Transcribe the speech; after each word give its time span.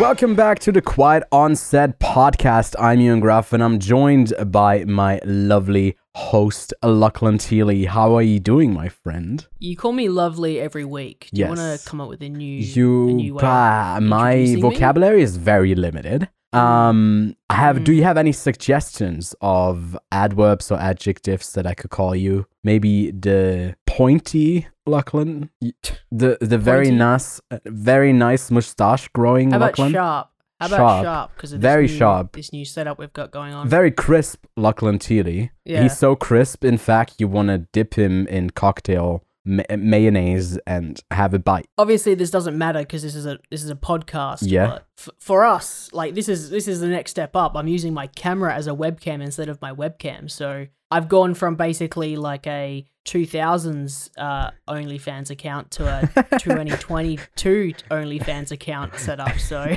Welcome 0.00 0.36
back 0.36 0.60
to 0.60 0.70
the 0.72 0.80
Quiet 0.80 1.24
On 1.32 1.56
Set 1.56 1.98
podcast. 1.98 2.76
I'm 2.78 3.00
Ewan 3.00 3.18
Graf 3.20 3.52
and 3.52 3.62
I'm 3.62 3.78
joined 3.80 4.32
by 4.46 4.84
my 4.84 5.20
lovely 5.24 5.96
host, 6.14 6.72
Lachlan 6.84 7.38
Teely. 7.38 7.86
How 7.86 8.14
are 8.16 8.22
you 8.22 8.38
doing, 8.38 8.72
my 8.72 8.88
friend? 8.88 9.44
You 9.58 9.76
call 9.76 9.92
me 9.92 10.08
lovely 10.08 10.60
every 10.60 10.84
week. 10.84 11.28
Do 11.32 11.40
you 11.40 11.48
want 11.48 11.58
to 11.58 11.80
come 11.84 12.00
up 12.00 12.08
with 12.08 12.22
a 12.22 12.28
new, 12.28 12.58
a 12.58 12.62
You, 12.62 13.06
new 13.14 13.34
way? 13.34 13.44
of 13.44 14.02
my 14.02 14.32
introducing 14.36 14.54
me? 14.54 14.60
vocabulary 14.60 15.22
is 15.22 15.36
very 15.36 15.74
limited. 15.74 16.28
Um, 16.52 17.36
I 17.50 17.54
have. 17.56 17.84
Do 17.84 17.92
you 17.92 18.04
have 18.04 18.16
any 18.16 18.32
suggestions 18.32 19.34
of 19.40 19.98
adverbs 20.12 20.70
or 20.70 20.78
adjectives 20.78 21.52
that 21.52 21.66
I 21.66 21.74
could 21.74 21.90
call 21.90 22.14
you? 22.16 22.46
Maybe 22.64 23.10
the 23.10 23.76
pointy 23.86 24.66
Lachlan, 24.86 25.50
the 26.10 26.38
the 26.40 26.58
very 26.58 26.86
Pointy? 26.86 26.96
nice, 26.98 27.40
uh, 27.50 27.58
very 27.66 28.12
nice 28.12 28.50
mustache 28.50 29.08
growing 29.08 29.50
How 29.50 29.56
about 29.58 29.66
Lachlan. 29.78 29.92
sharp? 29.92 30.28
How 30.60 30.66
about 30.66 30.76
Sharp. 30.76 31.04
sharp? 31.04 31.30
Because 31.36 31.52
Very 31.52 31.82
new, 31.86 31.88
sharp. 31.98 32.32
This 32.32 32.52
new 32.52 32.64
setup 32.64 32.98
we've 32.98 33.12
got 33.12 33.30
going 33.30 33.54
on. 33.54 33.68
Very 33.68 33.92
crisp 33.92 34.44
Lachlan 34.56 34.98
Teely. 34.98 35.50
Yeah. 35.64 35.82
He's 35.84 35.96
so 35.96 36.16
crisp. 36.16 36.64
In 36.64 36.78
fact, 36.78 37.14
you 37.20 37.28
want 37.28 37.48
to 37.48 37.58
dip 37.72 37.94
him 37.94 38.26
in 38.26 38.50
cocktail 38.50 39.22
ma- 39.48 39.64
mayonnaise 39.76 40.58
and 40.66 41.00
have 41.10 41.34
a 41.34 41.38
bite. 41.38 41.66
Obviously, 41.78 42.14
this 42.14 42.30
doesn't 42.30 42.56
matter 42.56 42.80
because 42.80 43.02
this 43.02 43.14
is 43.14 43.26
a 43.26 43.38
this 43.50 43.64
is 43.64 43.70
a 43.70 43.74
podcast. 43.74 44.40
Yeah. 44.42 44.66
But 44.66 44.86
f- 44.98 45.08
for 45.18 45.44
us, 45.44 45.90
like 45.92 46.14
this 46.14 46.28
is 46.28 46.50
this 46.50 46.68
is 46.68 46.80
the 46.80 46.88
next 46.88 47.10
step 47.10 47.34
up. 47.34 47.56
I'm 47.56 47.68
using 47.68 47.94
my 47.94 48.06
camera 48.08 48.54
as 48.54 48.66
a 48.66 48.72
webcam 48.72 49.22
instead 49.22 49.48
of 49.48 49.60
my 49.60 49.72
webcam. 49.72 50.30
So 50.30 50.66
I've 50.90 51.08
gone 51.08 51.34
from 51.34 51.56
basically 51.56 52.16
like 52.16 52.46
a 52.46 52.86
2000s 53.04 54.10
uh, 54.18 54.50
OnlyFans 54.68 55.30
account 55.30 55.70
to 55.72 55.86
a 55.86 56.06
2022 56.38 57.72
OnlyFans 57.90 58.52
account 58.52 58.94
setup. 58.96 59.38
So 59.38 59.76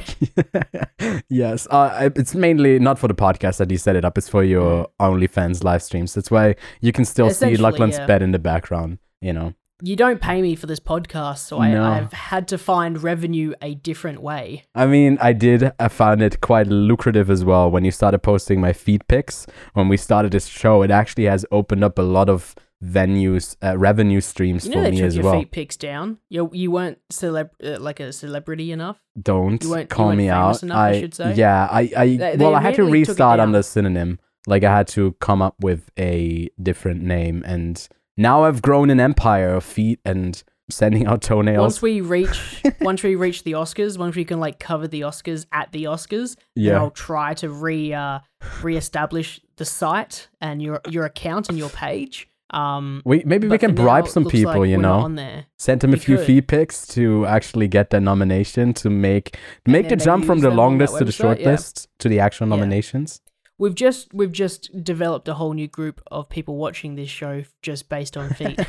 yes, 1.29 1.67
uh, 1.69 2.09
it's 2.15 2.35
mainly 2.35 2.79
not 2.79 2.99
for 2.99 3.07
the 3.07 3.13
podcast 3.13 3.57
that 3.57 3.71
you 3.71 3.77
set 3.77 3.95
it 3.95 4.05
up. 4.05 4.17
It's 4.17 4.29
for 4.29 4.43
your 4.43 4.87
OnlyFans 4.99 5.63
live 5.63 5.81
streams. 5.81 6.13
That's 6.13 6.29
why 6.29 6.55
you 6.81 6.91
can 6.91 7.05
still 7.05 7.29
see 7.29 7.55
Lachlan's 7.55 7.97
yeah. 7.97 8.05
bed 8.05 8.21
in 8.21 8.31
the 8.31 8.39
background. 8.39 8.99
You 9.21 9.33
know. 9.33 9.53
You 9.81 9.95
don't 9.95 10.21
pay 10.21 10.41
me 10.41 10.55
for 10.55 10.67
this 10.67 10.79
podcast, 10.79 11.39
so 11.39 11.59
I, 11.59 11.71
No. 11.71 11.83
I've 11.83 12.13
had 12.13 12.47
to 12.49 12.57
find 12.57 13.01
revenue 13.01 13.53
a 13.61 13.75
different 13.75 14.21
way. 14.21 14.63
I 14.75 14.85
mean, 14.85 15.17
I 15.21 15.33
did. 15.33 15.71
I 15.79 15.87
found 15.87 16.21
it 16.21 16.41
quite 16.41 16.67
lucrative 16.67 17.29
as 17.29 17.43
well 17.43 17.69
when 17.71 17.83
you 17.85 17.91
started 17.91 18.19
posting 18.19 18.61
my 18.61 18.73
feed 18.73 19.07
pics. 19.07 19.47
When 19.73 19.87
we 19.89 19.97
started 19.97 20.31
this 20.31 20.47
show, 20.47 20.81
it 20.83 20.91
actually 20.91 21.25
has 21.25 21.45
opened 21.51 21.83
up 21.83 21.97
a 21.99 22.03
lot 22.03 22.29
of 22.29 22.55
venues, 22.83 23.55
uh, 23.63 23.77
revenue 23.77 24.21
streams 24.21 24.65
You 24.65 24.71
for 24.71 24.77
know 24.79 24.83
they 24.85 24.91
me 24.91 25.01
as 25.03 25.15
your 25.15 25.25
well. 25.25 25.39
feet 25.39 25.51
pics 25.51 25.77
down. 25.77 26.17
You 26.29 26.49
you 26.51 26.71
weren't 26.71 26.97
celeb 27.11 27.49
uh, 27.63 27.79
like 27.79 27.99
a 27.99 28.11
celebrity 28.11 28.71
enough. 28.71 28.97
Don't 29.21 29.63
You 29.63 29.69
weren't- 29.69 29.81
you 29.91 29.95
call 29.95 30.07
weren't 30.07 30.17
me 30.17 30.29
out. 30.29 30.63
enough, 30.63 30.77
I 30.77 30.89
I 30.89 30.99
should 30.99 31.13
say. 31.13 31.33
yeah, 31.35 31.67
I, 31.71 31.81
I 31.95 32.07
They- 32.07 32.17
they 32.17 32.37
well, 32.45 32.55
I 32.55 32.61
had 32.61 32.75
to 32.75 32.81
immediately 32.81 33.01
took 33.05 33.09
it 33.09 33.11
restart 33.13 33.39
on 33.39 33.51
the 33.51 33.61
synonym. 33.63 34.19
Like 34.47 34.63
I 34.63 34.75
had 34.75 34.87
to 34.89 35.11
come 35.19 35.41
up 35.43 35.55
with 35.59 35.91
a 35.99 36.49
different 36.61 37.03
name, 37.03 37.43
and 37.45 37.87
now 38.21 38.43
I've 38.43 38.61
grown 38.61 38.89
an 38.89 38.99
empire 38.99 39.53
of 39.55 39.63
feet 39.63 39.99
and 40.05 40.41
sending 40.69 41.05
out 41.05 41.21
toenails. 41.21 41.59
Once 41.59 41.81
we 41.81 42.01
reach 42.15 42.63
once 42.81 43.03
we 43.03 43.15
reach 43.15 43.43
the 43.43 43.53
Oscars, 43.53 43.97
once 43.97 44.15
we 44.15 44.23
can 44.25 44.39
like 44.39 44.59
cover 44.59 44.87
the 44.87 45.01
Oscars 45.01 45.45
at 45.51 45.71
the 45.71 45.83
Oscars, 45.85 46.35
then 46.55 46.65
Yeah. 46.65 46.77
I'll 46.77 46.91
try 46.91 47.33
to 47.35 47.49
re 47.49 47.93
uh, 47.93 48.19
reestablish 48.61 49.41
the 49.57 49.65
site 49.65 50.27
and 50.39 50.61
your 50.61 50.79
your 50.89 51.05
account 51.05 51.49
and 51.49 51.57
your 51.57 51.69
page. 51.69 52.27
Um, 52.53 53.01
we 53.05 53.23
maybe 53.25 53.47
we 53.47 53.57
can 53.57 53.73
bribe 53.75 54.07
some 54.09 54.25
people, 54.25 54.59
like 54.61 54.69
you 54.69 54.77
know. 54.77 54.99
on 54.99 55.15
there. 55.15 55.45
Send 55.57 55.81
them 55.81 55.91
a 55.91 55.93
We 55.93 55.99
few 55.99 56.17
could. 56.17 56.25
feed 56.25 56.47
pics 56.49 56.85
to 56.87 57.25
actually 57.25 57.69
get 57.69 57.91
the 57.91 58.01
nomination 58.01 58.73
to 58.75 58.89
make 58.89 59.37
make 59.65 59.87
the 59.89 59.95
jump 59.95 60.25
from 60.25 60.39
the 60.39 60.49
long 60.51 60.77
list 60.77 60.97
to 60.97 61.05
the 61.05 61.13
short 61.13 61.39
yeah. 61.39 61.51
list 61.51 61.87
to 61.99 62.09
the 62.09 62.19
actual 62.19 62.47
Yeah. 62.47 62.55
nominations. 62.55 63.21
We've 63.61 63.75
just 63.75 64.11
we've 64.11 64.31
just 64.31 64.83
developed 64.83 65.27
a 65.27 65.35
whole 65.35 65.53
new 65.53 65.67
group 65.67 66.01
of 66.11 66.27
people 66.29 66.55
watching 66.57 66.95
this 66.95 67.09
show 67.11 67.43
just 67.61 67.89
based 67.89 68.17
on 68.17 68.31
feet. 68.31 68.59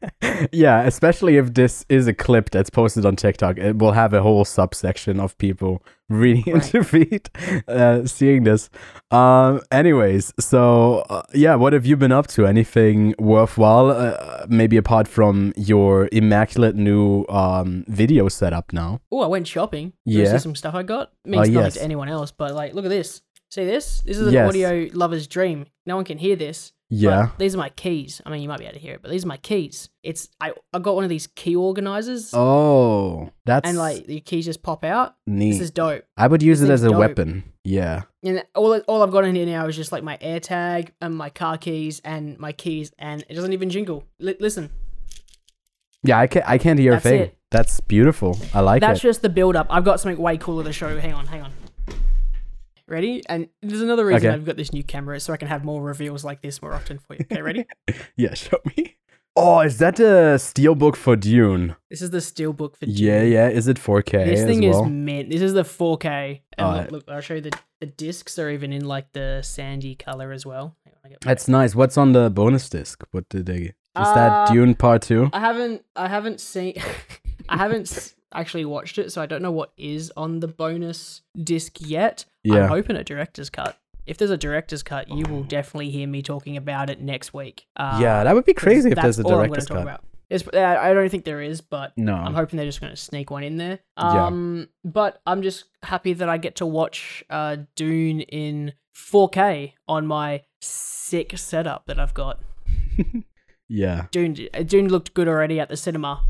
yeah, 0.52 0.82
especially 0.82 1.36
if 1.36 1.52
this 1.52 1.84
is 1.90 2.06
a 2.06 2.14
clip 2.14 2.48
that's 2.50 2.70
posted 2.70 3.04
on 3.04 3.14
TikTok, 3.16 3.58
it 3.58 3.76
will 3.76 3.92
have 3.92 4.14
a 4.14 4.22
whole 4.22 4.46
subsection 4.46 5.20
of 5.20 5.36
people 5.36 5.82
really 6.08 6.42
Right. 6.46 6.74
into 6.74 6.82
feet, 6.82 7.28
uh, 7.68 8.06
seeing 8.06 8.44
this. 8.44 8.70
Um, 9.10 9.60
anyways, 9.70 10.32
so 10.40 11.04
uh, 11.10 11.22
yeah, 11.34 11.54
what 11.54 11.74
have 11.74 11.84
you 11.84 11.98
been 11.98 12.12
up 12.12 12.26
to? 12.28 12.46
Anything 12.46 13.14
worthwhile? 13.18 13.90
Uh, 13.90 14.46
maybe 14.48 14.78
apart 14.78 15.06
from 15.08 15.52
your 15.56 16.08
immaculate 16.10 16.74
new 16.74 17.26
um 17.28 17.84
video 17.88 18.28
setup 18.28 18.72
now. 18.72 19.00
Oh, 19.12 19.20
I 19.20 19.26
went 19.26 19.46
shopping. 19.46 19.92
Do 20.06 20.12
you 20.12 20.18
wanna 20.20 20.30
Yeah. 20.30 20.38
see 20.38 20.42
some 20.42 20.56
stuff 20.56 20.74
I 20.74 20.82
got. 20.84 21.08
It 21.26 21.28
Oh, 21.28 21.30
means 21.32 21.48
nothing 21.50 21.64
yes. 21.64 21.74
to 21.74 21.82
anyone 21.82 22.08
else, 22.08 22.30
but 22.32 22.54
like, 22.54 22.72
look 22.72 22.86
at 22.86 22.90
this. 22.90 23.20
See 23.50 23.64
this? 23.64 24.02
This 24.02 24.18
is 24.18 24.26
an 24.26 24.32
Yes. 24.34 24.48
audio 24.48 24.88
lover's 24.92 25.26
dream. 25.26 25.66
No 25.86 25.96
one 25.96 26.04
can 26.04 26.18
hear 26.18 26.36
this. 26.36 26.72
Yeah. 26.90 27.30
these 27.36 27.54
are 27.54 27.58
my 27.58 27.68
keys. 27.68 28.22
I 28.24 28.30
mean, 28.30 28.40
you 28.40 28.48
might 28.48 28.58
be 28.60 28.64
able 28.64 28.74
to 28.74 28.80
hear 28.80 28.94
it, 28.94 29.02
but 29.02 29.10
these 29.10 29.24
are 29.24 29.28
my 29.28 29.36
keys. 29.36 29.90
It's 30.02 30.28
I 30.40 30.52
I 30.72 30.78
got 30.78 30.94
one 30.94 31.04
of 31.04 31.10
these 31.10 31.26
key 31.26 31.54
organizers, 31.54 32.32
Oh, 32.34 33.30
that's 33.44 33.68
and 33.68 33.76
like 33.76 34.06
the 34.06 34.20
keys 34.20 34.46
just 34.46 34.62
pop 34.62 34.84
out. 34.84 35.14
neat. 35.26 35.52
This 35.52 35.60
is 35.60 35.70
dope. 35.70 36.04
I 36.16 36.26
would 36.26 36.42
use 36.42 36.60
this 36.60 36.70
it 36.70 36.72
as 36.72 36.84
a 36.84 36.88
dope. 36.88 36.98
weapon. 36.98 37.44
Yeah. 37.62 38.02
And 38.22 38.42
all 38.54 38.78
all 38.88 39.02
I've 39.02 39.10
got 39.10 39.26
in 39.26 39.34
here 39.34 39.44
now 39.44 39.66
is 39.66 39.76
just 39.76 39.92
like 39.92 40.02
my 40.02 40.16
AirTag 40.18 40.90
and 41.02 41.14
my 41.14 41.28
car 41.28 41.58
keys 41.58 42.00
and 42.04 42.38
my 42.38 42.52
keys, 42.52 42.90
and 42.98 43.22
it 43.28 43.34
doesn't 43.34 43.52
even 43.52 43.68
jingle. 43.68 44.04
Li- 44.18 44.36
listen, 44.40 44.70
Yeah, 46.02 46.18
I 46.18 46.26
can't. 46.26 46.48
I 46.48 46.56
can't 46.58 46.78
hear 46.78 46.92
That's 46.92 47.04
a 47.04 47.08
thing. 47.08 47.20
it. 47.22 47.38
That's 47.50 47.80
beautiful. 47.80 48.38
I 48.54 48.60
like 48.60 48.80
that's 48.80 49.00
it. 49.00 49.02
just 49.02 49.20
the 49.22 49.28
build 49.28 49.56
up. 49.56 49.66
I've 49.68 49.84
got 49.84 50.00
something 50.00 50.20
way 50.22 50.38
cooler 50.38 50.64
to 50.64 50.72
show. 50.72 50.98
Hang 50.98 51.12
on, 51.12 51.26
hang 51.26 51.42
on. 51.42 51.52
Ready? 52.88 53.22
And 53.28 53.48
there's 53.62 53.80
another 53.82 54.06
reason 54.06 54.28
Okay. 54.28 54.34
I've 54.34 54.44
got 54.44 54.56
this 54.56 54.72
new 54.72 54.82
camera 54.82 55.20
so 55.20 55.32
I 55.32 55.36
can 55.36 55.48
have 55.48 55.64
more 55.64 55.82
reveals 55.82 56.24
like 56.24 56.40
this 56.42 56.62
more 56.62 56.72
often 56.74 56.98
for 56.98 57.14
you. 57.14 57.20
Okay, 57.30 57.42
ready? 57.42 57.64
Yeah, 58.16 58.34
show 58.34 58.58
me. 58.76 58.96
Oh, 59.36 59.60
is 59.60 59.78
that 59.78 59.96
the 59.96 60.34
steelbook 60.38 60.96
for 60.96 61.14
Dune? 61.14 61.76
this 61.90 62.02
is 62.02 62.10
the 62.10 62.18
steelbook 62.18 62.76
for 62.76 62.86
Yeah, 62.86 63.20
Dune. 63.20 63.32
yeah. 63.32 63.48
Yeah. 63.48 63.54
Is 63.54 63.68
it 63.68 63.76
4K 63.76 64.24
This 64.24 64.40
as 64.40 64.46
thing 64.46 64.68
well? 64.68 64.84
is 64.84 64.90
mint. 64.90 65.30
This 65.30 65.42
is 65.42 65.52
the 65.52 65.62
4K. 65.62 66.40
And 66.56 66.66
Alright. 66.66 66.90
look, 66.90 67.06
look, 67.06 67.14
I'll 67.14 67.20
show 67.20 67.34
you 67.34 67.42
the, 67.42 67.52
the 67.80 67.86
discs 67.86 68.38
are 68.38 68.50
even 68.50 68.72
in 68.72 68.84
like 68.84 69.12
the 69.12 69.42
sandy 69.42 69.94
color 69.94 70.32
as 70.32 70.44
well. 70.44 70.76
Hang 70.84 70.94
on, 70.94 71.00
I 71.04 71.08
get- 71.10 71.20
That's 71.20 71.46
nice. 71.46 71.74
What's 71.76 71.96
on 71.96 72.12
the 72.12 72.30
bonus 72.30 72.68
disc? 72.68 73.04
What 73.12 73.28
did 73.28 73.46
they? 73.46 73.74
Is 73.98 74.04
that 74.14 74.32
Uh, 74.32 74.52
Dune 74.52 74.74
Part 74.74 75.02
Two? 75.02 75.28
I 75.32 75.40
haven't 75.40 75.84
I 75.96 76.08
haven't 76.08 76.40
seen 76.40 76.74
I 77.48 77.56
haven't 77.56 78.14
actually 78.34 78.64
watched 78.64 78.98
it, 78.98 79.10
so 79.12 79.22
I 79.22 79.26
don't 79.26 79.42
know 79.42 79.50
what 79.50 79.72
is 79.76 80.12
on 80.16 80.40
the 80.40 80.46
bonus 80.48 81.22
disc 81.42 81.78
yet. 81.80 82.24
Yeah. 82.48 82.64
I'm 82.64 82.68
hoping 82.68 82.96
a 82.96 83.04
director's 83.04 83.50
cut. 83.50 83.78
If 84.06 84.16
there's 84.16 84.30
a 84.30 84.38
director's 84.38 84.82
cut, 84.82 85.08
you 85.10 85.24
will 85.28 85.42
definitely 85.42 85.90
hear 85.90 86.08
me 86.08 86.22
talking 86.22 86.56
about 86.56 86.88
it 86.88 87.00
next 87.00 87.34
week. 87.34 87.66
Uh, 87.76 87.98
yeah, 88.00 88.24
that 88.24 88.34
would 88.34 88.46
be 88.46 88.54
crazy 88.54 88.90
if 88.90 88.96
there's 88.96 89.18
a 89.18 89.22
all 89.22 89.32
I'm 89.32 89.36
gonna 89.36 89.46
director's 89.48 89.66
talk 89.66 89.76
cut. 89.76 89.82
about. 89.82 90.04
It's, 90.30 90.46
I 90.54 90.92
don't 90.92 91.08
think 91.08 91.24
there 91.24 91.40
is, 91.40 91.60
but 91.62 91.92
No. 91.96 92.14
I'm 92.14 92.34
hoping 92.34 92.58
they're 92.58 92.66
just 92.66 92.80
going 92.82 92.92
to 92.92 92.96
sneak 93.00 93.30
one 93.30 93.42
in 93.42 93.56
there. 93.56 93.78
Yeah. 93.98 94.26
Um, 94.26 94.68
but 94.84 95.22
I'm 95.26 95.40
just 95.42 95.64
happy 95.82 96.12
that 96.12 96.28
I 96.28 96.36
get 96.36 96.56
to 96.56 96.66
watch 96.66 97.24
uh, 97.30 97.56
Dune 97.76 98.20
in 98.20 98.74
4K 98.94 99.72
on 99.88 100.06
my 100.06 100.42
sick 100.60 101.36
setup 101.38 101.86
that 101.86 101.98
I've 101.98 102.12
got. 102.12 102.40
yeah. 103.68 104.06
Dune, 104.10 104.36
uh, 104.52 104.62
Dune 104.64 104.88
looked 104.88 105.14
good 105.14 105.28
already 105.28 105.60
at 105.60 105.70
the 105.70 105.76
cinema, 105.78 106.22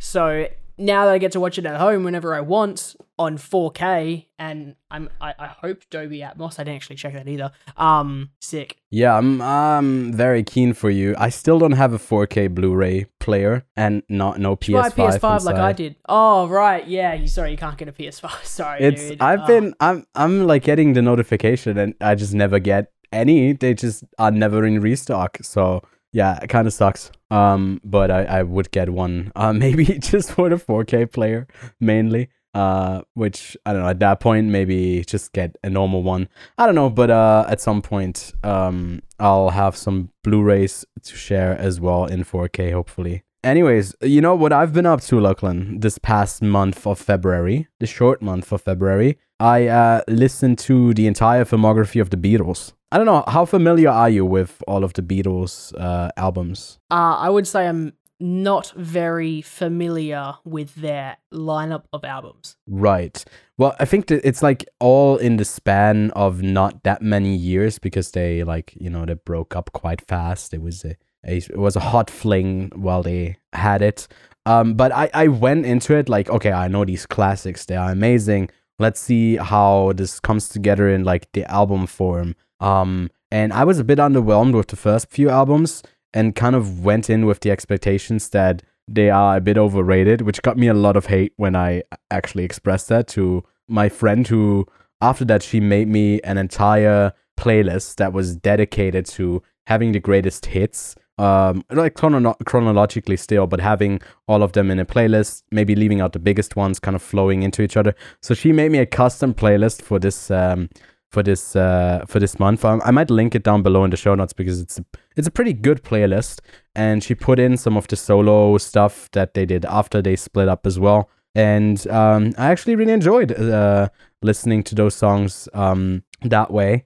so 0.00 0.46
now 0.78 1.04
that 1.06 1.12
I 1.12 1.18
get 1.18 1.32
to 1.32 1.40
watch 1.40 1.58
it 1.58 1.66
at 1.66 1.80
home 1.80 2.04
whenever 2.04 2.34
I 2.34 2.40
want 2.40 2.94
on 3.18 3.38
4K, 3.38 4.26
and 4.38 4.76
I'm 4.90 5.08
I, 5.20 5.34
I 5.38 5.46
hope 5.46 5.82
Dolby 5.90 6.18
Atmos. 6.20 6.58
I 6.58 6.64
didn't 6.64 6.76
actually 6.76 6.96
check 6.96 7.14
that 7.14 7.26
either. 7.26 7.50
Um, 7.76 8.30
sick. 8.40 8.76
Yeah, 8.90 9.16
I'm 9.16 9.40
I'm 9.40 10.12
very 10.12 10.42
keen 10.42 10.74
for 10.74 10.90
you. 10.90 11.14
I 11.18 11.30
still 11.30 11.58
don't 11.58 11.72
have 11.72 11.92
a 11.94 11.98
4K 11.98 12.54
Blu-ray 12.54 13.06
player 13.20 13.64
and 13.76 14.02
not 14.08 14.38
no 14.38 14.54
PS5. 14.56 14.92
PS5 14.92 15.44
like 15.44 15.56
I 15.56 15.72
did. 15.72 15.96
Oh 16.08 16.46
right, 16.48 16.86
yeah. 16.86 17.14
You 17.14 17.26
sorry, 17.26 17.50
you 17.52 17.56
can't 17.56 17.78
get 17.78 17.88
a 17.88 17.92
PS5. 17.92 18.44
Sorry, 18.44 18.80
It's 18.82 19.08
dude. 19.08 19.20
I've 19.22 19.40
Oh. 19.42 19.46
been 19.46 19.74
I'm 19.80 20.06
I'm 20.14 20.46
like 20.46 20.62
getting 20.62 20.92
the 20.92 21.02
notification 21.02 21.78
and 21.78 21.94
I 22.00 22.14
just 22.14 22.34
never 22.34 22.58
get 22.58 22.92
any. 23.12 23.52
They 23.54 23.72
just 23.74 24.04
are 24.18 24.30
never 24.30 24.64
in 24.66 24.80
restock. 24.80 25.38
So 25.42 25.82
yeah, 26.16 26.38
it 26.42 26.48
kind 26.48 26.66
of 26.66 26.72
sucks. 26.72 27.12
Um, 27.30 27.78
but 27.84 28.10
I 28.10 28.24
I 28.38 28.42
would 28.42 28.70
get 28.70 28.88
one. 28.88 29.32
Uh, 29.36 29.52
maybe 29.64 29.84
just 29.84 30.32
for 30.32 30.48
the 30.48 30.56
4K 30.56 31.12
player 31.12 31.46
mainly. 31.78 32.28
Uh, 32.54 33.02
which 33.12 33.54
I 33.66 33.74
don't 33.74 33.82
know. 33.82 33.88
At 33.90 33.98
that 33.98 34.18
point, 34.18 34.46
maybe 34.46 35.04
just 35.06 35.34
get 35.34 35.56
a 35.62 35.68
normal 35.68 36.02
one. 36.02 36.26
I 36.56 36.64
don't 36.64 36.74
know, 36.74 36.88
but 36.88 37.10
uh, 37.10 37.44
at 37.46 37.60
some 37.60 37.82
point, 37.82 38.32
um, 38.42 39.02
I'll 39.20 39.50
have 39.50 39.76
some 39.76 40.08
Blu-rays 40.24 40.86
to 41.02 41.16
share 41.16 41.52
as 41.58 41.82
well 41.82 42.06
in 42.06 42.24
4K, 42.24 42.72
hopefully. 42.72 43.24
Anyways, 43.44 43.94
you 44.00 44.22
know 44.22 44.34
what 44.34 44.54
I've 44.54 44.72
been 44.72 44.86
up 44.86 45.02
to, 45.02 45.20
Lachlan, 45.20 45.80
this 45.80 45.98
past 45.98 46.40
month 46.40 46.86
of 46.86 46.98
February, 46.98 47.68
the 47.78 47.86
short 47.86 48.22
month 48.22 48.50
of 48.52 48.62
February. 48.62 49.18
I 49.38 49.66
uh, 49.66 50.00
listened 50.08 50.58
to 50.60 50.94
the 50.94 51.06
entire 51.06 51.44
filmography 51.44 52.00
of 52.00 52.08
the 52.08 52.16
Beatles. 52.16 52.72
I 52.92 52.98
don't 52.98 53.06
know 53.06 53.24
how 53.26 53.44
familiar 53.44 53.90
are 53.90 54.08
you 54.08 54.24
with 54.24 54.62
all 54.68 54.84
of 54.84 54.92
the 54.92 55.02
Beatles 55.02 55.74
uh, 55.78 56.10
albums. 56.16 56.78
Uh, 56.90 57.16
I 57.18 57.28
would 57.28 57.46
say 57.46 57.66
I'm 57.66 57.94
not 58.20 58.72
very 58.76 59.42
familiar 59.42 60.34
with 60.44 60.74
their 60.76 61.16
lineup 61.32 61.84
of 61.92 62.04
albums. 62.04 62.56
Right. 62.66 63.24
Well, 63.58 63.74
I 63.78 63.84
think 63.84 64.06
that 64.06 64.26
it's 64.26 64.42
like 64.42 64.64
all 64.80 65.16
in 65.16 65.36
the 65.36 65.44
span 65.44 66.10
of 66.12 66.42
not 66.42 66.82
that 66.84 67.02
many 67.02 67.34
years 67.34 67.78
because 67.78 68.12
they 68.12 68.44
like 68.44 68.74
you 68.78 68.90
know 68.90 69.04
they 69.04 69.14
broke 69.14 69.56
up 69.56 69.72
quite 69.72 70.00
fast. 70.00 70.54
It 70.54 70.62
was 70.62 70.84
a, 70.84 70.96
a 71.26 71.36
it 71.36 71.58
was 71.58 71.76
a 71.76 71.80
hot 71.80 72.10
fling 72.10 72.70
while 72.74 73.02
they 73.02 73.36
had 73.52 73.82
it. 73.82 74.06
Um, 74.46 74.74
but 74.74 74.92
I 74.92 75.10
I 75.12 75.28
went 75.28 75.66
into 75.66 75.94
it 75.96 76.08
like 76.08 76.30
okay, 76.30 76.52
I 76.52 76.68
know 76.68 76.84
these 76.84 77.06
classics. 77.06 77.64
They 77.64 77.76
are 77.76 77.90
amazing. 77.90 78.50
Let's 78.78 79.00
see 79.00 79.36
how 79.36 79.92
this 79.94 80.20
comes 80.20 80.48
together 80.48 80.88
in 80.88 81.02
like 81.02 81.32
the 81.32 81.50
album 81.50 81.86
form. 81.86 82.34
Um, 82.60 83.10
and 83.30 83.52
I 83.52 83.64
was 83.64 83.78
a 83.78 83.84
bit 83.84 83.98
underwhelmed 83.98 84.54
with 84.54 84.68
the 84.68 84.76
first 84.76 85.10
few 85.10 85.28
albums 85.28 85.82
and 86.14 86.34
kind 86.34 86.56
of 86.56 86.84
went 86.84 87.10
in 87.10 87.26
with 87.26 87.40
the 87.40 87.50
expectations 87.50 88.30
that 88.30 88.62
they 88.88 89.10
are 89.10 89.36
a 89.36 89.40
bit 89.40 89.58
overrated, 89.58 90.22
which 90.22 90.42
got 90.42 90.56
me 90.56 90.68
a 90.68 90.74
lot 90.74 90.96
of 90.96 91.06
hate 91.06 91.32
when 91.36 91.56
I 91.56 91.82
actually 92.10 92.44
expressed 92.44 92.88
that 92.88 93.08
to 93.08 93.44
my 93.68 93.88
friend 93.88 94.26
who 94.28 94.66
after 95.00 95.24
that 95.24 95.42
she 95.42 95.60
made 95.60 95.88
me 95.88 96.20
an 96.22 96.38
entire 96.38 97.12
playlist 97.38 97.96
that 97.96 98.12
was 98.12 98.36
dedicated 98.36 99.04
to 99.04 99.42
having 99.66 99.92
the 99.92 100.00
greatest 100.00 100.46
hits 100.46 100.94
um 101.18 101.64
like 101.70 101.94
chrono- 101.94 102.36
chronologically 102.44 103.16
still 103.16 103.46
but 103.46 103.58
having 103.58 104.00
all 104.28 104.42
of 104.42 104.52
them 104.52 104.70
in 104.70 104.78
a 104.78 104.84
playlist 104.84 105.42
maybe 105.50 105.74
leaving 105.74 106.00
out 106.00 106.12
the 106.12 106.18
biggest 106.18 106.56
ones 106.56 106.78
kind 106.78 106.94
of 106.94 107.02
flowing 107.02 107.42
into 107.42 107.62
each 107.62 107.76
other. 107.76 107.94
So 108.22 108.34
she 108.34 108.52
made 108.52 108.70
me 108.70 108.78
a 108.78 108.86
custom 108.86 109.34
playlist 109.34 109.82
for 109.82 109.98
this 109.98 110.30
um 110.30 110.68
for 111.10 111.22
this 111.22 111.56
uh 111.56 112.04
for 112.06 112.18
this 112.20 112.38
month. 112.38 112.64
Um, 112.64 112.82
i 112.84 112.90
might 112.90 113.10
link 113.10 113.34
it 113.34 113.42
down 113.42 113.62
below 113.62 113.84
in 113.84 113.90
the 113.90 113.96
show 113.96 114.14
notes 114.14 114.32
because 114.32 114.60
it's 114.60 114.78
a, 114.78 114.84
it's 115.16 115.28
a 115.28 115.30
pretty 115.30 115.52
good 115.52 115.82
playlist. 115.82 116.40
And 116.74 117.02
she 117.02 117.14
put 117.14 117.38
in 117.38 117.56
some 117.56 117.76
of 117.76 117.86
the 117.88 117.96
solo 117.96 118.58
stuff 118.58 119.10
that 119.12 119.34
they 119.34 119.46
did 119.46 119.64
after 119.64 120.02
they 120.02 120.16
split 120.16 120.48
up 120.48 120.66
as 120.66 120.78
well. 120.78 121.08
And 121.34 121.86
um 121.88 122.34
i 122.38 122.46
actually 122.46 122.76
really 122.76 122.92
enjoyed 122.92 123.32
uh 123.32 123.88
listening 124.22 124.62
to 124.64 124.74
those 124.74 124.94
songs 124.94 125.48
um 125.54 126.02
that 126.22 126.50
way 126.50 126.84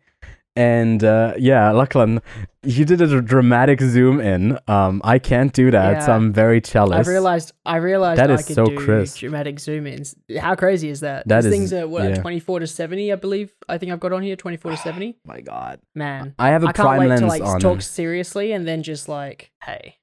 and 0.57 1.03
uh, 1.05 1.35
yeah, 1.39 1.71
Lachlan, 1.71 2.21
you 2.63 2.85
did 2.85 3.01
a 3.01 3.23
dramatic 3.23 3.81
zoom 3.81 4.21
in. 4.21 4.59
Um, 4.69 5.01
I 5.05 5.19
can't 5.19 5.53
do 5.53 5.71
that, 5.71 6.03
so 6.05 6.13
I'm 6.13 6.33
very 6.33 6.61
jealous. 6.61 7.07
I 7.07 7.11
realized 7.11 7.53
I 7.65 7.77
realized 7.77 8.19
That 8.21 8.31
I 8.31 8.35
is 8.35 8.47
could 8.47 8.57
so 8.57 8.67
do 8.67 8.77
crisp. 8.77 9.19
dramatic 9.19 9.59
zoom 9.61 9.87
ins. 9.87 10.15
How 10.39 10.55
crazy 10.55 10.89
is 10.91 11.01
that? 11.01 11.27
That 11.29 11.43
These 11.45 11.47
is- 11.47 11.53
things 11.59 11.73
are 11.73 11.87
what 11.89 12.05
yeah. 12.11 12.15
twenty 12.21 12.41
four 12.41 12.61
to 12.61 12.67
seventy, 12.67 13.13
I 13.13 13.17
believe. 13.17 13.53
I 13.69 13.79
think 13.79 13.93
I've 13.93 14.01
got 14.01 14.13
on 14.13 14.23
here 14.23 14.37
twenty 14.37 14.57
four 14.57 14.73
to 14.73 14.77
seventy. 14.89 15.17
my 15.25 15.41
God, 15.41 15.81
Man, 15.95 16.35
I 16.39 16.49
have 16.49 16.65
a 16.65 16.69
I 16.69 16.73
can't 16.73 16.87
prime 16.87 16.99
wait 17.01 17.09
lens 17.09 17.21
to 17.23 17.27
like 17.27 17.43
on. 17.43 17.61
talk 17.61 17.81
seriously 17.83 18.53
and 18.53 18.67
then 18.67 18.83
just 18.83 19.09
like, 19.09 19.53
hey, 19.65 19.97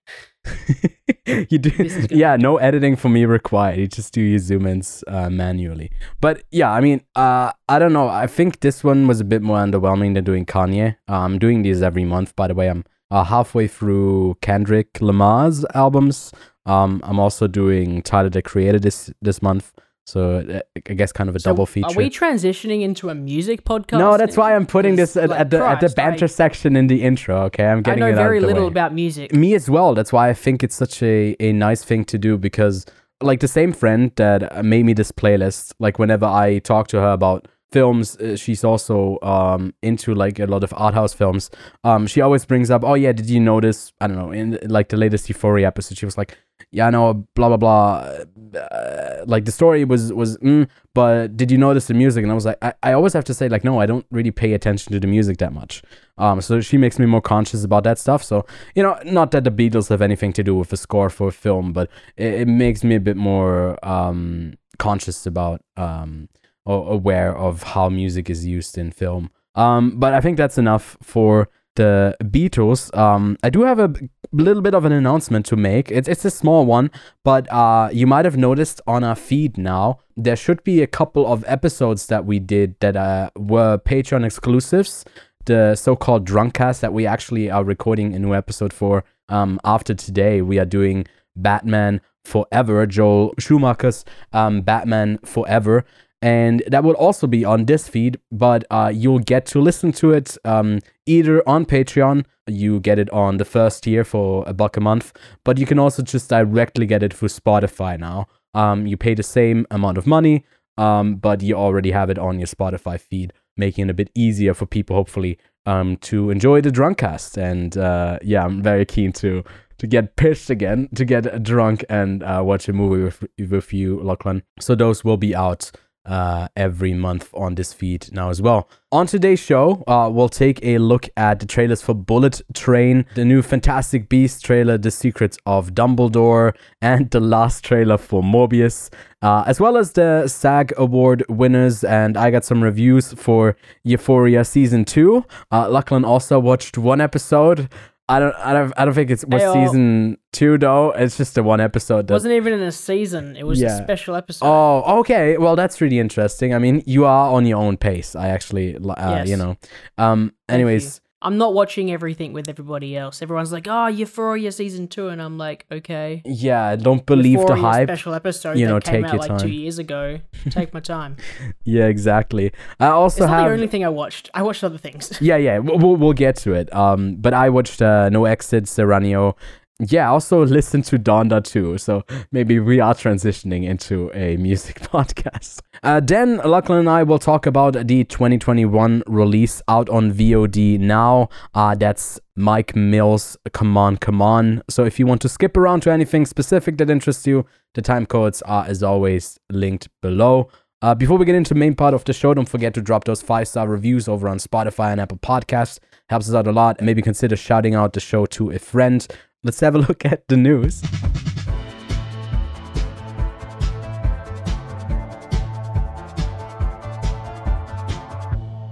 you 1.25 1.57
do, 1.57 1.69
This 1.69 1.95
is 1.95 2.07
gonna 2.07 2.19
yeah. 2.19 2.35
No 2.35 2.57
editing 2.57 2.95
for 2.95 3.09
me 3.09 3.25
required. 3.25 3.79
You 3.79 3.87
just 3.87 4.13
do 4.13 4.21
your 4.21 4.39
zoom 4.39 4.65
ins 4.65 5.03
uh, 5.07 5.29
manually. 5.29 5.91
But 6.21 6.43
yeah, 6.51 6.71
I 6.71 6.81
mean, 6.81 7.01
uh, 7.15 7.51
I 7.69 7.79
don't 7.79 7.93
know. 7.93 8.07
I 8.07 8.27
think 8.27 8.59
this 8.61 8.83
one 8.83 9.07
was 9.07 9.19
a 9.19 9.25
bit 9.25 9.41
more 9.41 9.57
underwhelming 9.57 10.13
than 10.13 10.23
doing 10.23 10.45
Kanye. 10.45 10.95
Uh, 11.09 11.19
I'm 11.19 11.39
doing 11.39 11.61
these 11.61 11.81
every 11.81 12.05
month, 12.05 12.35
by 12.35 12.47
the 12.47 12.55
way. 12.55 12.69
I'm 12.69 12.85
uh, 13.11 13.23
halfway 13.23 13.67
through 13.67 14.37
Kendrick 14.41 14.99
Lamar's 15.01 15.65
albums. 15.73 16.31
Um, 16.65 17.01
I'm 17.03 17.19
also 17.19 17.47
doing 17.47 18.01
Tyler 18.01 18.29
the 18.29 18.41
Creator 18.41 18.79
this 18.79 19.11
this 19.21 19.41
month. 19.41 19.71
So 20.07 20.39
uh, 20.39 20.79
I 20.89 20.93
guess 20.93 21.11
kind 21.11 21.29
of 21.29 21.35
a 21.35 21.39
So 21.41 21.49
double 21.51 21.65
feature. 21.65 21.87
Are 21.89 21.97
we 21.97 22.09
transitioning 22.09 22.81
into 22.81 23.09
a 23.09 23.15
music 23.15 23.65
podcast? 23.65 23.99
no, 23.99 24.15
that's 24.17 24.37
why 24.37 24.55
I'm 24.55 24.65
putting 24.65 24.95
this 24.95 25.17
at, 25.17 25.29
like, 25.29 25.39
at 25.41 25.49
the 25.49 25.59
at 25.61 25.81
the 25.81 25.89
banter 25.89 26.25
I- 26.25 26.27
section 26.41 26.77
in 26.77 26.87
the 26.87 27.03
intro. 27.03 27.41
Okay, 27.47 27.65
I'm 27.65 27.79
I 27.79 27.81
getting 27.81 27.99
know 27.99 28.07
it 28.07 28.13
out 28.13 28.15
very 28.27 28.39
little 28.39 28.63
way. 28.63 28.67
about 28.69 28.93
music. 28.93 29.33
me 29.33 29.53
as 29.53 29.69
well. 29.69 29.93
That's 29.95 30.13
why 30.13 30.29
I 30.29 30.33
think 30.33 30.63
it's 30.63 30.75
such 30.75 31.03
a, 31.03 31.35
a 31.41 31.51
nice 31.51 31.83
thing 31.83 32.05
to 32.05 32.17
do 32.17 32.37
because 32.37 32.85
like 33.19 33.41
the 33.41 33.49
same 33.49 33.73
friend 33.73 34.11
that 34.15 34.63
made 34.63 34.85
me 34.85 34.93
this 34.93 35.11
playlist, 35.11 35.73
like 35.79 35.99
whenever 35.99 36.25
I 36.25 36.59
talk 36.59 36.87
to 36.89 37.01
her 37.01 37.11
about 37.11 37.47
films, 37.71 38.17
uh, 38.17 38.35
she's 38.35 38.63
also 38.63 39.19
um 39.21 39.73
into 39.81 40.15
like 40.15 40.39
a 40.39 40.45
lot 40.45 40.63
of 40.63 40.73
art 40.77 40.93
house 40.93 41.13
films. 41.13 41.49
Um, 41.83 42.07
she 42.07 42.21
always 42.21 42.45
brings 42.45 42.69
up, 42.71 42.83
oh 42.83 42.93
yeah, 42.93 43.11
did 43.11 43.29
you 43.29 43.39
notice? 43.39 43.93
I 43.99 44.07
don't 44.07 44.17
know, 44.17 44.31
in 44.31 44.57
like 44.63 44.89
the 44.89 44.97
latest 44.97 45.29
Euphoria 45.29 45.67
episode, 45.67 45.97
she 45.97 46.05
was 46.05 46.17
like, 46.17 46.37
yeah, 46.71 46.89
no, 46.89 47.25
blah 47.35 47.49
blah 47.49 47.57
blah. 47.57 48.59
Uh, 48.59 49.23
like 49.25 49.45
the 49.45 49.51
story 49.51 49.83
was 49.83 50.13
was, 50.13 50.37
mm, 50.37 50.67
but 50.93 51.35
did 51.35 51.51
you 51.51 51.57
notice 51.57 51.87
the 51.87 51.93
music? 51.93 52.23
And 52.23 52.31
I 52.31 52.35
was 52.35 52.45
like, 52.45 52.57
I, 52.61 52.73
I 52.83 52.93
always 52.93 53.13
have 53.13 53.25
to 53.25 53.33
say 53.33 53.49
like, 53.49 53.63
no, 53.63 53.79
I 53.79 53.85
don't 53.85 54.05
really 54.11 54.31
pay 54.31 54.53
attention 54.53 54.93
to 54.93 54.99
the 54.99 55.07
music 55.07 55.37
that 55.37 55.53
much. 55.53 55.83
Um, 56.17 56.41
so 56.41 56.61
she 56.61 56.77
makes 56.77 56.97
me 56.97 57.05
more 57.05 57.21
conscious 57.21 57.63
about 57.63 57.83
that 57.83 57.99
stuff. 57.99 58.23
So 58.23 58.45
you 58.75 58.83
know, 58.83 58.97
not 59.05 59.31
that 59.31 59.43
the 59.43 59.51
Beatles 59.51 59.89
have 59.89 60.01
anything 60.01 60.33
to 60.33 60.43
do 60.43 60.55
with 60.55 60.69
the 60.69 60.77
score 60.77 61.09
for 61.09 61.27
a 61.27 61.31
film, 61.31 61.73
but 61.73 61.89
it, 62.15 62.33
it 62.41 62.47
makes 62.47 62.83
me 62.83 62.95
a 62.95 62.99
bit 62.99 63.17
more 63.17 63.77
um 63.85 64.53
conscious 64.77 65.25
about 65.25 65.61
um 65.75 66.29
aware 66.73 67.35
of 67.35 67.63
how 67.63 67.89
music 67.89 68.29
is 68.29 68.45
used 68.45 68.77
in 68.77 68.91
film. 68.91 69.29
Um, 69.55 69.99
but 69.99 70.13
I 70.13 70.21
think 70.21 70.37
that's 70.37 70.57
enough 70.57 70.97
for 71.01 71.49
the 71.75 72.15
Beatles. 72.23 72.95
Um, 72.97 73.37
I 73.43 73.49
do 73.49 73.61
have 73.63 73.79
a 73.79 73.93
little 74.31 74.61
bit 74.61 74.73
of 74.73 74.83
an 74.83 74.91
announcement 74.91 75.45
to 75.47 75.55
make. 75.55 75.89
It's 75.89 76.07
it's 76.07 76.25
a 76.25 76.31
small 76.31 76.65
one, 76.65 76.91
but 77.23 77.51
uh, 77.51 77.89
you 77.93 78.05
might 78.05 78.25
have 78.25 78.35
noticed 78.35 78.81
on 78.85 79.03
our 79.03 79.15
feed 79.15 79.57
now 79.57 79.99
there 80.17 80.35
should 80.35 80.63
be 80.63 80.81
a 80.81 80.87
couple 80.87 81.25
of 81.31 81.45
episodes 81.47 82.07
that 82.07 82.25
we 82.25 82.39
did 82.39 82.75
that 82.79 82.95
uh, 82.95 83.29
were 83.37 83.77
Patreon 83.77 84.25
exclusives. 84.25 85.05
The 85.45 85.75
so-called 85.75 86.27
Drunkcast 86.27 86.81
that 86.81 86.91
we 86.91 87.05
actually 87.07 87.49
are 87.49 87.63
recording 87.63 88.13
a 88.13 88.19
new 88.19 88.33
episode 88.33 88.73
for. 88.73 89.05
Um, 89.29 89.61
after 89.63 89.93
today, 89.93 90.41
we 90.41 90.59
are 90.59 90.65
doing 90.65 91.05
Batman 91.37 92.01
Forever, 92.25 92.85
Joel 92.85 93.33
Schumacher's 93.39 94.03
um, 94.33 94.61
Batman 94.61 95.19
Forever 95.23 95.85
and 96.21 96.63
that 96.67 96.83
will 96.83 96.95
also 96.95 97.27
be 97.27 97.45
on 97.45 97.65
this 97.65 97.87
feed 97.87 98.19
but 98.31 98.63
uh, 98.71 98.91
you'll 98.93 99.19
get 99.19 99.45
to 99.45 99.59
listen 99.59 99.91
to 99.91 100.11
it 100.11 100.37
um, 100.45 100.79
either 101.05 101.47
on 101.47 101.65
patreon 101.65 102.25
you 102.47 102.79
get 102.79 102.97
it 102.97 103.09
on 103.11 103.37
the 103.37 103.45
first 103.45 103.83
tier 103.83 104.03
for 104.03 104.43
a 104.47 104.53
buck 104.53 104.77
a 104.77 104.81
month 104.81 105.13
but 105.43 105.57
you 105.57 105.65
can 105.65 105.79
also 105.79 106.01
just 106.01 106.29
directly 106.29 106.85
get 106.85 107.03
it 107.03 107.13
through 107.13 107.29
spotify 107.29 107.99
now. 107.99 108.27
Um, 108.53 108.87
you 108.87 108.97
pay 108.97 109.13
the 109.13 109.23
same 109.23 109.67
amount 109.69 109.97
of 109.97 110.07
money 110.07 110.45
um, 110.77 111.15
but 111.15 111.41
you 111.41 111.55
already 111.55 111.91
have 111.91 112.09
it 112.09 112.17
on 112.17 112.39
your 112.39 112.47
spotify 112.47 112.99
feed 112.99 113.33
making 113.55 113.87
it 113.87 113.91
a 113.91 113.93
bit 113.93 114.09
easier 114.15 114.53
for 114.53 114.65
people 114.65 114.95
hopefully 114.95 115.37
um, 115.65 115.97
to 115.97 116.29
enjoy 116.29 116.61
the 116.61 116.69
drunkcast. 116.69 117.37
And 117.37 117.77
uh, 117.77 118.17
yeah 118.21 118.43
i'm 118.43 118.63
very 118.63 118.85
keen 118.85 119.11
to 119.13 119.43
to 119.77 119.85
get 119.85 120.15
pissed 120.15 120.49
again 120.49 120.89
to 120.95 121.05
get 121.05 121.43
drunk 121.43 121.85
and 121.87 122.23
uh, 122.23 122.41
watch 122.43 122.67
a 122.67 122.73
movie 122.73 123.03
with, 123.03 123.51
with 123.51 123.73
you 123.73 123.99
lachlan. 124.01 124.41
So 124.59 124.73
those 124.73 125.03
will 125.03 125.17
be 125.17 125.35
out 125.35 125.71
uh, 126.07 126.47
every 126.55 126.93
month 126.93 127.29
on 127.33 127.55
this 127.55 127.73
feed 127.73 128.11
now 128.11 128.29
as 128.29 128.41
well. 128.41 128.69
On 128.91 129.05
today's 129.05 129.39
show, 129.39 129.83
uh, 129.85 130.09
we'll 130.11 130.29
take 130.29 130.63
a 130.63 130.77
look 130.77 131.09
at 131.17 131.39
the 131.39 131.45
trailers 131.45 131.81
for 131.81 131.93
Bullet 131.93 132.41
Train, 132.53 133.05
the 133.15 133.25
new 133.25 133.41
Fantastic 133.41 134.07
Beast 134.07 134.45
trailer, 134.45 134.77
The 134.77 134.91
Secrets 134.91 135.37
of 135.45 135.73
Dumbledore, 135.73 136.55
and 136.81 137.11
the 137.11 137.19
last 137.19 137.65
trailer 137.65 137.97
for 137.97 138.23
Morbius, 138.23 138.89
uh, 139.21 139.43
as 139.45 139.59
well 139.59 139.75
as 139.75 139.91
the 139.91 140.27
SAG 140.27 140.73
Award 140.77 141.23
winners. 141.27 141.83
And 141.83 142.15
I 142.15 142.31
got 142.31 142.45
some 142.45 142.63
reviews 142.63 143.11
for 143.11 143.57
Euphoria 143.83 144.45
Season 144.45 144.85
2. 144.85 145.25
Uh, 145.51 145.67
Lachlan 145.69 146.05
also 146.05 146.39
watched 146.39 146.77
one 146.77 147.01
episode. 147.01 147.67
I 148.09 148.19
don't, 148.19 148.35
I 148.35 148.53
don't, 148.53 148.73
I 148.77 148.85
don't 148.85 148.93
think 148.93 149.09
it's 149.11 149.25
was 149.25 149.41
Ayo. 149.41 149.53
season 149.65 150.17
two 150.31 150.57
though. 150.57 150.91
It's 150.91 151.17
just 151.17 151.37
a 151.37 151.43
one 151.43 151.59
episode. 151.59 152.07
That, 152.07 152.13
wasn't 152.13 152.35
even 152.35 152.53
in 152.53 152.61
a 152.61 152.71
season. 152.71 153.35
It 153.35 153.45
was 153.45 153.59
Yeah. 153.59 153.77
a 153.79 153.83
special 153.83 154.15
episode. 154.15 154.45
Oh, 154.47 154.99
okay. 154.99 155.37
Well, 155.37 155.55
that's 155.57 155.81
really 155.81 155.99
interesting. 155.99 156.53
I 156.53 156.59
mean, 156.59 156.83
you 156.85 157.03
are 157.05 157.29
on 157.33 157.45
your 157.45 157.59
own 157.59 157.75
pace. 157.75 158.15
I 158.15 158.29
actually, 158.29 158.77
li- 158.77 158.93
uh, 158.97 159.23
you 159.23 159.31
Yes. 159.31 159.39
know. 159.39 159.57
Um. 159.97 160.31
Anyways, 160.47 161.01
I'm 161.21 161.37
not 161.37 161.53
watching 161.55 161.91
everything 161.91 162.31
with 162.31 162.47
everybody 162.47 162.95
else. 162.95 163.21
Everyone's 163.23 163.51
like, 163.51 163.65
"Oh, 163.67 163.87
Euphoria 163.87 164.51
season 164.51 164.87
two, 164.87 165.07
and 165.09 165.19
I'm 165.21 165.37
like, 165.37 165.65
"Okay." 165.71 166.21
yeah. 166.25 166.75
Don't 166.75 167.05
believe 167.05 167.39
the 167.47 167.55
hype. 167.55 167.87
Special 167.89 168.13
episode 168.13 168.57
You 168.57 168.67
that 168.67 168.73
know, 168.73 168.79
came 168.79 169.03
take 169.03 169.05
out 169.05 169.27
your 169.27 169.35
like 169.37 169.41
two 169.41 169.49
years 169.49 169.79
ago. 169.79 170.19
Take 170.49 170.73
my 170.73 170.79
time. 170.79 171.17
Yeah, 171.63 171.85
exactly. 171.85 172.51
I 172.79 172.87
also 172.87 173.23
It's 173.23 173.31
not 173.31 173.47
the 173.47 173.53
only 173.53 173.67
thing 173.67 173.83
I 173.83 173.89
watched. 173.89 174.29
I 174.33 174.43
watched 174.43 174.63
other 174.63 174.77
things. 174.77 175.17
yeah, 175.19 175.37
yeah. 175.37 175.57
We'll, 175.57 175.79
we'll 175.79 175.95
we'll 175.95 176.13
get 176.13 176.35
to 176.37 176.53
it. 176.53 176.73
Um. 176.73 177.15
But 177.15 177.33
I 177.33 177.49
watched 177.49 177.81
uh, 177.81 178.09
No 178.09 178.25
Exit, 178.25 178.67
Cyrano. 178.67 179.35
Yeah, 179.79 180.09
also 180.09 180.43
listen 180.43 180.81
to 180.83 180.97
Donda 180.97 181.43
2, 181.43 181.77
so 181.77 182.03
maybe 182.31 182.59
we 182.59 182.79
are 182.79 182.95
transitioning 182.95 183.63
into 183.63 184.09
a 184.15 184.35
music 184.37 184.79
podcast. 184.81 185.59
Uh, 185.83 185.99
then 185.99 186.37
Lachlan 186.37 186.79
and 186.79 186.89
I 186.89 187.03
will 187.03 187.19
talk 187.19 187.45
about 187.45 187.73
the 187.73 188.03
2021 188.03 189.03
release 189.05 189.61
out 189.67 189.87
on 189.89 190.11
VOD 190.11 190.79
now. 190.79 191.29
Uh, 191.53 191.75
that's 191.75 192.19
Mike 192.35 192.75
Mills, 192.75 193.37
C'mon 193.53 193.97
C'mon. 193.97 194.63
So 194.67 194.83
if 194.83 194.97
you 194.97 195.05
want 195.05 195.21
to 195.21 195.29
skip 195.29 195.55
around 195.55 195.81
to 195.81 195.91
anything 195.91 196.25
specific 196.25 196.79
that 196.79 196.89
interests 196.89 197.27
you, 197.27 197.45
the 197.75 197.83
time 197.83 198.07
codes 198.07 198.41
are 198.43 198.65
as 198.65 198.81
always 198.81 199.39
linked 199.51 199.89
below. 200.01 200.49
Uh, 200.81 200.93
before 200.93 201.17
we 201.17 201.25
get 201.25 201.33
into 201.33 201.55
the 201.55 201.59
main 201.59 201.73
part 201.73 201.95
of 201.95 202.03
the 202.05 202.13
show, 202.13 202.35
don't 202.35 202.47
forget 202.47 202.71
to 202.75 202.81
drop 202.81 203.05
those 203.05 203.21
five 203.21 203.47
star 203.47 203.67
reviews 203.67 204.07
over 204.07 204.27
on 204.27 204.37
Spotify 204.37 204.91
and 204.91 205.01
Apple 205.01 205.17
Podcasts. 205.17 205.79
Helps 206.09 206.29
us 206.29 206.35
out 206.35 206.45
a 206.45 206.51
lot. 206.51 206.77
And 206.77 206.85
maybe 206.85 207.01
consider 207.01 207.35
shouting 207.35 207.73
out 207.73 207.93
the 207.93 207.99
show 207.99 208.27
to 208.27 208.51
a 208.51 208.59
friend. 208.59 209.07
Let's 209.43 209.59
have 209.59 209.75
a 209.75 209.79
look 209.79 210.05
at 210.05 210.27
the 210.27 210.37
news. 210.37 210.83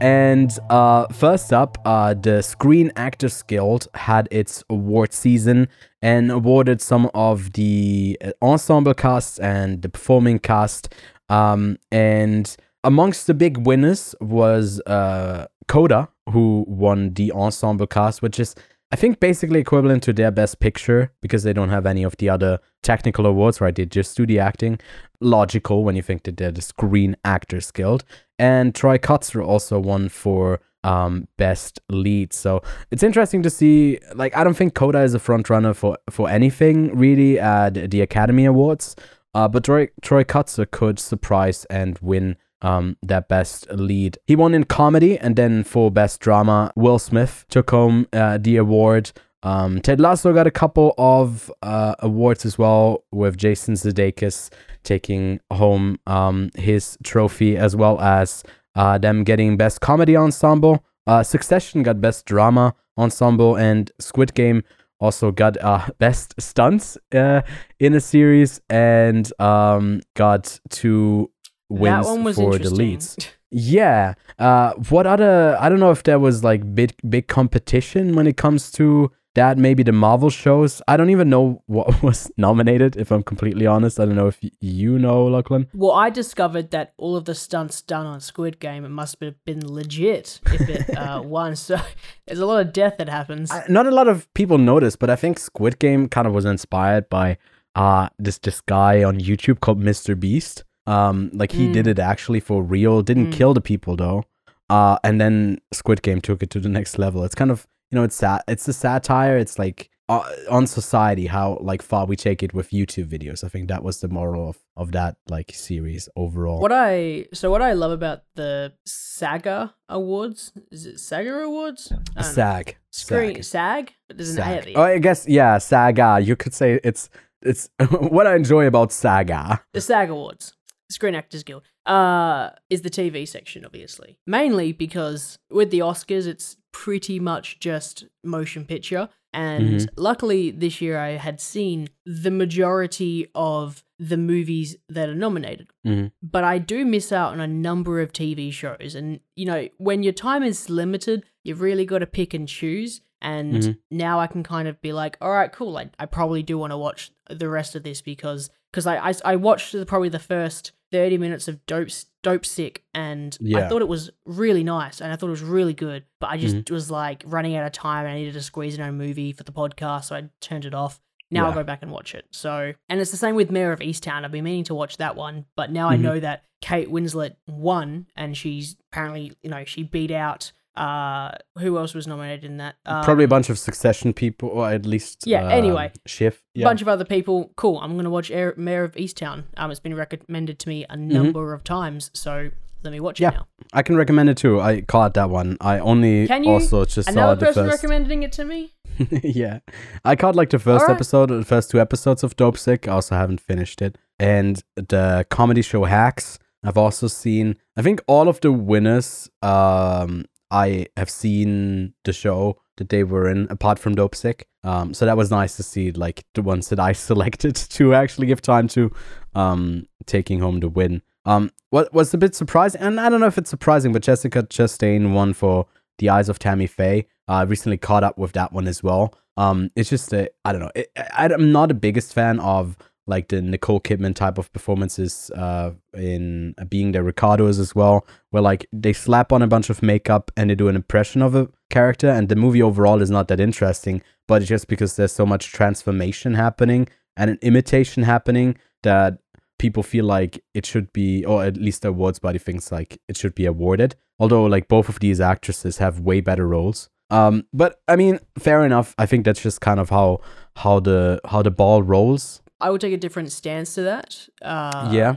And 0.01 0.55
uh, 0.69 1.07
first 1.07 1.51
up, 1.51 1.79
uh, 1.85 2.13
the 2.13 2.43
Screen 2.43 2.91
Actors 2.95 3.41
Guild 3.41 3.87
had 3.95 4.27
its 4.29 4.63
award 4.69 5.13
season 5.13 5.67
and 6.01 6.29
awarded 6.29 6.81
some 6.81 7.09
of 7.15 7.53
the 7.53 8.17
uh, 8.23 8.31
ensemble 8.41 8.93
casts 8.93 9.39
and 9.39 9.81
the 9.81 9.89
performing 9.89 10.39
cast. 10.39 10.93
Um, 11.29 11.79
and 11.91 12.55
amongst 12.83 13.25
the 13.25 13.33
big 13.33 13.65
winners 13.65 14.13
was 14.21 14.79
uh, 14.81 15.47
Coda, 15.67 16.09
who 16.29 16.65
won 16.67 17.13
the 17.13 17.31
ensemble 17.31 17.87
cast, 17.87 18.21
which 18.21 18.39
is 18.39 18.53
I 18.95 18.97
think 18.97 19.19
basically 19.19 19.59
equivalent 19.59 20.03
to 20.03 20.13
their 20.13 20.31
best 20.31 20.61
picture 20.61 21.11
because 21.19 21.43
they 21.43 21.51
don't 21.51 21.67
have 21.67 21.85
any 21.85 22.03
of 22.03 22.15
the 22.15 22.29
other 22.29 22.59
technical 22.81 23.25
awards, 23.25 23.59
right? 23.59 23.75
They 23.75 23.85
just 23.85 24.15
do 24.15 24.25
the 24.25 24.39
acting. 24.39 24.79
Logical 25.19 25.83
when 25.83 25.97
you 25.97 26.01
think 26.01 26.23
that 26.23 26.37
they're 26.37 26.49
the 26.49 26.61
Screen 26.61 27.17
Actors 27.25 27.71
Guild. 27.71 28.05
And 28.39 28.73
Troy 28.73 28.97
Kotsur 28.97 29.45
also 29.45 29.81
won 29.81 30.07
for 30.07 30.61
um, 30.85 31.27
best 31.37 31.81
lead. 31.89 32.31
So 32.31 32.61
it's 32.89 33.03
interesting 33.03 33.43
to 33.43 33.49
see. 33.49 33.99
Like, 34.13 34.33
I 34.33 34.45
don't 34.45 34.55
think 34.55 34.75
Coda 34.75 35.01
is 35.01 35.13
a 35.13 35.19
front 35.19 35.49
runner 35.49 35.73
for 35.73 35.97
for 36.09 36.29
anything 36.29 36.97
really 36.97 37.37
at 37.37 37.91
the 37.91 37.99
Academy 37.99 38.45
Awards. 38.45 38.95
Uh, 39.33 39.49
but 39.49 39.65
Troy 39.65 39.89
Troy 40.03 40.23
Kotsur 40.23 40.71
could 40.71 40.99
surprise 40.99 41.65
and 41.65 41.99
win 41.99 42.37
um, 42.61 42.97
that 43.03 43.27
best 43.27 43.69
lead. 43.71 44.17
He 44.27 44.35
won 44.35 44.53
in 44.53 44.63
comedy, 44.63 45.17
and 45.17 45.35
then 45.35 45.63
for 45.63 45.91
best 45.91 46.19
drama, 46.19 46.71
Will 46.75 46.99
Smith 46.99 47.45
took 47.49 47.69
home 47.71 48.07
uh, 48.13 48.37
the 48.39 48.57
award. 48.57 49.11
Um, 49.43 49.79
Ted 49.81 49.99
Lasso 49.99 50.33
got 50.33 50.47
a 50.47 50.51
couple 50.51 50.95
of 50.97 51.51
uh, 51.61 51.95
awards 51.99 52.45
as 52.45 52.57
well, 52.57 53.03
with 53.11 53.37
Jason 53.37 53.75
Sudeikis 53.75 54.51
taking 54.83 55.39
home 55.51 55.99
um, 56.07 56.49
his 56.55 56.97
trophy, 57.03 57.57
as 57.57 57.75
well 57.75 57.99
as 57.99 58.43
uh, 58.75 58.97
them 58.97 59.23
getting 59.23 59.57
best 59.57 59.81
comedy 59.81 60.15
ensemble. 60.15 60.83
Uh, 61.07 61.21
Succession 61.21 61.83
got 61.83 62.01
best 62.01 62.25
drama 62.25 62.73
ensemble, 62.97 63.55
and 63.55 63.91
Squid 63.99 64.33
Game 64.33 64.63
also 64.99 65.31
got 65.31 65.57
uh, 65.61 65.85
best 65.99 66.33
stunts 66.39 66.97
uh, 67.13 67.41
in 67.79 67.93
a 67.93 67.99
series 67.99 68.61
and 68.69 69.31
um, 69.39 70.01
got 70.15 70.59
two 70.69 71.29
wins 71.69 72.05
that 72.05 72.11
one 72.11 72.23
was 72.23 72.35
for 72.35 72.51
the 72.51 72.55
interesting. 72.57 72.77
leads. 72.77 73.17
Yeah. 73.51 74.15
Uh, 74.37 74.73
what 74.89 75.07
other? 75.07 75.57
I 75.59 75.69
don't 75.69 75.79
know 75.79 75.91
if 75.91 76.03
there 76.03 76.19
was 76.19 76.43
like 76.43 76.75
big 76.75 76.93
big 77.09 77.27
competition 77.27 78.15
when 78.15 78.27
it 78.27 78.35
comes 78.37 78.69
to 78.73 79.11
that. 79.35 79.57
Maybe 79.57 79.81
the 79.81 79.93
Marvel 79.93 80.29
shows. 80.29 80.81
I 80.89 80.97
don't 80.97 81.09
even 81.09 81.29
know 81.29 81.61
what 81.67 82.03
was 82.03 82.29
nominated. 82.35 82.97
If 82.97 83.11
I'm 83.11 83.23
completely 83.23 83.65
honest, 83.65 83.97
I 83.97 84.05
don't 84.05 84.15
know 84.15 84.27
if 84.27 84.39
you 84.59 84.99
know, 84.99 85.25
Lachlan. 85.27 85.67
Well, 85.73 85.93
I 85.93 86.09
discovered 86.09 86.71
that 86.71 86.93
all 86.97 87.15
of 87.15 87.23
the 87.23 87.33
stunts 87.35 87.81
done 87.81 88.05
on 88.05 88.19
Squid 88.19 88.59
Game 88.59 88.83
it 88.83 88.89
must 88.89 89.21
have 89.21 89.35
been 89.45 89.65
legit 89.65 90.41
if 90.47 90.67
it 90.67 90.97
uh, 90.97 91.21
won. 91.23 91.55
So 91.55 91.79
there's 92.27 92.39
a 92.39 92.45
lot 92.45 92.59
of 92.59 92.73
death 92.73 92.95
that 92.97 93.07
happens. 93.07 93.51
I, 93.51 93.63
not 93.69 93.85
a 93.87 93.91
lot 93.91 94.09
of 94.09 94.31
people 94.33 94.57
notice, 94.57 94.97
but 94.97 95.09
I 95.09 95.15
think 95.15 95.39
Squid 95.39 95.79
Game 95.79 96.09
kind 96.09 96.27
of 96.27 96.33
was 96.33 96.43
inspired 96.43 97.09
by 97.09 97.37
uh 97.75 98.09
this 98.19 98.37
this 98.39 98.59
guy 98.59 99.01
on 99.01 99.17
YouTube 99.17 99.61
called 99.61 99.79
Mr. 99.81 100.19
Beast. 100.19 100.64
Um, 100.87 101.31
like 101.33 101.51
he 101.51 101.67
Mm. 101.67 101.73
did 101.73 101.87
it 101.87 101.99
actually 101.99 102.39
for 102.39 102.61
real. 102.63 103.01
Didn't 103.01 103.27
Mm. 103.31 103.33
kill 103.33 103.53
the 103.53 103.61
people 103.61 103.95
though. 103.95 104.23
Uh, 104.69 104.97
and 105.03 105.19
then 105.21 105.59
Squid 105.73 106.01
Game 106.01 106.21
took 106.21 106.41
it 106.43 106.49
to 106.51 106.59
the 106.59 106.69
next 106.69 106.97
level. 106.97 107.23
It's 107.23 107.35
kind 107.35 107.51
of 107.51 107.67
you 107.91 107.95
know 107.97 108.03
it's 108.03 108.15
sat 108.15 108.43
it's 108.47 108.67
a 108.67 108.73
satire. 108.73 109.37
It's 109.37 109.57
like 109.59 109.89
uh, 110.07 110.21
on 110.51 110.67
society 110.67 111.25
how 111.27 111.57
like 111.61 111.81
far 111.81 112.05
we 112.05 112.15
take 112.15 112.43
it 112.43 112.53
with 112.53 112.69
YouTube 112.69 113.07
videos. 113.09 113.43
I 113.43 113.47
think 113.47 113.67
that 113.69 113.83
was 113.83 114.01
the 114.01 114.07
moral 114.07 114.49
of 114.49 114.57
of 114.77 114.91
that 114.91 115.15
like 115.29 115.51
series 115.55 116.07
overall. 116.15 116.59
What 116.61 116.71
I 116.71 117.25
so 117.33 117.49
what 117.49 117.61
I 117.63 117.73
love 117.73 117.91
about 117.91 118.19
the 118.35 118.73
Saga 118.85 119.73
Awards 119.89 120.51
is 120.71 120.85
it 120.85 120.99
Saga 120.99 121.33
Awards? 121.43 121.91
I 121.91 121.95
don't 121.95 122.15
know. 122.15 122.21
SAG. 122.21 122.75
Screen 122.91 123.35
SAG. 123.35 123.45
SAG, 123.45 123.93
but 124.07 124.17
there's 124.17 124.29
an 124.31 124.37
SAG. 124.37 124.63
the 124.65 124.75
Oh. 124.75 124.83
I 124.83 124.97
guess 124.99 125.27
yeah, 125.27 125.57
Saga. 125.57 126.19
You 126.21 126.35
could 126.35 126.53
say 126.53 126.79
it's 126.83 127.09
it's 127.41 127.69
what 127.89 128.25
I 128.27 128.35
enjoy 128.35 128.65
about 128.67 128.91
Saga. 128.91 129.61
The 129.73 129.81
SAG 129.81 130.09
Awards, 130.09 130.53
Screen 130.95 131.13
Actors 131.13 131.43
Guild, 131.43 131.63
uh, 131.85 132.49
is 132.69 132.81
the 132.81 132.89
TV 132.89 133.27
section, 133.27 133.65
obviously. 133.65 134.17
Mainly 134.25 134.71
because 134.71 135.37
with 135.49 135.69
the 135.69 135.79
Oscars, 135.79 136.25
it's 136.25 136.55
pretty 136.71 137.19
much 137.19 137.59
just 137.59 138.05
motion 138.23 138.63
picture. 138.65 139.09
And 139.33 139.81
Mhm. 139.81 139.87
luckily, 139.97 140.51
this 140.51 140.79
year 140.81 140.97
I 140.97 141.11
had 141.27 141.41
seen 141.41 141.89
the 142.05 142.31
majority 142.31 143.27
of 143.35 143.83
the 143.99 144.15
movies 144.17 144.77
that 144.87 145.09
are 145.09 145.15
nominated. 145.15 145.67
Mhm. 145.85 146.11
But 146.23 146.45
I 146.45 146.57
do 146.57 146.85
miss 146.85 147.11
out 147.11 147.33
on 147.33 147.41
a 147.41 147.47
number 147.47 147.99
of 148.01 148.13
TV 148.13 148.49
shows. 148.51 148.95
And, 148.95 149.19
you 149.35 149.45
know, 149.45 149.67
when 149.77 150.03
your 150.03 150.13
time 150.13 150.43
is 150.43 150.69
limited, 150.69 151.23
you've 151.43 151.61
really 151.61 151.85
got 151.85 151.99
to 151.99 152.07
pick 152.07 152.33
and 152.33 152.47
choose. 152.47 153.01
And 153.21 153.53
Mhm. 153.55 153.77
now 153.91 154.19
I 154.19 154.27
can 154.27 154.43
kind 154.43 154.67
of 154.69 154.79
be 154.81 154.93
like, 154.93 155.17
all 155.19 155.31
right, 155.31 155.51
cool. 155.51 155.77
I, 155.77 155.89
I 155.99 156.05
probably 156.05 156.43
do 156.43 156.57
want 156.57 156.71
to 156.71 156.77
watch 156.77 157.11
the 157.29 157.49
rest 157.49 157.75
of 157.75 157.83
this 157.83 158.01
because 158.01 158.49
because 158.71 158.85
I, 158.87 158.97
I 159.09 159.13
I 159.23 159.35
watched 159.37 159.71
the, 159.71 159.85
probably 159.85 160.09
the 160.09 160.19
first 160.19 160.73
thirty 160.91 161.17
minutes 161.17 161.47
of 161.47 161.65
Dope 161.65 161.89
Dope 162.23 162.45
Sick 162.45 162.83
and 162.93 163.37
I 163.55 163.67
thought 163.67 163.81
it 163.81 163.87
was 163.87 164.09
really 164.25 164.63
nice 164.63 165.01
and 165.01 165.11
I 165.11 165.15
thought 165.15 165.27
it 165.27 165.31
was 165.31 165.41
really 165.41 165.73
good, 165.73 166.05
but 166.19 166.29
I 166.31 166.37
just 166.37 166.55
Mm-hmm. 166.55 166.73
was 166.73 166.89
like 166.89 167.23
running 167.25 167.55
out 167.55 167.65
of 167.65 167.71
time. 167.71 168.05
and 168.05 168.13
I 168.13 168.17
needed 168.17 168.33
to 168.33 168.41
squeeze 168.41 168.75
in 168.77 168.81
a 168.81 168.91
movie 168.91 169.31
for 169.31 169.43
the 169.43 169.51
podcast, 169.51 170.05
so 170.05 170.15
I 170.15 170.29
turned 170.41 170.65
it 170.65 170.73
off. 170.73 170.99
Now 171.31 171.47
I'll 171.47 171.53
go 171.53 171.63
back 171.63 171.79
and 171.81 171.91
watch 171.91 172.13
it. 172.15 172.25
So, 172.31 172.73
and 172.87 172.99
it's 173.01 173.11
the 173.11 173.17
same 173.17 173.35
with 173.35 173.51
Mare 173.51 173.73
of 173.73 173.79
Easttown. 173.79 174.23
I've 174.23 174.31
been 174.31 174.43
meaning 174.43 174.63
to 174.65 174.75
watch 174.75 174.97
that 174.97 175.15
one, 175.15 175.45
but 175.55 175.71
now 175.71 175.89
I 175.89 175.97
Mhm. 175.97 176.01
know 176.01 176.19
that 176.19 176.43
Kate 176.61 176.87
Winslet 176.89 177.35
won, 177.47 178.07
and 178.15 178.37
she's 178.37 178.75
apparently, 178.91 179.33
you 179.43 179.49
know, 179.49 179.65
she 179.65 179.83
beat 179.83 180.11
out. 180.11 180.51
Uh, 180.77 181.31
who 181.59 181.77
else 181.77 181.93
was 181.93 182.05
nominated 182.07 182.43
in 182.43 182.57
that? 182.57 182.75
Um, 182.85 183.03
Probably 183.03 183.23
a 183.23 183.27
bunch 183.29 183.49
of 183.49 183.57
Succession 183.57 184.13
people, 184.13 184.49
or 184.49 184.69
at 184.69 184.85
least 184.85 185.25
Yeah, 185.25 185.45
um, 185.45 185.51
anyway. 185.51 185.91
A 186.19 186.31
Yeah. 186.53 186.65
bunch 186.65 186.81
of 186.81 186.87
other 186.87 187.05
people. 187.05 187.51
Cool. 187.55 187.79
I'm 187.81 187.95
gonna 187.95 188.09
watch 188.09 188.29
Air, 188.31 188.53
Mare 188.57 188.83
of 188.83 188.93
Easttown. 188.95 189.43
Um, 189.57 189.71
it's 189.71 189.79
been 189.79 189.95
recommended 189.95 190.59
to 190.59 190.69
me 190.69 190.85
a 190.89 190.97
number 190.97 191.53
of 191.53 191.63
times, 191.63 192.11
so 192.13 192.49
let 192.83 192.91
me 192.91 192.99
watch 192.99 193.15
Mm-hmm. 193.19 193.23
Yeah. 193.23 193.29
it 193.29 193.33
now. 193.41 193.47
I 193.73 193.81
can 193.83 193.95
recommend 193.95 194.29
it 194.29 194.37
too. 194.37 194.59
I 194.59 194.81
caught 194.81 195.13
that 195.15 195.29
one. 195.29 195.57
I 195.61 195.79
only 195.79 196.27
Can 196.27 196.43
you? 196.43 196.51
also 196.51 196.85
just 196.85 197.05
saw 197.07 197.11
Another 197.11 197.35
the 197.39 197.45
person 197.47 197.65
first. 197.69 197.83
recommending 197.83 198.23
it 198.23 198.31
to 198.33 198.45
me. 198.45 198.73
yeah, 199.23 199.59
I 200.05 200.15
caught 200.15 200.35
like 200.35 200.49
the 200.51 200.59
first 200.59 200.83
Alright. 200.83 200.95
episode, 200.95 201.29
the 201.29 201.43
first 201.45 201.69
two 201.71 201.79
episodes 201.81 202.23
of 202.23 202.35
Dope 202.35 202.57
Sick. 202.57 202.87
I 202.87 202.91
also 202.91 203.15
haven't 203.15 203.41
finished 203.41 203.81
it, 203.81 203.97
and 204.19 204.61
the 204.75 205.25
comedy 205.29 205.61
show 205.61 205.83
Hacks. 205.85 206.37
I've 206.63 206.77
also 206.77 207.07
seen. 207.07 207.57
I 207.77 207.81
think 207.81 208.01
all 208.07 208.27
of 208.29 208.39
the 208.41 208.51
winners. 208.51 209.29
Um, 209.41 210.25
I 210.51 210.87
have 210.95 211.09
seen 211.09 211.93
the 212.03 212.13
show 212.13 212.61
that 212.77 212.89
they 212.89 213.03
were 213.03 213.29
in, 213.29 213.47
apart 213.49 213.79
from 213.79 213.95
Dope 213.95 214.15
Sick. 214.15 214.47
Um, 214.63 214.93
so 214.93 215.05
that 215.05 215.17
was 215.17 215.31
nice 215.31 215.55
to 215.57 215.63
see, 215.63 215.91
like 215.91 216.25
the 216.33 216.41
ones 216.41 216.69
that 216.69 216.79
I 216.79 216.91
selected 216.93 217.55
to 217.55 217.93
actually 217.93 218.27
give 218.27 218.41
time 218.41 218.67
to, 218.69 218.91
um, 219.33 219.87
taking 220.05 220.39
home 220.39 220.59
the 220.59 220.69
win. 220.69 221.01
Um, 221.25 221.51
what 221.69 221.93
was 221.93 222.13
a 222.13 222.17
bit 222.17 222.35
surprising, 222.35 222.81
and 222.81 222.99
I 222.99 223.09
don't 223.09 223.19
know 223.19 223.27
if 223.27 223.37
it's 223.37 223.49
surprising, 223.49 223.91
but 223.91 224.03
Jessica 224.03 224.43
Chastain 224.43 225.13
won 225.13 225.33
for 225.33 225.65
The 225.97 226.09
Eyes 226.09 226.29
of 226.29 226.39
Tammy 226.39 226.67
Faye. 226.67 227.07
Uh, 227.27 227.33
I 227.33 227.41
recently 227.43 227.77
caught 227.77 228.03
up 228.03 228.17
with 228.17 228.33
that 228.33 228.53
one 228.53 228.67
as 228.67 228.83
well. 228.83 229.17
Um, 229.37 229.71
it's 229.75 229.89
just 229.89 230.13
a, 230.13 230.29
I 230.45 230.51
don't 230.51 230.61
know. 230.61 230.71
It, 230.75 230.91
I, 230.95 231.25
I'm 231.25 231.51
not 231.51 231.69
the 231.69 231.73
biggest 231.73 232.13
fan 232.13 232.39
of 232.39 232.77
like 233.07 233.27
the 233.27 233.41
Nicole 233.41 233.79
Kidman 233.79 234.15
type 234.15 234.37
of 234.37 234.51
performances 234.51 235.29
uh, 235.35 235.71
in 235.93 236.55
being 236.69 236.91
the 236.91 237.03
Ricardos 237.03 237.59
as 237.59 237.75
well, 237.75 238.05
where 238.31 238.41
like 238.41 238.67
they 238.73 238.93
slap 238.93 239.31
on 239.31 239.41
a 239.41 239.47
bunch 239.47 239.69
of 239.69 239.83
makeup 239.83 240.31
and 240.35 240.49
they 240.49 240.55
do 240.55 240.67
an 240.67 240.75
impression 240.75 241.21
of 241.21 241.35
a 241.35 241.49
character, 241.69 242.09
and 242.09 242.29
the 242.29 242.35
movie 242.35 242.61
overall 242.61 243.01
is 243.01 243.11
not 243.11 243.27
that 243.27 243.39
interesting. 243.39 244.01
But 244.27 244.43
just 244.43 244.67
because 244.67 244.95
there's 244.95 245.11
so 245.11 245.25
much 245.25 245.51
transformation 245.51 246.33
happening 246.33 246.87
and 247.15 247.29
an 247.29 247.39
imitation 247.41 248.03
happening 248.03 248.57
that 248.83 249.19
people 249.57 249.83
feel 249.83 250.05
like 250.05 250.43
it 250.53 250.65
should 250.65 250.91
be, 250.93 251.23
or 251.25 251.43
at 251.43 251.57
least 251.57 251.83
the 251.83 251.89
awards 251.89 252.19
body 252.19 252.39
thinks 252.39 252.71
like 252.71 252.99
it 253.07 253.17
should 253.17 253.35
be 253.35 253.45
awarded. 253.45 253.95
Although 254.19 254.45
like 254.45 254.67
both 254.67 254.89
of 254.89 254.99
these 254.99 255.21
actresses 255.21 255.77
have 255.77 255.99
way 255.99 256.21
better 256.21 256.47
roles. 256.47 256.89
Um, 257.09 257.45
but 257.53 257.81
I 257.87 257.95
mean, 257.95 258.19
fair 258.39 258.65
enough. 258.65 258.95
I 258.97 259.05
think 259.05 259.25
that's 259.25 259.41
just 259.41 259.61
kind 259.61 259.79
of 259.79 259.89
how 259.89 260.21
how 260.55 260.79
the 260.79 261.21
how 261.25 261.41
the 261.41 261.51
ball 261.51 261.83
rolls. 261.83 262.41
I 262.59 262.69
would 262.69 262.81
take 262.81 262.93
a 262.93 262.97
different 262.97 263.31
stance 263.31 263.75
to 263.75 263.81
that. 263.83 264.27
Uh, 264.41 264.89
yeah. 264.93 265.15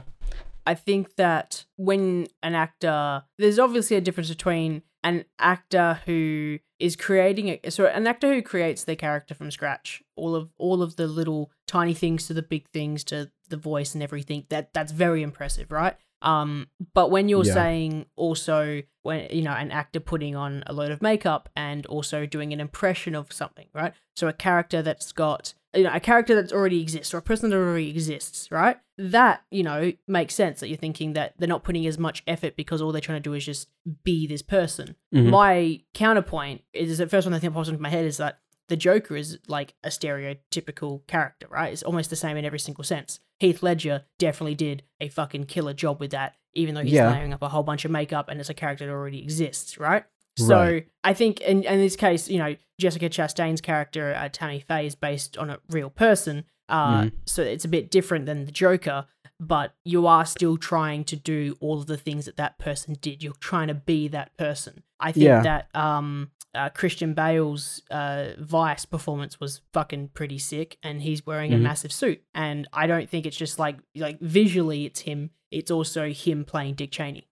I 0.65 0.75
think 0.75 1.15
that 1.15 1.65
when 1.77 2.27
an 2.43 2.53
actor, 2.53 3.23
there's 3.37 3.57
obviously 3.57 3.97
a 3.97 4.01
difference 4.01 4.29
between 4.29 4.83
an 5.03 5.25
actor 5.39 6.01
who 6.05 6.59
is 6.77 6.95
creating 6.95 7.57
a 7.63 7.71
so 7.71 7.85
an 7.87 8.05
actor 8.05 8.33
who 8.33 8.41
creates 8.41 8.83
their 8.83 8.95
character 8.95 9.33
from 9.33 9.49
scratch, 9.51 10.03
all 10.15 10.35
of 10.35 10.53
all 10.57 10.81
of 10.83 10.95
the 10.97 11.07
little 11.07 11.51
tiny 11.67 11.93
things 11.93 12.27
to 12.27 12.33
the 12.33 12.41
big 12.41 12.67
things 12.69 13.03
to 13.05 13.31
the 13.47 13.57
voice 13.57 13.93
and 13.93 14.03
everything. 14.03 14.45
That 14.49 14.73
that's 14.73 14.91
very 14.91 15.23
impressive, 15.23 15.71
right? 15.71 15.95
Um, 16.21 16.67
but 16.93 17.09
when 17.11 17.29
you're 17.29 17.45
Yeah. 17.45 17.53
saying 17.53 18.05
also 18.17 18.81
when 19.03 19.29
you 19.31 19.41
know 19.41 19.53
an 19.53 19.71
actor 19.71 20.01
putting 20.01 20.35
on 20.35 20.63
a 20.67 20.73
load 20.73 20.91
of 20.91 21.01
makeup 21.01 21.47
and 21.55 21.85
also 21.85 22.25
doing 22.25 22.51
an 22.53 22.59
impression 22.59 23.15
of 23.15 23.31
something, 23.31 23.67
right? 23.73 23.93
So 24.17 24.27
a 24.27 24.33
character 24.33 24.81
that's 24.81 25.13
got 25.13 25.53
you 25.75 25.83
know 25.83 25.91
a 25.93 25.99
character 25.99 26.35
that 26.41 26.51
already 26.51 26.81
exists 26.81 27.13
or 27.13 27.17
a 27.17 27.21
person 27.21 27.49
that 27.49 27.55
already 27.57 27.89
exists, 27.89 28.49
right? 28.51 28.77
That 28.97 29.43
you 29.51 29.63
know 29.63 29.91
makes 30.07 30.33
sense 30.35 30.59
that 30.59 30.67
you're 30.69 30.77
thinking 30.77 31.13
that 31.13 31.35
they're 31.37 31.47
not 31.47 31.63
putting 31.63 31.85
as 31.85 31.97
much 31.97 32.23
effort 32.27 32.55
because 32.55 32.81
all 32.81 32.91
they're 32.91 33.01
trying 33.01 33.21
to 33.21 33.29
do 33.29 33.33
is 33.33 33.45
just 33.45 33.69
be 34.03 34.27
this 34.27 34.41
person. 34.41 34.95
Mhm. 35.13 35.29
My 35.29 35.81
counterpoint 35.93 36.61
is 36.73 36.97
the 36.97 37.07
first 37.07 37.25
one 37.27 37.33
I 37.33 37.39
think 37.39 37.53
pops 37.53 37.69
into 37.69 37.81
my 37.81 37.89
head 37.89 38.05
is 38.05 38.17
that 38.17 38.39
the 38.67 38.77
Joker 38.77 39.15
is 39.15 39.39
like 39.47 39.73
a 39.83 39.89
stereotypical 39.89 41.05
character, 41.07 41.47
right? 41.49 41.71
It's 41.73 41.83
almost 41.83 42.09
the 42.09 42.15
same 42.15 42.37
in 42.37 42.45
every 42.45 42.59
single 42.59 42.83
sense. 42.83 43.19
Heath 43.39 43.63
Ledger 43.63 44.05
definitely 44.17 44.55
did 44.55 44.83
a 44.99 45.09
fucking 45.09 45.45
killer 45.45 45.73
job 45.73 45.99
with 45.99 46.11
that, 46.11 46.35
even 46.53 46.75
though 46.75 46.83
he's 46.83 46.93
Yeah. 46.93 47.09
layering 47.11 47.33
up 47.33 47.41
a 47.41 47.49
whole 47.49 47.63
bunch 47.63 47.85
of 47.85 47.91
makeup 47.91 48.27
and 48.29 48.39
it's 48.39 48.49
a 48.49 48.53
character 48.53 48.85
that 48.85 48.91
already 48.91 49.21
exists, 49.23 49.77
right? 49.79 50.03
So 50.39 50.55
Right. 50.59 50.87
I 51.03 51.13
think 51.13 51.41
in, 51.41 51.63
in 51.63 51.79
this 51.79 51.95
case, 51.95 52.29
you 52.29 52.37
know, 52.39 52.55
Jessica 52.79 53.09
Chastain's 53.09 53.61
character, 53.61 54.13
uh, 54.15 54.29
Tammy 54.31 54.59
Faye, 54.61 54.85
is 54.87 54.95
based 54.95 55.37
on 55.37 55.49
a 55.49 55.59
real 55.69 55.89
person. 55.89 56.45
Uh, 56.69 57.03
Mhm. 57.03 57.11
So 57.25 57.41
it's 57.41 57.65
a 57.65 57.67
bit 57.67 57.89
different 57.91 58.25
than 58.25 58.45
the 58.45 58.51
Joker, 58.51 59.05
but 59.39 59.73
you 59.85 60.05
are 60.07 60.25
still 60.25 60.55
trying 60.57 61.03
to 61.05 61.15
do 61.15 61.57
all 61.59 61.79
of 61.79 61.87
the 61.87 61.97
things 61.97 62.25
that 62.25 62.37
that 62.37 62.57
person 62.59 62.95
did. 63.01 63.23
You're 63.23 63.33
trying 63.39 63.67
to 63.69 63.73
be 63.73 64.07
that 64.09 64.35
person. 64.37 64.83
I 64.99 65.11
think 65.11 65.23
Yeah. 65.25 65.41
that 65.41 65.69
um, 65.75 66.31
uh, 66.55 66.69
Christian 66.69 67.13
Bale's 67.13 67.81
uh, 67.91 68.29
Vice 68.39 68.85
performance 68.85 69.39
was 69.39 69.61
fucking 69.73 70.09
pretty 70.09 70.37
sick, 70.39 70.77
and 70.83 71.01
he's 71.01 71.25
wearing 71.25 71.53
a 71.53 71.57
Mhm. 71.57 71.61
massive 71.61 71.91
suit. 71.91 72.21
And 72.33 72.67
I 72.73 72.87
don't 72.87 73.09
think 73.09 73.25
it's 73.25 73.37
just 73.37 73.59
like 73.59 73.77
like 73.95 74.19
visually 74.19 74.85
it's 74.85 75.01
him. 75.01 75.29
It's 75.51 75.71
also 75.71 76.09
him 76.11 76.45
playing 76.45 76.75
Dick 76.75 76.91
Cheney. 76.91 77.27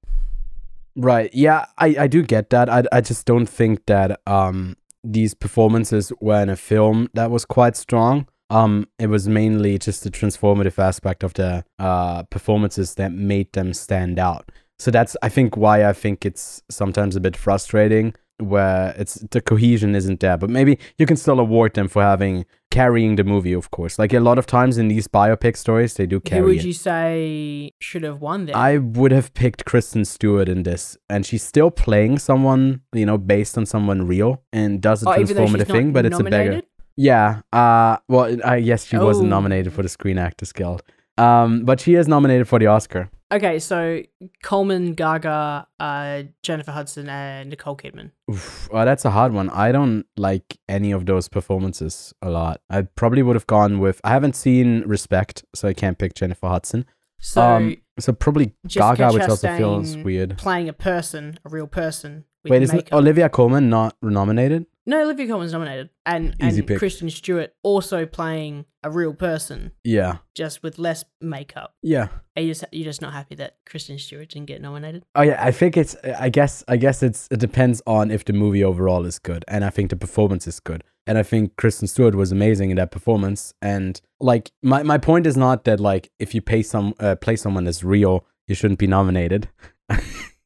Right. 0.97 1.29
Yeah, 1.31 1.65
I, 1.77 1.95
I 1.99 2.07
do 2.07 2.23
get 2.23 2.49
that. 2.49 2.69
I, 2.69 2.83
I 2.91 3.01
just 3.01 3.25
don't 3.25 3.45
think 3.45 3.85
that 3.85 4.19
um 4.25 4.75
these 5.03 5.33
performances 5.35 6.11
were 6.19 6.41
in 6.41 6.49
a 6.49 6.55
film 6.55 7.07
that 7.13 7.29
was 7.31 7.45
quite 7.45 7.77
strong. 7.77 8.27
Um, 8.49 8.87
it 8.97 9.07
was 9.07 9.27
mainly 9.27 9.77
just 9.77 10.03
the 10.03 10.09
transformative 10.09 10.79
aspect 10.79 11.23
of 11.23 11.33
the 11.35 11.63
uh 11.77 12.23
performances 12.23 12.95
that 12.95 13.11
made 13.11 13.53
them 13.53 13.73
stand 13.73 14.17
out. 14.17 14.51
So 14.79 14.89
that's 14.89 15.15
I 15.21 15.29
think 15.29 15.55
why 15.55 15.87
I 15.87 15.93
think 15.93 16.25
it's 16.25 16.63
sometimes 16.69 17.15
a 17.15 17.19
bit 17.19 17.37
frustrating 17.37 18.15
where 18.39 18.93
it's 18.97 19.15
the 19.31 19.41
cohesion 19.41 19.95
isn't 19.95 20.19
there. 20.19 20.37
But 20.37 20.49
maybe 20.49 20.77
you 20.97 21.05
can 21.05 21.17
still 21.17 21.39
award 21.39 21.73
them 21.73 21.87
for 21.87 22.01
having 22.03 22.45
carrying 22.69 23.15
the 23.15 23.23
movie, 23.23 23.53
of 23.53 23.71
course. 23.71 23.97
Like 23.97 24.13
a 24.13 24.19
lot 24.19 24.37
of 24.37 24.45
times 24.45 24.77
in 24.77 24.87
these 24.89 25.07
biopic 25.07 25.55
stories, 25.57 25.93
they 25.95 26.05
do 26.05 26.19
carry 26.19 26.41
Who 26.41 26.47
would 26.47 26.57
it. 26.57 26.65
you 26.65 26.73
say 26.73 27.71
should 27.79 28.03
have 28.03 28.21
won 28.21 28.45
there? 28.45 28.55
I 28.55 28.77
would 28.77 29.11
have 29.11 29.33
picked 29.33 29.65
Kristen 29.65 30.05
Stewart 30.05 30.49
in 30.49 30.63
this, 30.63 30.97
and 31.09 31.25
she's 31.25 31.43
still 31.43 31.71
playing 31.71 32.19
someone, 32.19 32.81
you 32.93 33.05
know, 33.05 33.17
based 33.17 33.57
on 33.57 33.65
someone 33.65 34.05
real, 34.07 34.43
and 34.53 34.81
does 34.81 35.03
a 35.03 35.09
Oh, 35.09 35.13
transformative 35.17 35.67
thing, 35.67 35.91
but 35.93 36.05
it's 36.05 36.15
a 36.19 36.23
nominated? 36.23 36.51
beggar. 36.55 36.67
Yeah. 36.95 37.41
Uh. 37.53 37.97
Well, 38.07 38.37
I 38.43 38.59
guess 38.61 38.85
she 38.85 38.97
wasn't 38.97 39.27
Oh. 39.27 39.29
nominated 39.37 39.71
for 39.73 39.83
the 39.83 39.89
Screen 39.89 40.17
Actors 40.17 40.51
Guild. 40.51 40.83
Um. 41.17 41.65
But 41.65 41.79
she 41.79 41.95
is 41.95 42.07
nominated 42.07 42.47
for 42.47 42.59
the 42.59 42.67
Oscar. 42.67 43.09
Okay, 43.29 43.59
so 43.59 44.01
Colman, 44.41 44.93
Gaga, 44.93 45.67
uh, 45.81 46.23
Jennifer 46.43 46.71
Hudson, 46.71 47.09
and 47.09 47.49
Nicole 47.49 47.75
Kidman. 47.75 48.11
Oof, 48.31 48.69
well, 48.71 48.85
that's 48.85 49.03
a 49.03 49.11
hard 49.11 49.33
one. 49.33 49.49
I 49.49 49.73
don't 49.73 50.05
like 50.15 50.57
any 50.69 50.91
of 50.91 51.05
those 51.05 51.27
performances 51.27 52.13
a 52.21 52.29
lot. 52.29 52.61
I 52.69 52.83
probably 52.83 53.21
would 53.23 53.35
have 53.35 53.47
gone 53.47 53.79
with. 53.79 53.99
I 54.05 54.11
haven't 54.11 54.37
seen 54.37 54.83
Respect, 54.87 55.43
so 55.53 55.67
I 55.67 55.73
can't 55.73 55.97
pick 55.97 56.13
Jennifer 56.13 56.47
Hudson. 56.47 56.85
So 57.19 57.41
um. 57.41 57.77
So 57.99 58.13
probably 58.13 58.53
Jessica 58.65 58.95
Gaga, 58.95 59.13
which 59.13 59.29
also 59.29 59.57
feels 59.57 59.97
weird. 59.97 60.37
playing 60.37 60.69
a 60.69 60.73
person, 60.73 61.39
a 61.43 61.49
real 61.49 61.67
person. 61.67 62.25
Wait, 62.45 62.61
isn't 62.61 62.75
makeup. 62.75 62.93
Olivia 62.93 63.27
Colman 63.27 63.69
not 63.69 63.95
nominated? 64.01 64.67
No, 64.89 65.03
Olivia 65.03 65.27
Colman's 65.27 65.51
nominated, 65.51 65.89
and 66.05 66.33
Easy 66.41 66.59
and 66.59 66.67
pick. 66.67 66.79
Kristen 66.79 67.09
Stewart 67.09 67.53
also 67.61 68.05
playing 68.05 68.63
a 68.83 68.89
real 68.89 69.13
person, 69.13 69.71
Yeah. 69.83 70.19
just 70.33 70.63
with 70.63 70.79
less 70.79 71.03
makeup. 71.19 71.75
Yeah. 71.83 72.07
Are 72.37 72.41
you 72.41 72.51
just 72.51 72.63
you're 72.71 72.85
just 72.85 73.01
not 73.01 73.11
happy 73.11 73.35
that 73.35 73.57
Kristen 73.65 73.99
Stewart 73.99 74.29
didn't 74.29 74.47
get 74.47 74.61
nominated? 74.61 75.03
Oh 75.13 75.23
yeah, 75.23 75.43
I 75.43 75.51
think 75.51 75.75
it's. 75.75 75.95
I 76.17 76.29
guess. 76.29 76.63
I 76.69 76.77
guess 76.77 77.03
it's. 77.03 77.27
It 77.29 77.39
depends 77.41 77.81
on 77.85 78.11
if 78.11 78.23
the 78.23 78.31
movie 78.33 78.63
overall 78.63 79.05
is 79.05 79.19
good, 79.19 79.43
and 79.49 79.65
I 79.65 79.69
think 79.71 79.89
the 79.89 79.97
performance 79.97 80.47
is 80.47 80.59
good, 80.61 80.83
and 81.05 81.17
I 81.17 81.23
think 81.23 81.57
Kristen 81.57 81.87
Stewart 81.89 82.15
was 82.15 82.31
amazing 82.31 82.69
in 82.69 82.77
that 82.77 82.91
performance. 82.91 83.53
And 83.61 83.99
like, 84.21 84.51
my 84.63 84.83
my 84.83 84.97
point 84.97 85.27
is 85.27 85.35
not 85.35 85.65
that 85.65 85.79
like 85.81 86.11
if 86.17 86.33
you 86.33 86.41
pay 86.41 86.63
some 86.63 86.93
uh, 87.01 87.15
play 87.15 87.35
someone 87.35 87.67
as 87.67 87.83
real, 87.83 88.25
you 88.47 88.55
shouldn't 88.55 88.79
be 88.79 88.87
nominated. 88.87 89.49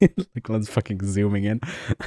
like 0.36 0.50
let's 0.50 0.70
fucking 0.70 1.06
zooming 1.06 1.44
in, 1.44 1.60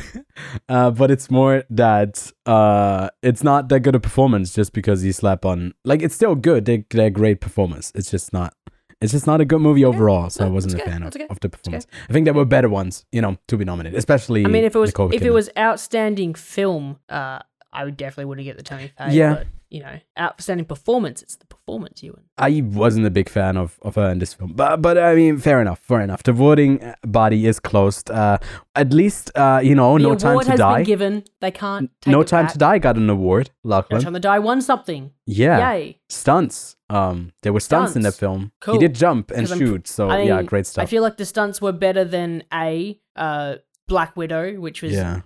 uh, 0.69 0.91
but 0.91 1.11
it's 1.11 1.31
more 1.31 1.65
that 1.71 2.31
uh, 2.47 3.09
it's 3.23 3.43
not 3.43 3.69
that 3.69 3.81
good 3.81 3.95
a 3.95 4.01
performance 4.01 4.55
just 4.55 4.73
because 4.73 5.05
you 5.05 5.13
slap 5.13 5.45
on. 5.45 5.75
Like 5.85 6.03
it's 6.03 6.15
still 6.15 6.35
good. 6.35 6.65
They 6.65 6.85
they're 6.91 7.11
great 7.11 7.41
performance. 7.41 7.93
It's 7.95 8.11
just 8.11 8.33
not. 8.33 8.55
It's 9.01 9.13
just 9.13 9.27
not 9.27 9.41
a 9.41 9.45
good 9.45 9.61
movie 9.61 9.85
overall, 9.85 10.31
so 10.31 10.45
no, 10.45 10.51
I 10.51 10.53
wasn't 10.53 10.75
a 10.75 10.83
okay, 10.83 10.91
fan 10.91 11.03
of, 11.03 11.15
okay, 11.15 11.27
of 11.29 11.39
the 11.41 11.51
performance. 11.51 11.87
I 12.09 12.13
think 12.13 12.25
there 12.25 12.33
were 12.33 12.47
better 12.47 12.71
ones, 12.71 13.05
you 13.13 13.21
know, 13.21 13.37
to 13.49 13.57
be 13.59 13.65
nominated, 13.65 13.99
especially. 13.99 14.45
I 14.45 14.49
mean, 14.49 14.65
if 14.65 14.75
it 14.75 14.79
was 14.79 14.93
if 15.13 15.23
it 15.23 15.31
was 15.31 15.51
outstanding 15.59 16.35
film, 16.35 16.99
uh, 17.11 17.41
I 17.75 17.85
would 17.85 17.97
definitely 17.97 18.27
wouldn't 18.27 18.45
get 18.47 18.57
the 18.57 18.63
Tony 18.63 18.91
Faye. 18.97 19.13
Yeah. 19.13 19.35
but, 19.35 19.47
you 19.75 19.81
know, 19.85 19.97
outstanding 20.27 20.67
performance. 20.75 21.19
It's 21.25 21.37
the 21.43 21.47
performance, 21.47 21.97
Ewan. 22.07 22.23
I 22.39 22.63
wasn't 22.83 23.07
a 23.07 23.11
big 23.11 23.29
fan 23.29 23.57
of, 23.57 23.69
of 23.83 23.93
her 23.97 24.09
in 24.15 24.19
this 24.23 24.33
film, 24.35 24.53
but 24.55 24.81
but 24.87 24.97
I 24.97 25.15
mean, 25.21 25.39
fair 25.39 25.61
enough, 25.61 25.81
fair 25.91 26.01
enough. 26.07 26.23
The 26.23 26.33
voting 26.33 26.73
uh, 26.83 26.95
body 27.21 27.41
is 27.51 27.59
closed. 27.71 28.11
Uh, 28.11 28.39
at 28.83 28.93
least, 29.01 29.31
uh, 29.45 29.61
you 29.69 29.75
know, 29.81 29.99
the 29.99 30.05
No 30.05 30.15
Time 30.15 30.39
to 30.41 30.51
has 30.51 30.59
Die. 30.61 30.77
been 30.77 30.85
given. 30.95 31.15
They 31.41 31.51
can't. 31.51 31.91
No 32.07 32.23
Time 32.23 32.45
back. 32.45 32.53
to 32.53 32.59
Die 32.59 32.79
got 32.79 32.97
an 32.97 33.11
award. 33.11 33.51
No 33.65 33.83
Time 33.83 34.15
to 34.15 34.21
Die 34.21 34.39
won 34.49 34.63
something. 34.63 35.11
yeah, 35.27 35.73
Yay! 35.73 35.99
stunts. 36.09 36.77
Um, 36.91 37.33
there 37.43 37.53
were 37.53 37.61
stunts, 37.71 37.97
in 37.97 38.03
the 38.03 38.13
Stunts. 38.13 38.21
film. 38.21 38.53
Cool. 38.61 38.75
He 38.75 38.79
did 38.81 38.95
jump 38.95 39.31
and 39.37 39.49
shoot, 39.49 39.89
so 39.89 40.09
I 40.11 40.23
yeah, 40.23 40.43
great 40.43 40.67
stuff. 40.67 40.83
I 40.85 40.87
feel 40.87 41.03
like 41.03 41.17
the 41.17 41.25
stunts 41.25 41.61
were 41.61 41.73
better 41.73 42.05
than 42.05 42.45
a 42.53 43.01
uh, 43.17 43.57
Black 43.89 44.17
Widow, 44.17 44.45
which 44.61 44.83
was 44.83 44.93
Yeah. 44.93 45.21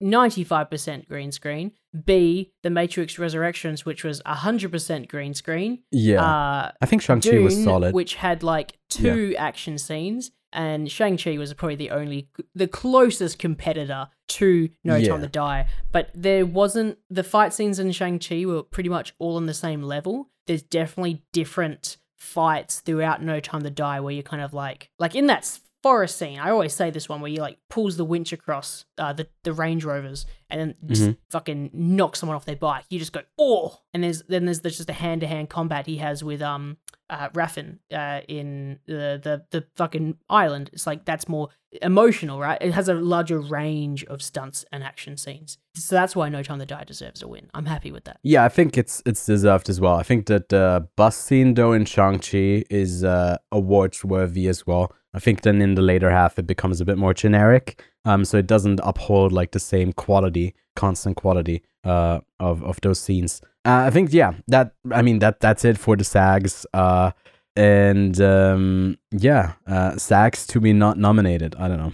Ninety 0.00 0.44
five 0.44 0.70
percent 0.70 1.08
green 1.08 1.32
screen. 1.32 1.72
B 2.04 2.52
The 2.62 2.70
Matrix 2.70 3.18
Resurrections, 3.18 3.84
which 3.86 4.02
was 4.04 4.20
hundred 4.26 4.72
percent 4.72 5.08
green 5.08 5.34
screen. 5.34 5.82
yeah, 5.90 6.22
Uh, 6.22 6.70
I 6.80 6.86
think 6.86 7.02
Shang 7.02 7.20
Chi 7.20 7.38
was 7.38 7.62
solid. 7.62 7.94
which 7.94 8.16
had 8.16 8.42
like 8.42 8.78
two 8.90 9.34
action 9.38 9.78
scenes, 9.78 10.32
and 10.52 10.90
Shang 10.90 11.16
Chi 11.16 11.38
was 11.38 11.52
probably 11.54 11.76
the 11.76 11.90
only, 11.90 12.28
the 12.54 12.66
closest 12.68 13.38
competitor 13.38 14.08
to 14.28 14.68
No 14.84 14.96
Yeah. 14.96 15.10
Time 15.10 15.20
to 15.20 15.28
Die. 15.28 15.68
But 15.92 16.10
there 16.14 16.44
wasn't 16.46 16.98
the 17.10 17.22
fight 17.24 17.52
scenes 17.52 17.78
in 17.78 17.92
Shang 17.92 18.18
Chi 18.18 18.44
were 18.44 18.62
pretty 18.62 18.88
much 18.88 19.14
all 19.18 19.36
on 19.36 19.46
the 19.46 19.54
same 19.54 19.82
level. 19.82 20.30
There's 20.46 20.62
definitely 20.62 21.22
different 21.32 21.96
fights 22.16 22.80
throughout 22.80 23.22
No 23.22 23.38
Time 23.40 23.62
to 23.62 23.70
Die 23.70 24.00
where 24.00 24.12
you're 24.14 24.22
kind 24.22 24.42
of 24.42 24.52
like, 24.54 24.90
like 24.98 25.14
in 25.14 25.26
that 25.26 25.58
forest 25.84 26.16
scene. 26.18 26.38
I 26.38 26.48
always 26.50 26.72
say 26.74 26.90
this 26.90 27.08
one 27.08 27.20
where 27.20 27.30
he 27.30 27.38
like 27.48 27.58
pulls 27.74 27.96
the 27.96 28.04
winch 28.14 28.32
across 28.32 28.86
uh, 28.98 29.12
the 29.12 29.26
the 29.46 29.52
Range 29.52 29.84
Rovers 29.84 30.24
and 30.50 30.58
then 30.60 30.74
just 30.86 31.02
Mhm. 31.02 31.16
fucking 31.30 31.70
knocks 31.72 32.18
someone 32.20 32.36
off 32.36 32.46
their 32.46 32.56
bike. 32.68 32.84
You 32.90 32.98
just 32.98 33.12
go 33.12 33.20
oh, 33.38 33.78
and 33.92 34.02
there's 34.02 34.22
then 34.32 34.44
there's, 34.46 34.60
there's 34.60 34.78
just 34.78 34.90
a 34.90 35.00
hand 35.04 35.20
to 35.20 35.26
hand 35.26 35.50
combat 35.50 35.86
he 35.86 35.98
has 35.98 36.24
with 36.24 36.40
um 36.42 36.78
uh, 37.10 37.28
Safin 37.34 37.78
uh, 37.92 38.20
in 38.28 38.78
the, 38.86 39.20
the 39.22 39.34
the 39.54 39.66
fucking 39.76 40.16
island. 40.30 40.70
It's 40.72 40.86
like 40.86 41.04
that's 41.04 41.28
more 41.28 41.48
emotional, 41.82 42.40
right? 42.40 42.58
It 42.62 42.72
has 42.72 42.88
a 42.88 42.94
larger 42.94 43.38
range 43.40 44.04
of 44.12 44.22
stunts 44.22 44.64
and 44.72 44.82
action 44.82 45.16
scenes. 45.18 45.58
So 45.76 45.96
that's 45.96 46.16
why 46.16 46.28
No 46.30 46.42
Time 46.42 46.60
to 46.60 46.66
Die 46.66 46.84
deserves 46.84 47.22
a 47.22 47.28
win. 47.28 47.50
I'm 47.52 47.66
happy 47.66 47.90
with 47.92 48.04
that. 48.04 48.18
Yeah, 48.22 48.44
I 48.44 48.48
think 48.48 48.78
it's 48.78 49.02
it's 49.04 49.26
deserved 49.26 49.68
as 49.68 49.80
well. 49.80 49.96
I 49.96 50.02
think 50.02 50.26
that 50.26 50.48
the 50.48 50.88
bus 50.96 51.16
scene 51.16 51.54
though 51.54 51.72
in 51.78 51.84
Shang 51.84 52.18
Chi 52.20 52.64
is 52.70 53.04
uh, 53.04 53.36
awards 53.52 54.02
worthy 54.04 54.48
as 54.48 54.66
well. 54.66 54.86
I 55.14 55.20
think 55.20 55.42
then 55.42 55.62
in 55.62 55.74
the 55.74 55.82
later 55.82 56.10
half 56.10 56.38
it 56.38 56.46
becomes 56.46 56.80
a 56.80 56.84
bit 56.84 56.98
more 56.98 57.14
generic, 57.14 57.82
um, 58.04 58.24
so 58.24 58.36
it 58.38 58.46
doesn't 58.46 58.80
uphold 58.82 59.32
like 59.32 59.52
the 59.52 59.60
same 59.60 59.92
quality, 59.92 60.54
constant 60.76 61.16
quality 61.16 61.62
uh 61.84 62.20
of 62.40 62.62
of 62.64 62.80
those 62.80 62.98
scenes. 62.98 63.40
Uh, 63.64 63.84
I 63.86 63.90
think 63.90 64.12
yeah, 64.12 64.32
that 64.48 64.74
I 64.92 65.02
mean 65.02 65.20
that 65.20 65.40
that's 65.40 65.64
it 65.64 65.78
for 65.78 65.96
the 65.96 66.04
SAGs. 66.04 66.66
Uh, 66.74 67.12
and 67.56 68.20
um, 68.20 68.98
yeah, 69.12 69.52
uh, 69.66 69.96
SAGs 69.96 70.46
to 70.48 70.60
be 70.60 70.72
not 70.72 70.98
nominated. 70.98 71.54
I 71.56 71.68
don't 71.68 71.78
know. 71.78 71.92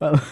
well, 0.00 0.22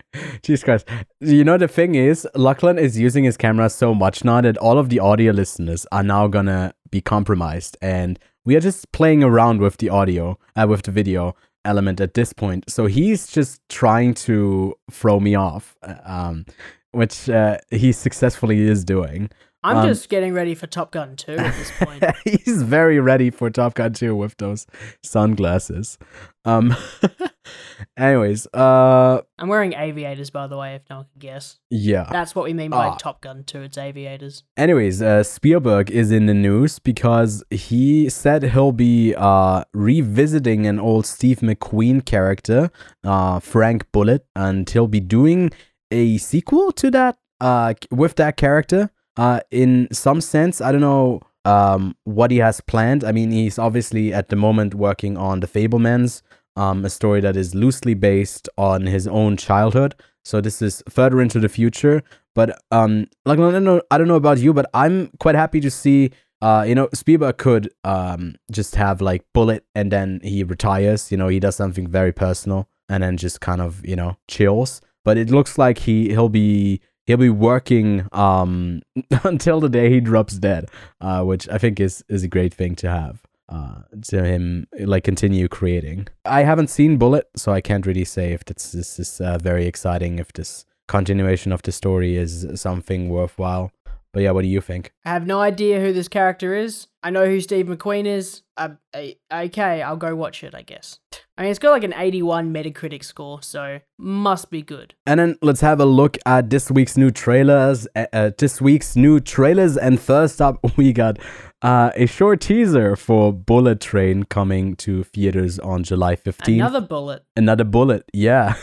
Jesus 0.42 0.64
Christ. 0.64 0.88
You 1.20 1.44
know, 1.44 1.58
the 1.58 1.68
thing 1.68 1.94
is, 1.94 2.26
Lachlan 2.34 2.78
is 2.78 2.98
using 2.98 3.24
his 3.24 3.36
camera 3.36 3.70
so 3.70 3.94
much 3.94 4.24
now 4.24 4.40
that 4.40 4.56
all 4.58 4.78
of 4.78 4.88
the 4.88 5.00
audio 5.00 5.32
listeners 5.32 5.86
are 5.92 6.02
now 6.02 6.28
gonna 6.28 6.74
be 6.90 7.00
compromised. 7.00 7.76
And 7.82 8.18
we 8.44 8.56
are 8.56 8.60
just 8.60 8.90
playing 8.92 9.22
around 9.22 9.60
with 9.60 9.76
the 9.78 9.88
audio, 9.88 10.38
uh, 10.56 10.66
with 10.68 10.82
the 10.82 10.90
video 10.90 11.34
element 11.64 12.00
at 12.00 12.14
this 12.14 12.32
point. 12.32 12.64
So 12.68 12.86
he's 12.86 13.28
just 13.28 13.60
trying 13.68 14.14
to 14.14 14.74
throw 14.90 15.20
me 15.20 15.34
off, 15.34 15.76
uh, 15.82 15.94
um, 16.04 16.46
which 16.90 17.28
uh, 17.28 17.58
he 17.70 17.92
successfully 17.92 18.60
is 18.60 18.84
doing. 18.84 19.30
I'm 19.64 19.76
Um, 19.78 19.86
just 19.86 20.08
getting 20.08 20.32
ready 20.34 20.54
for 20.56 20.66
Top 20.66 20.90
Gun 20.90 21.14
2 21.14 21.32
at 21.32 21.54
this 21.54 21.70
point. 21.78 22.04
He's 22.24 22.62
very 22.62 22.98
ready 22.98 23.30
for 23.30 23.48
Top 23.48 23.74
Gun 23.74 23.92
2 23.92 24.14
with 24.16 24.36
those 24.38 24.66
sunglasses. 25.04 25.98
Um 26.44 26.74
anyways, 27.96 28.46
uh 28.54 29.20
I'm 29.38 29.48
wearing 29.48 29.74
aviators, 29.74 30.30
by 30.30 30.46
the 30.46 30.56
way, 30.56 30.74
if 30.74 30.82
no 30.90 30.96
one 30.96 31.06
can 31.12 31.18
guess. 31.20 31.58
yeah. 31.70 32.08
That's 32.10 32.34
what 32.34 32.44
we 32.44 32.52
mean 32.54 32.70
by 32.70 32.88
Ah. 32.88 32.96
Top 32.96 33.20
Gun 33.20 33.44
2. 33.44 33.62
It's 33.62 33.78
aviators. 33.78 34.42
Anyways, 34.56 35.00
uh, 35.02 35.22
Spielberg 35.22 35.90
is 35.90 36.10
in 36.10 36.26
the 36.26 36.34
news 36.34 36.78
because 36.78 37.44
he 37.50 38.08
said 38.08 38.42
he'll 38.42 38.72
be 38.72 39.14
uh, 39.16 39.64
revisiting 39.74 40.66
an 40.66 40.78
old 40.80 41.06
Steve 41.06 41.38
McQueen 41.40 42.04
character, 42.04 42.70
uh, 43.04 43.38
Frank 43.40 43.86
Bullitt, 43.92 44.26
and 44.34 44.68
he'll 44.68 44.88
be 44.88 45.00
doing 45.00 45.50
a 45.90 46.18
sequel 46.18 46.72
to 46.72 46.90
that 46.90 47.16
uh, 47.40 47.74
with 47.90 48.16
that 48.16 48.36
character. 48.36 48.90
Uh, 49.16 49.40
in 49.50 49.88
some 49.92 50.20
sense, 50.20 50.60
I 50.60 50.72
don't 50.72 50.80
know 50.80 51.20
um, 51.44 51.96
what 52.04 52.30
he 52.30 52.38
has 52.38 52.60
planned. 52.60 53.04
I 53.04 53.12
mean, 53.12 53.30
he's 53.30 53.58
obviously 53.58 54.12
at 54.12 54.28
the 54.28 54.36
moment 54.36 54.74
working 54.74 55.16
on 55.16 55.40
The 55.40 55.46
Fabelmans, 55.46 56.22
um, 56.56 56.84
a 56.84 56.90
story 56.90 57.20
that 57.20 57.36
is 57.36 57.54
loosely 57.54 57.94
based 57.94 58.48
on 58.56 58.86
his 58.86 59.06
own 59.06 59.36
childhood. 59.36 59.94
So 60.24 60.40
this 60.40 60.62
is 60.62 60.82
further 60.88 61.20
into 61.20 61.40
the 61.40 61.48
future. 61.48 62.02
But 62.34 62.58
um, 62.70 63.08
like 63.26 63.38
I 63.38 63.50
don't 63.50 63.64
know, 63.64 63.82
I 63.90 63.98
don't 63.98 64.08
know 64.08 64.16
about 64.16 64.38
you, 64.38 64.54
but 64.54 64.70
I'm 64.72 65.10
quite 65.18 65.34
happy 65.34 65.60
to 65.60 65.70
see. 65.70 66.10
Uh, 66.40 66.64
you 66.66 66.74
know, 66.74 66.88
Spielberg 66.92 67.38
could 67.38 67.70
um 67.84 68.34
just 68.50 68.74
have 68.74 69.00
like 69.00 69.24
Bullitt, 69.34 69.64
and 69.74 69.92
then 69.92 70.20
he 70.22 70.42
retires. 70.42 71.12
You 71.12 71.18
know, 71.18 71.28
he 71.28 71.38
does 71.38 71.56
something 71.56 71.86
very 71.86 72.12
personal, 72.12 72.68
and 72.88 73.02
then 73.02 73.16
just 73.16 73.40
kind 73.40 73.60
of 73.60 73.84
you 73.86 73.96
know 73.96 74.16
chills. 74.28 74.80
But 75.04 75.18
it 75.18 75.30
looks 75.30 75.58
like 75.58 75.78
he 75.78 76.08
he'll 76.08 76.28
be 76.28 76.80
he'll 77.06 77.16
be 77.16 77.30
working 77.30 78.06
um 78.12 78.82
until 79.24 79.60
the 79.60 79.68
day 79.68 79.90
he 79.90 80.00
drops 80.00 80.38
dead, 80.38 80.68
uh, 81.00 81.22
which 81.24 81.48
I 81.48 81.58
think 81.58 81.80
is 81.80 82.04
is 82.08 82.22
a 82.22 82.28
great 82.28 82.54
thing 82.54 82.74
to 82.76 82.88
have. 82.90 83.22
Uh, 83.48 83.82
to 84.02 84.24
him 84.24 84.66
like 84.80 85.04
continue 85.04 85.46
creating. 85.46 86.08
I 86.24 86.42
haven't 86.44 86.68
seen 86.70 86.96
Bullitt, 86.96 87.28
so 87.36 87.52
I 87.52 87.60
can't 87.60 87.84
really 87.84 88.04
say 88.04 88.32
if 88.32 88.44
this, 88.46 88.72
this 88.72 88.98
is 88.98 89.20
uh, 89.20 89.36
very 89.36 89.66
exciting. 89.66 90.18
If 90.18 90.32
this 90.32 90.64
continuation 90.88 91.52
of 91.52 91.60
the 91.62 91.72
story 91.72 92.16
is 92.16 92.46
something 92.54 93.10
worthwhile. 93.10 93.70
But 94.12 94.22
yeah, 94.22 94.30
what 94.30 94.42
do 94.42 94.48
you 94.48 94.60
think? 94.60 94.92
I 95.04 95.10
have 95.10 95.26
no 95.26 95.40
idea 95.40 95.80
who 95.80 95.92
this 95.92 96.08
character 96.08 96.54
is. 96.54 96.86
I 97.02 97.10
know 97.10 97.26
who 97.26 97.40
Steve 97.40 97.66
McQueen 97.66 98.06
is. 98.06 98.42
Uh, 98.56 98.70
I- 98.94 99.16
okay, 99.32 99.80
I'll 99.82 99.96
go 99.96 100.14
watch 100.14 100.44
it, 100.44 100.54
I 100.54 100.62
guess. 100.62 100.98
I 101.42 101.44
mean, 101.46 101.50
it's 101.50 101.58
got 101.58 101.72
like 101.72 101.82
an 101.82 101.92
81 101.96 102.54
Metacritic 102.54 103.02
score, 103.02 103.42
so 103.42 103.80
must 103.98 104.48
be 104.48 104.62
good. 104.62 104.94
And 105.08 105.18
then 105.18 105.38
let's 105.42 105.60
have 105.60 105.80
a 105.80 105.84
look 105.84 106.16
at 106.24 106.50
this 106.50 106.70
week's 106.70 106.96
new 106.96 107.10
trailers. 107.10 107.88
Uh, 107.96 108.06
uh, 108.12 108.30
this 108.38 108.60
week's 108.60 108.94
new 108.94 109.18
trailers, 109.18 109.76
and 109.76 110.00
first 110.00 110.40
up, 110.40 110.64
we 110.76 110.92
got 110.92 111.18
uh, 111.60 111.90
a 111.96 112.06
short 112.06 112.42
teaser 112.42 112.94
for 112.94 113.32
Bullet 113.32 113.80
Train 113.80 114.22
coming 114.22 114.76
to 114.76 115.02
theaters 115.02 115.58
on 115.58 115.82
July 115.82 116.14
15th. 116.14 116.54
Another 116.54 116.80
bullet. 116.80 117.24
Another 117.34 117.64
bullet, 117.64 118.08
yeah. 118.12 118.54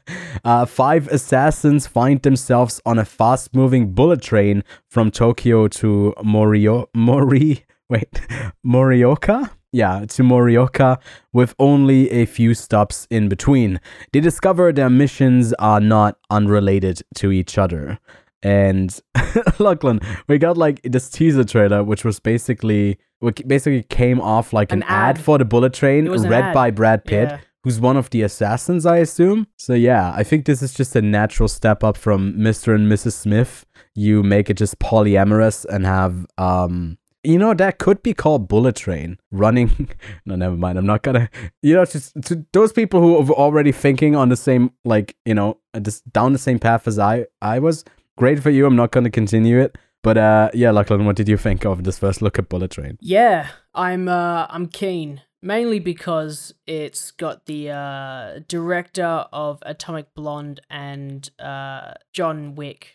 uh, 0.44 0.64
five 0.64 1.08
assassins 1.08 1.88
find 1.88 2.22
themselves 2.22 2.80
on 2.86 3.00
a 3.00 3.04
fast 3.04 3.52
moving 3.52 3.94
bullet 3.94 4.22
train 4.22 4.62
from 4.88 5.10
Tokyo 5.10 5.66
to 5.66 6.14
Morio- 6.22 6.88
Mori. 6.94 7.64
Wait, 7.90 8.20
Morioka? 8.64 9.50
Yeah, 9.72 10.06
to 10.08 10.22
Morioka 10.22 10.98
with 11.32 11.54
only 11.58 12.10
a 12.10 12.24
few 12.24 12.54
stops 12.54 13.06
in 13.10 13.28
between. 13.28 13.80
They 14.12 14.20
discover 14.20 14.72
their 14.72 14.88
missions 14.90 15.52
are 15.58 15.80
not 15.80 16.16
unrelated 16.30 17.02
to 17.16 17.30
each 17.32 17.58
other. 17.58 17.98
And 18.42 18.98
Lachlan, 19.58 20.00
we 20.28 20.38
got 20.38 20.56
like 20.56 20.80
this 20.84 21.10
teaser 21.10 21.44
trailer, 21.44 21.84
which 21.84 22.04
was 22.04 22.18
basically, 22.20 22.98
which 23.18 23.42
basically 23.46 23.82
came 23.82 24.20
off 24.20 24.52
like 24.52 24.72
an, 24.72 24.82
An 24.84 24.88
ad. 24.88 25.18
ad. 25.18 25.24
for 25.24 25.36
the 25.38 25.44
bullet 25.44 25.74
train, 25.74 26.06
It 26.06 26.10
was 26.10 26.24
an 26.24 26.30
read 26.30 26.54
by 26.54 26.70
Brad 26.70 27.04
Pitt 27.04 27.28
Yeah. 27.28 27.38
who's 27.64 27.78
one 27.80 27.96
of 27.98 28.08
the 28.10 28.22
assassins, 28.22 28.86
I 28.86 28.98
assume. 28.98 29.48
So 29.58 29.74
yeah, 29.74 30.12
I 30.16 30.22
think 30.24 30.46
this 30.46 30.62
is 30.62 30.72
just 30.72 30.96
a 30.96 31.02
natural 31.02 31.48
step 31.48 31.84
up 31.84 31.96
from 31.96 32.34
Mr. 32.34 32.74
and 32.74 32.90
Mrs. 32.90 33.12
Smith. 33.12 33.66
You 33.94 34.22
make 34.22 34.48
it 34.48 34.56
just 34.56 34.78
polyamorous 34.78 35.64
and 35.66 35.84
have 35.84 36.24
um 36.38 36.96
you 37.28 37.38
know 37.38 37.52
that 37.52 37.78
could 37.78 38.02
be 38.02 38.14
called 38.14 38.48
bullet 38.48 38.76
train 38.76 39.18
running 39.30 39.90
no 40.24 40.34
never 40.34 40.56
mind 40.56 40.78
i'm 40.78 40.86
not 40.86 41.02
gonna 41.02 41.28
you 41.62 41.74
know 41.74 41.84
just 41.84 42.20
to 42.22 42.44
those 42.52 42.72
people 42.72 43.00
who 43.00 43.16
are 43.18 43.30
already 43.46 43.70
thinking 43.70 44.16
on 44.16 44.30
the 44.30 44.36
same 44.36 44.70
like 44.84 45.14
you 45.26 45.34
know 45.34 45.58
just 45.82 46.10
down 46.12 46.32
the 46.32 46.38
same 46.38 46.58
path 46.58 46.88
as 46.88 46.98
i 46.98 47.26
i 47.42 47.58
was 47.58 47.84
great 48.16 48.42
for 48.42 48.50
you 48.50 48.64
i'm 48.66 48.76
not 48.76 48.90
gonna 48.92 49.10
continue 49.10 49.60
it 49.60 49.76
but 50.02 50.16
uh 50.16 50.48
yeah 50.54 50.70
lachlan 50.70 51.04
what 51.04 51.16
did 51.16 51.28
you 51.28 51.36
think 51.36 51.66
of 51.66 51.84
this 51.84 51.98
first 51.98 52.22
look 52.22 52.38
at 52.38 52.48
bullet 52.48 52.70
train 52.70 52.96
Yeah, 53.00 53.48
I'm 53.74 54.08
uh 54.08 54.46
I'm 54.48 54.66
keen. 54.68 55.22
Mainly 55.40 55.78
because 55.78 56.52
it's 56.66 57.12
got 57.12 57.46
the 57.46 57.70
uh 57.70 58.40
director 58.48 59.26
of 59.32 59.62
Atomic 59.62 60.14
Blonde 60.14 60.60
and 60.70 61.30
uh 61.38 61.92
John 62.12 62.54
Wick 62.56 62.94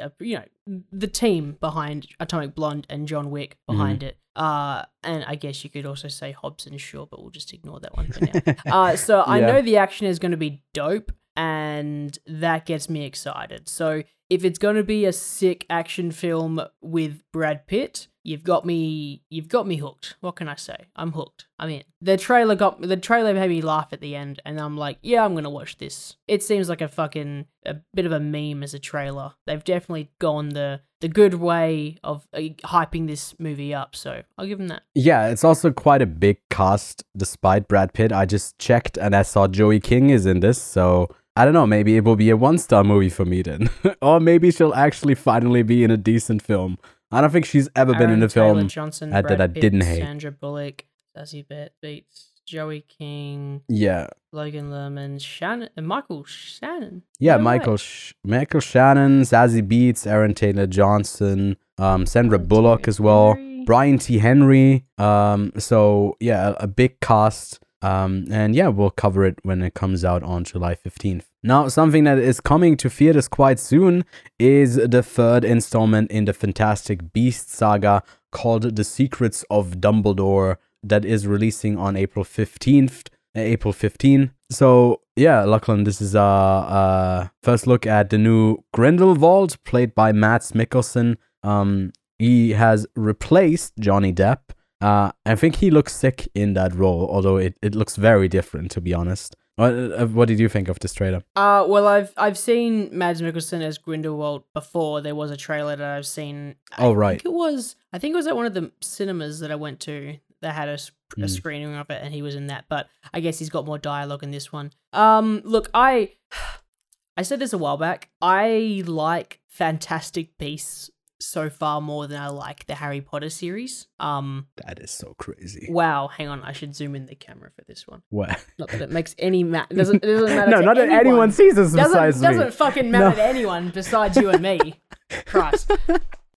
uh, 0.00 0.08
you 0.20 0.36
know 0.38 0.82
the 0.92 1.06
team 1.08 1.56
behind 1.60 2.08
Atomic 2.20 2.54
Blonde 2.54 2.86
and 2.90 3.06
John 3.08 3.30
Wick 3.30 3.56
behind 3.66 4.02
it. 4.02 4.18
Uh 4.34 4.84
and 5.02 5.24
I 5.24 5.34
guess 5.36 5.64
you 5.64 5.70
could 5.70 5.86
also 5.86 6.08
say 6.08 6.32
Hobbs 6.32 6.66
and 6.66 6.78
Shaw, 6.80 7.06
but 7.06 7.20
we'll 7.20 7.30
just 7.40 7.52
ignore 7.54 7.80
that 7.80 7.96
one 7.96 8.08
for 8.12 8.20
now. 8.20 8.54
Uh, 8.66 8.96
so 8.96 9.20
I 9.20 9.38
Yeah. 9.40 9.46
know 9.46 9.62
the 9.62 9.76
action 9.78 10.06
is 10.06 10.18
going 10.18 10.32
to 10.32 10.36
be 10.48 10.62
dope, 10.74 11.10
and 11.36 12.18
that 12.26 12.66
gets 12.66 12.90
me 12.90 13.04
excited. 13.04 13.68
So 13.68 14.02
if 14.28 14.44
it's 14.44 14.58
going 14.58 14.76
to 14.76 14.82
be 14.82 15.04
a 15.04 15.12
sick 15.12 15.66
action 15.70 16.10
film 16.10 16.60
with 16.80 17.20
Brad 17.32 17.66
Pitt, 17.66 18.08
you've 18.24 18.42
got 18.42 18.66
me. 18.66 19.22
You've 19.30 19.48
got 19.48 19.66
me 19.66 19.76
hooked. 19.76 20.16
What 20.20 20.36
can 20.36 20.48
I 20.48 20.56
say? 20.56 20.86
I'm 20.96 21.12
hooked. 21.12 21.46
I'm 21.58 21.70
in. 21.70 21.84
The 22.00 22.16
trailer 22.16 22.54
got 22.54 22.80
the 22.80 22.96
trailer 22.96 23.32
made 23.32 23.50
me 23.50 23.62
laugh 23.62 23.88
at 23.92 24.00
the 24.00 24.16
end, 24.16 24.42
and 24.44 24.60
I'm 24.60 24.76
like, 24.76 24.98
yeah, 25.02 25.24
I'm 25.24 25.34
gonna 25.34 25.50
watch 25.50 25.78
this. 25.78 26.16
It 26.26 26.42
seems 26.42 26.68
like 26.68 26.80
a 26.80 26.88
fucking 26.88 27.46
a 27.64 27.76
bit 27.94 28.06
of 28.06 28.12
a 28.12 28.20
meme 28.20 28.62
as 28.62 28.74
a 28.74 28.78
trailer. 28.78 29.34
They've 29.46 29.62
definitely 29.62 30.10
gone 30.18 30.50
the 30.50 30.80
the 31.00 31.08
good 31.08 31.34
way 31.34 31.98
of 32.02 32.26
uh, 32.32 32.38
hyping 32.64 33.06
this 33.06 33.38
movie 33.38 33.74
up. 33.74 33.94
So 33.94 34.22
I'll 34.36 34.46
give 34.46 34.58
them 34.58 34.68
that. 34.68 34.82
Yeah, 34.94 35.28
it's 35.28 35.44
also 35.44 35.70
quite 35.70 36.02
a 36.02 36.06
big 36.06 36.38
cast 36.50 37.04
despite 37.16 37.68
Brad 37.68 37.92
Pitt. 37.92 38.12
I 38.12 38.26
just 38.26 38.58
checked 38.58 38.96
and 38.96 39.14
I 39.14 39.22
saw 39.22 39.46
Joey 39.46 39.78
King 39.78 40.10
is 40.10 40.26
in 40.26 40.40
this, 40.40 40.60
so 40.60 41.14
I 41.36 41.44
don't 41.44 41.54
know, 41.54 41.66
maybe 41.66 41.96
it 41.96 42.04
will 42.04 42.16
be 42.16 42.30
a 42.30 42.36
one 42.36 42.58
star 42.58 42.82
movie 42.82 43.10
for 43.10 43.24
me 43.24 43.42
then. 43.42 43.68
or 44.02 44.20
maybe 44.20 44.50
she'll 44.50 44.74
actually 44.74 45.14
finally 45.14 45.62
be 45.62 45.84
in 45.84 45.90
a 45.90 45.96
decent 45.96 46.42
film. 46.42 46.78
I 47.12 47.20
don't 47.20 47.30
think 47.30 47.44
she's 47.44 47.68
ever 47.76 47.94
been 47.94 48.10
in 48.10 48.22
a 48.22 48.28
Taylor 48.28 48.54
film. 48.54 48.68
Johnson, 48.68 49.12
uh, 49.12 49.22
that 49.22 49.26
Brad 49.28 49.40
I 49.40 49.46
Pitt, 49.48 49.60
didn't 49.60 49.82
hate. 49.82 50.00
Sandra 50.02 50.32
Bullock, 50.32 50.84
Bet 51.14 51.72
Beetz, 51.82 52.30
Joey 52.46 52.84
King, 52.88 53.62
Yeah. 53.68 54.08
Logan 54.32 54.70
Lerman, 54.70 55.20
Shannon, 55.20 55.68
and 55.76 55.86
Michael 55.86 56.24
Shannon. 56.24 57.02
Yeah, 57.18 57.36
No 57.36 57.42
Michael 57.44 57.72
way. 57.74 57.78
Sh- 57.78 58.12
Michael 58.24 58.60
Shannon, 58.60 59.22
Zazie 59.22 59.66
Beetz, 59.66 60.06
Aaron 60.06 60.34
Taylor 60.34 60.66
Johnson, 60.66 61.56
um, 61.78 62.06
Sandra 62.06 62.38
Bullock 62.38 62.86
as 62.88 62.98
well, 63.00 63.36
Brian 63.66 63.98
T. 63.98 64.18
Henry. 64.18 64.84
Um, 64.98 65.52
so 65.58 66.16
yeah, 66.20 66.50
a, 66.50 66.64
a 66.64 66.66
big 66.66 67.00
cast. 67.00 67.60
Um, 67.86 68.26
and 68.30 68.54
yeah, 68.54 68.68
we'll 68.68 68.90
cover 68.90 69.24
it 69.24 69.38
when 69.42 69.62
it 69.62 69.74
comes 69.74 70.04
out 70.04 70.22
on 70.22 70.44
July 70.44 70.74
15th. 70.74 71.26
Now, 71.42 71.68
something 71.68 72.04
that 72.04 72.18
is 72.18 72.40
coming 72.40 72.76
to 72.78 72.90
theaters 72.90 73.28
quite 73.28 73.60
soon 73.60 74.04
is 74.38 74.74
the 74.74 75.02
third 75.02 75.44
installment 75.44 76.10
in 76.10 76.24
the 76.24 76.32
Fantastic 76.32 77.12
Beasts 77.12 77.56
saga 77.56 78.02
called 78.32 78.76
The 78.76 78.84
Secrets 78.84 79.44
of 79.50 79.76
Dumbledore 79.84 80.56
that 80.82 81.04
is 81.04 81.26
releasing 81.26 81.78
on 81.78 81.96
April 81.96 82.24
15th. 82.24 83.08
uh, 83.36 83.40
April 83.40 83.72
15. 83.72 84.32
So 84.50 85.02
yeah, 85.14 85.44
Lachlan, 85.44 85.84
this 85.84 86.00
is 86.00 86.14
a 86.14 86.20
uh, 86.20 86.76
uh, 86.80 87.28
first 87.42 87.66
look 87.66 87.86
at 87.86 88.10
the 88.10 88.18
new 88.18 88.58
Grindelwald, 88.72 89.62
played 89.64 89.94
by 89.94 90.12
Mads 90.12 90.52
Mikkelsen. 90.52 91.16
Um, 91.42 91.92
he 92.18 92.52
has 92.52 92.86
replaced 92.96 93.74
Johnny 93.78 94.12
Depp. 94.12 94.55
Uh, 94.80 95.12
I 95.24 95.34
think 95.36 95.56
he 95.56 95.70
looks 95.70 95.94
sick 95.94 96.28
in 96.34 96.52
that 96.54 96.74
role, 96.74 97.08
although 97.10 97.36
it, 97.38 97.56
it 97.62 97.74
looks 97.74 97.96
very 97.96 98.28
different, 98.28 98.70
to 98.72 98.80
be 98.80 98.92
honest. 98.92 99.34
What, 99.56 99.72
uh, 99.72 100.06
what 100.08 100.28
did 100.28 100.38
you 100.38 100.50
think 100.50 100.68
of 100.68 100.78
this 100.80 100.92
trailer? 100.92 101.22
Uh, 101.34 101.64
well, 101.66 101.86
I've 101.88 102.12
I've 102.18 102.36
seen 102.36 102.90
Mads 102.92 103.22
Mikkelsen 103.22 103.62
as 103.62 103.78
Grindelwald 103.78 104.44
before. 104.52 105.00
There 105.00 105.14
was 105.14 105.30
a 105.30 105.36
trailer 105.36 105.76
that 105.76 105.96
I've 105.96 106.06
seen. 106.06 106.56
I 106.76 106.84
Oh, 106.84 106.92
right. 106.92 107.12
think 107.22 107.24
it 107.24 107.36
was. 107.36 107.74
I 107.90 107.98
think 107.98 108.12
it 108.12 108.16
was 108.16 108.26
at 108.26 108.36
one 108.36 108.44
of 108.44 108.52
the 108.52 108.70
cinemas 108.82 109.40
that 109.40 109.50
I 109.50 109.54
went 109.54 109.80
to 109.80 110.18
that 110.42 110.54
had 110.54 110.68
a 110.68 110.76
Mm. 111.16 111.30
screening 111.30 111.74
of 111.76 111.88
it, 111.88 112.02
and 112.02 112.12
he 112.12 112.20
was 112.20 112.34
in 112.34 112.48
that. 112.48 112.64
But 112.68 112.88
I 113.14 113.20
guess 113.20 113.38
he's 113.38 113.48
got 113.48 113.64
more 113.64 113.78
dialogue 113.78 114.22
in 114.24 114.30
this 114.32 114.52
one. 114.52 114.72
Um, 114.92 115.40
look, 115.44 115.70
I 115.72 116.10
I 117.16 117.22
said 117.22 117.38
this 117.38 117.54
a 117.54 117.58
while 117.58 117.78
back. 117.78 118.10
I 118.20 118.82
like 118.86 119.40
Fantastic 119.48 120.36
Beasts 120.36 120.90
so 121.20 121.48
far 121.50 121.80
more 121.80 122.06
than 122.06 122.20
I 122.20 122.28
like 122.28 122.66
the 122.66 122.74
Harry 122.74 123.00
Potter 123.00 123.30
series. 123.30 123.86
Um, 123.98 124.48
That 124.66 124.78
is 124.80 124.90
so 124.90 125.14
crazy. 125.18 125.66
wow. 125.70 126.08
Hang 126.08 126.28
on, 126.28 126.42
I 126.42 126.52
should 126.52 126.74
zoom 126.74 126.94
in 126.94 127.06
the 127.06 127.14
camera 127.14 127.50
for 127.56 127.62
this 127.66 127.86
one. 127.86 128.02
What? 128.10 128.44
Not 128.58 128.68
that 128.70 128.82
it 128.82 128.90
makes 128.90 129.14
any 129.18 129.42
ma- 129.44 129.66
doesn't 129.70 130.04
it 130.04 130.06
doesn't 130.06 130.36
matter. 130.36 130.50
no, 130.50 130.60
not 130.60 130.76
that 130.76 130.88
anyone. 130.88 131.06
anyone 131.06 131.32
sees 131.32 131.54
this 131.54 131.72
doesn't 131.72 131.90
besides 131.92 132.20
doesn't 132.20 132.44
me. 132.46 132.50
fucking 132.52 132.90
matter 132.90 133.10
No. 133.10 133.14
to 133.16 133.24
anyone 133.24 133.70
besides 133.70 134.16
you 134.16 134.28
and 134.30 134.42
me. 134.42 134.80
Christ. 135.26 135.70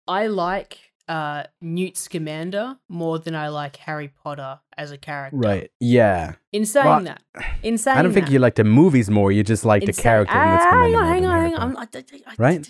I 0.07 0.27
like 0.29 0.79
uh, 1.09 1.45
Newt 1.61 1.97
Scamander 1.97 2.77
more 2.89 3.19
than 3.19 3.35
I 3.35 3.49
like 3.49 3.77
Harry 3.77 4.09
Potter 4.09 4.61
as 4.77 4.91
a 4.93 4.99
character. 4.99 5.39
Right. 5.39 5.71
Yeah. 5.81 6.35
In 6.53 6.67
saying 6.67 6.87
Well, 6.87 7.01
that, 7.01 7.23
in 7.63 7.79
saying 7.79 7.97
I 7.99 8.03
don't 8.03 8.13
think 8.13 8.27
that, 8.27 8.33
you 8.33 8.39
like 8.39 8.55
the 8.57 8.65
movies 8.65 9.09
more. 9.11 9.33
You 9.33 9.43
just 9.43 9.65
like 9.65 9.85
the 9.87 9.93
character. 9.93 10.35
Ah, 10.37 10.59
hang 10.71 10.95
on, 10.95 11.07
hang 11.09 11.25
on, 11.27 11.41
hang 11.41 11.55
on. 11.57 11.75
Potter. 11.75 12.63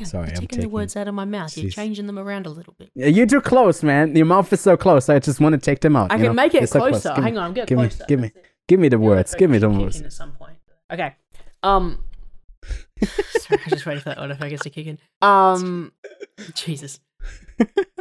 I'm, 0.00 0.06
Sorry, 0.06 0.28
I'm 0.28 0.34
taking 0.36 0.60
the 0.60 0.68
words 0.68 0.96
out 0.96 1.08
of 1.08 1.14
my 1.14 1.24
mouth. 1.24 1.56
You're 1.56 1.70
changing 1.70 2.06
them 2.06 2.18
around 2.18 2.46
a 2.46 2.50
little 2.50 2.74
bit. 2.78 2.90
Yeah, 2.94 3.06
You're 3.08 3.26
too 3.26 3.40
close, 3.40 3.82
man. 3.82 4.14
Your 4.14 4.26
mouth 4.26 4.52
is 4.52 4.60
so 4.60 4.76
close. 4.76 5.08
I 5.08 5.18
just 5.18 5.40
want 5.40 5.54
to 5.54 5.58
take 5.58 5.80
them 5.80 5.96
out. 5.96 6.12
I 6.12 6.14
you 6.14 6.18
can 6.20 6.26
know? 6.28 6.32
make 6.34 6.54
it 6.54 6.68
so 6.68 6.78
close. 6.78 7.02
closer. 7.02 7.16
Me- 7.20 7.22
Hang 7.24 7.38
on, 7.38 7.44
I'm 7.46 7.52
getting 7.54 7.76
give 7.76 7.82
me- 7.82 7.88
closer. 7.88 8.04
give 8.08 8.20
me- 8.20 8.28
That's 8.28 8.36
it. 8.46 8.52
Give 8.68 8.80
me 8.80 8.88
the 8.88 8.98
words. 8.98 9.34
Give 9.34 9.50
me 9.50 9.58
the 9.58 9.68
words. 9.70 10.00
At 10.00 10.12
some 10.12 10.32
point. 10.32 10.56
Okay. 10.92 11.14
Um. 11.62 11.98
sorry, 13.40 13.60
I 13.66 13.70
just 13.70 13.86
waited 13.86 14.02
for 14.02 14.10
that 14.10 14.18
autofocus 14.18 14.60
to 14.60 14.70
kick 14.70 14.86
in. 14.86 14.98
Um. 15.22 15.92
Jesus. 16.54 17.00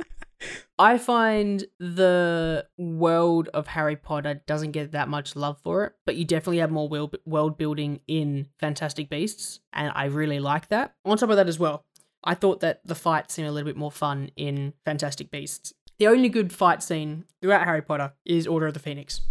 I 0.79 0.97
find 0.99 1.63
the 1.79 2.65
world 2.77 3.49
of 3.53 3.67
Harry 3.67 3.95
Potter 3.95 4.41
doesn't 4.45 4.71
get 4.71 4.91
that 4.91 5.09
much 5.09 5.35
love 5.35 5.57
for 5.63 5.85
it, 5.85 5.93
but 6.05 6.15
you 6.15 6.23
definitely 6.25 6.59
have 6.59 6.69
more 6.71 6.87
world, 6.87 7.15
world 7.25 7.57
building 7.57 8.01
in 8.07 8.47
Fantastic 8.59 9.09
Beasts, 9.09 9.59
and 9.73 9.91
I 9.95 10.05
really 10.05 10.39
like 10.39 10.67
that. 10.69 10.93
On 11.03 11.17
top 11.17 11.29
of 11.31 11.35
that, 11.37 11.47
as 11.47 11.57
well, 11.57 11.83
I 12.23 12.35
thought 12.35 12.59
that 12.59 12.81
the 12.85 12.93
fights 12.95 13.33
seemed 13.33 13.47
a 13.47 13.51
little 13.51 13.65
bit 13.67 13.77
more 13.77 13.91
fun 13.91 14.29
in 14.35 14.73
Fantastic 14.85 15.31
Beasts. 15.31 15.73
The 15.97 16.07
only 16.07 16.29
good 16.29 16.53
fight 16.53 16.83
scene 16.83 17.25
throughout 17.41 17.63
Harry 17.65 17.81
Potter 17.81 18.13
is 18.23 18.45
Order 18.45 18.67
of 18.67 18.73
the 18.75 18.79
Phoenix, 18.79 19.21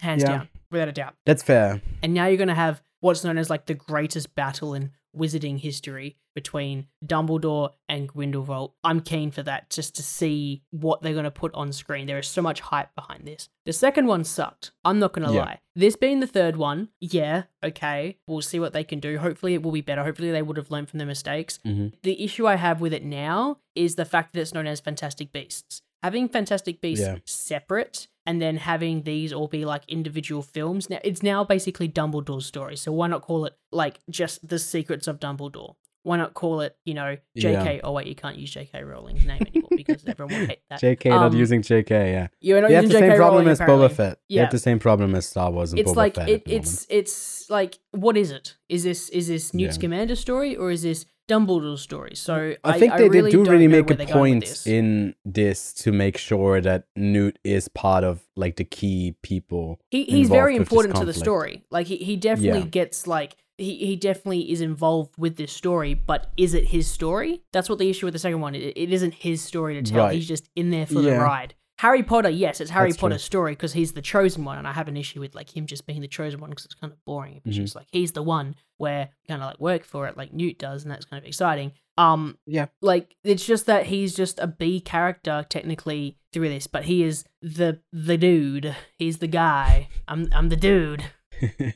hands 0.00 0.22
Yeah. 0.24 0.28
down, 0.30 0.48
without 0.72 0.88
a 0.88 0.92
doubt. 0.92 1.14
That's 1.26 1.44
fair. 1.44 1.80
And 2.02 2.12
now 2.12 2.26
you're 2.26 2.36
going 2.38 2.48
to 2.48 2.54
have 2.54 2.82
what's 3.00 3.22
known 3.22 3.38
as 3.38 3.48
like 3.50 3.66
the 3.66 3.74
greatest 3.74 4.34
battle 4.34 4.74
in 4.74 4.90
wizarding 5.16 5.60
history 5.60 6.16
between 6.36 6.86
Dumbledore 7.04 7.70
and 7.88 8.06
Grindelwald. 8.06 8.74
I'm 8.84 9.00
keen 9.00 9.32
for 9.32 9.42
that 9.42 9.70
just 9.70 9.96
to 9.96 10.02
see 10.04 10.62
what 10.70 11.02
they're 11.02 11.14
going 11.14 11.24
to 11.24 11.30
put 11.32 11.52
on 11.54 11.72
screen. 11.72 12.06
There 12.06 12.18
is 12.18 12.28
so 12.28 12.42
much 12.42 12.60
hype 12.60 12.94
behind 12.94 13.26
this. 13.26 13.48
The 13.64 13.72
second 13.72 14.06
one 14.06 14.22
sucked. 14.22 14.70
I'm 14.84 15.00
not 15.00 15.12
going 15.12 15.26
to 15.26 15.34
Yeah. 15.34 15.40
lie. 15.40 15.58
This 15.74 15.96
being 15.96 16.20
the 16.20 16.26
third 16.28 16.56
one, 16.56 16.90
yeah, 17.00 17.44
okay, 17.64 18.18
we'll 18.28 18.42
see 18.42 18.60
what 18.60 18.72
they 18.72 18.84
can 18.84 19.00
do. 19.00 19.18
Hopefully 19.18 19.54
it 19.54 19.62
will 19.62 19.72
be 19.72 19.80
better. 19.80 20.04
Hopefully 20.04 20.30
they 20.30 20.42
would 20.42 20.56
have 20.58 20.70
learned 20.70 20.88
from 20.90 20.98
their 20.98 21.06
mistakes. 21.08 21.58
Mhm. 21.66 21.94
The 22.02 22.22
issue 22.22 22.46
I 22.46 22.54
have 22.56 22.80
with 22.80 22.92
it 22.92 23.04
now 23.04 23.58
is 23.74 23.96
the 23.96 24.04
fact 24.04 24.34
that 24.34 24.40
it's 24.40 24.54
known 24.54 24.66
as 24.68 24.78
Fantastic 24.80 25.32
Beasts. 25.32 25.82
Having 26.02 26.28
Fantastic 26.28 26.80
Beasts 26.80 27.04
Yeah. 27.04 27.16
separate 27.24 28.06
and 28.26 28.40
then 28.42 28.58
having 28.58 29.02
these 29.02 29.32
all 29.32 29.48
be 29.48 29.64
like 29.64 29.82
individual 29.88 30.42
films. 30.42 30.90
Now 30.90 30.98
it's 31.02 31.22
now 31.22 31.42
basically 31.44 31.88
Dumbledore's 31.88 32.44
story. 32.46 32.76
So 32.76 32.92
why 32.92 33.06
not 33.06 33.22
call 33.22 33.46
it 33.46 33.54
like 33.72 34.00
just 34.10 34.46
the 34.46 34.58
secrets 34.58 35.06
of 35.08 35.18
Dumbledore? 35.18 35.76
Why 36.06 36.16
not 36.18 36.34
call 36.34 36.60
it, 36.60 36.76
you 36.84 36.94
know, 36.94 37.16
JK? 37.36 37.80
Oh 37.82 37.90
wait, 37.90 38.06
you 38.06 38.14
can't 38.14 38.36
use 38.38 38.54
JK 38.54 38.86
Rowling's 38.86 39.24
name 39.24 39.42
anymore 39.44 39.70
because 39.76 40.04
everyone 40.06 40.34
will 40.38 40.46
hate 40.46 40.60
that. 40.70 40.80
JK 40.80 41.10
not 41.10 41.32
Um, 41.32 41.36
using 41.36 41.62
JK. 41.62 41.90
Yeah. 41.90 42.28
You're 42.40 42.60
not 42.60 42.70
You 42.70 42.76
have 42.76 42.84
using 42.84 43.00
the 43.00 43.06
JK 43.06 43.10
same 43.10 43.16
problem 43.18 43.38
Rowling, 43.40 43.48
as 43.52 43.60
apparently. 43.60 43.88
Boba 43.88 43.92
Fett. 43.92 44.18
You 44.28 44.40
have 44.40 44.50
the 44.52 44.58
same 44.60 44.78
problem 44.78 45.14
as 45.16 45.26
Star 45.26 45.50
Wars 45.50 45.72
and 45.72 45.80
It's 45.80 45.90
Boba 45.90 45.96
like 45.96 46.14
Fett. 46.14 46.28
it, 46.28 46.34
at 46.34 46.44
the 46.44 46.50
moment. 46.52 46.64
it's 46.66 46.86
it's 46.90 47.50
like 47.50 47.78
what 47.90 48.16
is 48.16 48.30
it? 48.30 48.56
Is 48.68 48.84
this 48.84 49.08
is 49.08 49.26
this 49.26 49.52
Newt 49.52 49.66
Yeah. 49.66 49.70
Scamander's 49.72 50.20
story 50.20 50.54
or 50.56 50.70
is 50.70 50.82
this 50.82 51.06
Dumbledore's 51.28 51.80
story? 51.82 52.14
So 52.14 52.54
I 52.62 52.78
think 52.78 52.94
they, 52.96 53.08
really 53.08 53.22
they 53.22 53.30
do 53.32 53.44
really 53.44 53.66
make 53.66 53.90
a 53.90 53.94
they're 53.94 54.06
going 54.06 54.06
with 54.06 54.14
point 54.16 54.40
this. 54.44 54.66
in 54.68 55.16
this 55.24 55.72
to 55.82 55.90
make 55.90 56.18
sure 56.18 56.60
that 56.60 56.84
Newt 56.94 57.40
is 57.42 57.66
part 57.66 58.04
of 58.04 58.20
like 58.36 58.54
the 58.54 58.64
key 58.64 59.16
people. 59.22 59.80
He 59.90 60.04
he's 60.04 60.28
very 60.28 60.54
involved 60.54 60.60
with 60.60 60.68
this 60.68 60.72
important 60.86 60.96
to 61.00 61.04
the 61.06 61.14
story. 61.14 61.64
Like 61.68 61.88
he, 61.88 61.96
he 61.96 62.16
definitely 62.16 62.60
Yeah. 62.60 62.66
gets 62.66 63.08
like 63.08 63.36
he, 63.58 63.76
he 63.76 63.96
definitely 63.96 64.50
is 64.50 64.60
involved 64.60 65.14
with 65.16 65.36
this 65.36 65.52
story, 65.52 65.94
but 65.94 66.30
is 66.36 66.54
it 66.54 66.66
his 66.66 66.90
story? 66.90 67.42
That's 67.52 67.68
what 67.68 67.78
the 67.78 67.88
issue 67.90 68.06
with 68.06 68.12
the 68.12 68.18
second 68.18 68.40
one. 68.40 68.54
It, 68.54 68.72
it 68.76 68.92
isn't 68.92 69.14
his 69.14 69.42
story 69.42 69.74
to 69.74 69.82
tell. 69.90 70.04
Right. 70.06 70.14
He's 70.14 70.28
just 70.28 70.48
in 70.56 70.70
there 70.70 70.86
for 70.86 71.00
the 71.00 71.12
ride. 71.12 71.54
Harry 71.80 72.02
Potter, 72.02 72.30
yes, 72.30 72.62
it's 72.62 72.70
Harry 72.70 72.88
That's 72.88 72.96
true. 72.98 73.08
Potter's 73.10 73.22
story 73.22 73.52
because 73.52 73.74
he's 73.74 73.92
the 73.92 74.00
chosen 74.00 74.44
one, 74.46 74.56
and 74.56 74.66
I 74.66 74.72
have 74.72 74.88
an 74.88 74.96
issue 74.96 75.20
with 75.20 75.34
like 75.34 75.54
him 75.54 75.66
just 75.66 75.86
being 75.86 76.00
the 76.00 76.08
chosen 76.08 76.40
one 76.40 76.48
because 76.48 76.64
it's 76.64 76.72
kind 76.74 76.90
of 76.90 77.04
boring. 77.04 77.42
It's 77.44 77.54
Mhm. 77.56 77.60
just 77.60 77.76
like 77.76 77.86
he's 77.92 78.12
the 78.12 78.22
one 78.22 78.54
where 78.78 79.10
kind 79.28 79.42
of 79.42 79.48
like 79.48 79.60
work 79.60 79.84
for 79.84 80.06
it 80.06 80.16
like 80.16 80.32
Newt 80.32 80.58
does, 80.58 80.84
and 80.84 80.90
that's 80.90 81.04
kind 81.04 81.22
of 81.22 81.26
exciting. 81.28 81.72
Um, 81.98 82.38
Yeah. 82.46 82.66
like 82.80 83.16
it's 83.24 83.44
just 83.44 83.66
that 83.66 83.86
he's 83.86 84.16
just 84.16 84.38
a 84.38 84.46
B 84.46 84.80
character 84.80 85.44
technically 85.50 86.16
through 86.32 86.48
this, 86.48 86.66
but 86.66 86.84
he 86.84 87.02
is 87.02 87.24
the 87.42 87.80
the 87.92 88.16
dude. 88.16 88.74
He's 88.98 89.18
the 89.18 89.26
guy. 89.28 89.88
I'm 90.08 90.28
I'm 90.32 90.48
the 90.48 90.56
dude. 90.56 91.04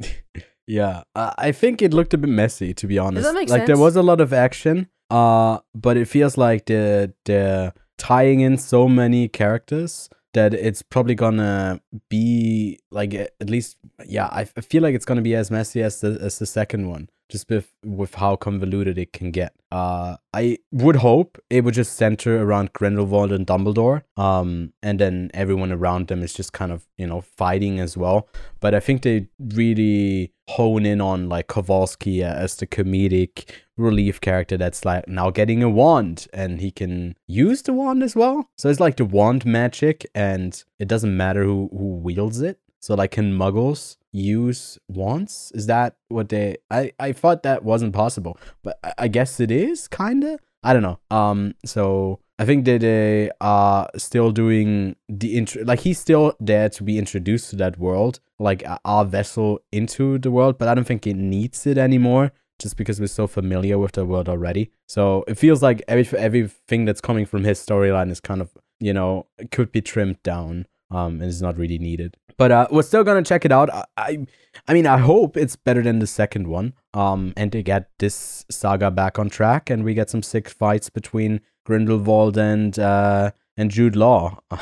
yeah, 0.66 1.02
I 1.14 1.34
I 1.38 1.52
think 1.52 1.82
it 1.82 1.92
looked 1.92 2.14
a 2.14 2.18
bit 2.18 2.30
messy 2.30 2.74
to 2.74 2.86
be 2.86 2.98
honest. 2.98 3.24
Does 3.24 3.32
that 3.32 3.38
make 3.38 3.48
like 3.48 3.66
there 3.66 3.78
was 3.78 3.96
a 3.96 4.02
lot 4.02 4.20
of 4.20 4.32
action, 4.32 4.88
uh, 5.10 5.58
but 5.74 5.96
it 5.96 6.06
feels 6.08 6.36
like 6.36 6.66
the 6.66 7.12
the 7.24 7.72
tying 7.98 8.40
in 8.40 8.58
so 8.58 8.88
many 8.88 9.28
characters 9.28 10.08
that 10.32 10.52
it's 10.52 10.82
probably 10.82 11.14
gonna 11.14 11.80
be 12.08 12.78
like 12.90 13.14
at 13.14 13.48
least 13.48 13.76
yeah 14.04 14.28
I, 14.32 14.42
f- 14.42 14.52
I 14.56 14.62
feel 14.62 14.82
like 14.82 14.94
it's 14.94 15.04
gonna 15.04 15.22
be 15.22 15.34
as 15.36 15.50
messy 15.50 15.80
as 15.82 16.00
the 16.00 16.18
as 16.20 16.38
the 16.40 16.46
second 16.46 16.88
one 16.88 17.08
just 17.28 17.48
with 17.48 17.72
with 17.84 18.14
how 18.14 18.36
convoluted 18.36 18.98
it 18.98 19.12
can 19.12 19.30
get. 19.30 19.52
Uh 19.72 20.16
i 20.32 20.58
would 20.70 20.96
hope 20.96 21.38
it 21.50 21.64
would 21.64 21.74
just 21.74 21.96
center 21.96 22.40
around 22.42 22.72
grindelwald 22.72 23.32
and 23.32 23.46
dumbledore 23.46 24.02
um 24.16 24.72
and 24.82 25.00
then 25.00 25.30
everyone 25.34 25.72
around 25.72 26.06
them 26.08 26.22
is 26.22 26.32
just 26.32 26.52
kind 26.52 26.70
of 26.70 26.86
you 26.96 27.06
know 27.06 27.20
fighting 27.20 27.80
as 27.80 27.96
well. 27.96 28.28
But 28.60 28.74
i 28.74 28.80
think 28.80 29.02
they 29.02 29.26
really 29.38 30.32
hone 30.48 30.84
in 30.84 31.00
on 31.00 31.28
like 31.28 31.46
kowalski 31.46 32.22
as 32.22 32.56
the 32.56 32.66
comedic 32.66 33.50
relief 33.76 34.20
character 34.20 34.56
that's 34.56 34.84
like 34.84 35.08
now 35.08 35.30
getting 35.30 35.62
a 35.62 35.70
wand 35.70 36.26
and 36.32 36.60
he 36.60 36.70
can 36.70 37.16
use 37.26 37.62
the 37.62 37.72
wand 37.72 38.02
as 38.02 38.14
well. 38.14 38.48
So 38.56 38.68
it's 38.68 38.80
like 38.80 38.96
the 38.96 39.04
wand 39.04 39.44
magic 39.44 40.06
and 40.14 40.62
it 40.78 40.86
doesn't 40.86 41.16
matter 41.16 41.44
who 41.44 41.68
who 41.72 41.96
wields 41.96 42.40
it 42.40 42.58
so 42.84 42.94
like 42.94 43.12
can 43.12 43.32
muggles 43.32 43.96
use 44.12 44.78
wands? 44.88 45.50
Is 45.54 45.66
that 45.66 45.96
what 46.08 46.28
they 46.28 46.56
i 46.70 46.92
i 46.98 47.12
thought 47.12 47.42
that 47.42 47.64
wasn't 47.64 47.94
possible 47.94 48.38
but 48.62 48.78
i, 48.84 48.92
I 48.98 49.08
guess 49.08 49.40
it 49.40 49.50
is 49.50 49.88
kind 49.88 50.22
of 50.24 50.38
i 50.62 50.72
don't 50.72 50.82
know. 50.82 50.98
Um 51.10 51.54
so 51.64 52.20
i 52.38 52.44
think 52.44 52.64
that 52.66 52.80
they 52.80 53.30
are 53.40 53.88
still 53.96 54.30
doing 54.32 54.96
the 55.08 55.36
intro 55.38 55.64
like 55.64 55.80
he's 55.80 55.98
still 55.98 56.34
there 56.40 56.68
to 56.68 56.82
be 56.82 56.98
introduced 56.98 57.50
to 57.50 57.56
that 57.56 57.78
world 57.78 58.20
like 58.38 58.62
our 58.84 59.04
vessel 59.04 59.60
into 59.70 60.18
the 60.18 60.32
world 60.32 60.58
but 60.58 60.66
i 60.66 60.74
don't 60.74 60.84
think 60.84 61.06
it 61.06 61.14
needs 61.14 61.64
it 61.66 61.78
anymore 61.78 62.32
just 62.58 62.76
because 62.76 63.00
we're 63.00 63.06
so 63.06 63.26
familiar 63.26 63.78
with 63.78 63.92
the 63.92 64.04
world 64.04 64.28
already. 64.28 64.70
So 64.86 65.24
it 65.26 65.36
feels 65.36 65.62
like 65.62 65.82
every, 65.88 66.06
everything 66.18 66.84
that's 66.84 67.00
coming 67.00 67.26
from 67.26 67.44
his 67.44 67.64
storyline 67.64 68.10
is 68.10 68.20
kind 68.20 68.40
of 68.40 68.50
you 68.80 68.92
know 68.92 69.26
could 69.50 69.70
be 69.72 69.80
trimmed 69.80 70.22
down 70.22 70.66
um 70.90 71.20
and 71.20 71.24
is 71.24 71.42
not 71.42 71.56
really 71.58 71.78
needed. 71.78 72.16
But 72.36 72.52
uh 72.52 72.66
we're 72.70 72.82
still 72.82 73.04
gonna 73.04 73.22
check 73.22 73.44
it 73.44 73.52
out. 73.52 73.70
I, 73.72 73.84
I 73.96 74.26
i 74.68 74.72
mean 74.72 74.86
i 74.86 74.98
hope 74.98 75.36
it's 75.36 75.56
better 75.56 75.82
than 75.82 75.98
the 75.98 76.06
second 76.06 76.46
one 76.46 76.74
um 76.94 77.32
and 77.36 77.50
to 77.50 77.60
get 77.60 77.90
this 77.98 78.44
saga 78.48 78.88
back 78.88 79.18
on 79.18 79.28
track 79.28 79.68
and 79.68 79.82
we 79.82 79.94
get 79.94 80.08
some 80.08 80.22
sick 80.22 80.48
fights 80.48 80.88
between 80.90 81.40
grindelwald 81.64 82.38
and 82.38 82.78
uh 82.78 83.32
and 83.56 83.70
jude 83.70 83.96
law. 83.96 84.38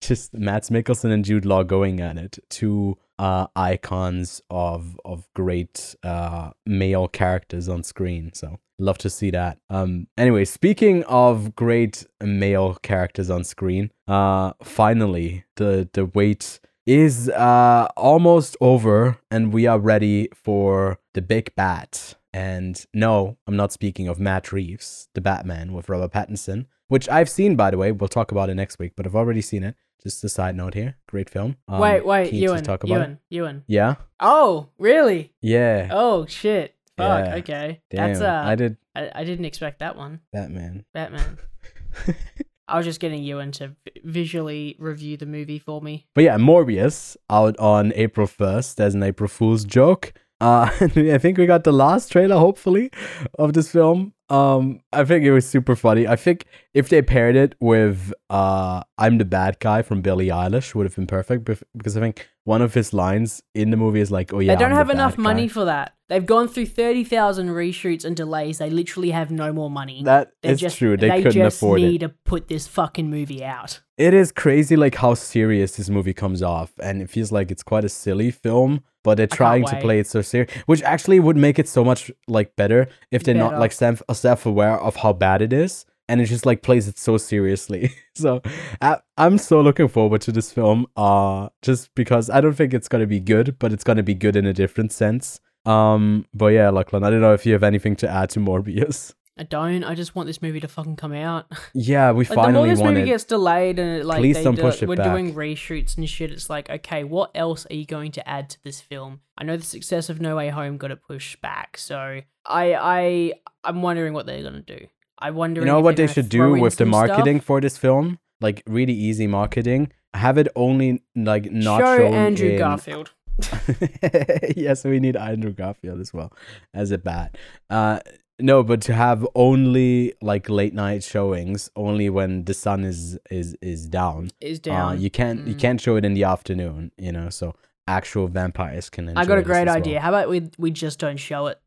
Just 0.00 0.32
Mads 0.32 0.70
Mikkelsen 0.70 1.10
and 1.10 1.24
Jude 1.24 1.44
Law 1.44 1.64
going 1.64 2.00
at 2.00 2.16
it, 2.16 2.38
two 2.48 2.96
uh, 3.18 3.48
icons 3.56 4.40
of 4.48 4.98
of 5.04 5.28
great 5.34 5.96
uh, 6.04 6.50
male 6.64 7.08
characters 7.08 7.68
on 7.68 7.82
screen. 7.82 8.32
So 8.32 8.60
love 8.78 8.98
to 8.98 9.10
see 9.10 9.30
that. 9.30 9.58
Um, 9.70 10.06
anyway, 10.16 10.44
speaking 10.44 11.04
of 11.04 11.54
great 11.54 12.06
male 12.22 12.74
characters 12.82 13.30
on 13.30 13.44
screen, 13.44 13.90
uh, 14.06 14.52
finally 14.62 15.44
the 15.56 15.88
the 15.92 16.06
wait 16.06 16.60
is 16.86 17.28
uh, 17.30 17.86
almost 17.96 18.56
over, 18.60 19.18
and 19.30 19.52
we 19.52 19.66
are 19.66 19.78
ready 19.78 20.28
for 20.34 20.98
the 21.14 21.20
big 21.22 21.54
bat. 21.54 22.14
And 22.32 22.84
no, 22.94 23.36
I'm 23.46 23.56
not 23.56 23.72
speaking 23.72 24.06
of 24.08 24.18
Matt 24.20 24.52
Reeves, 24.52 25.08
the 25.14 25.20
Batman 25.20 25.72
with 25.72 25.88
Robert 25.88 26.12
Pattinson, 26.12 26.66
which 26.88 27.08
I've 27.08 27.28
seen, 27.28 27.56
by 27.56 27.70
the 27.70 27.78
way. 27.78 27.92
We'll 27.92 28.08
talk 28.08 28.32
about 28.32 28.48
it 28.50 28.54
next 28.54 28.78
week, 28.78 28.92
but 28.96 29.06
I've 29.06 29.16
already 29.16 29.40
seen 29.42 29.64
it. 29.64 29.74
Just 30.02 30.22
a 30.22 30.28
side 30.28 30.54
note 30.54 30.74
here. 30.74 30.96
Great 31.08 31.28
film. 31.28 31.56
Um, 31.66 31.80
wait, 31.80 32.06
wait, 32.06 32.32
Ewan, 32.32 32.62
talk 32.62 32.84
about 32.84 32.94
it. 32.94 32.96
Ewan, 32.98 33.18
Ewan. 33.30 33.64
Yeah. 33.66 33.96
Oh, 34.20 34.68
really? 34.78 35.32
Yeah. 35.40 35.88
Oh 35.90 36.24
shit. 36.26 36.74
Fuck. 36.98 37.26
Yeah. 37.26 37.34
Okay. 37.36 37.80
Damn. 37.90 38.08
That's 38.08 38.20
uh. 38.20 38.42
I 38.44 38.54
did 38.54 38.76
I, 38.94 39.10
I 39.14 39.24
didn't 39.24 39.44
expect 39.46 39.78
that 39.80 39.96
one. 39.96 40.20
Batman. 40.32 40.84
Batman. 40.92 41.38
I 42.68 42.76
was 42.76 42.84
just 42.84 43.00
getting 43.00 43.22
Ewan 43.22 43.52
to 43.52 43.68
vi- 43.68 44.00
visually 44.04 44.76
review 44.78 45.16
the 45.16 45.24
movie 45.24 45.58
for 45.58 45.80
me. 45.80 46.06
But 46.14 46.24
yeah, 46.24 46.36
Morbius 46.36 47.16
out 47.30 47.58
on 47.58 47.92
April 47.94 48.26
1st 48.26 48.78
as 48.80 48.94
an 48.94 49.02
April 49.02 49.28
Fool's 49.28 49.64
joke. 49.64 50.12
Uh, 50.40 50.70
I 50.80 51.18
think 51.18 51.38
we 51.38 51.46
got 51.46 51.64
the 51.64 51.72
last 51.72 52.12
trailer, 52.12 52.36
hopefully, 52.36 52.90
of 53.38 53.54
this 53.54 53.72
film. 53.72 54.12
Um, 54.28 54.80
I 54.92 55.04
think 55.04 55.24
it 55.24 55.32
was 55.32 55.48
super 55.48 55.74
funny. 55.74 56.06
I 56.06 56.14
think 56.14 56.44
if 56.74 56.90
they 56.90 57.00
paired 57.00 57.34
it 57.34 57.54
with 57.60 58.12
uh, 58.28 58.82
"I'm 58.98 59.18
the 59.18 59.24
Bad 59.24 59.58
Guy" 59.58 59.82
from 59.82 60.02
Billie 60.02 60.28
Eilish, 60.28 60.74
would 60.74 60.84
have 60.84 60.94
been 60.94 61.06
perfect. 61.06 61.44
Because 61.76 61.96
I 61.96 62.00
think 62.00 62.28
one 62.48 62.62
of 62.62 62.72
his 62.72 62.94
lines 62.94 63.42
in 63.54 63.68
the 63.68 63.76
movie 63.76 64.00
is 64.00 64.10
like, 64.10 64.32
"Oh 64.32 64.38
yeah, 64.38 64.54
they 64.54 64.58
don't 64.58 64.72
I'm 64.72 64.78
have 64.78 64.88
enough 64.88 65.18
money 65.18 65.48
guy." 65.48 65.52
for 65.52 65.64
that. 65.66 65.94
They've 66.08 66.24
gone 66.24 66.48
through 66.48 66.64
thirty 66.66 67.04
thousand 67.04 67.48
reshoots 67.50 68.06
and 68.06 68.16
delays. 68.16 68.56
They 68.56 68.70
literally 68.70 69.10
have 69.10 69.30
no 69.30 69.52
more 69.52 69.70
money. 69.70 70.02
That 70.02 70.32
They 70.42 70.52
is 70.52 70.60
just, 70.60 70.78
true. 70.78 70.96
They, 70.96 71.10
couldn't 71.22 71.32
just 71.32 71.58
afford 71.58 71.82
need 71.82 72.02
it. 72.02 72.06
to 72.06 72.14
put 72.24 72.48
this 72.48 72.66
fucking 72.66 73.10
movie 73.10 73.44
out. 73.44 73.80
It 73.98 74.14
is 74.14 74.32
crazy, 74.32 74.76
like 74.76 74.94
how 74.94 75.12
serious 75.12 75.76
this 75.76 75.90
movie 75.90 76.14
comes 76.14 76.42
off, 76.42 76.72
and 76.82 77.02
it 77.02 77.10
feels 77.10 77.30
like 77.30 77.50
it's 77.50 77.62
quite 77.62 77.84
a 77.84 77.90
silly 77.90 78.30
film. 78.30 78.82
But 79.04 79.18
they're 79.18 79.26
trying 79.26 79.66
to 79.66 79.76
play 79.80 79.98
it 80.00 80.06
so 80.06 80.22
serious, 80.22 80.50
which 80.64 80.82
actually 80.82 81.20
would 81.20 81.36
make 81.36 81.58
it 81.58 81.68
so 81.68 81.84
much 81.84 82.10
like 82.28 82.56
better 82.56 82.88
if 83.10 83.24
they're 83.24 83.34
not 83.34 83.58
like 83.58 83.72
self 83.72 84.02
self 84.12 84.46
aware 84.46 84.78
of 84.80 84.96
how 84.96 85.12
bad 85.12 85.42
it 85.42 85.52
is, 85.52 85.84
and 86.08 86.20
it 86.20 86.26
just 86.26 86.46
like 86.46 86.62
plays 86.62 86.88
it 86.88 86.98
so 86.98 87.16
seriously. 87.18 87.92
so 88.14 88.40
I, 88.80 88.98
I'm 89.16 89.38
so 89.38 89.60
looking 89.60 89.88
forward 89.88 90.20
to 90.22 90.32
this 90.32 90.52
film, 90.52 90.86
uh, 90.96 91.48
just 91.62 91.94
because 91.94 92.30
I 92.30 92.40
don't 92.40 92.54
think 92.54 92.74
it's 92.74 92.88
gonna 92.88 93.06
be 93.06 93.20
good, 93.20 93.58
but 93.58 93.72
it's 93.72 93.84
gonna 93.84 94.02
be 94.02 94.14
good 94.14 94.36
in 94.36 94.46
a 94.46 94.52
different 94.52 94.92
sense. 94.92 95.40
Um, 95.66 96.24
but 96.32 96.46
yeah, 96.48 96.70
Lachlan, 96.70 97.04
I 97.04 97.10
don't 97.10 97.20
know 97.20 97.34
if 97.34 97.44
you 97.44 97.52
have 97.52 97.62
anything 97.62 97.94
to 97.96 98.08
add 98.08 98.30
to 98.30 98.40
Morbius. 98.40 99.14
I 99.40 99.44
don't. 99.44 99.84
I 99.84 99.94
just 99.94 100.16
want 100.16 100.26
this 100.26 100.42
movie 100.42 100.58
to 100.58 100.66
fucking 100.66 100.96
come 100.96 101.12
out. 101.12 101.46
Yeah, 101.74 102.10
we 102.10 102.24
Like 102.24 102.28
the 102.30 102.34
more 102.34 102.44
finally 102.46 102.70
this 102.70 102.80
want 102.80 102.94
movie 102.94 103.04
it. 103.08 103.12
gets 103.12 103.22
delayed 103.24 103.78
and 103.78 104.00
it, 104.00 104.04
like 104.04 104.18
Please 104.18 104.34
they 104.36 104.42
don't 104.42 104.56
do- 104.56 104.62
push 104.62 104.82
it 104.82 104.88
we're 104.88 104.96
back. 104.96 105.12
doing 105.12 105.32
reshoots 105.34 105.96
and 105.96 106.08
shit, 106.08 106.32
it's 106.32 106.50
like, 106.50 106.68
okay, 106.68 107.04
what 107.04 107.30
else 107.36 107.64
are 107.70 107.74
you 107.74 107.84
going 107.86 108.10
to 108.12 108.28
add 108.28 108.50
to 108.50 108.58
this 108.64 108.80
film? 108.80 109.20
I 109.36 109.44
know 109.44 109.56
the 109.56 109.62
success 109.64 110.08
of 110.08 110.20
No 110.20 110.34
Way 110.34 110.48
Home 110.48 110.76
got 110.76 110.90
it 110.90 111.02
pushed 111.06 111.40
back, 111.40 111.78
so 111.78 112.20
I 112.46 112.74
I 112.74 113.32
I'm 113.62 113.80
wondering 113.82 114.12
what 114.12 114.26
they're 114.26 114.42
gonna 114.42 114.60
do. 114.62 114.88
I 115.18 115.30
wonder. 115.30 115.60
You 115.60 115.66
know 115.66 115.80
what 115.80 115.96
they 115.96 116.06
should 116.06 116.28
do 116.28 116.52
with 116.52 116.76
the 116.76 116.86
marketing 116.86 117.40
for 117.40 117.60
this 117.60 117.76
film? 117.76 118.18
Like 118.40 118.62
really 118.66 118.92
easy 118.92 119.26
marketing. 119.26 119.92
Have 120.14 120.38
it 120.38 120.48
only 120.56 121.02
like 121.16 121.50
not 121.50 121.80
Show 121.80 122.06
Andrew 122.06 122.50
in- 122.50 122.58
Garfield. 122.58 123.10
yes, 124.56 124.84
we 124.84 125.00
need 125.00 125.16
Andrew 125.16 125.52
Garfield 125.52 126.00
as 126.00 126.12
well 126.12 126.32
as 126.74 126.90
a 126.90 126.98
bat. 126.98 127.36
Uh, 127.70 128.00
no, 128.40 128.62
but 128.62 128.80
to 128.82 128.94
have 128.94 129.26
only 129.34 130.14
like 130.22 130.48
late 130.48 130.74
night 130.74 131.02
showings, 131.02 131.70
only 131.76 132.08
when 132.08 132.44
the 132.44 132.54
sun 132.54 132.84
is 132.84 133.18
is 133.30 133.56
is 133.60 133.86
down. 133.86 134.30
Is 134.40 134.58
Uh, 134.60 134.62
down. 134.70 135.00
you 135.00 135.10
can't 135.10 135.46
you 135.46 135.54
Mm. 135.54 135.58
can't 135.60 135.80
show 135.80 135.96
it 135.96 136.04
in 136.04 136.14
the 136.14 136.24
afternoon. 136.24 136.92
You 136.96 137.12
know, 137.12 137.30
so 137.30 137.54
actual 137.86 138.28
vampires 138.28 138.88
can. 138.90 139.08
Enjoy 139.08 139.20
I 139.20 139.24
got 139.24 139.38
a 139.38 139.42
great 139.42 139.62
as 139.62 139.66
well. 139.66 139.76
idea. 139.76 140.00
How 140.00 140.10
about 140.10 140.28
we 140.28 140.48
we 140.58 140.70
just 140.70 140.98
don't 141.00 141.16
show 141.18 141.46
it? 141.48 141.58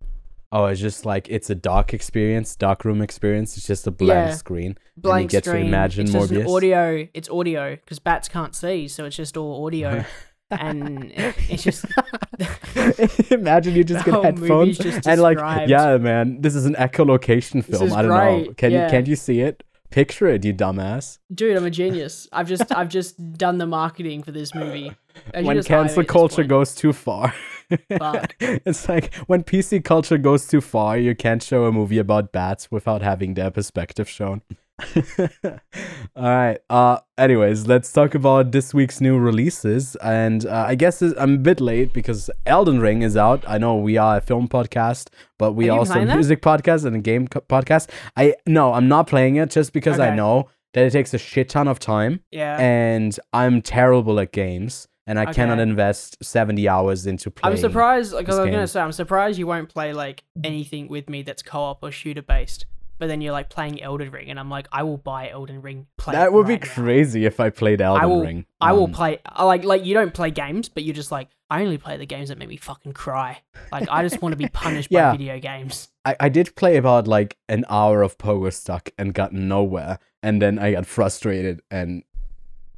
Oh, 0.53 0.65
it's 0.65 0.81
just 0.81 1.05
like 1.05 1.29
it's 1.29 1.49
a 1.49 1.55
dark 1.55 1.93
experience, 1.93 2.55
dark 2.55 2.83
room 2.83 3.01
experience. 3.01 3.55
It's 3.55 3.65
just 3.67 3.87
a 3.87 3.91
blank 3.91 4.29
Yeah. 4.29 4.35
screen. 4.35 4.77
Blank 4.97 5.31
get 5.31 5.45
to 5.45 5.51
screen. 5.51 5.67
imagine 5.67 6.07
it's 6.07 6.15
Morbius. 6.15 6.47
audio. 6.53 7.07
It's 7.13 7.29
audio 7.29 7.75
because 7.75 7.99
bats 7.99 8.27
can't 8.27 8.53
see, 8.55 8.87
so 8.89 9.05
it's 9.05 9.15
just 9.15 9.37
all 9.37 9.65
audio, 9.65 10.03
and 10.51 11.11
it's 11.15 11.63
just 11.63 11.85
Imagine 13.31 13.75
you 13.75 13.83
just 13.83 14.05
get 14.05 14.23
headphones 14.23 14.77
just 14.77 15.07
and 15.07 15.21
like, 15.21 15.37
yeah, 15.67 15.97
man, 15.97 16.41
this 16.41 16.55
is 16.55 16.65
an 16.65 16.75
echolocation 16.75 17.63
film. 17.63 17.93
I 17.93 18.01
don't 18.01 18.09
know. 18.09 18.53
Can 18.55 18.71
yeah. 18.71 18.85
you 18.85 18.91
can't 18.91 19.07
you 19.07 19.15
see 19.15 19.39
it? 19.41 19.63
Picture 19.89 20.27
it, 20.27 20.45
you 20.45 20.53
dumbass. 20.53 21.19
dude. 21.33 21.57
I'm 21.57 21.65
a 21.65 21.69
genius. 21.69 22.27
I've 22.33 22.47
just 22.47 22.73
I've 22.73 22.89
just 22.89 23.37
done 23.37 23.57
the 23.57 23.67
marketing 23.67 24.23
for 24.23 24.31
this 24.31 24.55
movie. 24.55 24.91
When 25.33 25.55
just 25.55 25.67
hire 25.67 25.83
me 25.83 25.87
cancel 25.87 26.03
culture 26.05 26.43
goes 26.43 26.75
too 26.75 26.93
far. 26.93 27.33
Fuck. 27.97 28.35
it's 28.39 28.87
like 28.89 29.13
when 29.27 29.43
PC 29.43 29.83
culture 29.83 30.17
goes 30.17 30.47
too 30.47 30.61
far, 30.61 30.97
you 30.97 31.15
can't 31.15 31.41
show 31.43 31.65
a 31.65 31.71
movie 31.71 31.97
about 31.99 32.31
bats 32.31 32.69
without 32.71 33.01
having 33.01 33.33
their 33.35 33.51
perspective 33.51 34.09
shown. 34.09 34.41
All 36.15 36.29
right. 36.29 36.57
Uh 36.69 36.97
anyways, 37.17 37.67
let's 37.67 37.91
talk 37.91 38.15
about 38.15 38.51
this 38.51 38.73
week's 38.73 38.99
new 38.99 39.17
releases 39.17 39.95
and 39.97 40.45
uh, 40.45 40.65
I 40.67 40.75
guess 40.75 41.01
I'm 41.01 41.35
a 41.35 41.37
bit 41.37 41.61
late 41.61 41.93
because 41.93 42.29
Elden 42.45 42.79
Ring 42.79 43.01
is 43.03 43.15
out. 43.15 43.43
I 43.47 43.57
know 43.57 43.75
we 43.75 43.97
are 43.97 44.17
a 44.17 44.21
film 44.21 44.47
podcast, 44.47 45.09
but 45.37 45.53
we 45.53 45.69
are 45.69 45.77
also 45.77 45.91
a 45.91 45.93
playing 45.95 46.07
that? 46.07 46.15
music 46.15 46.41
podcast 46.41 46.85
and 46.85 46.95
a 46.95 46.99
game 46.99 47.27
co- 47.27 47.41
podcast. 47.41 47.89
I 48.17 48.35
no, 48.47 48.73
I'm 48.73 48.87
not 48.87 49.07
playing 49.07 49.35
it 49.35 49.51
just 49.51 49.71
because 49.73 49.99
I 49.99 50.15
know 50.15 50.49
that 50.73 50.85
it 50.85 50.91
takes 50.91 51.13
a 51.13 51.17
shit 51.17 51.49
ton 51.49 51.67
of 51.67 51.79
time 51.79 52.21
Yeah. 52.31 52.57
and 52.59 53.17
I'm 53.33 53.61
terrible 53.61 54.19
at 54.19 54.31
games, 54.31 54.87
and 55.07 55.19
I 55.19 55.31
cannot 55.33 55.59
invest 55.59 56.23
seventy 56.23 56.67
hours 56.69 57.05
into 57.07 57.31
playing. 57.31 57.55
I'm 57.55 57.61
surprised, 57.61 58.13
like 58.13 58.27
I 58.29 58.35
was 58.39 58.49
gonna 58.51 58.67
say, 58.67 58.79
I'm 58.81 58.91
surprised 58.91 59.37
you 59.39 59.47
won't 59.47 59.69
play 59.69 59.93
like 59.93 60.23
anything 60.43 60.87
with 60.87 61.09
me 61.09 61.21
that's 61.23 61.41
co-op 61.41 61.83
or 61.83 61.91
shooter 61.91 62.21
based. 62.21 62.65
But 62.99 63.07
then 63.07 63.19
you're 63.19 63.31
like 63.31 63.49
playing 63.49 63.81
Elden 63.81 64.11
Ring, 64.11 64.29
and 64.29 64.39
I'm 64.39 64.51
like, 64.51 64.67
I 64.71 64.83
will 64.83 64.99
buy 64.99 65.29
Elden 65.31 65.63
Ring. 65.63 65.87
Play 65.97 66.11
That 66.13 66.31
would 66.33 66.45
be 66.45 66.53
right 66.53 66.61
now. 66.63 66.71
crazy 66.71 67.25
if 67.25 67.39
I 67.39 67.49
played 67.49 67.81
Elden 67.81 68.03
I 68.03 68.05
will. 68.05 68.21
Ring. 68.21 68.45
I 68.61 68.73
will 68.73 68.83
Um, 68.83 68.91
play. 68.91 69.17
Like, 69.39 69.63
like 69.63 69.83
you 69.83 69.95
don't 69.95 70.13
play 70.13 70.29
games, 70.29 70.69
but 70.69 70.83
you're 70.83 70.93
just 70.93 71.11
like, 71.11 71.29
I 71.49 71.63
only 71.63 71.79
play 71.79 71.97
the 71.97 72.05
games 72.05 72.29
that 72.29 72.37
make 72.37 72.47
me 72.47 72.57
fucking 72.57 72.93
cry. 72.93 73.41
Like, 73.71 73.89
I 73.89 74.03
just 74.07 74.21
want 74.21 74.33
to 74.33 74.37
be 74.37 74.47
punished 74.53 74.89
Yeah. 74.91 75.09
by 75.13 75.17
video 75.17 75.39
games. 75.39 75.87
I, 76.05 76.15
I 76.19 76.29
did 76.29 76.55
play 76.55 76.77
about 76.77 77.07
like 77.07 77.37
an 77.49 77.65
hour 77.71 78.03
of 78.03 78.19
Pogo 78.19 78.53
Stuck 78.53 78.91
and 78.99 79.15
got 79.15 79.33
nowhere, 79.33 79.97
and 80.21 80.39
then 80.39 80.59
I 80.59 80.73
got 80.73 80.85
frustrated 80.85 81.61
and 81.71 82.03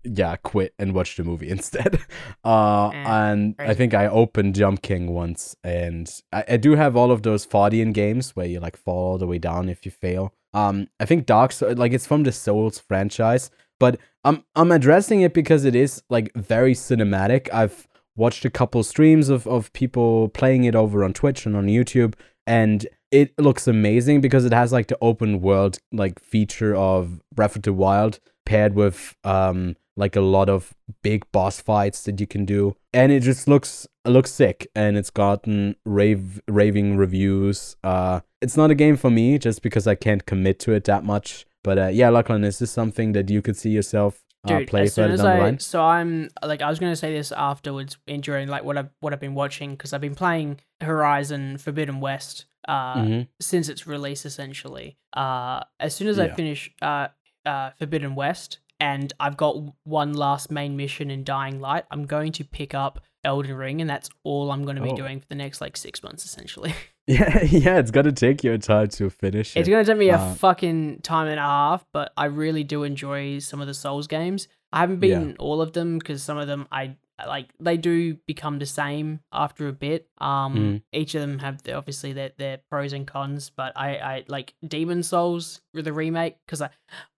yeah, 0.03 0.35
quit 0.37 0.73
and 0.77 0.93
watched 0.93 1.17
the 1.17 1.23
movie 1.23 1.49
instead. 1.57 1.99
Uh, 2.43 2.89
Eh, 2.93 3.03
and 3.07 3.55
I 3.59 3.73
think 3.73 3.93
I 3.93 4.07
opened 4.07 4.55
Jump 4.55 4.81
King 4.81 5.11
once, 5.13 5.55
and 5.63 6.09
I, 6.31 6.43
I 6.49 6.57
do 6.57 6.75
have 6.75 6.95
all 6.95 7.11
of 7.11 7.23
those 7.23 7.45
Foddian 7.45 7.93
games 7.93 8.35
where 8.35 8.45
you 8.45 8.59
like 8.59 8.77
fall 8.77 9.11
all 9.13 9.17
the 9.17 9.27
way 9.27 9.39
down 9.39 9.69
if 9.69 9.85
you 9.85 9.91
fail. 9.91 10.33
Um, 10.53 10.87
I 10.99 11.05
think 11.05 11.25
Dark 11.25 11.51
Souls, 11.51 11.77
like 11.77 11.93
it's 11.93 12.05
from 12.05 12.23
the 12.23 12.31
Souls 12.31 12.79
franchise, 12.79 13.49
but 13.79 13.99
I'm 14.23 14.43
I'm 14.55 14.71
addressing 14.71 15.21
it 15.21 15.33
because 15.33 15.65
it 15.65 15.75
is 15.75 16.03
like 16.09 16.31
very 16.35 16.73
cinematic. 16.73 17.51
I've 17.53 17.87
watched 18.15 18.45
a 18.45 18.49
couple 18.49 18.83
streams 18.83 19.29
of 19.29 19.47
of 19.47 19.73
people 19.73 20.29
playing 20.29 20.65
it 20.65 20.75
over 20.75 21.03
on 21.03 21.13
Twitch 21.13 21.45
and 21.45 21.55
on 21.55 21.67
YouTube, 21.67 22.13
and 22.45 22.85
it 23.09 23.33
looks 23.39 23.67
amazing 23.67 24.21
because 24.21 24.45
it 24.45 24.53
has 24.53 24.71
like 24.71 24.87
the 24.87 24.97
open 25.01 25.41
world 25.41 25.79
like 25.91 26.19
feature 26.19 26.75
of 26.75 27.21
Breath 27.33 27.55
of 27.55 27.63
the 27.63 27.73
Wild 27.73 28.19
paired 28.45 28.75
with 28.75 29.15
um 29.23 29.75
like 29.95 30.15
a 30.15 30.21
lot 30.21 30.49
of 30.49 30.73
big 31.03 31.23
boss 31.31 31.59
fights 31.61 32.03
that 32.03 32.19
you 32.19 32.27
can 32.27 32.45
do. 32.45 32.75
And 32.93 33.11
it 33.11 33.21
just 33.21 33.47
looks 33.47 33.87
looks 34.05 34.31
sick. 34.31 34.67
And 34.75 34.97
it's 34.97 35.09
gotten 35.11 35.75
rave 35.85 36.41
raving 36.47 36.97
reviews. 36.97 37.75
Uh 37.83 38.21
it's 38.41 38.57
not 38.57 38.71
a 38.71 38.75
game 38.75 38.97
for 38.97 39.09
me 39.09 39.37
just 39.37 39.61
because 39.61 39.87
i 39.87 39.95
can't 39.95 40.25
commit 40.25 40.59
to 40.59 40.73
it 40.73 40.83
that 40.85 41.03
much. 41.03 41.45
But 41.63 41.77
uh 41.77 41.87
yeah 41.87 42.09
Lachlan, 42.09 42.43
is 42.43 42.59
this 42.59 42.71
something 42.71 43.11
that 43.13 43.29
you 43.29 43.41
could 43.41 43.55
see 43.57 43.69
yourself 43.69 44.19
uh, 44.45 44.59
Dude, 44.59 44.67
play 44.67 44.81
as 44.83 44.93
soon 44.95 45.11
as 45.11 45.21
I 45.23 45.39
line? 45.39 45.59
so 45.59 45.81
I'm 45.81 46.27
like 46.43 46.61
I 46.61 46.69
was 46.69 46.79
gonna 46.79 46.95
say 46.97 47.13
this 47.13 47.31
afterwards 47.31 47.97
in 48.07 48.19
during 48.21 48.47
like 48.49 48.63
what 48.65 48.77
I've 48.77 48.89
what 48.99 49.13
I've 49.13 49.21
been 49.21 49.35
watching 49.35 49.71
because 49.71 49.93
I've 49.93 50.01
been 50.01 50.15
playing 50.15 50.59
Horizon 50.81 51.57
Forbidden 51.57 51.99
West 52.01 52.45
uh 52.67 52.95
Mhm. 52.95 53.27
since 53.39 53.69
its 53.69 53.85
release 53.87 54.25
essentially. 54.25 54.97
Uh 55.15 55.61
as 55.79 55.95
soon 55.95 56.07
as 56.07 56.17
I 56.19 56.27
finish 56.29 56.71
uh 56.81 57.07
uh 57.45 57.69
Forbidden 57.79 58.15
West 58.15 58.59
and 58.91 59.13
I've 59.19 59.37
got 59.37 59.55
one 59.85 60.11
last 60.13 60.51
main 60.51 60.75
mission 60.75 61.09
in 61.09 61.23
Dying 61.23 61.59
Light, 61.61 61.85
I'm 61.91 62.05
going 62.05 62.31
to 62.33 62.43
pick 62.43 62.73
up 62.73 62.99
Elden 63.23 63.55
Ring 63.55 63.79
and 63.81 63.89
that's 63.89 64.09
all 64.23 64.51
I'm 64.51 64.63
gonna 64.65 64.81
be 64.81 64.89
Oh. 64.91 64.95
doing 65.03 65.19
for 65.21 65.27
the 65.29 65.35
next 65.35 65.61
like 65.61 65.77
six 65.77 66.03
months 66.03 66.25
essentially. 66.25 66.73
yeah 67.07 67.41
yeah 67.65 67.77
it's 67.81 67.91
gonna 67.91 68.11
take 68.11 68.43
you 68.43 68.51
a 68.53 68.57
time 68.57 68.87
to 68.97 69.09
finish 69.09 69.55
It's 69.55 69.69
gonna 69.69 69.85
take 69.85 69.97
me 69.97 70.09
a 70.09 70.17
Uh, 70.17 70.33
fucking 70.35 70.99
time 71.03 71.27
and 71.27 71.39
a 71.39 71.43
half, 71.43 71.85
but 71.93 72.11
I 72.17 72.25
really 72.25 72.63
do 72.65 72.83
enjoy 72.83 73.39
some 73.39 73.61
of 73.61 73.67
the 73.67 73.73
Souls 73.73 74.07
games. 74.07 74.47
I 74.73 74.79
haven't 74.81 75.01
Yeah. 75.03 75.31
all 75.39 75.61
of 75.61 75.71
them 75.73 75.97
because 75.99 76.21
some 76.23 76.37
of 76.37 76.47
them 76.47 76.67
I 76.71 76.97
like 77.27 77.49
they 77.59 77.77
do 77.77 78.15
become 78.27 78.59
the 78.59 78.65
same 78.65 79.19
after 79.31 79.67
a 79.67 79.73
bit. 79.73 80.09
Um, 80.17 80.55
Mhm. 80.55 80.81
each 80.91 81.15
of 81.15 81.21
them 81.21 81.39
have 81.39 81.61
their, 81.63 81.77
obviously 81.77 82.11
their 82.13 82.31
their 82.37 82.57
pros 82.69 82.91
and 82.93 83.05
cons, 83.07 83.49
but 83.49 83.71
I 83.75 83.97
I 83.97 84.23
like 84.27 84.55
Demon 84.67 85.03
Souls 85.03 85.61
with 85.73 85.85
the 85.85 85.93
remake 85.93 86.37
because 86.45 86.61
I 86.61 86.69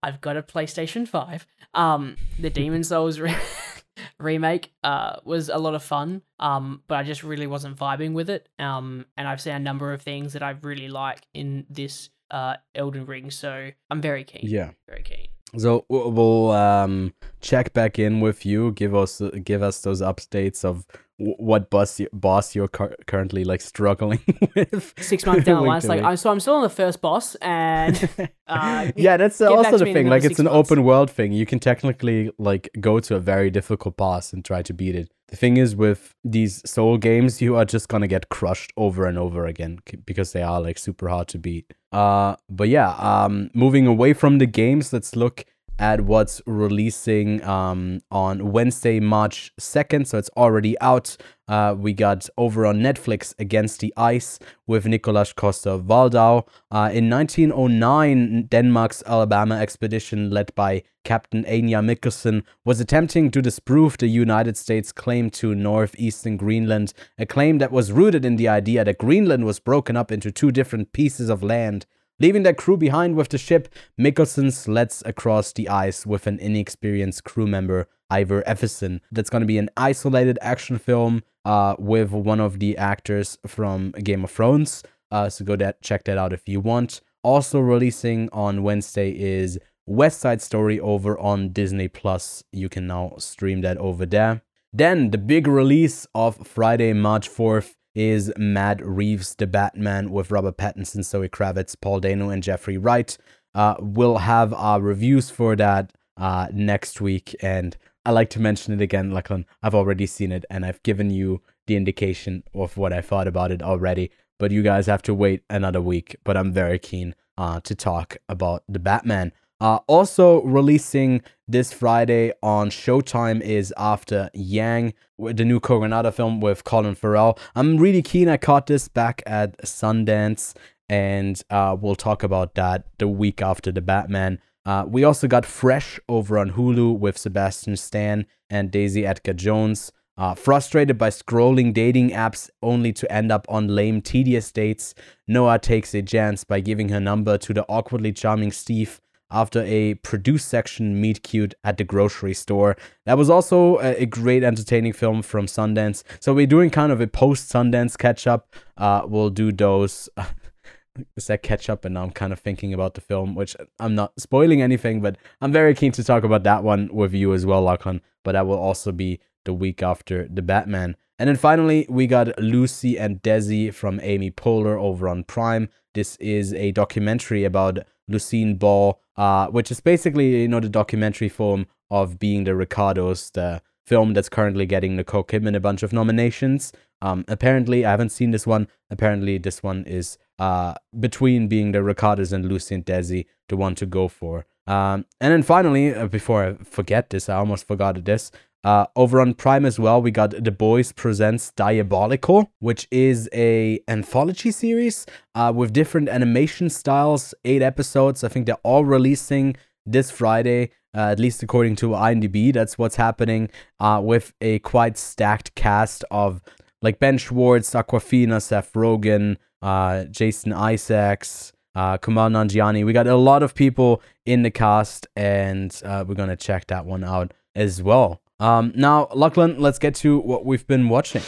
I've 0.02 0.20
got 0.20 0.36
a 0.36 0.42
PlayStation 0.42 1.08
Five. 1.08 1.46
Um, 1.74 2.16
the 2.38 2.50
Demon 2.60 2.84
Souls 2.84 3.18
re- 3.20 3.34
remake 4.18 4.72
uh 4.84 5.16
was 5.24 5.48
a 5.48 5.58
lot 5.58 5.74
of 5.74 5.82
fun. 5.82 6.22
Um, 6.38 6.82
but 6.88 6.96
I 6.98 7.02
just 7.02 7.22
really 7.22 7.46
wasn't 7.46 7.76
vibing 7.78 8.12
with 8.12 8.28
it. 8.30 8.48
Um, 8.58 9.06
and 9.16 9.26
I've 9.26 9.40
seen 9.40 9.54
a 9.54 9.58
number 9.58 9.92
of 9.92 10.02
things 10.02 10.34
that 10.34 10.42
I 10.42 10.50
really 10.50 10.88
like 10.88 11.26
in 11.34 11.66
this 11.70 12.10
uh 12.30 12.56
Elden 12.74 13.06
Ring, 13.06 13.30
so 13.30 13.70
I'm 13.90 14.00
very 14.02 14.24
keen. 14.24 14.42
yeah 14.44 14.72
Very 14.88 15.02
keen. 15.02 15.28
So 15.56 15.84
we'll 15.88 16.50
um 16.50 17.14
check 17.40 17.72
back 17.72 17.98
in 17.98 18.20
with 18.20 18.44
you. 18.44 18.72
Give 18.72 18.94
us 18.94 19.22
give 19.44 19.62
us 19.62 19.80
those 19.80 20.02
updates 20.02 20.64
of 20.64 20.86
what 21.18 21.70
boss 21.70 21.98
you, 21.98 22.08
boss 22.12 22.54
you're 22.54 22.68
cur- 22.68 22.94
currently 23.06 23.44
like 23.44 23.60
struggling 23.60 24.20
with. 24.54 24.92
Six 24.98 25.24
months 25.24 25.44
down 25.44 25.62
the 25.62 25.68
line, 25.68 25.78
it's 25.78 25.86
like. 25.86 26.02
I'm 26.02 26.16
so 26.16 26.30
I'm 26.30 26.40
still 26.40 26.56
on 26.56 26.62
the 26.62 26.68
first 26.68 27.00
boss, 27.00 27.36
and 27.36 27.96
uh, 28.46 28.90
yeah, 28.96 29.16
that's 29.16 29.40
also 29.40 29.78
the 29.78 29.92
thing. 29.92 30.08
Like 30.08 30.24
it's 30.24 30.38
an 30.38 30.44
months. 30.44 30.70
open 30.70 30.84
world 30.84 31.10
thing. 31.10 31.32
You 31.32 31.46
can 31.46 31.58
technically 31.58 32.30
like 32.38 32.68
go 32.80 33.00
to 33.00 33.14
a 33.16 33.20
very 33.20 33.50
difficult 33.50 33.96
boss 33.96 34.32
and 34.32 34.44
try 34.44 34.62
to 34.62 34.74
beat 34.74 34.94
it. 34.94 35.10
The 35.28 35.36
thing 35.36 35.56
is 35.56 35.74
with 35.74 36.14
these 36.22 36.68
soul 36.68 36.98
games, 36.98 37.42
you 37.42 37.56
are 37.56 37.64
just 37.64 37.88
gonna 37.88 38.06
get 38.06 38.28
crushed 38.28 38.72
over 38.76 39.06
and 39.06 39.18
over 39.18 39.46
again 39.46 39.80
because 40.04 40.32
they 40.32 40.42
are 40.42 40.60
like 40.60 40.78
super 40.78 41.08
hard 41.08 41.28
to 41.28 41.38
beat. 41.38 41.74
Uh, 41.90 42.36
but 42.48 42.68
yeah, 42.68 42.90
um, 42.98 43.50
moving 43.52 43.86
away 43.86 44.12
from 44.12 44.38
the 44.38 44.46
games, 44.46 44.92
let's 44.92 45.16
look 45.16 45.44
at 45.78 46.00
what's 46.02 46.40
releasing 46.46 47.42
um, 47.44 48.00
on 48.10 48.52
Wednesday, 48.52 49.00
March 49.00 49.52
2nd. 49.60 50.06
So 50.06 50.18
it's 50.18 50.30
already 50.36 50.78
out. 50.80 51.16
Uh, 51.48 51.74
we 51.78 51.92
got 51.92 52.28
over 52.36 52.66
on 52.66 52.80
Netflix 52.80 53.34
Against 53.38 53.80
the 53.80 53.92
Ice 53.96 54.38
with 54.66 54.84
Nikolaj 54.84 55.34
Coster-Waldau. 55.36 56.46
Uh, 56.70 56.90
in 56.92 57.08
1909, 57.08 58.46
Denmark's 58.48 59.02
Alabama 59.06 59.56
expedition, 59.56 60.30
led 60.30 60.52
by 60.54 60.82
Captain 61.04 61.44
Ejnar 61.44 61.84
Mikkelsen, 61.84 62.42
was 62.64 62.80
attempting 62.80 63.30
to 63.30 63.40
disprove 63.40 63.98
the 63.98 64.08
United 64.08 64.56
States' 64.56 64.90
claim 64.90 65.30
to 65.30 65.54
northeastern 65.54 66.36
Greenland, 66.36 66.92
a 67.16 67.26
claim 67.26 67.58
that 67.58 67.70
was 67.70 67.92
rooted 67.92 68.24
in 68.24 68.36
the 68.36 68.48
idea 68.48 68.84
that 68.84 68.98
Greenland 68.98 69.44
was 69.44 69.60
broken 69.60 69.96
up 69.96 70.10
into 70.10 70.32
two 70.32 70.50
different 70.50 70.92
pieces 70.92 71.28
of 71.28 71.44
land. 71.44 71.86
Leaving 72.18 72.44
their 72.44 72.54
crew 72.54 72.78
behind 72.78 73.14
with 73.14 73.28
the 73.28 73.36
ship, 73.36 73.68
Mikkelsen 74.00 74.50
sleds 74.50 75.02
across 75.04 75.52
the 75.52 75.68
ice 75.68 76.06
with 76.06 76.26
an 76.26 76.38
inexperienced 76.38 77.24
crew 77.24 77.46
member, 77.46 77.88
Iver 78.08 78.42
Iversen. 78.46 79.00
That's 79.12 79.28
going 79.28 79.42
to 79.42 79.46
be 79.46 79.58
an 79.58 79.68
isolated 79.76 80.38
action 80.40 80.78
film 80.78 81.24
uh, 81.44 81.76
with 81.78 82.12
one 82.12 82.40
of 82.40 82.58
the 82.58 82.76
actors 82.78 83.36
from 83.46 83.90
Game 83.92 84.24
of 84.24 84.30
Thrones. 84.30 84.82
Uh, 85.10 85.28
so 85.28 85.44
go 85.44 85.56
that 85.56 85.82
check 85.82 86.04
that 86.04 86.16
out 86.16 86.32
if 86.32 86.48
you 86.48 86.58
want. 86.58 87.02
Also 87.22 87.60
releasing 87.60 88.30
on 88.32 88.62
Wednesday 88.62 89.10
is 89.10 89.58
West 89.84 90.20
Side 90.20 90.40
Story 90.40 90.80
over 90.80 91.18
on 91.18 91.50
Disney 91.50 91.88
Plus. 91.88 92.42
You 92.50 92.70
can 92.70 92.86
now 92.86 93.14
stream 93.18 93.60
that 93.60 93.76
over 93.76 94.06
there. 94.06 94.40
Then 94.72 95.10
the 95.10 95.18
big 95.18 95.46
release 95.46 96.06
of 96.14 96.46
Friday, 96.46 96.92
March 96.92 97.28
4th 97.28 97.74
is 97.96 98.30
Matt 98.36 98.84
Reeves' 98.84 99.34
The 99.34 99.46
Batman 99.46 100.10
with 100.10 100.30
Robert 100.30 100.58
Pattinson, 100.58 101.02
Zoe 101.02 101.30
Kravitz, 101.30 101.74
Paul 101.80 102.00
Dano, 102.00 102.28
and 102.28 102.42
Jeffrey 102.42 102.76
Wright. 102.76 103.16
Uh, 103.54 103.74
we'll 103.80 104.18
have 104.18 104.52
our 104.52 104.80
reviews 104.82 105.30
for 105.30 105.56
that 105.56 105.94
uh, 106.18 106.48
next 106.52 107.00
week. 107.00 107.34
And 107.40 107.74
I 108.04 108.10
like 108.10 108.28
to 108.30 108.40
mention 108.40 108.74
it 108.74 108.82
again, 108.82 109.12
Lachlan. 109.12 109.46
I've 109.62 109.74
already 109.74 110.06
seen 110.06 110.30
it 110.30 110.44
and 110.50 110.66
I've 110.66 110.82
given 110.82 111.10
you 111.10 111.40
the 111.66 111.74
indication 111.74 112.44
of 112.54 112.76
what 112.76 112.92
I 112.92 113.00
thought 113.00 113.26
about 113.26 113.50
it 113.50 113.62
already. 113.62 114.10
But 114.38 114.50
you 114.50 114.62
guys 114.62 114.86
have 114.86 115.02
to 115.02 115.14
wait 115.14 115.42
another 115.48 115.80
week. 115.80 116.16
But 116.22 116.36
I'm 116.36 116.52
very 116.52 116.78
keen 116.78 117.14
uh, 117.38 117.60
to 117.60 117.74
talk 117.74 118.18
about 118.28 118.62
The 118.68 118.78
Batman. 118.78 119.32
Uh, 119.60 119.78
also 119.86 120.42
releasing 120.42 121.22
this 121.48 121.72
Friday 121.72 122.32
on 122.42 122.68
Showtime 122.68 123.40
is 123.40 123.72
After 123.78 124.28
Yang, 124.34 124.92
the 125.18 125.44
new 125.44 125.60
Kogonada 125.60 126.12
film 126.12 126.40
with 126.40 126.64
Colin 126.64 126.94
Farrell. 126.94 127.38
I'm 127.54 127.78
really 127.78 128.02
keen. 128.02 128.28
I 128.28 128.36
caught 128.36 128.66
this 128.66 128.88
back 128.88 129.22
at 129.24 129.56
Sundance, 129.58 130.54
and 130.88 131.40
uh, 131.48 131.76
we'll 131.80 131.94
talk 131.94 132.22
about 132.22 132.54
that 132.56 132.84
the 132.98 133.08
week 133.08 133.40
after 133.40 133.72
the 133.72 133.80
Batman. 133.80 134.40
Uh, 134.66 134.84
we 134.86 135.04
also 135.04 135.26
got 135.26 135.46
Fresh 135.46 136.00
over 136.08 136.38
on 136.38 136.52
Hulu 136.52 136.98
with 136.98 137.16
Sebastian 137.16 137.76
Stan 137.76 138.26
and 138.50 138.70
Daisy 138.70 139.06
Edgar 139.06 139.32
Jones. 139.34 139.90
Uh, 140.18 140.34
frustrated 140.34 140.96
by 140.96 141.10
scrolling 141.10 141.74
dating 141.74 142.10
apps 142.10 142.48
only 142.62 142.90
to 142.90 143.10
end 143.12 143.30
up 143.30 143.46
on 143.50 143.68
lame, 143.68 144.00
tedious 144.00 144.50
dates, 144.50 144.94
Noah 145.28 145.58
takes 145.58 145.94
a 145.94 146.02
chance 146.02 146.42
by 146.42 146.60
giving 146.60 146.88
her 146.88 147.00
number 147.00 147.36
to 147.36 147.52
the 147.52 147.66
awkwardly 147.68 148.12
charming 148.12 148.50
Steve 148.50 148.98
after 149.30 149.62
a 149.62 149.94
produce 149.94 150.44
section 150.44 151.00
meet 151.00 151.22
cute 151.22 151.54
at 151.64 151.78
the 151.78 151.84
grocery 151.84 152.34
store. 152.34 152.76
That 153.04 153.18
was 153.18 153.28
also 153.28 153.78
a, 153.78 154.06
great 154.06 154.42
entertaining 154.42 154.92
film 154.92 155.22
from 155.22 155.46
Sundance. 155.46 156.02
So 156.20 156.32
we're 156.32 156.46
doing 156.46 156.70
kind 156.70 156.92
of 156.92 157.00
a 157.00 157.06
post 157.06 157.50
Sundance 157.50 157.98
catch 157.98 158.26
up. 158.26 158.54
Uh, 158.76 159.02
we'll 159.06 159.30
do 159.30 159.52
those. 159.52 160.08
Is 161.16 161.26
that 161.26 161.42
catch 161.42 161.68
up? 161.68 161.84
And 161.84 161.94
now 161.94 162.04
I'm 162.04 162.10
kind 162.10 162.32
of 162.32 162.38
thinking 162.38 162.72
about 162.72 162.94
the 162.94 163.00
film, 163.00 163.34
which 163.34 163.54
I'm 163.78 163.94
not 163.94 164.18
spoiling 164.18 164.62
anything, 164.62 165.00
but 165.02 165.16
I'm 165.40 165.52
very 165.52 165.74
keen 165.74 165.92
to 165.92 166.04
talk 166.04 166.24
about 166.24 166.44
that 166.44 166.62
one 166.62 166.88
with 166.92 167.12
you 167.12 167.34
as 167.34 167.44
well, 167.44 167.62
Lachlan. 167.62 168.00
But 168.24 168.32
that 168.32 168.46
will 168.46 168.58
also 168.58 168.92
be 168.92 169.20
the 169.44 169.52
week 169.52 169.82
after 169.82 170.26
the 170.28 170.42
Batman. 170.42 170.96
And 171.18 171.28
then 171.28 171.36
finally, 171.36 171.86
we 171.88 172.06
got 172.06 172.38
Lucy 172.38 172.98
and 172.98 173.22
Desi 173.22 173.72
from 173.72 174.00
Amy 174.02 174.30
Poehler 174.30 174.78
over 174.78 175.08
on 175.08 175.24
Prime. 175.24 175.70
This 175.94 176.16
is 176.16 176.52
a 176.52 176.72
documentary 176.72 177.44
about 177.44 177.78
Lucille 178.08 178.54
Ball, 178.54 179.00
uh, 179.16 179.48
which 179.48 179.70
is 179.70 179.80
basically 179.80 180.42
you 180.42 180.48
know 180.48 180.60
the 180.60 180.68
documentary 180.68 181.28
form 181.28 181.66
of 181.90 182.18
Being 182.18 182.44
the 182.44 182.54
Ricardos, 182.54 183.30
the 183.30 183.62
film 183.86 184.14
that's 184.14 184.28
currently 184.28 184.66
getting 184.66 184.96
Nicole 184.96 185.24
Kidman 185.24 185.56
a 185.56 185.60
bunch 185.60 185.82
of 185.82 185.92
nominations. 185.92 186.72
Um, 187.02 187.24
apparently, 187.28 187.84
I 187.84 187.90
haven't 187.90 188.10
seen 188.10 188.30
this 188.30 188.46
one. 188.46 188.68
Apparently, 188.90 189.38
this 189.38 189.62
one 189.62 189.84
is 189.84 190.18
uh, 190.38 190.74
between 190.98 191.48
Being 191.48 191.72
the 191.72 191.82
Ricardos 191.82 192.32
and 192.32 192.46
Lucy 192.46 192.74
and 192.74 192.84
Desi, 192.84 193.26
the 193.48 193.56
one 193.56 193.74
to 193.76 193.86
go 193.86 194.08
for. 194.08 194.46
Um, 194.66 195.06
and 195.20 195.32
then 195.32 195.42
finally, 195.42 195.94
uh, 195.94 196.08
before 196.08 196.44
I 196.44 196.54
forget 196.64 197.10
this, 197.10 197.28
I 197.28 197.36
almost 197.36 197.66
forgot 197.66 198.04
this. 198.04 198.32
Uh, 198.66 198.84
over 198.96 199.20
on 199.20 199.32
Prime 199.32 199.64
as 199.64 199.78
well, 199.78 200.02
we 200.02 200.10
got 200.10 200.42
The 200.42 200.50
Boys 200.50 200.90
Presents 200.90 201.52
Diabolical, 201.52 202.50
which 202.58 202.88
is 202.90 203.28
a 203.32 203.78
anthology 203.86 204.50
series 204.50 205.06
uh, 205.36 205.52
with 205.54 205.72
different 205.72 206.08
animation 206.08 206.68
styles, 206.68 207.32
eight 207.44 207.62
episodes. 207.62 208.24
I 208.24 208.28
think 208.28 208.46
they're 208.46 208.56
all 208.64 208.84
releasing 208.84 209.54
this 209.86 210.10
Friday, 210.10 210.70
uh, 210.96 211.12
at 211.12 211.20
least 211.20 211.44
according 211.44 211.76
to 211.76 211.90
IMDb. 211.90 212.52
That's 212.52 212.76
what's 212.76 212.96
happening 212.96 213.50
uh, 213.78 214.00
with 214.02 214.32
a 214.40 214.58
quite 214.58 214.98
stacked 214.98 215.54
cast 215.54 216.04
of 216.10 216.42
like 216.82 216.98
Ben 216.98 217.18
Schwartz, 217.18 217.72
Awkwafina, 217.72 218.42
Seth 218.42 218.72
Rogen, 218.72 219.36
uh, 219.62 220.06
Jason 220.06 220.52
Isaacs, 220.52 221.52
uh, 221.76 221.98
Kumail 221.98 222.32
Nanjiani. 222.32 222.84
We 222.84 222.92
got 222.92 223.06
a 223.06 223.14
lot 223.14 223.44
of 223.44 223.54
people 223.54 224.02
in 224.24 224.42
the 224.42 224.50
cast, 224.50 225.06
and 225.14 225.80
uh, 225.84 226.04
we're 226.04 226.16
gonna 226.16 226.34
check 226.34 226.66
that 226.66 226.84
one 226.84 227.04
out 227.04 227.32
as 227.54 227.80
well. 227.80 228.20
Um, 228.38 228.72
now, 228.76 229.08
Lachlan, 229.14 229.58
let's 229.60 229.78
get 229.78 229.94
to 229.96 230.18
what 230.18 230.44
we've 230.44 230.66
been 230.66 230.88
watching. 230.88 231.22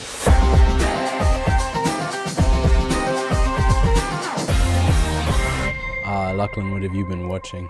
Uh, 6.04 6.32
Lachlan, 6.34 6.72
what 6.72 6.82
have 6.82 6.94
you 6.94 7.04
been 7.06 7.28
watching? 7.28 7.68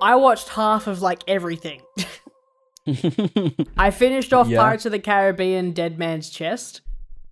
I 0.00 0.14
watched 0.14 0.48
half 0.50 0.86
of 0.86 1.02
like 1.02 1.22
everything. 1.26 1.82
I 3.76 3.90
finished 3.90 4.32
off 4.32 4.46
Yeah. 4.48 4.58
Pirates 4.60 4.86
of 4.86 4.92
the 4.92 4.98
Caribbean 5.00 5.72
Dead 5.72 5.98
Man's 5.98 6.30
Chest. 6.30 6.82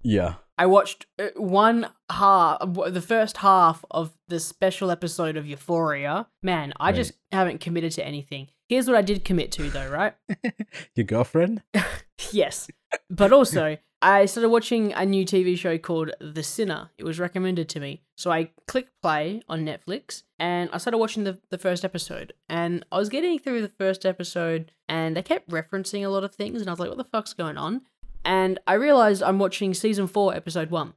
yeah. 0.02 0.34
I 0.58 0.66
watched 0.66 1.06
uh, 1.18 1.28
one 1.36 1.88
half, 2.10 2.58
the 2.88 3.00
first 3.00 3.38
half 3.38 3.84
of 3.90 4.12
the 4.28 4.38
special 4.38 4.90
episode 4.90 5.36
of 5.38 5.46
Euphoria. 5.46 6.26
Man, 6.42 6.74
I 6.78 6.88
Right. 6.88 6.94
just 6.94 7.12
haven't 7.32 7.60
committed 7.60 7.92
to 7.92 8.06
anything. 8.06 8.48
Here's 8.72 8.86
what 8.86 8.96
I 8.96 9.02
did 9.02 9.22
commit 9.22 9.52
to, 9.52 9.68
though, 9.68 9.90
right? 9.90 10.14
Your 10.94 11.04
girlfriend? 11.04 11.62
yes. 12.32 12.68
But 13.10 13.30
also, 13.30 13.76
I 14.00 14.24
started 14.24 14.48
watching 14.48 14.94
a 14.94 15.04
new 15.04 15.26
TV 15.26 15.58
show 15.58 15.76
called 15.76 16.12
The 16.22 16.42
Sinner. 16.42 16.88
It 16.96 17.04
was 17.04 17.20
recommended 17.20 17.68
to 17.68 17.80
me. 17.80 18.00
So 18.16 18.30
I 18.30 18.48
clicked 18.66 18.92
play 19.02 19.42
on 19.46 19.66
Netflix 19.66 20.22
and 20.38 20.70
I 20.72 20.78
started 20.78 20.96
watching 20.96 21.24
the, 21.24 21.38
the 21.50 21.58
first 21.58 21.84
episode. 21.84 22.32
And 22.48 22.86
I 22.90 22.96
was 22.96 23.10
getting 23.10 23.38
through 23.38 23.60
the 23.60 23.68
first 23.68 24.06
episode 24.06 24.72
and 24.88 25.18
they 25.18 25.22
kept 25.22 25.50
referencing 25.50 26.02
a 26.02 26.08
lot 26.08 26.24
of 26.24 26.34
things. 26.34 26.62
And 26.62 26.70
I 26.70 26.72
was 26.72 26.80
like, 26.80 26.88
what 26.88 26.96
the 26.96 27.04
fuck's 27.04 27.34
going 27.34 27.58
on? 27.58 27.82
And 28.24 28.58
I 28.66 28.74
realized 28.74 29.22
I'm 29.22 29.38
watching 29.38 29.74
season 29.74 30.06
four, 30.06 30.34
episode 30.34 30.70
one. 30.70 30.94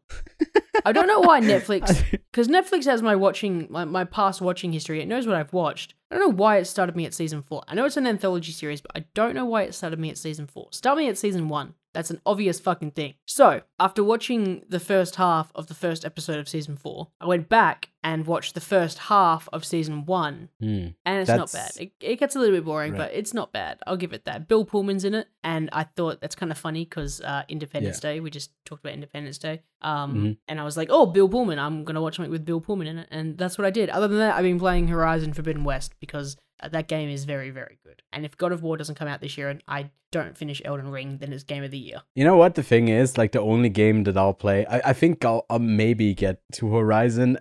I 0.86 0.91
don't 0.91 1.07
know 1.07 1.21
why 1.21 1.41
Netflix, 1.41 2.03
because 2.11 2.47
Netflix 2.47 2.86
has 2.86 3.01
my 3.01 3.15
watching, 3.15 3.67
my, 3.69 3.86
my 3.86 4.03
past 4.03 4.41
watching 4.41 4.71
history. 4.71 5.01
It 5.01 5.07
knows 5.07 5.26
what 5.26 5.36
I've 5.36 5.53
watched. 5.53 5.95
I 6.11 6.15
don't 6.15 6.30
know 6.30 6.36
why 6.36 6.57
it 6.57 6.65
started 6.65 6.95
me 6.95 7.05
at 7.05 7.13
season 7.13 7.41
four. 7.41 7.63
I 7.67 7.76
know 7.76 7.86
it's 7.86 7.97
an 7.97 8.07
anthology 8.07 8.51
series, 8.51 8.82
but 8.82 8.91
I 8.95 9.05
don't 9.13 9.34
know 9.34 9.45
why 9.45 9.63
it 9.63 9.73
started 9.73 9.99
me 9.99 10.09
at 10.09 10.17
season 10.17 10.47
four. 10.47 10.67
Start 10.71 10.97
me 10.97 11.07
at 11.09 11.17
season 11.17 11.49
one. 11.49 11.73
That's 11.95 12.11
an 12.11 12.21
obvious 12.25 12.59
fucking 12.59 12.91
thing. 12.91 13.13
So, 13.25 13.61
after 13.79 14.03
watching 14.03 14.63
the 14.69 14.79
first 14.79 15.15
half 15.15 15.51
of 15.55 15.67
the 15.67 15.73
first 15.73 16.05
episode 16.05 16.37
of 16.39 16.47
season 16.49 16.75
four, 16.77 17.07
I 17.21 17.25
went 17.25 17.49
back 17.49 17.89
and 18.03 18.27
watched 18.27 18.53
the 18.53 18.61
first 18.61 18.99
half 18.99 19.49
of 19.51 19.65
season 19.65 20.05
one, 20.05 20.49
Hmm. 20.59 20.89
and 21.05 21.21
it's 21.21 21.29
not 21.31 21.51
bad. 21.51 21.71
It, 21.79 21.91
it 22.01 22.19
gets 22.19 22.35
a 22.35 22.39
little 22.39 22.55
bit 22.55 22.63
boring, 22.65 22.91
Right. 22.91 22.97
but 22.99 23.13
it's 23.13 23.33
not 23.33 23.51
bad. 23.51 23.79
I'll 23.87 23.97
give 23.97 24.13
it 24.13 24.25
that. 24.25 24.47
Bill 24.47 24.63
Pullman's 24.63 25.03
in 25.05 25.15
it, 25.15 25.27
and 25.43 25.69
I 25.73 25.85
thought 25.85 26.21
that's 26.21 26.35
kind 26.35 26.51
of 26.51 26.57
funny 26.59 26.83
because 26.85 27.19
uh, 27.21 27.43
Independence 27.49 27.99
Day, 27.99 28.19
we 28.19 28.29
just 28.29 28.51
talked 28.65 28.83
about 28.83 28.93
Independence 28.93 29.37
Day. 29.39 29.61
Um, 29.81 30.15
Mhm. 30.15 30.37
And 30.47 30.59
I 30.59 30.63
was 30.63 30.77
like, 30.77 30.89
oh, 30.91 31.05
Bill 31.07 31.27
Pullman, 31.29 31.57
I'm 31.59 31.83
going 31.83 31.95
to 31.95 32.01
watch 32.01 32.17
something 32.17 32.31
with 32.31 32.45
Bill 32.45 32.59
Pullman 32.61 32.87
in 32.87 32.97
it. 32.99 33.07
And 33.09 33.37
that's 33.37 33.57
what 33.57 33.65
I 33.65 33.69
did. 33.71 33.89
Other 33.89 34.07
than 34.07 34.17
that, 34.19 34.35
I've 34.35 34.43
been 34.43 34.59
playing 34.59 34.87
Horizon 34.89 35.33
Forbidden 35.33 35.63
West 35.63 35.93
because 35.99 36.37
that 36.72 36.88
game 36.88 37.10
is 37.10 37.26
very, 37.26 37.49
very 37.49 37.78
good. 37.84 38.01
And 38.14 38.26
if 38.26 38.38
God 38.38 38.51
of 38.51 38.64
War 38.64 38.78
doesn't 38.78 38.95
come 38.95 39.08
out 39.08 39.22
this 39.22 39.38
year 39.38 39.49
and 39.49 39.64
I 39.68 39.89
don't 40.12 40.38
finish 40.38 40.62
Elden 40.64 40.89
Ring, 40.89 41.18
then 41.18 41.34
it's 41.34 41.43
game 41.43 41.64
of 41.64 41.72
the 41.72 41.78
year. 41.78 42.01
You 42.16 42.24
know 42.24 42.38
what 42.38 42.56
the 42.56 42.64
thing 42.64 42.88
is? 42.88 43.18
Like 43.18 43.32
the 43.32 43.41
only 43.41 43.70
game 43.70 44.03
that 44.06 44.18
I'll 44.18 44.34
play, 44.34 44.66
I, 44.66 44.89
I 44.89 44.93
think 44.93 45.24
I'll, 45.26 45.45
I'll 45.49 45.60
maybe 45.60 46.14
get 46.14 46.41
to 46.53 46.74
Horizon. 46.74 47.38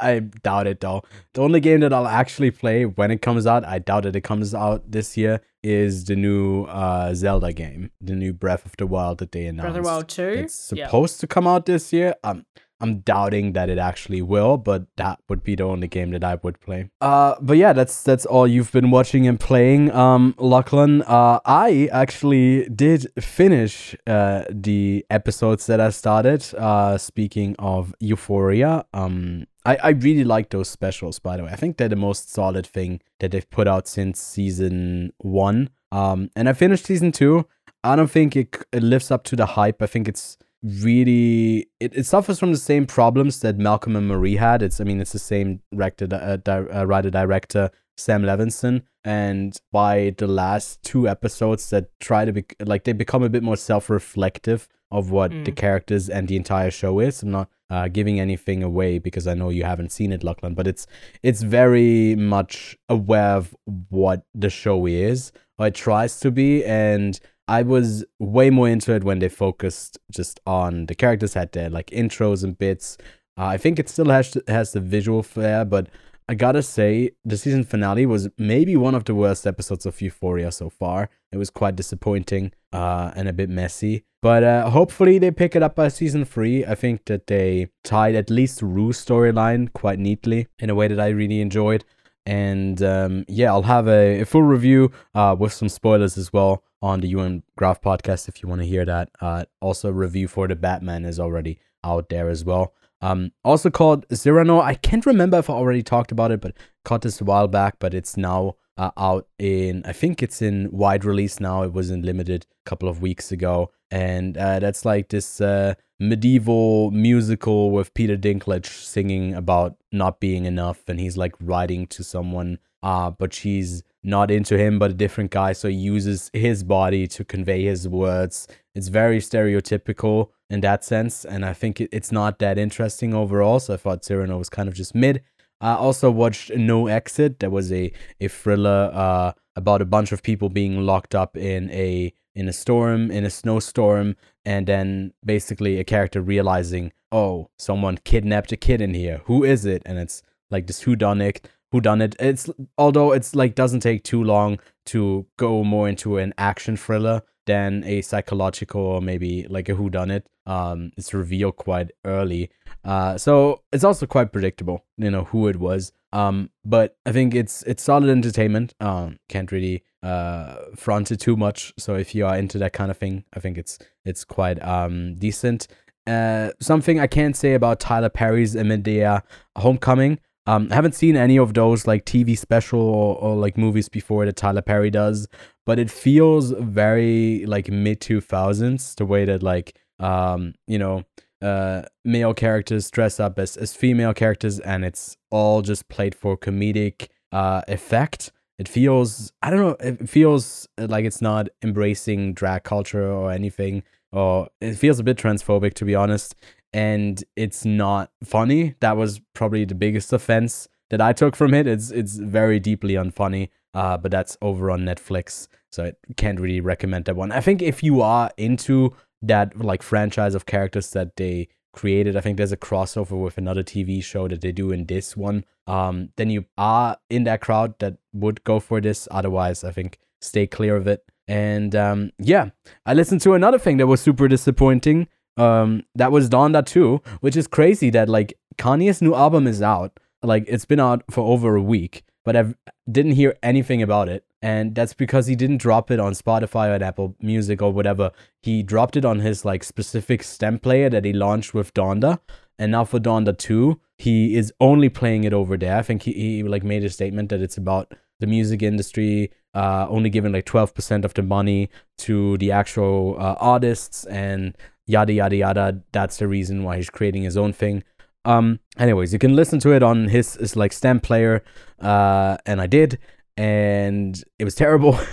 I 0.00 0.20
doubt 0.20 0.66
it 0.66 0.80
though. 0.80 1.02
The 1.34 1.42
only 1.42 1.60
game 1.60 1.80
that 1.80 1.92
I'll 1.92 2.06
actually 2.06 2.50
play 2.50 2.86
when 2.86 3.10
it 3.10 3.20
comes 3.20 3.46
out, 3.46 3.64
I 3.64 3.80
doubt 3.80 4.04
that 4.04 4.16
it 4.16 4.22
comes 4.22 4.54
out 4.54 4.90
this 4.90 5.16
year, 5.16 5.40
is 5.62 6.04
the 6.04 6.14
new 6.14 6.64
uh, 6.64 7.14
Zelda 7.14 7.52
game, 7.52 7.90
the 8.00 8.14
new 8.14 8.32
Breath 8.32 8.64
of 8.64 8.76
the 8.76 8.86
Wild 8.86 9.18
that 9.18 9.32
they 9.32 9.46
announced. 9.46 9.64
Breath 9.64 9.76
of 9.76 9.84
the 9.84 9.88
Wild 9.88 10.08
2. 10.08 10.22
It's 10.22 10.72
yeah. 10.74 10.86
supposed 10.86 11.20
to 11.20 11.26
come 11.26 11.46
out 11.46 11.66
this 11.66 11.92
year. 11.92 12.14
Um, 12.22 12.46
I'm 12.80 13.00
doubting 13.00 13.52
that 13.54 13.68
it 13.68 13.78
actually 13.78 14.22
will, 14.22 14.56
but 14.56 14.84
that 14.96 15.18
would 15.28 15.42
be 15.42 15.56
the 15.56 15.64
only 15.64 15.88
game 15.88 16.10
that 16.12 16.22
I 16.22 16.38
would 16.42 16.60
play. 16.60 16.90
Uh, 17.00 17.34
but 17.40 17.56
yeah, 17.56 17.72
that's 17.72 18.02
that's 18.02 18.24
all 18.24 18.46
you've 18.46 18.70
been 18.72 18.90
watching 18.90 19.26
and 19.26 19.38
playing, 19.38 19.90
um, 19.92 20.34
Lachlan. 20.38 21.02
Uh, 21.02 21.40
I 21.44 21.88
actually 21.92 22.68
did 22.68 23.10
finish 23.22 23.96
uh 24.06 24.44
the 24.50 25.04
episodes 25.10 25.66
that 25.66 25.80
I 25.80 25.90
started. 25.90 26.44
Uh, 26.54 26.98
speaking 26.98 27.56
of 27.58 27.94
Euphoria, 28.00 28.84
um, 28.94 29.46
I, 29.64 29.76
I 29.82 29.88
really 29.90 30.24
like 30.24 30.50
those 30.50 30.68
specials, 30.68 31.18
by 31.18 31.36
the 31.36 31.44
way. 31.44 31.50
I 31.50 31.56
think 31.56 31.76
they're 31.76 31.88
the 31.88 31.96
most 31.96 32.32
solid 32.32 32.66
thing 32.66 33.00
that 33.20 33.32
they've 33.32 33.50
put 33.50 33.68
out 33.68 33.88
since 33.88 34.20
season 34.20 35.12
one. 35.18 35.70
Um, 35.90 36.30
and 36.36 36.48
I 36.48 36.52
finished 36.52 36.86
season 36.86 37.12
two. 37.12 37.46
I 37.84 37.94
don't 37.96 38.10
think 38.10 38.34
it, 38.34 38.56
it 38.72 38.82
lives 38.82 39.10
up 39.10 39.24
to 39.24 39.36
the 39.36 39.46
hype. 39.46 39.82
I 39.82 39.86
think 39.86 40.08
it's 40.08 40.38
really 40.62 41.68
it, 41.80 41.96
it 41.96 42.06
suffers 42.06 42.38
from 42.38 42.52
the 42.52 42.58
same 42.58 42.86
problems 42.86 43.40
that 43.40 43.58
Malcolm 43.58 43.96
and 43.96 44.08
Marie 44.08 44.36
had. 44.36 44.62
It's 44.62 44.80
I 44.80 44.84
mean 44.84 45.00
it's 45.00 45.12
the 45.12 45.18
same 45.18 45.60
director, 45.72 46.08
uh, 46.10 46.36
di- 46.36 46.68
uh, 46.68 46.84
writer 46.84 47.10
director 47.10 47.70
Sam 47.96 48.22
Levinson, 48.22 48.82
and 49.04 49.60
by 49.72 50.14
the 50.18 50.26
last 50.26 50.82
two 50.82 51.08
episodes 51.08 51.70
that 51.70 51.90
try 52.00 52.24
to 52.24 52.32
be 52.32 52.44
like 52.60 52.84
they 52.84 52.92
become 52.92 53.22
a 53.22 53.28
bit 53.28 53.42
more 53.42 53.56
self 53.56 53.90
reflective 53.90 54.68
of 54.90 55.10
what 55.10 55.30
mm. 55.30 55.44
the 55.44 55.52
characters 55.52 56.08
and 56.08 56.28
the 56.28 56.36
entire 56.36 56.70
show 56.70 56.98
is. 56.98 57.22
I'm 57.22 57.30
not 57.30 57.50
uh, 57.70 57.88
giving 57.88 58.18
anything 58.18 58.62
away 58.62 58.98
because 58.98 59.26
I 59.26 59.34
know 59.34 59.50
you 59.50 59.64
haven't 59.64 59.92
seen 59.92 60.12
it, 60.12 60.24
Lachlan, 60.24 60.54
but 60.54 60.66
it's 60.66 60.86
it's 61.22 61.42
very 61.42 62.14
much 62.16 62.76
aware 62.88 63.36
of 63.36 63.54
what 63.90 64.24
the 64.34 64.50
show 64.50 64.86
is, 64.86 65.32
or 65.58 65.66
it 65.66 65.74
tries 65.74 66.18
to 66.20 66.30
be, 66.30 66.64
and 66.64 67.18
I 67.48 67.62
was 67.62 68.04
way 68.18 68.50
more 68.50 68.68
into 68.68 68.94
it 68.94 69.02
when 69.02 69.20
they 69.20 69.30
focused 69.30 69.98
just 70.12 70.38
on 70.46 70.84
the 70.86 70.94
characters 70.94 71.32
had 71.32 71.52
their 71.52 71.70
like 71.70 71.86
intros 71.86 72.44
and 72.44 72.56
bits. 72.56 72.98
Uh, 73.38 73.46
I 73.46 73.56
think 73.56 73.78
it 73.78 73.88
still 73.88 74.10
has 74.10 74.36
has 74.46 74.72
the 74.72 74.80
visual 74.80 75.22
flair, 75.22 75.64
but 75.64 75.88
I 76.28 76.34
gotta 76.34 76.62
say 76.62 77.12
the 77.24 77.38
season 77.38 77.64
finale 77.64 78.04
was 78.04 78.28
maybe 78.36 78.76
one 78.76 78.94
of 78.94 79.04
the 79.04 79.14
worst 79.14 79.46
episodes 79.46 79.86
of 79.86 79.98
Euphoria 80.02 80.52
so 80.52 80.68
far. 80.68 81.08
It 81.32 81.38
was 81.38 81.48
quite 81.48 81.74
disappointing 81.74 82.52
uh, 82.70 83.12
and 83.16 83.28
a 83.28 83.32
bit 83.32 83.48
messy, 83.48 84.04
but 84.20 84.44
uh, 84.44 84.68
hopefully 84.68 85.18
they 85.18 85.30
pick 85.30 85.56
it 85.56 85.62
up 85.62 85.74
by 85.74 85.88
season 85.88 86.26
three. 86.26 86.66
I 86.66 86.74
think 86.74 87.06
that 87.06 87.28
they 87.28 87.70
tied 87.82 88.14
at 88.14 88.28
least 88.28 88.60
Rue's 88.60 89.02
storyline 89.02 89.72
quite 89.72 89.98
neatly 89.98 90.48
in 90.58 90.68
a 90.68 90.74
way 90.74 90.86
that 90.88 91.00
I 91.00 91.08
really 91.08 91.40
enjoyed. 91.40 91.82
And 92.26 92.82
um, 92.82 93.24
yeah, 93.26 93.50
I'll 93.50 93.62
have 93.62 93.88
a, 93.88 94.20
a 94.20 94.26
full 94.26 94.42
review 94.42 94.92
uh, 95.14 95.34
with 95.38 95.54
some 95.54 95.70
spoilers 95.70 96.18
as 96.18 96.30
well 96.30 96.62
on 96.82 97.00
the 97.00 97.08
Ewan 97.08 97.42
Graf 97.56 97.80
podcast 97.80 98.28
if 98.28 98.42
you 98.42 98.48
want 98.48 98.60
to 98.60 98.66
hear 98.66 98.84
that. 98.84 99.10
Uh, 99.20 99.44
also, 99.60 99.90
review 99.90 100.28
for 100.28 100.48
the 100.48 100.56
Batman 100.56 101.04
is 101.04 101.18
already 101.18 101.58
out 101.84 102.08
there 102.08 102.28
as 102.28 102.44
well. 102.44 102.74
Um, 103.00 103.32
also 103.44 103.70
called 103.70 104.06
Cyrano. 104.12 104.60
I 104.60 104.74
can't 104.74 105.06
remember 105.06 105.38
if 105.38 105.48
I 105.48 105.54
already 105.54 105.82
talked 105.82 106.12
about 106.12 106.32
it, 106.32 106.40
but 106.40 106.56
caught 106.84 107.02
this 107.02 107.20
a 107.20 107.24
while 107.24 107.48
back. 107.48 107.76
But 107.78 107.94
it's 107.94 108.16
now 108.16 108.56
uh, 108.76 108.90
out 108.96 109.26
in. 109.38 109.82
I 109.84 109.92
think 109.92 110.22
it's 110.22 110.42
in 110.42 110.70
wide 110.72 111.04
release 111.04 111.40
now. 111.40 111.62
It 111.62 111.72
was 111.72 111.90
in 111.90 112.02
limited 112.02 112.46
a 112.66 112.68
couple 112.68 112.88
of 112.88 113.02
weeks 113.02 113.30
ago, 113.30 113.70
and 113.90 114.36
uh, 114.36 114.58
that's 114.58 114.84
like 114.84 115.08
this 115.08 115.40
uh, 115.40 115.74
medieval 116.00 116.90
musical 116.90 117.70
with 117.70 117.94
Peter 117.94 118.16
Dinklage 118.16 118.66
singing 118.66 119.34
about 119.34 119.76
not 119.92 120.20
being 120.20 120.44
enough, 120.44 120.82
and 120.88 120.98
he's 121.00 121.16
like 121.16 121.34
writing 121.40 121.86
to 121.88 122.02
someone, 122.02 122.58
uh, 122.82 123.10
but 123.10 123.32
she's 123.32 123.82
not 124.02 124.30
into 124.30 124.56
him, 124.56 124.78
but 124.78 124.90
a 124.90 124.94
different 124.94 125.30
guy, 125.30 125.52
so 125.52 125.68
he 125.68 125.74
uses 125.74 126.30
his 126.32 126.62
body 126.62 127.06
to 127.08 127.24
convey 127.24 127.64
his 127.64 127.88
words. 127.88 128.46
It's 128.74 128.88
very 128.88 129.18
stereotypical 129.18 130.28
in 130.48 130.60
that 130.60 130.84
sense, 130.84 131.24
and 131.24 131.44
I 131.44 131.52
think 131.52 131.80
it's 131.80 132.12
not 132.12 132.38
that 132.38 132.58
interesting 132.58 133.14
overall. 133.14 133.60
So 133.60 133.74
I 133.74 133.76
thought 133.76 134.04
Cyrano 134.04 134.38
was 134.38 134.48
kind 134.48 134.68
of 134.68 134.74
just 134.74 134.94
mid. 134.94 135.22
I 135.60 135.74
also 135.74 136.10
watched 136.10 136.54
No 136.54 136.86
Exit. 136.86 137.40
That 137.40 137.50
was 137.50 137.72
a 137.72 137.92
a 138.20 138.28
thriller 138.28 138.90
uh, 138.92 139.32
about 139.56 139.82
a 139.82 139.86
bunch 139.86 140.12
of 140.12 140.22
people 140.22 140.48
being 140.48 140.80
locked 140.86 141.14
up 141.14 141.36
in 141.36 141.70
a 141.70 142.12
in 142.34 142.48
a 142.48 142.52
storm, 142.52 143.10
in 143.10 143.24
a 143.24 143.30
snowstorm, 143.30 144.14
and 144.44 144.68
then 144.68 145.12
basically 145.24 145.80
a 145.80 145.84
character 145.84 146.22
realizing, 146.22 146.92
oh, 147.10 147.50
someone 147.58 147.98
kidnapped 148.04 148.52
a 148.52 148.56
kid 148.56 148.80
in 148.80 148.94
here. 148.94 149.22
Who 149.24 149.42
is 149.42 149.64
it? 149.64 149.82
And 149.84 149.98
it's 149.98 150.22
like 150.50 150.68
this 150.68 150.84
whodunit. 150.84 151.40
Who 151.72 151.80
done 151.80 152.00
it? 152.00 152.16
It's 152.18 152.48
although 152.78 153.12
it's 153.12 153.34
like 153.34 153.54
doesn't 153.54 153.80
take 153.80 154.02
too 154.02 154.24
long 154.24 154.58
to 154.86 155.26
go 155.36 155.64
more 155.64 155.88
into 155.88 156.16
an 156.16 156.32
action 156.38 156.76
thriller 156.76 157.22
than 157.46 157.82
a 157.84 158.02
psychological 158.02 158.80
or 158.80 159.00
maybe 159.00 159.46
like 159.48 159.68
a 159.68 159.74
who 159.74 159.90
done 159.90 160.10
it. 160.10 160.26
Um, 160.46 160.92
it's 160.96 161.12
revealed 161.12 161.56
quite 161.56 161.90
early. 162.04 162.50
Uh, 162.84 163.18
so 163.18 163.62
it's 163.72 163.84
also 163.84 164.06
quite 164.06 164.32
predictable, 164.32 164.84
you 164.96 165.10
know, 165.10 165.24
who 165.24 165.48
it 165.48 165.56
was. 165.56 165.92
Um, 166.12 166.50
but 166.64 166.96
I 167.04 167.12
think 167.12 167.34
it's 167.34 167.62
it's 167.64 167.82
solid 167.82 168.08
entertainment. 168.08 168.74
Um, 168.80 169.18
can't 169.28 169.52
really 169.52 169.82
uh 170.02 170.56
front 170.76 171.10
it 171.10 171.18
too 171.20 171.36
much. 171.36 171.74
So 171.76 171.96
if 171.96 172.14
you 172.14 172.24
are 172.24 172.36
into 172.36 172.56
that 172.58 172.72
kind 172.72 172.90
of 172.90 172.96
thing, 172.96 173.24
I 173.34 173.40
think 173.40 173.58
it's 173.58 173.78
it's 174.04 174.24
quite 174.24 174.62
um 174.62 175.16
decent. 175.16 175.68
Uh, 176.06 176.52
something 176.60 176.98
I 176.98 177.06
can't 177.06 177.36
say 177.36 177.52
about 177.52 177.80
Tyler 177.80 178.08
Perry's 178.08 178.54
Madea 178.54 179.22
Homecoming. 179.56 180.18
Um, 180.48 180.68
I 180.70 180.76
haven't 180.76 180.94
seen 180.94 181.14
any 181.14 181.38
of 181.38 181.52
those 181.52 181.86
like 181.86 182.06
TV 182.06 182.36
special 182.36 182.80
or, 182.80 183.16
or 183.16 183.36
like 183.36 183.58
movies 183.58 183.90
before 183.90 184.24
that 184.24 184.36
Tyler 184.36 184.62
Perry 184.62 184.88
does, 184.88 185.28
but 185.66 185.78
it 185.78 185.90
feels 185.90 186.52
very 186.52 187.44
like 187.46 187.68
mid 187.68 188.00
two 188.00 188.22
thousands 188.22 188.94
the 188.94 189.04
way 189.04 189.26
that 189.26 189.42
like 189.42 189.78
um 189.98 190.54
you 190.66 190.78
know 190.78 191.04
uh 191.42 191.82
male 192.02 192.32
characters 192.32 192.90
dress 192.90 193.20
up 193.20 193.38
as 193.38 193.58
as 193.58 193.74
female 193.76 194.14
characters 194.14 194.58
and 194.60 194.86
it's 194.86 195.18
all 195.30 195.60
just 195.60 195.86
played 195.90 196.14
for 196.14 196.34
comedic 196.34 197.08
uh 197.30 197.60
effect. 197.68 198.32
It 198.58 198.68
feels 198.68 199.30
i 199.42 199.50
don't 199.50 199.60
know 199.60 199.76
it 199.80 200.08
feels 200.08 200.66
like 200.78 201.04
it's 201.04 201.20
not 201.20 201.48
embracing 201.62 202.32
drag 202.32 202.64
culture 202.64 203.06
or 203.06 203.30
anything 203.30 203.82
or 204.12 204.48
it 204.62 204.74
feels 204.76 204.98
a 204.98 205.04
bit 205.04 205.18
transphobic 205.18 205.74
to 205.74 205.84
be 205.84 205.94
honest 205.94 206.34
and 206.72 207.24
it's 207.36 207.64
not 207.64 208.10
funny 208.22 208.74
that 208.80 208.96
was 208.96 209.20
probably 209.34 209.64
the 209.64 209.74
biggest 209.74 210.12
offense 210.12 210.68
that 210.90 211.00
i 211.00 211.12
took 211.12 211.34
from 211.34 211.54
it 211.54 211.66
it's 211.66 211.90
it's 211.90 212.16
very 212.16 212.58
deeply 212.60 212.94
unfunny 212.94 213.48
uh 213.74 213.96
but 213.96 214.10
that's 214.10 214.36
over 214.42 214.70
on 214.70 214.80
netflix 214.80 215.48
so 215.70 215.84
i 215.84 215.92
can't 216.16 216.40
really 216.40 216.60
recommend 216.60 217.04
that 217.04 217.16
one 217.16 217.32
i 217.32 217.40
think 217.40 217.62
if 217.62 217.82
you 217.82 218.00
are 218.02 218.30
into 218.36 218.94
that 219.22 219.58
like 219.58 219.82
franchise 219.82 220.34
of 220.34 220.46
characters 220.46 220.90
that 220.90 221.16
they 221.16 221.48
created. 221.78 222.16
I 222.16 222.20
think 222.20 222.36
there's 222.36 222.52
a 222.52 222.56
crossover 222.56 223.22
with 223.22 223.38
another 223.38 223.62
TV 223.62 224.02
show 224.02 224.26
that 224.28 224.40
they 224.40 224.52
do 224.52 224.72
in 224.72 224.86
this 224.86 225.16
one. 225.16 225.44
Um, 225.66 226.10
then 226.16 226.28
you 226.30 226.46
are 226.56 226.96
in 227.08 227.24
that 227.24 227.40
crowd 227.40 227.78
that 227.78 227.98
would 228.12 228.42
go 228.44 228.58
for 228.58 228.80
this. 228.80 229.06
Otherwise, 229.10 229.64
I 229.64 229.70
think 229.70 229.98
stay 230.20 230.46
clear 230.46 230.76
of 230.76 230.86
it. 230.86 231.04
And 231.28 231.76
um, 231.76 232.10
yeah, 232.18 232.50
I 232.84 232.94
listened 232.94 233.20
to 233.22 233.34
another 233.34 233.58
thing 233.58 233.76
that 233.76 233.86
was 233.86 234.00
super 234.00 234.28
disappointing. 234.28 235.08
Um, 235.38 235.84
that 235.94 236.12
was 236.12 236.28
Donda 236.28 236.64
2, 236.64 237.00
which 237.20 237.36
is 237.36 237.46
crazy 237.46 237.90
that 237.90 238.08
like 238.08 238.34
Kanye's 238.56 239.00
new 239.00 239.14
album 239.14 239.46
is 239.46 239.62
out. 239.62 239.98
Like 240.22 240.44
it's 240.48 240.64
been 240.64 240.80
out 240.80 241.04
for 241.10 241.20
over 241.20 241.54
a 241.54 241.62
week, 241.62 242.02
but 242.24 242.36
I 242.36 242.54
didn't 242.90 243.12
hear 243.12 243.36
anything 243.42 243.82
about 243.82 244.08
it 244.08 244.24
and 244.40 244.74
that's 244.74 244.94
because 244.94 245.26
he 245.26 245.34
didn't 245.34 245.58
drop 245.58 245.90
it 245.90 245.98
on 245.98 246.12
Spotify 246.12 246.78
or 246.78 246.82
Apple 246.82 247.16
Music 247.20 247.60
or 247.60 247.72
whatever. 247.72 248.12
He 248.42 248.62
dropped 248.62 248.96
it 248.96 249.04
on 249.04 249.20
his 249.20 249.44
like 249.44 249.64
specific 249.64 250.22
stem 250.22 250.58
player 250.58 250.88
that 250.90 251.04
he 251.04 251.12
launched 251.12 251.54
with 251.54 251.74
Donda, 251.74 252.20
and 252.58 252.72
now 252.72 252.84
for 252.84 253.00
Donda 253.00 253.36
2, 253.36 253.80
he 253.96 254.36
is 254.36 254.52
only 254.60 254.88
playing 254.88 255.24
it 255.24 255.32
over 255.32 255.56
there. 255.56 255.76
I 255.76 255.82
think 255.82 256.02
he, 256.02 256.12
he 256.12 256.42
like 256.42 256.62
made 256.62 256.84
a 256.84 256.90
statement 256.90 257.30
that 257.30 257.40
it's 257.40 257.56
about 257.56 257.94
the 258.20 258.26
music 258.26 258.62
industry 258.62 259.32
uh, 259.58 259.86
only 259.90 260.10
giving 260.10 260.32
like 260.32 260.46
12% 260.46 261.04
of 261.04 261.14
the 261.14 261.22
money 261.22 261.68
to 262.06 262.38
the 262.38 262.52
actual 262.52 263.16
uh, 263.18 263.34
artists 263.40 264.04
and 264.04 264.56
yada 264.86 265.12
yada 265.12 265.36
yada. 265.36 265.82
That's 265.92 266.18
the 266.18 266.28
reason 266.28 266.62
why 266.64 266.76
he's 266.76 266.90
creating 266.90 267.24
his 267.24 267.36
own 267.36 267.52
thing. 267.52 267.82
Um, 268.24 268.60
anyways, 268.78 269.12
you 269.12 269.18
can 269.18 269.34
listen 269.34 269.58
to 269.60 269.72
it 269.72 269.82
on 269.82 270.08
his, 270.08 270.34
his 270.34 270.54
like 270.54 270.72
stem 270.72 271.00
player, 271.00 271.42
uh, 271.80 272.36
and 272.46 272.60
I 272.60 272.66
did 272.66 272.98
and 273.38 274.22
it 274.38 274.44
was 274.44 274.54
terrible. 274.54 274.98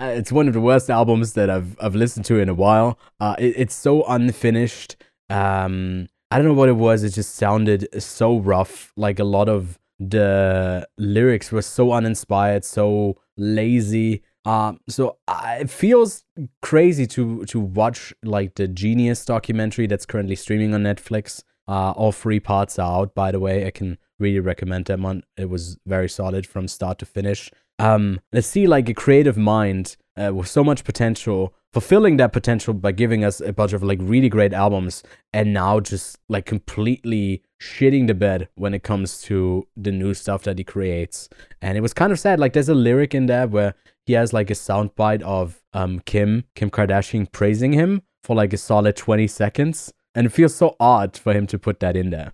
Uh, 0.00 0.06
it's 0.18 0.32
one 0.32 0.48
of 0.48 0.54
the 0.54 0.60
worst 0.60 0.90
albums 0.90 1.34
that 1.34 1.48
I've 1.48 1.76
I've 1.80 1.94
listened 1.94 2.24
to 2.24 2.40
in 2.40 2.48
a 2.48 2.54
while. 2.54 2.98
Uh, 3.20 3.36
it, 3.38 3.54
it's 3.56 3.74
so 3.76 4.02
unfinished. 4.08 4.96
Um, 5.30 6.08
I 6.32 6.38
don't 6.38 6.48
know 6.48 6.60
what 6.62 6.68
it 6.68 6.76
was. 6.88 7.04
It 7.04 7.10
just 7.10 7.36
sounded 7.36 7.86
so 8.02 8.38
rough. 8.38 8.92
Like 8.96 9.20
a 9.20 9.24
lot 9.24 9.48
of 9.48 9.78
the 10.10 10.88
lyrics 10.98 11.52
were 11.52 11.62
so 11.62 11.92
uninspired, 11.92 12.64
so 12.64 13.18
lazy. 13.36 14.22
Um, 14.44 14.80
so 14.88 15.18
uh, 15.28 15.58
it 15.60 15.70
feels 15.70 16.24
crazy 16.62 17.06
to 17.08 17.44
to 17.46 17.60
watch 17.60 18.12
like 18.24 18.54
the 18.56 18.68
Genius 18.68 19.24
documentary 19.24 19.86
that's 19.86 20.06
currently 20.06 20.36
streaming 20.36 20.74
on 20.74 20.82
Netflix. 20.82 21.42
Uh, 21.68 21.92
all 21.92 22.12
three 22.12 22.40
parts 22.40 22.78
are 22.78 23.00
out, 23.00 23.14
by 23.14 23.30
the 23.30 23.38
way. 23.38 23.66
I 23.66 23.70
can 23.70 23.98
really 24.18 24.40
recommend 24.40 24.86
that 24.86 24.98
one. 24.98 25.22
It 25.36 25.48
was 25.48 25.78
very 25.86 26.08
solid 26.08 26.46
from 26.46 26.66
start 26.68 26.98
to 26.98 27.06
finish. 27.06 27.50
Um, 27.78 28.20
let's 28.32 28.48
see 28.48 28.66
like 28.66 28.88
a 28.88 28.94
creative 28.94 29.36
mind 29.36 29.96
uh, 30.16 30.32
with 30.34 30.48
so 30.48 30.62
much 30.64 30.84
potential 30.84 31.54
fulfilling 31.72 32.18
that 32.18 32.32
potential 32.32 32.74
by 32.74 32.92
giving 32.92 33.24
us 33.24 33.40
a 33.40 33.52
bunch 33.52 33.72
of 33.72 33.82
like 33.82 33.98
really 34.02 34.28
great 34.28 34.52
albums 34.52 35.02
and 35.32 35.52
now 35.52 35.80
just 35.80 36.18
like 36.28 36.44
completely 36.44 37.42
shitting 37.62 38.08
the 38.08 38.14
bed 38.14 38.48
when 38.56 38.74
it 38.74 38.82
comes 38.82 39.22
to 39.22 39.66
the 39.76 39.92
new 39.92 40.14
stuff 40.14 40.42
that 40.42 40.58
he 40.58 40.64
creates. 40.64 41.28
And 41.60 41.78
it 41.78 41.80
was 41.80 41.94
kind 41.94 42.12
of 42.12 42.18
sad. 42.18 42.40
Like 42.40 42.54
there's 42.54 42.68
a 42.68 42.74
lyric 42.74 43.14
in 43.14 43.26
there 43.26 43.46
where 43.46 43.74
he 44.04 44.14
has 44.14 44.32
like 44.32 44.50
a 44.50 44.54
soundbite 44.54 45.22
of 45.22 45.62
um 45.72 46.00
Kim, 46.00 46.44
Kim 46.54 46.70
Kardashian 46.70 47.30
praising 47.30 47.72
him 47.72 48.02
for 48.24 48.34
like 48.34 48.52
a 48.52 48.56
solid 48.56 48.96
20 48.96 49.26
seconds. 49.28 49.92
And 50.14 50.26
it 50.26 50.30
feels 50.30 50.54
so 50.54 50.76
odd 50.80 51.16
for 51.16 51.32
him 51.32 51.46
to 51.46 51.58
put 51.58 51.80
that 51.80 51.96
in 51.96 52.10
there. 52.10 52.32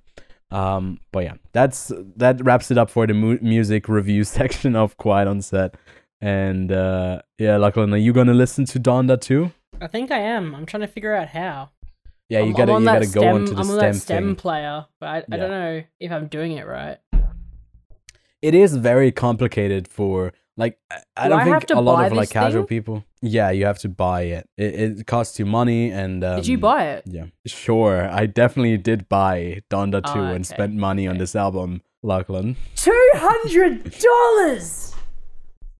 Um, 0.50 0.98
but 1.12 1.24
yeah, 1.24 1.34
that's 1.52 1.92
that 2.16 2.42
wraps 2.42 2.70
it 2.70 2.78
up 2.78 2.88
for 2.88 3.06
the 3.06 3.14
mu- 3.14 3.38
music 3.42 3.88
review 3.88 4.24
section 4.38 4.74
of 4.74 4.96
Quiet 4.96 5.28
on 5.28 5.42
Set. 5.42 5.76
And 6.20 6.72
uh, 6.72 7.22
yeah, 7.38 7.58
Lachlan, 7.58 7.92
are 7.92 7.98
you 7.98 8.12
gonna 8.12 8.34
listen 8.34 8.64
to 8.66 8.80
Donda 8.80 9.20
2? 9.20 9.52
I 9.80 9.86
think 9.86 10.10
I 10.10 10.18
am. 10.18 10.54
I'm 10.54 10.66
trying 10.66 10.80
to 10.80 10.88
figure 10.88 11.14
out 11.14 11.28
how. 11.28 11.70
Yeah, 12.28 12.40
you 12.40 12.46
I'm- 12.46 12.54
gotta 12.54 12.72
I'm 12.72 12.76
on 12.76 12.82
you 12.82 12.86
that 12.86 12.92
gotta 13.00 13.06
go 13.14 13.20
stem, 13.20 13.34
onto 13.36 13.54
the 13.54 13.60
I'm 13.60 13.70
on 13.70 13.76
stem 13.78 13.78
that 13.92 13.94
stem 13.96 14.24
thing. 14.28 14.36
player, 14.36 14.86
but 15.00 15.06
I, 15.08 15.16
I 15.18 15.22
Yeah. 15.30 15.36
don't 15.36 15.50
know 15.50 15.82
if 16.00 16.12
I'm 16.12 16.26
doing 16.26 16.52
it 16.52 16.66
right. 16.66 16.98
It 18.42 18.54
is 18.54 18.76
very 18.76 19.10
complicated 19.12 19.88
for 19.88 20.32
like 20.56 20.78
I- 20.90 20.96
I 21.16 21.24
Do 21.24 21.30
don't 21.30 21.40
I 21.40 21.44
think 21.58 21.70
a 21.70 21.80
lot 21.80 22.04
of 22.06 22.12
like 22.12 22.30
casual 22.30 22.62
thing? 22.62 22.68
people. 22.68 23.04
Yeah, 23.22 23.50
you 23.50 23.64
have 23.66 23.78
to 23.80 23.88
buy 23.88 24.22
it. 24.22 24.48
It, 24.56 24.74
it 24.98 25.06
costs 25.06 25.38
you 25.38 25.46
money 25.46 25.90
and 25.90 26.22
um, 26.22 26.36
Did 26.36 26.46
you 26.46 26.58
buy 26.58 26.84
it? 26.90 27.02
Yeah, 27.06 27.26
sure. 27.46 28.08
I 28.10 28.26
definitely 28.26 28.76
did 28.76 29.08
buy 29.08 29.62
Donda 29.70 30.00
Oh, 30.04 30.14
2 30.14 30.20
and 30.20 30.46
spent 30.46 30.74
money 30.74 31.08
on 31.08 31.18
this 31.18 31.34
album, 31.34 31.82
Lachlan. 32.02 32.56
Two 32.76 33.10
hundred 33.14 33.92
dollars. 33.98 34.94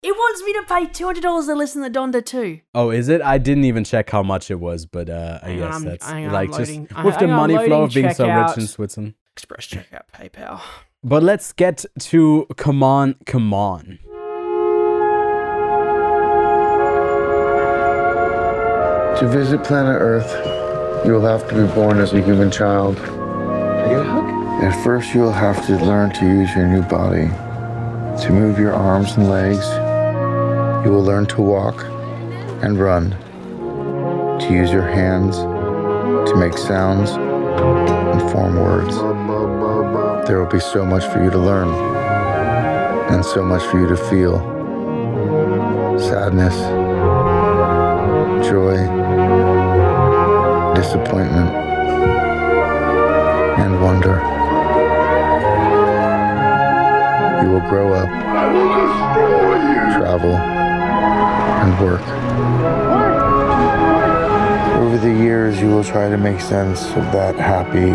It 0.01 0.12
wants 0.12 0.42
me 0.42 0.53
to 0.55 0.62
pay 0.68 0.86
two 0.86 1.07
hundred 1.07 1.22
dollars 1.22 1.46
to 1.46 1.55
listen 1.55 1.82
to 1.82 1.90
Donda 1.90 2.24
2. 2.24 2.61
Oh, 2.74 2.90
is 2.90 3.09
it? 3.09 3.20
I 3.20 3.38
didn't 3.38 3.64
even 3.64 3.82
check 3.84 4.11
how 4.11 4.22
much 4.22 4.51
it 4.51 4.61
was, 4.61 4.86
but 4.86 5.11
uh, 5.11 5.40
I 5.42 5.49
Hang 5.49 5.59
guess 5.59 5.74
on, 5.74 5.84
that's 5.84 6.07
hang 6.07 6.26
on, 6.26 6.32
like 6.32 6.51
I'm 6.51 6.57
just 6.59 6.70
loading- 6.70 6.82
with 7.05 7.14
the 7.14 7.20
hang 7.20 7.30
on, 7.30 7.36
money 7.36 7.66
flow 7.66 7.82
of 7.82 7.92
being 7.94 8.14
so 8.14 8.26
rich 8.32 8.59
in 8.59 8.66
Switzerland. 8.68 9.14
Express 9.32 9.66
checkout 9.66 10.03
PayPal. 10.14 10.61
But 11.03 11.22
let's 11.22 11.53
get 11.53 11.84
to 11.99 12.46
come 12.57 12.82
on, 12.82 13.16
come 13.26 13.53
on. 13.53 13.99
To 19.18 19.26
visit 19.26 19.64
planet 19.64 20.01
Earth, 20.01 20.30
you 21.05 21.12
will 21.12 21.26
have 21.26 21.49
to 21.49 21.55
be 21.66 21.72
born 21.74 21.99
as 21.99 22.12
a 22.12 22.20
human 22.22 22.53
child. 22.53 22.96
At 24.62 24.80
first, 24.84 25.12
you 25.12 25.22
will 25.22 25.32
have 25.32 25.64
to 25.66 25.76
learn 25.84 26.11
to 26.14 26.24
use 26.24 26.55
your 26.55 26.66
new 26.68 26.82
body, 26.82 27.26
to 28.22 28.30
move 28.30 28.59
your 28.61 28.72
arms 28.74 29.12
and 29.16 29.28
legs. 29.28 29.66
You 30.89 30.95
will 30.95 31.05
learn 31.05 31.26
to 31.26 31.43
walk 31.43 31.84
and 32.64 32.80
run, 32.80 33.11
to 34.41 34.49
use 34.51 34.72
your 34.72 34.89
hands, 34.89 35.36
to 35.36 36.34
make 36.34 36.57
sounds 36.57 37.11
and 37.11 38.22
form 38.30 38.57
words. 38.57 38.97
There 40.26 40.39
will 40.39 40.51
be 40.51 40.59
so 40.59 40.86
much 40.86 41.05
for 41.12 41.22
you 41.22 41.28
to 41.28 41.36
learn, 41.36 41.68
and 43.12 43.22
so 43.22 43.43
much 43.45 43.62
for 43.64 43.78
you 43.78 43.86
to 43.86 43.99
feel 43.99 44.39
sadness, 45.99 46.57
joy, 48.49 48.78
disappointment, 50.74 51.51
and 53.61 53.82
wonder. 53.82 54.22
You 57.43 57.51
will 57.51 57.68
grow 57.68 57.93
up, 57.93 58.09
travel, 59.99 60.58
and 61.49 61.80
work. 61.80 62.03
Over 64.78 64.99
the 64.99 65.12
years, 65.12 65.61
you 65.61 65.68
will 65.68 65.84
try 65.84 66.09
to 66.09 66.16
make 66.16 66.40
sense 66.40 66.86
of 66.90 67.05
that 67.12 67.36
happy, 67.36 67.90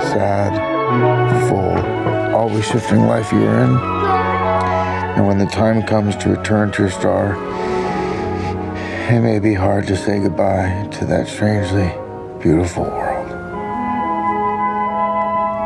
sad, 0.00 0.52
full, 1.48 1.76
always 2.34 2.64
shifting 2.66 3.06
life 3.06 3.32
you 3.32 3.44
are 3.44 3.64
in. 3.64 3.76
And 5.16 5.26
when 5.26 5.38
the 5.38 5.46
time 5.46 5.82
comes 5.82 6.16
to 6.16 6.30
return 6.30 6.72
to 6.72 6.82
your 6.82 6.90
star, 6.90 7.36
it 9.10 9.20
may 9.20 9.38
be 9.38 9.52
hard 9.52 9.86
to 9.88 9.96
say 9.96 10.20
goodbye 10.20 10.88
to 10.92 11.04
that 11.06 11.28
strangely 11.28 11.92
beautiful 12.40 12.84
world. 12.84 13.28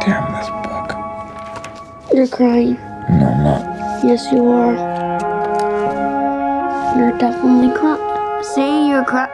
Damn 0.03 0.33
this 0.33 0.49
book. 0.67 2.13
You're 2.13 2.29
crying. 2.29 2.75
No, 2.75 3.29
I'm 3.29 3.45
not. 3.45 4.05
Yes, 4.05 4.31
you 4.33 4.47
are. 4.49 4.96
You're 6.97 7.17
definitely 7.19 7.77
crying. 7.77 8.43
See, 8.43 8.89
you're 8.89 9.05
crying. 9.05 9.31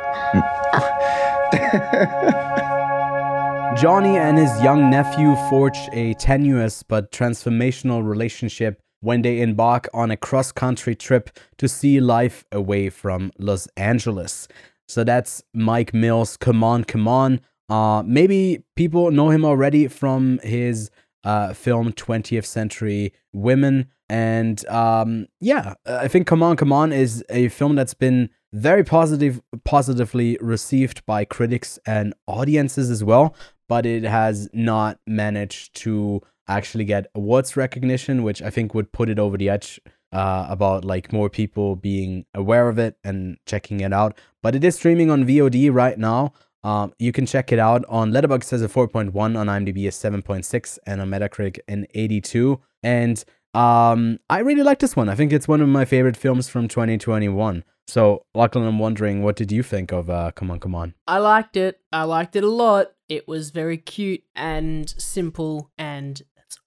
Johnny 3.77 4.17
and 4.17 4.37
his 4.37 4.51
young 4.63 4.91
nephew 4.91 5.37
forge 5.49 5.79
a 5.93 6.15
tenuous 6.15 6.83
but 6.83 7.13
transformational 7.13 8.05
relationship 8.05 8.81
when 9.01 9.23
they 9.23 9.41
embark 9.41 9.89
on 9.95 10.11
a 10.11 10.17
cross 10.17 10.51
country 10.51 10.97
trip 10.97 11.31
to 11.59 11.69
see 11.69 12.01
life 12.01 12.45
away 12.51 12.91
from 12.91 13.31
Los 13.39 13.69
Angeles. 13.77 14.49
So 14.89 15.05
that's 15.05 15.45
Mike 15.55 15.95
Mills. 15.95 16.37
C'mon 16.37 16.85
C'mon. 16.85 17.41
Uh, 17.69 18.03
maybe 18.05 18.65
people 18.75 19.13
know 19.13 19.31
him 19.31 19.45
already 19.45 19.87
from 19.87 20.41
his 20.43 20.91
uh, 21.23 21.53
film 21.53 21.93
20th 21.93 22.45
Century 22.45 23.13
Women. 23.33 23.87
And 24.13 24.63
um, 24.67 25.27
yeah, 25.41 25.73
I 25.87 26.07
think 26.07 26.29
C'mon 26.29 26.59
C'mon 26.59 26.93
is 26.93 27.25
a 27.31 27.49
film 27.49 27.77
that's 27.77 27.95
been 27.95 28.29
very 28.53 28.85
positive, 28.85 29.41
positively 29.65 30.37
received 30.39 31.07
by 31.07 31.25
critics 31.25 31.79
and 31.87 32.13
audiences 32.27 32.91
as 32.91 33.03
well, 33.03 33.35
but 33.71 33.87
it 33.87 34.03
has 34.03 34.51
not 34.53 34.99
managed 35.07 35.75
to 35.77 36.21
actually 36.47 36.85
get 36.85 37.07
awards 37.15 37.57
recognition, 37.57 38.23
which 38.23 38.43
I 38.43 38.51
think 38.51 38.75
would 38.75 38.93
put 38.93 39.09
it 39.09 39.19
over 39.19 39.39
the 39.39 39.49
edge 39.49 39.81
uh, 40.13 40.45
about 40.47 40.85
like 40.85 41.11
more 41.11 41.31
people 41.31 41.75
being 41.75 42.27
aware 42.35 42.69
of 42.69 42.79
it 42.79 42.99
and 43.03 43.39
checking 43.47 43.81
it 43.81 43.95
out. 43.95 44.19
But 44.43 44.55
it 44.55 44.63
is 44.63 44.75
streaming 44.75 45.11
on 45.11 45.25
VOD 45.25 45.73
right 45.73 45.99
now. 45.99 46.35
Um, 46.63 46.93
you 46.99 47.13
can 47.13 47.25
check 47.25 47.51
it 47.51 47.59
out 47.59 47.83
on 47.89 48.13
Letterboxd 48.13 48.45
says 48.45 48.61
a 48.61 48.69
4.1 48.69 49.15
on 49.17 49.47
IMDb 49.47 49.89
is 49.89 49.97
7.6 49.97 50.79
and 50.87 51.01
on 51.01 51.09
Metacritic 51.09 51.61
an 51.67 51.87
82. 51.95 52.61
And 52.83 53.25
um, 53.55 54.19
I 54.31 54.39
really 54.39 54.63
like 54.63 54.79
this 54.79 54.97
one. 54.97 55.09
I 55.09 55.15
think 55.15 55.33
it's 55.33 55.49
one 55.49 55.61
of 55.61 55.69
my 55.69 55.85
favorite 55.85 56.17
films 56.17 56.49
from 56.49 56.69
2021. 56.69 57.65
So, 57.87 58.25
Lachlan, 58.35 58.67
I'm 58.67 58.79
wondering, 58.79 59.23
what 59.23 59.37
did 59.37 59.53
you 59.53 59.63
think 59.63 59.93
of 59.93 60.09
uh, 60.09 60.31
C'mon 60.33 60.61
C'mon? 60.61 60.95
I 61.07 61.19
liked 61.19 61.57
it. 61.57 61.81
I 61.93 62.05
liked 62.05 62.37
it 62.37 62.45
a 62.45 62.49
lot. 62.49 62.93
It 63.09 63.29
was 63.29 63.51
very 63.51 63.77
cute 63.77 64.23
and 64.35 64.89
simple, 64.89 65.71
and 65.77 66.23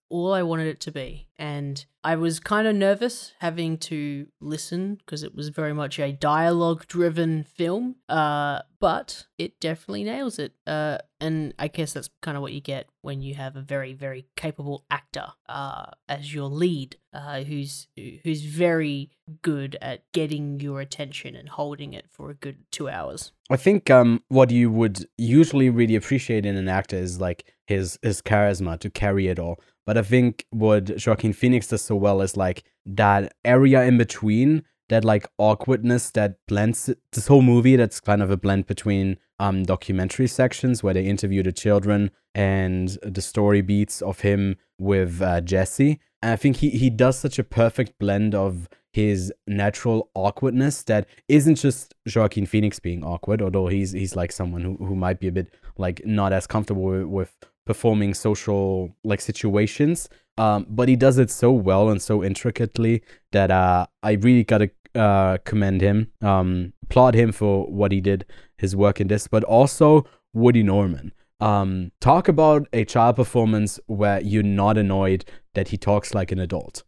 all 0.10 0.34
I 0.34 0.44
wanted 0.44 0.68
it 0.68 0.80
to 0.82 0.92
be. 0.92 1.28
And 1.38 1.84
I 2.04 2.16
was 2.16 2.40
kind 2.40 2.68
of 2.68 2.76
nervous 2.76 3.34
having 3.40 3.78
to 3.80 4.28
listen 4.40 4.96
because 4.96 5.24
it 5.24 5.36
was 5.36 5.50
very 5.50 5.74
much 5.74 6.00
a 6.00 6.12
dialogue 6.12 6.88
driven 6.88 7.44
film. 7.44 7.96
Uh, 8.08 8.62
but 8.80 9.26
it 9.38 9.60
definitely 9.60 10.04
nails 10.04 10.38
it. 10.38 10.54
Uh, 10.68 11.00
and 11.20 11.54
I 11.58 11.68
guess 11.68 11.94
that's 11.94 12.10
kind 12.22 12.38
of 12.38 12.44
what 12.44 12.54
you 12.54 12.62
get 12.62 12.88
when 13.02 13.22
you 13.22 13.34
have 13.36 13.56
a 13.56 13.62
very, 13.62 13.94
very 13.94 14.28
capable 14.36 14.86
actor 14.92 15.28
uh, 15.50 15.86
as 16.08 16.34
your 16.34 16.48
lead, 16.50 16.98
uh, 17.16 17.44
who's 17.44 17.88
who's 18.24 18.42
very 18.42 19.10
good 19.42 19.78
at 19.82 20.04
getting 20.12 20.60
your 20.60 20.82
attention 20.82 21.36
and 21.36 21.50
holding 21.50 21.94
it 21.94 22.06
for 22.10 22.30
a 22.30 22.34
good 22.34 22.58
two 22.72 22.90
hours. 22.90 23.32
I 23.50 23.58
think 23.58 23.90
um, 23.90 24.22
what 24.28 24.52
you 24.52 24.70
would 24.72 25.06
usually 25.18 25.70
really 25.70 25.96
appreciate 25.96 26.46
in 26.46 26.58
an 26.58 26.68
actor 26.68 26.98
is 26.98 27.22
like 27.22 27.54
his 27.68 27.98
his 28.02 28.22
charisma 28.22 28.80
to 28.80 28.90
carry 28.90 29.28
it 29.28 29.40
all. 29.40 29.60
But 29.86 29.98
I 29.98 30.02
think 30.02 30.46
what 30.50 30.92
Joaquin 31.06 31.34
Phoenix 31.34 31.68
does 31.68 31.84
so 31.84 31.96
well 31.96 32.22
is 32.22 32.36
like 32.36 32.64
that 32.86 33.34
area 33.46 33.84
in 33.84 33.98
between, 33.98 34.64
that 34.90 35.06
like 35.06 35.28
awkwardness 35.38 36.10
that 36.12 36.38
blends 36.48 36.90
this 37.12 37.28
whole 37.28 37.44
movie. 37.44 37.76
That's 37.76 38.00
kind 38.00 38.22
of 38.22 38.32
a 38.32 38.38
blend 38.38 38.68
between 38.68 39.18
um 39.40 39.64
documentary 39.64 40.28
sections 40.28 40.84
where 40.84 40.94
they 40.94 41.06
interview 41.06 41.44
the 41.44 41.52
children 41.52 42.12
and 42.34 42.98
the 43.02 43.22
story 43.22 43.62
beats 43.62 44.02
of 44.02 44.22
him 44.22 44.58
with 44.80 45.22
uh, 45.22 45.42
Jesse. 45.42 46.00
And 46.22 46.32
I 46.32 46.36
think 46.36 46.58
he 46.58 46.70
he 46.70 46.90
does 46.90 47.18
such 47.18 47.40
a 47.40 47.44
perfect 47.44 47.98
blend 48.00 48.34
of 48.34 48.68
his 48.94 49.34
natural 49.46 50.10
awkwardness 50.16 50.84
that 50.84 51.08
isn't 51.28 51.56
just 51.56 51.94
Joaquin 52.16 52.46
Phoenix 52.46 52.80
being 52.80 53.04
awkward, 53.04 53.42
although 53.42 53.68
he's 53.68 53.92
he's 53.92 54.16
like 54.16 54.32
someone 54.32 54.62
who, 54.62 54.78
who 54.78 54.96
might 54.96 55.20
be 55.20 55.28
a 55.28 55.32
bit 55.32 55.54
like 55.78 56.02
not 56.06 56.32
as 56.34 56.48
comfortable 56.48 56.84
with, 56.84 57.04
with 57.04 57.36
performing 57.66 58.14
social 58.14 58.96
like 59.04 59.22
situations. 59.22 60.10
Um, 60.38 60.66
but 60.70 60.90
he 60.90 60.96
does 60.96 61.18
it 61.18 61.30
so 61.30 61.52
well 61.52 61.90
and 61.90 62.02
so 62.02 62.24
intricately 62.24 63.04
that 63.32 63.52
uh, 63.52 63.86
I 64.04 64.14
really 64.14 64.44
gotta 64.44 64.70
uh, 64.96 65.38
commend 65.46 65.82
him, 65.82 66.12
um, 66.22 66.74
applaud 66.84 67.16
him 67.16 67.32
for 67.32 67.66
what 67.66 67.92
he 67.92 68.02
did, 68.02 68.26
his 68.58 68.76
work 68.76 69.00
in 69.02 69.08
this, 69.08 69.28
but 69.28 69.44
also 69.44 70.06
Woody 70.34 70.64
Norman. 70.64 71.14
Um, 71.40 71.92
talk 72.00 72.28
about 72.28 72.68
a 72.72 72.86
child 72.86 73.18
performance 73.18 73.80
where 73.88 74.22
you're 74.22 74.44
not 74.44 74.78
annoyed 74.78 75.26
that 75.54 75.70
he 75.70 75.78
talks 75.78 76.14
like 76.14 76.32
an 76.32 76.40
adult. 76.40 76.84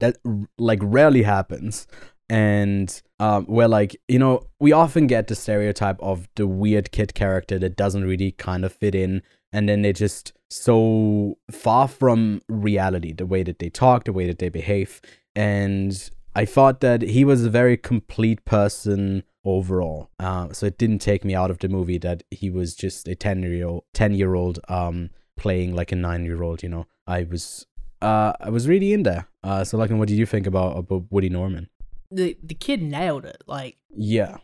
That 0.00 0.16
like 0.58 0.80
rarely 0.82 1.22
happens. 1.22 1.86
And 2.28 3.00
um, 3.20 3.46
where 3.46 3.68
like 3.68 3.96
you 4.08 4.18
know 4.18 4.42
we 4.58 4.72
often 4.72 5.06
get 5.06 5.28
the 5.28 5.34
stereotype 5.34 6.00
of 6.00 6.28
the 6.34 6.46
weird 6.46 6.90
kid 6.90 7.14
character 7.14 7.58
that 7.60 7.76
doesn't 7.76 8.04
really 8.04 8.32
kind 8.32 8.64
of 8.64 8.72
fit 8.72 8.94
in. 8.94 9.22
And 9.52 9.68
then 9.68 9.82
they're 9.82 9.92
just 9.92 10.32
so 10.50 11.38
far 11.50 11.88
from 11.88 12.42
reality 12.48 13.12
the 13.12 13.26
way 13.26 13.42
that 13.42 13.58
they 13.58 13.70
talk 13.70 14.04
the 14.04 14.12
way 14.12 14.26
that 14.26 14.38
they 14.38 14.48
behave. 14.48 15.00
And 15.34 16.10
i 16.36 16.44
thought 16.44 16.80
that 16.80 17.00
he 17.00 17.24
was 17.24 17.44
a 17.44 17.50
very 17.50 17.78
complete 17.78 18.44
person 18.44 19.24
overall 19.46 20.10
uh, 20.20 20.52
so 20.52 20.66
it 20.66 20.76
didn't 20.76 20.98
take 20.98 21.24
me 21.24 21.34
out 21.34 21.50
of 21.50 21.58
the 21.58 21.68
movie 21.68 21.98
that 21.98 22.22
he 22.30 22.50
was 22.50 22.74
just 22.74 23.06
a 23.08 23.14
10 23.14 23.42
year 23.42 23.66
old 23.66 23.84
10 23.94 24.14
year 24.14 24.34
old 24.34 24.58
um 24.68 25.10
playing 25.36 25.74
like 25.74 25.92
a 25.92 25.96
9 25.96 26.24
year 26.24 26.42
old 26.42 26.62
you 26.62 26.68
know 26.68 26.84
i 27.06 27.22
was 27.22 27.64
uh 28.02 28.32
i 28.40 28.50
was 28.50 28.66
really 28.66 28.92
in 28.92 29.02
there 29.04 29.28
uh 29.44 29.62
so 29.64 29.78
like 29.78 29.90
what 29.90 30.08
did 30.08 30.18
you 30.18 30.26
think 30.26 30.46
about 30.46 30.76
about 30.76 31.04
woody 31.10 31.28
norman 31.30 31.68
The 32.10 32.36
the 32.42 32.54
kid 32.54 32.80
nailed 32.82 33.24
it. 33.24 33.42
Like 33.46 33.76
yeah 33.94 34.36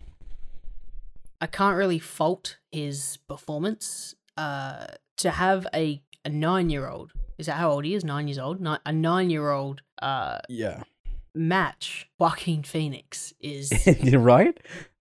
I 1.40 1.46
can't 1.46 1.76
really 1.76 1.98
fault 1.98 2.58
his 2.70 3.18
performance. 3.28 4.14
Uh, 4.36 4.86
to 5.16 5.30
have 5.30 5.66
a 5.74 6.00
a 6.24 6.28
nine 6.28 6.70
year 6.70 6.88
old 6.88 7.12
is 7.38 7.46
that 7.46 7.56
how 7.56 7.70
old 7.72 7.84
he 7.84 7.94
is? 7.94 8.04
Nine 8.04 8.28
years 8.28 8.38
old. 8.38 8.60
Ni- 8.60 8.78
a 8.86 8.92
nine 8.92 9.28
year 9.30 9.50
old 9.50 9.82
uh 10.00 10.38
yeah 10.48 10.82
match 11.34 12.08
Joaquin 12.18 12.62
Phoenix 12.62 13.32
is 13.40 13.70
you're 14.02 14.20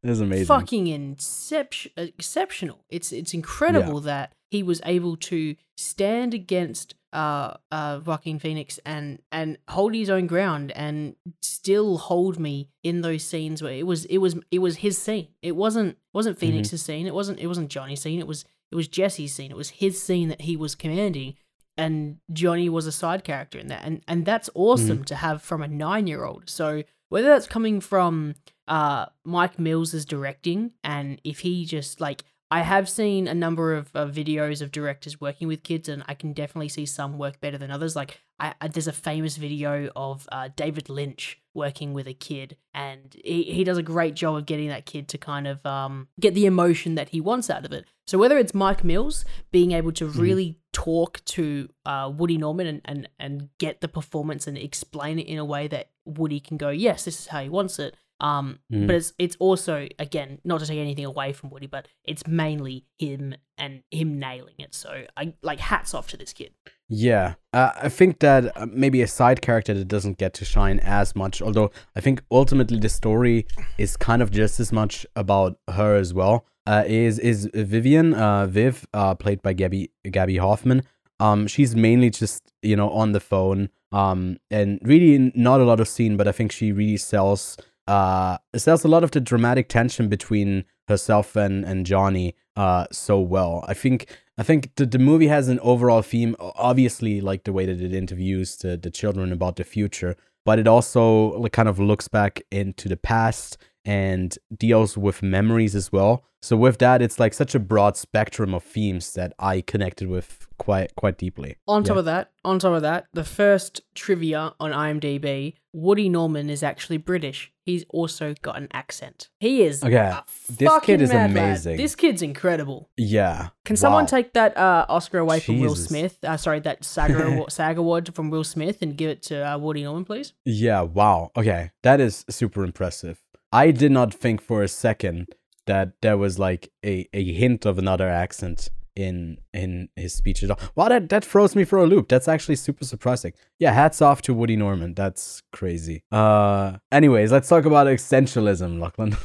that's 0.03 0.19
amazing 0.19 0.45
fucking 0.47 0.87
inception, 0.87 1.91
exceptional. 1.97 2.83
It's 2.89 3.11
it's 3.11 3.33
incredible 3.33 3.99
that 4.01 4.33
he 4.49 4.63
was 4.63 4.81
able 4.85 5.15
to 5.17 5.55
stand 5.77 6.33
against 6.33 6.95
uh 7.13 7.55
uh 7.71 7.99
Joaquin 8.05 8.39
Phoenix 8.39 8.79
and 8.85 9.19
and 9.31 9.57
hold 9.69 9.93
his 9.93 10.09
own 10.09 10.27
ground 10.27 10.71
and 10.71 11.15
still 11.41 11.97
hold 11.97 12.39
me 12.39 12.69
in 12.83 13.01
those 13.01 13.23
scenes 13.23 13.61
where 13.61 13.73
it 13.73 13.85
was 13.85 14.05
it 14.05 14.17
was 14.17 14.35
it 14.49 14.59
was 14.59 14.77
his 14.77 14.97
scene. 14.97 15.27
It 15.41 15.55
wasn't 15.55 15.97
wasn't 16.13 16.39
Phoenix's 16.39 16.81
scene. 16.81 17.05
It 17.05 17.13
wasn't 17.13 17.39
it 17.39 17.47
wasn't 17.47 17.69
Johnny's 17.69 18.01
scene. 18.01 18.19
It 18.19 18.27
was 18.27 18.45
it 18.71 18.75
was 18.75 18.87
Jesse's 18.87 19.33
scene. 19.33 19.51
It 19.51 19.57
was 19.57 19.69
his 19.69 20.01
scene 20.01 20.29
that 20.29 20.41
he 20.41 20.55
was 20.55 20.75
commanding 20.75 21.35
and 21.77 22.17
Johnny 22.31 22.69
was 22.69 22.85
a 22.87 22.91
side 22.91 23.23
character 23.23 23.57
in 23.59 23.67
that. 23.67 23.81
And 23.83 24.01
and 24.07 24.25
that's 24.25 24.49
awesome 24.55 25.03
to 25.05 25.15
have 25.15 25.41
from 25.41 25.61
a 25.61 25.67
9-year-old. 25.67 26.49
So 26.49 26.83
whether 27.09 27.27
that's 27.27 27.47
coming 27.47 27.81
from 27.81 28.35
uh 28.72 29.05
Mike 29.24 29.59
Mills' 29.59 29.93
is 29.93 30.05
directing 30.05 30.72
and 30.84 31.22
if 31.24 31.39
he 31.39 31.65
just 31.65 32.01
like 32.01 32.24
I 32.51 32.63
have 32.63 32.89
seen 32.89 33.30
a 33.30 33.34
number 33.34 33.74
of 33.74 33.95
uh, 33.95 34.05
videos 34.07 34.61
of 34.61 34.74
directors 34.74 35.22
working 35.22 35.47
with 35.47 35.63
kids, 35.63 35.88
and 35.88 36.03
I 36.09 36.15
can 36.15 36.34
definitely 36.34 36.67
see 36.67 36.86
some 36.86 37.17
work 37.17 37.39
better 37.39 37.57
than 37.57 37.72
others. 37.72 37.95
Like, 37.95 38.19
I, 38.41 38.53
I 38.59 38.67
there's 38.67 38.89
a 38.89 38.93
famous 38.93 39.38
video 39.38 39.89
of 39.95 40.28
uh, 40.34 40.49
David 40.53 40.89
Lynch 40.89 41.39
working 41.53 41.93
with 41.93 42.07
a 42.07 42.13
kid, 42.13 42.57
and 42.74 43.15
he, 43.24 43.43
he 43.43 43.63
does 43.63 43.78
a 43.78 43.84
great 43.84 44.15
job 44.15 44.36
of 44.36 44.45
getting 44.45 44.67
that 44.67 44.86
kid 44.86 45.07
to 45.09 45.17
kind 45.17 45.47
of 45.47 45.65
um, 45.65 46.09
get 46.19 46.34
the 46.34 46.45
emotion 46.45 46.95
that 46.95 47.09
he 47.09 47.22
wants 47.22 47.49
out 47.49 47.63
of 47.63 47.72
it. 47.72 47.86
So 48.05 48.17
whether 48.17 48.38
it's 48.38 48.53
Mike 48.53 48.84
Mills 48.84 49.24
being 49.51 49.72
able 49.72 49.93
to 49.93 50.05
really 50.05 50.59
talk 50.74 51.24
to 51.26 51.69
uh, 51.86 52.11
Woody 52.13 52.38
Norman 52.38 52.67
and, 52.67 52.82
and 52.84 53.09
and 53.17 53.49
get 53.59 53.80
the 53.80 53.88
performance 53.88 54.45
and 54.45 54.57
explain 54.57 55.19
it 55.19 55.28
in 55.28 55.38
a 55.38 55.45
way 55.45 55.69
that 55.69 55.91
Woody 56.03 56.41
can 56.41 56.57
go, 56.57 56.69
yes, 56.69 57.05
this 57.05 57.17
is 57.17 57.28
how 57.28 57.41
he 57.41 57.47
wants 57.47 57.80
it. 57.80 57.95
Um, 58.22 58.59
Mhm. 58.72 58.86
but 58.88 58.95
it's 58.95 59.13
it's 59.17 59.36
also 59.39 59.88
again 59.99 60.39
not 60.45 60.59
to 60.61 60.67
take 60.67 60.78
anything 60.80 61.05
away 61.05 61.34
from 61.34 61.49
Woody, 61.49 61.67
but 61.67 61.88
it's 62.05 62.26
mainly 62.28 62.86
him 62.99 63.34
and 63.57 63.82
him 63.91 64.19
nailing 64.19 64.53
it. 64.59 64.76
So 64.76 65.05
I 65.17 65.34
like 65.41 65.59
hats 65.59 65.93
off 65.95 66.07
to 66.09 66.17
this 66.17 66.32
kid. 66.32 66.51
Yeah, 66.88 67.34
uh, 67.53 67.72
I 67.82 67.89
think 67.89 68.19
that 68.19 68.55
uh, 68.55 68.67
maybe 68.72 69.01
a 69.01 69.07
side 69.07 69.41
character 69.41 69.74
that 69.74 69.88
doesn't 69.88 70.17
get 70.17 70.34
to 70.36 70.45
shine 70.45 70.80
as 70.84 71.15
much, 71.15 71.41
although 71.41 71.72
I 71.95 72.01
think 72.01 72.22
ultimately 72.30 72.80
the 72.80 72.89
story 72.89 73.47
is 73.78 73.97
kind 73.97 74.22
of 74.22 74.30
just 74.32 74.59
as 74.59 74.72
much 74.72 75.05
about 75.15 75.57
her 75.69 75.95
as 75.95 76.13
well. 76.13 76.45
Uh, 76.67 76.84
is 76.86 77.17
is 77.17 77.49
Vivian, 77.55 78.13
uh, 78.13 78.45
Viv, 78.45 78.86
uh, 78.93 79.15
played 79.15 79.41
by 79.41 79.53
Gaby 79.53 79.89
Gaby 80.09 80.38
Hoffmann. 80.38 80.84
Um, 81.19 81.47
she's 81.47 81.76
mainly 81.76 82.09
just 82.11 82.51
you 82.61 82.76
know 82.76 82.89
on 82.91 83.13
the 83.13 83.19
phone. 83.19 83.69
Um, 83.93 84.38
and 84.49 84.80
really 84.84 85.34
not 85.36 85.59
a 85.59 85.65
lot 85.65 85.82
of 85.82 85.88
scene, 85.88 86.15
but 86.15 86.26
I 86.28 86.32
think 86.32 86.51
she 86.53 86.72
really 86.72 86.95
sells 86.95 87.57
uh 87.95 88.37
sells 88.55 88.83
a 88.85 88.87
lot 88.95 89.03
of 89.03 89.11
the 89.11 89.19
dramatic 89.31 89.65
tension 89.79 90.05
between 90.15 90.49
herself 90.87 91.27
and 91.35 91.55
and 91.69 91.85
Johnny 91.85 92.27
uh 92.63 92.85
so 92.91 93.15
well. 93.35 93.53
I 93.67 93.73
think 93.73 93.97
I 94.41 94.43
think 94.43 94.61
the, 94.77 94.85
the 94.95 94.99
movie 95.11 95.27
has 95.27 95.45
an 95.49 95.59
overall 95.71 96.01
theme, 96.01 96.35
obviously, 96.69 97.21
like 97.29 97.43
the 97.43 97.53
way 97.57 97.65
that 97.69 97.79
it 97.87 97.93
interviews 97.93 98.55
the, 98.63 98.71
the 98.85 98.89
children 98.89 99.31
about 99.31 99.55
the 99.57 99.63
future, 99.63 100.15
but 100.47 100.57
it 100.57 100.67
also 100.67 101.03
like, 101.43 101.51
kind 101.51 101.69
of 101.69 101.77
looks 101.79 102.07
back 102.07 102.41
into 102.51 102.89
the 102.89 102.97
past 102.97 103.57
and 103.85 104.37
deals 104.65 104.97
with 104.97 105.21
memories 105.21 105.75
as 105.75 105.91
well. 105.91 106.23
So 106.41 106.55
with 106.57 106.77
that, 106.79 107.01
it's 107.03 107.19
like 107.19 107.33
such 107.35 107.53
a 107.55 107.59
broad 107.59 107.97
spectrum 107.97 108.53
of 108.55 108.63
themes 108.63 109.13
that 109.13 109.33
I 109.37 109.61
connected 109.61 110.07
with 110.07 110.47
quite 110.57 110.95
quite 110.95 111.17
deeply. 111.17 111.57
On 111.67 111.83
top 111.83 111.95
Yeah. 111.95 111.99
of 111.99 112.05
that, 112.05 112.31
on 112.43 112.57
top 112.59 112.73
of 112.73 112.81
that, 112.81 113.05
the 113.13 113.23
first 113.23 113.81
trivia 113.93 114.53
on 114.59 114.71
IMDb, 114.71 115.53
Woody 115.73 116.09
Norman 116.09 116.49
is 116.49 116.63
actually 116.63 116.97
British. 116.97 117.50
He's 117.64 117.86
also 117.89 118.34
got 118.41 118.57
an 118.57 118.68
accent. 118.74 119.30
He 119.39 119.62
is 119.62 119.84
Okay, 119.84 120.14
this 120.49 120.72
kid 120.82 121.01
is 121.01 121.09
mad 121.09 121.32
lad. 121.34 121.45
amazing. 121.45 121.78
This 121.78 121.95
kid's 121.95 122.22
incredible. 122.22 122.89
Yeah. 122.97 123.49
Can 123.66 123.76
someone 123.76 124.07
take 124.07 124.34
that 124.34 124.57
uh, 124.57 124.86
Oscar 124.89 125.20
away 125.20 125.39
from 125.39 125.59
Will 125.59 125.76
Smith? 125.76 126.18
Uh, 126.24 126.38
sorry, 126.38 126.59
that 126.62 126.84
SAG 126.84 127.12
award, 127.20 127.51
SAG 127.51 127.78
award 127.78 128.16
from 128.16 128.30
Will 128.32 128.43
Smith 128.43 128.82
and 128.82 128.97
give 128.97 129.09
it 129.12 129.22
to 129.24 129.47
uh, 129.47 129.57
Woody 129.57 129.84
Norman, 129.84 130.05
please? 130.05 130.34
Yeah, 130.43 130.82
wow. 130.82 131.32
Okay, 131.38 131.72
that 131.84 131.99
is 131.99 132.26
super 132.30 132.64
impressive. 132.64 133.22
I 133.51 133.72
did 133.72 133.91
not 133.91 134.14
think 134.14 134.41
for 134.41 134.64
a 134.64 134.68
second 134.68 135.28
that 135.68 135.93
there 136.01 136.18
was 136.18 136.39
like 136.39 136.72
a, 136.84 137.07
a 137.14 137.32
hint 137.34 137.66
of 137.66 137.78
another 137.78 138.09
accent 138.09 138.70
in 138.95 139.37
in 139.53 139.89
his 139.95 140.13
speech 140.13 140.43
at 140.43 140.51
all. 140.51 140.59
Wow, 140.75 140.89
that, 140.89 141.09
that 141.09 141.25
froze 141.25 141.55
me 141.55 141.63
for 141.63 141.79
a 141.79 141.85
loop. 141.85 142.09
That's 142.09 142.27
actually 142.27 142.55
super 142.55 142.85
surprising. 142.85 143.33
Yeah, 143.59 143.73
hats 143.73 144.01
off 144.01 144.21
to 144.23 144.33
Woody 144.33 144.55
Norman. 144.55 144.93
That's 144.93 145.41
crazy. 145.51 146.03
Uh 146.11 146.77
anyways, 146.91 147.31
let's 147.31 147.49
talk 147.49 147.65
about 147.65 147.87
essentialism, 147.87 148.79
Lachlan. 148.79 149.15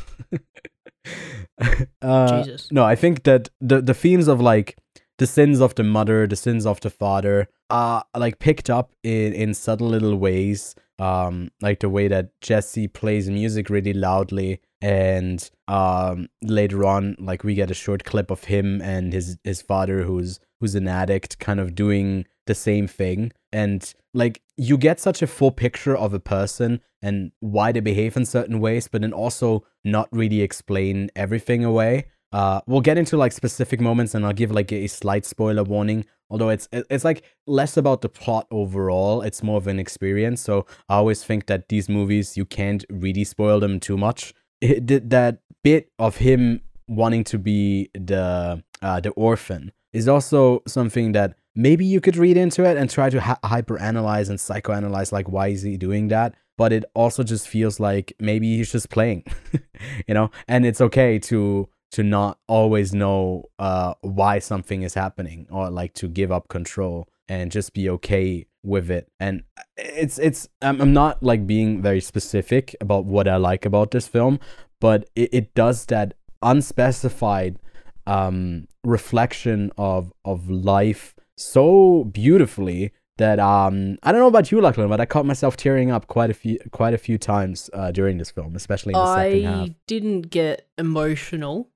uh, 2.03 2.43
Jesus. 2.43 2.71
no, 2.71 2.85
I 2.85 2.95
think 2.95 3.25
that 3.25 3.49
the 3.61 3.81
the 3.81 3.95
themes 3.95 4.29
of 4.29 4.41
like 4.41 4.77
the 5.19 5.27
sins 5.27 5.61
of 5.61 5.75
the 5.75 5.83
mother, 5.83 6.27
the 6.27 6.37
sins 6.37 6.67
of 6.67 6.81
the 6.81 6.91
father, 6.91 7.49
are 7.71 8.05
like 8.17 8.39
picked 8.39 8.71
up 8.71 8.93
in 9.03 9.33
in 9.33 9.55
subtle 9.55 9.89
little 9.89 10.17
ways. 10.17 10.75
Um, 10.99 11.51
like 11.61 11.81
the 11.81 11.91
way 11.91 12.09
that 12.09 12.31
Jesse 12.41 12.89
plays 12.89 13.29
music 13.29 13.69
really 13.69 13.93
loudly, 13.93 14.63
and 14.81 15.51
um, 15.69 16.29
later 16.43 16.85
on, 16.85 17.17
like 17.19 17.45
we 17.45 17.55
get 17.55 17.71
a 17.71 17.75
short 17.75 18.05
clip 18.05 18.31
of 18.31 18.45
him 18.45 18.81
and 18.83 19.13
his 19.13 19.39
his 19.45 19.63
father, 19.63 20.03
who's 20.03 20.41
who's 20.61 20.75
an 20.75 20.89
addict, 20.89 21.39
kind 21.39 21.61
of 21.61 21.75
doing 21.75 22.27
the 22.47 22.55
same 22.55 22.87
thing, 22.87 23.33
and 23.53 23.95
like 24.15 24.43
you 24.57 24.79
get 24.79 25.01
such 25.01 25.23
a 25.23 25.27
full 25.27 25.51
picture 25.51 25.97
of 25.97 26.15
a 26.15 26.21
person 26.21 26.81
and 27.03 27.33
why 27.41 27.73
they 27.73 27.81
behave 27.81 28.17
in 28.17 28.25
certain 28.25 28.61
ways, 28.61 28.89
but 28.89 29.03
then 29.03 29.13
also 29.13 29.65
not 29.85 30.09
really 30.13 30.41
explain 30.41 31.11
everything 31.15 31.65
away. 31.65 32.07
Uh, 32.33 32.61
we'll 32.67 32.81
get 32.81 32.99
into 32.99 33.17
like 33.17 33.33
specific 33.33 33.81
moments, 33.81 34.15
and 34.15 34.27
I'll 34.27 34.33
give 34.33 34.51
like 34.51 34.73
a 34.73 34.87
slight 34.89 35.25
spoiler 35.25 35.63
warning. 35.63 36.05
Although 36.29 36.49
it's 36.49 36.69
it's 36.73 37.05
like 37.05 37.25
less 37.47 37.77
about 37.77 38.01
the 38.03 38.09
plot 38.09 38.47
overall, 38.51 39.23
it's 39.23 39.43
more 39.43 39.59
of 39.59 39.67
an 39.69 39.79
experience. 39.79 40.41
So 40.41 40.67
I 40.89 40.97
always 40.97 41.23
think 41.23 41.47
that 41.47 41.69
these 41.69 41.89
movies 41.89 42.37
you 42.37 42.45
can't 42.45 42.85
really 42.91 43.25
spoil 43.25 43.61
them 43.61 43.79
too 43.81 43.97
much. 43.97 44.35
It, 44.61 44.87
th- 44.87 45.03
that 45.07 45.39
bit 45.63 45.91
of 45.99 46.17
him 46.17 46.63
wanting 46.89 47.25
to 47.25 47.39
be 47.39 47.91
the 47.95 48.63
uh, 48.83 49.01
the 49.01 49.11
orphan 49.11 49.73
is 49.93 50.09
also 50.09 50.63
something 50.67 51.13
that 51.13 51.35
maybe 51.55 51.85
you 51.85 52.01
could 52.01 52.17
read 52.17 52.37
into 52.37 52.65
it 52.65 52.77
and 52.77 52.89
try 52.91 53.11
to 53.11 53.19
hyperanalyze 53.19 54.29
and 54.29 54.39
psychoanalyze 54.39 55.11
like 55.13 55.29
why 55.29 55.49
is 55.49 55.63
he 55.63 55.77
doing 55.77 56.09
that? 56.09 56.35
But 56.59 56.73
it 56.73 56.85
also 56.95 57.23
just 57.23 57.49
feels 57.49 57.81
like 57.81 58.15
maybe 58.19 58.57
he's 58.57 58.73
just 58.73 58.91
playing 58.91 59.25
you 60.07 60.15
know? 60.15 60.31
And 60.49 60.65
it's 60.65 60.81
okay 60.81 61.19
to 61.21 61.69
to 61.93 62.03
not 62.03 62.39
always 62.49 62.93
know 62.93 63.45
uh 63.59 63.95
why 64.03 64.39
something 64.39 64.83
is 64.83 64.95
happening 64.95 65.47
or 65.51 65.71
like 65.71 65.95
to 65.95 66.09
give 66.09 66.31
up 66.31 66.49
control 66.49 67.09
and 67.29 67.51
just 67.51 67.73
be 67.73 67.89
okay 67.89 68.47
with 68.67 68.91
it 68.91 69.09
and 69.21 69.43
it's 69.77 70.19
it's 70.19 70.49
i'm, 70.63 70.81
I'm 70.81 70.93
not 70.93 71.23
like 71.23 71.47
being 71.47 71.81
very 71.81 72.01
specific 72.01 72.75
about 72.81 73.05
what 73.05 73.29
i 73.29 73.37
like 73.37 73.65
about 73.65 73.93
this 73.93 74.09
film 74.09 74.41
but 74.81 75.09
it, 75.15 75.31
it 75.33 75.55
does 75.55 75.87
that 75.87 76.15
unspecified 76.43 77.59
um 78.07 78.67
reflection 78.85 79.71
of 79.79 80.13
of 80.25 80.51
life 80.51 81.15
so 81.37 82.05
beautifully 82.05 82.93
that 83.19 83.39
um 83.39 83.97
I 84.03 84.13
don't 84.13 84.21
know 84.21 84.27
about 84.27 84.53
you, 84.53 84.61
Lachlan, 84.61 84.89
but 84.89 85.01
I 85.01 85.07
caught 85.07 85.27
myself 85.27 85.57
tearing 85.57 85.91
up 85.91 86.07
quite 86.07 86.31
a 86.31 86.35
few 86.35 86.59
quite 86.71 86.95
a 86.95 86.99
few 86.99 87.19
times 87.19 87.71
uh, 87.73 87.91
during 87.91 88.19
this 88.19 88.31
film, 88.31 88.55
especially 88.57 88.93
in 88.93 88.99
the 88.99 89.15
second 89.15 89.45
half. 89.45 89.69
I 89.69 89.75
didn't 89.87 90.23
get 90.31 90.69
emotional. 90.77 91.71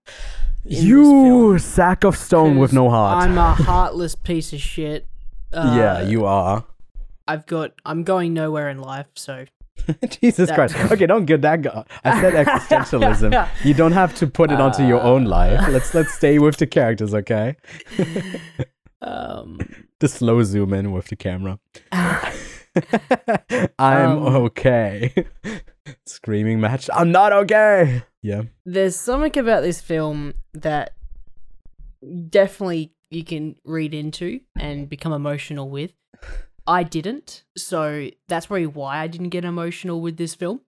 You 0.65 1.59
sack 1.59 2.05
of 2.05 2.17
stone 2.17 2.59
with 2.59 2.73
no 2.75 2.91
heart. 2.91 3.25
I'm 3.25 3.39
a 3.39 3.55
heartless 3.71 4.15
piece 4.15 4.53
of 4.53 4.61
shit. 4.61 5.07
Uh, 5.53 5.75
yeah, 5.77 6.03
you 6.03 6.27
are. 6.27 6.65
I've 7.31 7.47
got. 7.47 7.73
I'm 7.85 8.03
going 8.05 8.33
nowhere 8.35 8.69
in 8.71 8.81
life, 8.81 9.07
so 9.15 9.45
Jesus 10.21 10.49
That- 10.49 10.55
Christ. 10.57 10.77
Okay, 10.93 11.07
don't 11.07 11.25
get 11.27 11.43
that. 11.43 11.63
Go- 11.63 11.85
I 12.05 12.21
said 12.21 12.47
existentialism. 12.47 13.49
you 13.65 13.75
don't 13.75 13.93
have 13.93 14.15
to 14.17 14.27
put 14.27 14.51
it 14.51 14.61
onto 14.61 14.85
your 14.85 15.01
own 15.01 15.25
life. 15.25 15.69
Let's 15.69 15.95
let's 15.95 16.13
stay 16.15 16.39
with 16.39 16.57
the 16.59 16.67
characters, 16.67 17.15
okay? 17.15 17.57
Um, 19.03 19.59
The 20.01 20.09
slow 20.09 20.43
zoom 20.43 20.75
in 20.75 20.93
with 20.93 21.07
the 21.09 21.17
camera. 21.17 21.59
I'm 21.91 23.69
Um, 23.79 24.19
okay. 24.47 25.27
Screaming 26.07 26.61
match. 26.61 26.89
I'm 26.93 27.11
not 27.11 27.33
okay. 27.33 28.03
Yeah. 28.23 28.43
there's 28.67 28.97
something 28.97 29.39
about 29.39 29.63
this 29.63 29.81
film 29.81 30.35
that 30.53 30.91
definitely 32.29 32.93
you 33.11 33.25
can 33.25 33.57
read 33.65 33.95
into 33.95 34.41
and 34.59 34.87
become 34.89 35.13
emotional 35.15 35.71
with. 35.71 35.93
I 36.67 36.83
didn't, 36.83 37.45
so 37.57 38.09
that's 38.29 38.47
probably 38.47 38.67
why 38.67 38.99
I 38.99 39.07
didn't 39.07 39.31
get 39.31 39.45
emotional 39.45 40.01
with 40.01 40.17
this 40.17 40.35
film. 40.35 40.61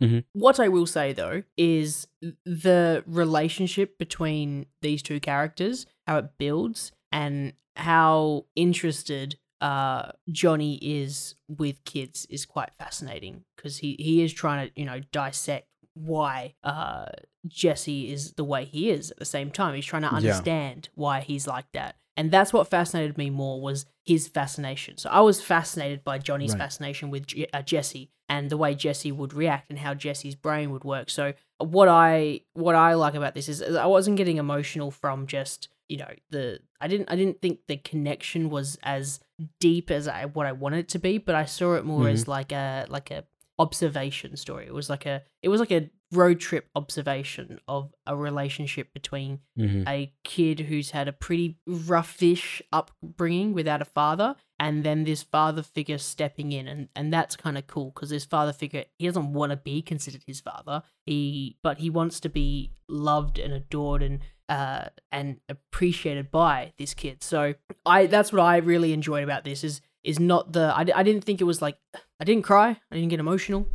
Mhm. 0.00 0.24
What 0.32 0.60
I 0.60 0.68
will 0.68 0.86
say 0.86 1.12
though 1.12 1.42
is 1.56 2.06
the 2.44 3.02
relationship 3.06 3.98
between 3.98 4.66
these 4.80 5.02
two 5.02 5.18
characters, 5.20 5.86
how 6.06 6.18
it 6.18 6.30
builds, 6.38 6.92
and 7.10 7.54
how 7.76 8.46
interested 8.54 9.38
uh, 9.60 10.12
Johnny 10.30 10.76
is 10.80 11.34
with 11.48 11.82
kids 11.84 12.26
is 12.30 12.46
quite 12.46 12.72
fascinating 12.78 13.44
because 13.56 13.78
he, 13.78 13.96
he 13.98 14.22
is 14.22 14.32
trying 14.32 14.68
to 14.68 14.80
you 14.80 14.86
know 14.86 15.00
dissect 15.10 15.66
why 15.94 16.54
uh, 16.62 17.06
Jesse 17.48 18.12
is 18.12 18.34
the 18.34 18.44
way 18.44 18.64
he 18.64 18.90
is 18.90 19.10
at 19.10 19.16
the 19.18 19.24
same 19.24 19.50
time. 19.50 19.74
He's 19.74 19.84
trying 19.84 20.02
to 20.02 20.08
Yeah. 20.10 20.16
understand 20.16 20.90
why 20.94 21.22
he's 21.22 21.48
like 21.48 21.66
that. 21.72 21.96
And 22.18 22.30
that's 22.30 22.52
what 22.52 22.68
fascinated 22.68 23.16
me 23.16 23.30
more 23.30 23.60
was 23.60 23.86
his 24.04 24.28
fascination. 24.28 24.98
So 24.98 25.08
I 25.08 25.20
was 25.20 25.40
fascinated 25.40 26.02
by 26.04 26.18
Johnny's 26.18 26.50
Right. 26.52 26.58
fascination 26.58 27.10
with 27.10 27.26
Je- 27.28 27.46
uh, 27.52 27.62
Jesse 27.62 28.10
and 28.28 28.50
the 28.50 28.56
way 28.56 28.74
Jesse 28.74 29.12
would 29.12 29.32
react 29.32 29.70
and 29.70 29.78
how 29.78 29.94
Jesse's 29.94 30.34
brain 30.34 30.70
would 30.72 30.84
work. 30.84 31.08
So 31.10 31.32
what 31.58 31.88
I 31.88 32.40
what 32.54 32.74
I 32.74 32.94
like 32.94 33.14
about 33.14 33.34
this 33.34 33.48
is 33.48 33.62
I 33.62 33.86
wasn't 33.86 34.16
getting 34.16 34.36
emotional 34.36 34.90
from 34.90 35.26
just 35.26 35.68
you 35.88 35.96
know 35.98 36.12
the 36.30 36.58
I 36.80 36.88
didn't 36.88 37.10
I 37.10 37.16
didn't 37.16 37.40
think 37.40 37.60
the 37.68 37.76
connection 37.78 38.50
was 38.50 38.76
as 38.82 39.20
deep 39.60 39.90
as 39.90 40.08
I 40.08 40.26
what 40.26 40.46
I 40.46 40.52
wanted 40.52 40.80
it 40.80 40.88
to 40.90 40.98
be, 40.98 41.18
but 41.18 41.34
I 41.34 41.44
saw 41.46 41.74
it 41.76 41.84
more 41.84 42.04
Mhm. 42.06 42.12
as 42.12 42.28
like 42.28 42.52
a 42.52 42.84
like 42.88 43.10
a 43.10 43.24
observation 43.58 44.36
story. 44.36 44.66
It 44.66 44.74
was 44.74 44.88
like 44.88 45.06
a 45.06 45.22
it 45.42 45.48
was 45.48 45.60
like 45.60 45.72
a 45.72 45.90
road 46.12 46.40
trip 46.40 46.68
observation 46.74 47.60
of 47.68 47.92
a 48.06 48.16
relationship 48.16 48.92
between 48.94 49.40
hmm 49.56 49.82
a 49.86 50.12
kid 50.24 50.60
who's 50.60 50.90
had 50.90 51.08
a 51.08 51.12
pretty 51.12 51.58
roughish 51.68 52.60
upbringing 52.72 53.52
without 53.52 53.82
a 53.82 53.84
father 53.84 54.36
and 54.60 54.84
then 54.84 55.04
this 55.04 55.22
father 55.22 55.62
figure 55.62 55.98
stepping 55.98 56.52
in. 56.52 56.66
And, 56.66 56.88
and 56.96 57.12
that's 57.12 57.36
kind 57.36 57.56
of 57.56 57.66
cool 57.66 57.92
because 57.94 58.10
this 58.10 58.24
father 58.24 58.52
figure 58.52 58.84
he 58.98 59.06
doesn't 59.06 59.32
want 59.32 59.50
to 59.50 59.56
be 59.56 59.82
considered 59.82 60.24
his 60.26 60.40
father. 60.40 60.82
He 61.06 61.56
but 61.62 61.78
he 61.78 61.90
wants 61.90 62.20
to 62.20 62.28
be 62.28 62.72
loved 62.88 63.38
and 63.38 63.52
adored 63.52 64.02
and 64.02 64.20
uh 64.48 64.86
and 65.12 65.40
appreciated 65.48 66.30
by 66.30 66.72
this 66.78 66.94
kid. 66.94 67.22
So 67.22 67.54
i 67.86 68.06
that's 68.06 68.32
what 68.32 68.40
i 68.40 68.56
really 68.56 68.92
enjoyed 68.92 69.24
about 69.24 69.44
this 69.44 69.62
is 69.62 69.80
is 70.04 70.18
not 70.20 70.52
the 70.52 70.72
i, 70.76 70.84
I 70.94 71.02
didn't 71.02 71.24
think 71.24 71.40
it 71.40 71.44
was 71.44 71.60
like 71.62 71.76
i 72.20 72.24
didn't 72.24 72.42
cry 72.44 72.76
i 72.90 72.94
didn't 72.94 73.08
get 73.10 73.20
emotional 73.20 73.66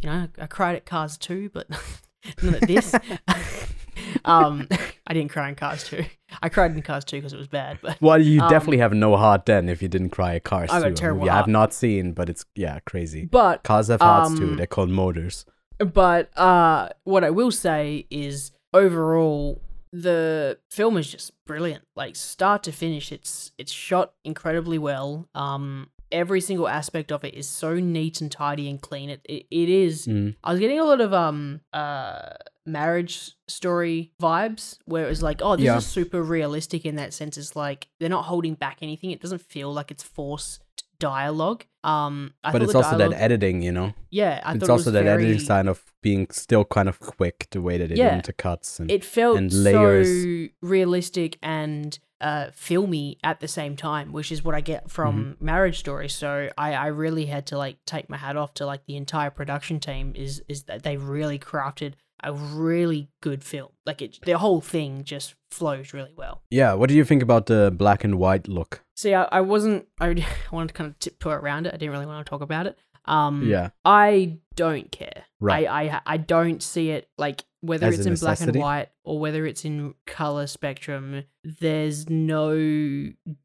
you 0.00 0.08
know 0.10 0.28
i, 0.38 0.42
I 0.42 0.46
cried 0.46 0.76
at 0.76 0.84
cars 0.86 1.16
2 1.18 1.50
but 1.52 1.68
not 2.42 2.54
at 2.54 2.66
this 2.68 2.94
um 4.24 4.68
i 5.06 5.12
didn't 5.14 5.30
cry 5.30 5.48
in 5.48 5.54
cars 5.54 5.84
2 5.84 6.04
i 6.42 6.48
cried 6.48 6.72
in 6.72 6.82
cars 6.82 7.04
2 7.04 7.16
because 7.16 7.32
it 7.32 7.38
was 7.38 7.48
bad 7.48 7.78
but 7.82 8.00
Well, 8.00 8.20
you 8.20 8.40
Um, 8.42 8.48
definitely 8.48 8.78
have 8.78 8.92
no 8.94 9.16
heart 9.16 9.46
then 9.46 9.68
if 9.68 9.82
you 9.82 9.88
didn't 9.88 10.10
cry 10.10 10.36
at 10.36 10.44
Cars 10.44 10.70
I 10.70 10.80
got 10.80 10.88
2. 10.88 10.92
a 10.92 10.96
terrible 10.96 11.20
movie 11.20 11.30
I've 11.30 11.48
not 11.48 11.72
seen, 11.72 12.12
but 12.12 12.28
it's 12.28 12.44
yeah 12.54 12.78
crazy. 12.86 13.24
but 13.26 13.62
Cars 13.62 13.88
have 13.88 14.00
hearts 14.00 14.38
too. 14.38 14.50
um, 14.50 14.56
They're 14.56 14.66
called 14.66 14.90
motors. 14.90 15.44
but 15.78 16.36
uh 16.38 16.88
what 17.04 17.24
i 17.24 17.30
will 17.30 17.50
say 17.50 18.06
is 18.10 18.52
overall 18.72 19.60
the 19.92 20.58
film 20.70 20.96
is 20.96 21.10
just 21.10 21.32
brilliant 21.44 21.84
like 21.96 22.16
start 22.16 22.62
to 22.62 22.72
finish 22.72 23.12
it's 23.12 23.52
it's 23.58 23.72
shot 23.72 24.14
incredibly 24.24 24.78
well 24.78 25.28
um 25.34 25.88
every 26.10 26.40
single 26.40 26.68
aspect 26.68 27.10
of 27.12 27.24
it 27.24 27.34
is 27.34 27.48
so 27.48 27.74
neat 27.74 28.20
and 28.20 28.30
tidy 28.32 28.68
and 28.70 28.80
clean 28.80 29.10
it 29.10 29.20
it, 29.24 29.46
it 29.50 29.68
is 29.68 30.06
Mm. 30.06 30.34
I 30.44 30.50
was 30.52 30.60
getting 30.60 30.78
a 30.80 30.84
lot 30.84 31.00
of 31.00 31.12
um 31.12 31.60
uh 31.72 32.30
marriage 32.64 33.32
story 33.48 34.12
vibes 34.22 34.78
where 34.84 35.04
it 35.04 35.08
was 35.08 35.20
like, 35.22 35.40
oh, 35.42 35.56
this 35.56 35.64
Yeah. 35.64 35.78
is 35.78 35.86
super 35.86 36.22
realistic 36.22 36.86
in 36.86 36.94
that 36.94 37.12
sense. 37.12 37.36
It's 37.36 37.56
like 37.56 37.88
they're 37.98 38.08
not 38.08 38.26
holding 38.26 38.54
back 38.54 38.78
anything. 38.82 39.10
It 39.10 39.20
doesn't 39.20 39.42
feel 39.42 39.72
like 39.74 39.90
it's 39.90 40.04
forced 40.04 40.62
dialogue. 41.10 41.64
Um, 41.84 42.32
I 42.44 42.52
But 42.52 42.62
it's 42.62 42.74
also 42.74 42.96
dialogue, 42.96 43.12
that 43.12 43.20
editing, 43.28 43.56
you 43.62 43.72
know. 43.72 43.88
yeah, 44.10 44.40
I 44.44 44.52
it's 44.54 44.60
thought 44.60 44.70
also 44.74 44.90
it 44.90 44.94
that 44.94 45.04
very, 45.04 45.24
editing 45.24 45.40
sign 45.50 45.66
of 45.68 45.82
being 46.00 46.28
still 46.30 46.64
kind 46.64 46.88
of 46.88 46.96
quick 47.00 47.48
the 47.50 47.60
way 47.60 47.76
that 47.78 47.90
it 47.90 47.98
Yeah. 47.98 48.14
into 48.14 48.32
cuts 48.32 48.78
and 48.80 48.88
It 48.90 49.04
felt 49.04 49.36
and 49.38 49.52
layers. 49.52 50.08
so 50.08 50.48
realistic 50.76 51.38
and 51.42 51.98
uh, 52.20 52.46
filmy 52.54 53.18
at 53.24 53.40
the 53.40 53.48
same 53.48 53.74
time, 53.74 54.12
which 54.12 54.30
is 54.30 54.44
what 54.44 54.54
I 54.54 54.60
get 54.60 54.82
from 54.96 55.12
Mm-hmm. 55.14 55.44
Marriage 55.44 55.78
Story. 55.84 56.08
So 56.08 56.28
I, 56.56 56.68
I 56.74 56.86
really 56.86 57.26
had 57.26 57.44
to 57.50 57.58
like 57.58 57.76
take 57.84 58.08
my 58.08 58.16
hat 58.16 58.36
off 58.36 58.54
to 58.54 58.66
like 58.72 58.82
the 58.86 58.96
entire 58.96 59.30
production 59.30 59.80
team. 59.80 60.12
Is 60.14 60.40
is 60.48 60.62
that 60.68 60.84
they 60.84 60.96
really 60.96 61.38
crafted 61.40 61.94
a 62.22 62.32
really 62.32 63.08
good 63.20 63.42
film. 63.44 63.70
Like 63.86 64.00
it, 64.02 64.18
the 64.24 64.38
whole 64.38 64.60
thing 64.60 65.04
just 65.04 65.34
flows 65.50 65.92
really 65.92 66.14
well. 66.16 66.42
yeah. 66.50 66.72
What 66.74 66.88
do 66.88 66.94
you 66.94 67.04
think 67.04 67.22
about 67.22 67.46
the 67.46 67.72
black 67.76 68.04
and 68.04 68.16
white 68.18 68.48
look? 68.48 68.82
See, 68.96 69.14
I, 69.14 69.24
I 69.24 69.40
wasn't. 69.40 69.86
I, 70.00 70.08
I 70.08 70.26
wanted 70.52 70.68
to 70.68 70.74
kind 70.74 70.88
of 70.90 70.98
tiptoe 70.98 71.30
around 71.30 71.66
it. 71.66 71.74
I 71.74 71.76
didn't 71.76 71.92
really 71.92 72.06
want 72.06 72.24
to 72.24 72.30
talk 72.30 72.40
about 72.42 72.66
it. 72.66 72.78
Um, 73.04 73.48
Yeah. 73.48 73.70
I 73.84 74.38
don't 74.54 74.92
care. 74.92 75.24
Right. 75.40 75.66
I, 75.66 75.82
I 75.88 76.00
I 76.06 76.16
don't 76.18 76.62
see 76.62 76.90
it 76.90 77.08
like 77.18 77.42
whether 77.60 77.86
As 77.88 77.98
it's 77.98 78.06
in 78.06 78.14
black 78.14 78.40
and 78.40 78.54
white 78.56 78.88
or 79.04 79.18
whether 79.18 79.44
it's 79.46 79.64
in 79.64 79.94
color 80.06 80.46
spectrum. 80.46 81.24
There's 81.42 82.08
no 82.08 82.54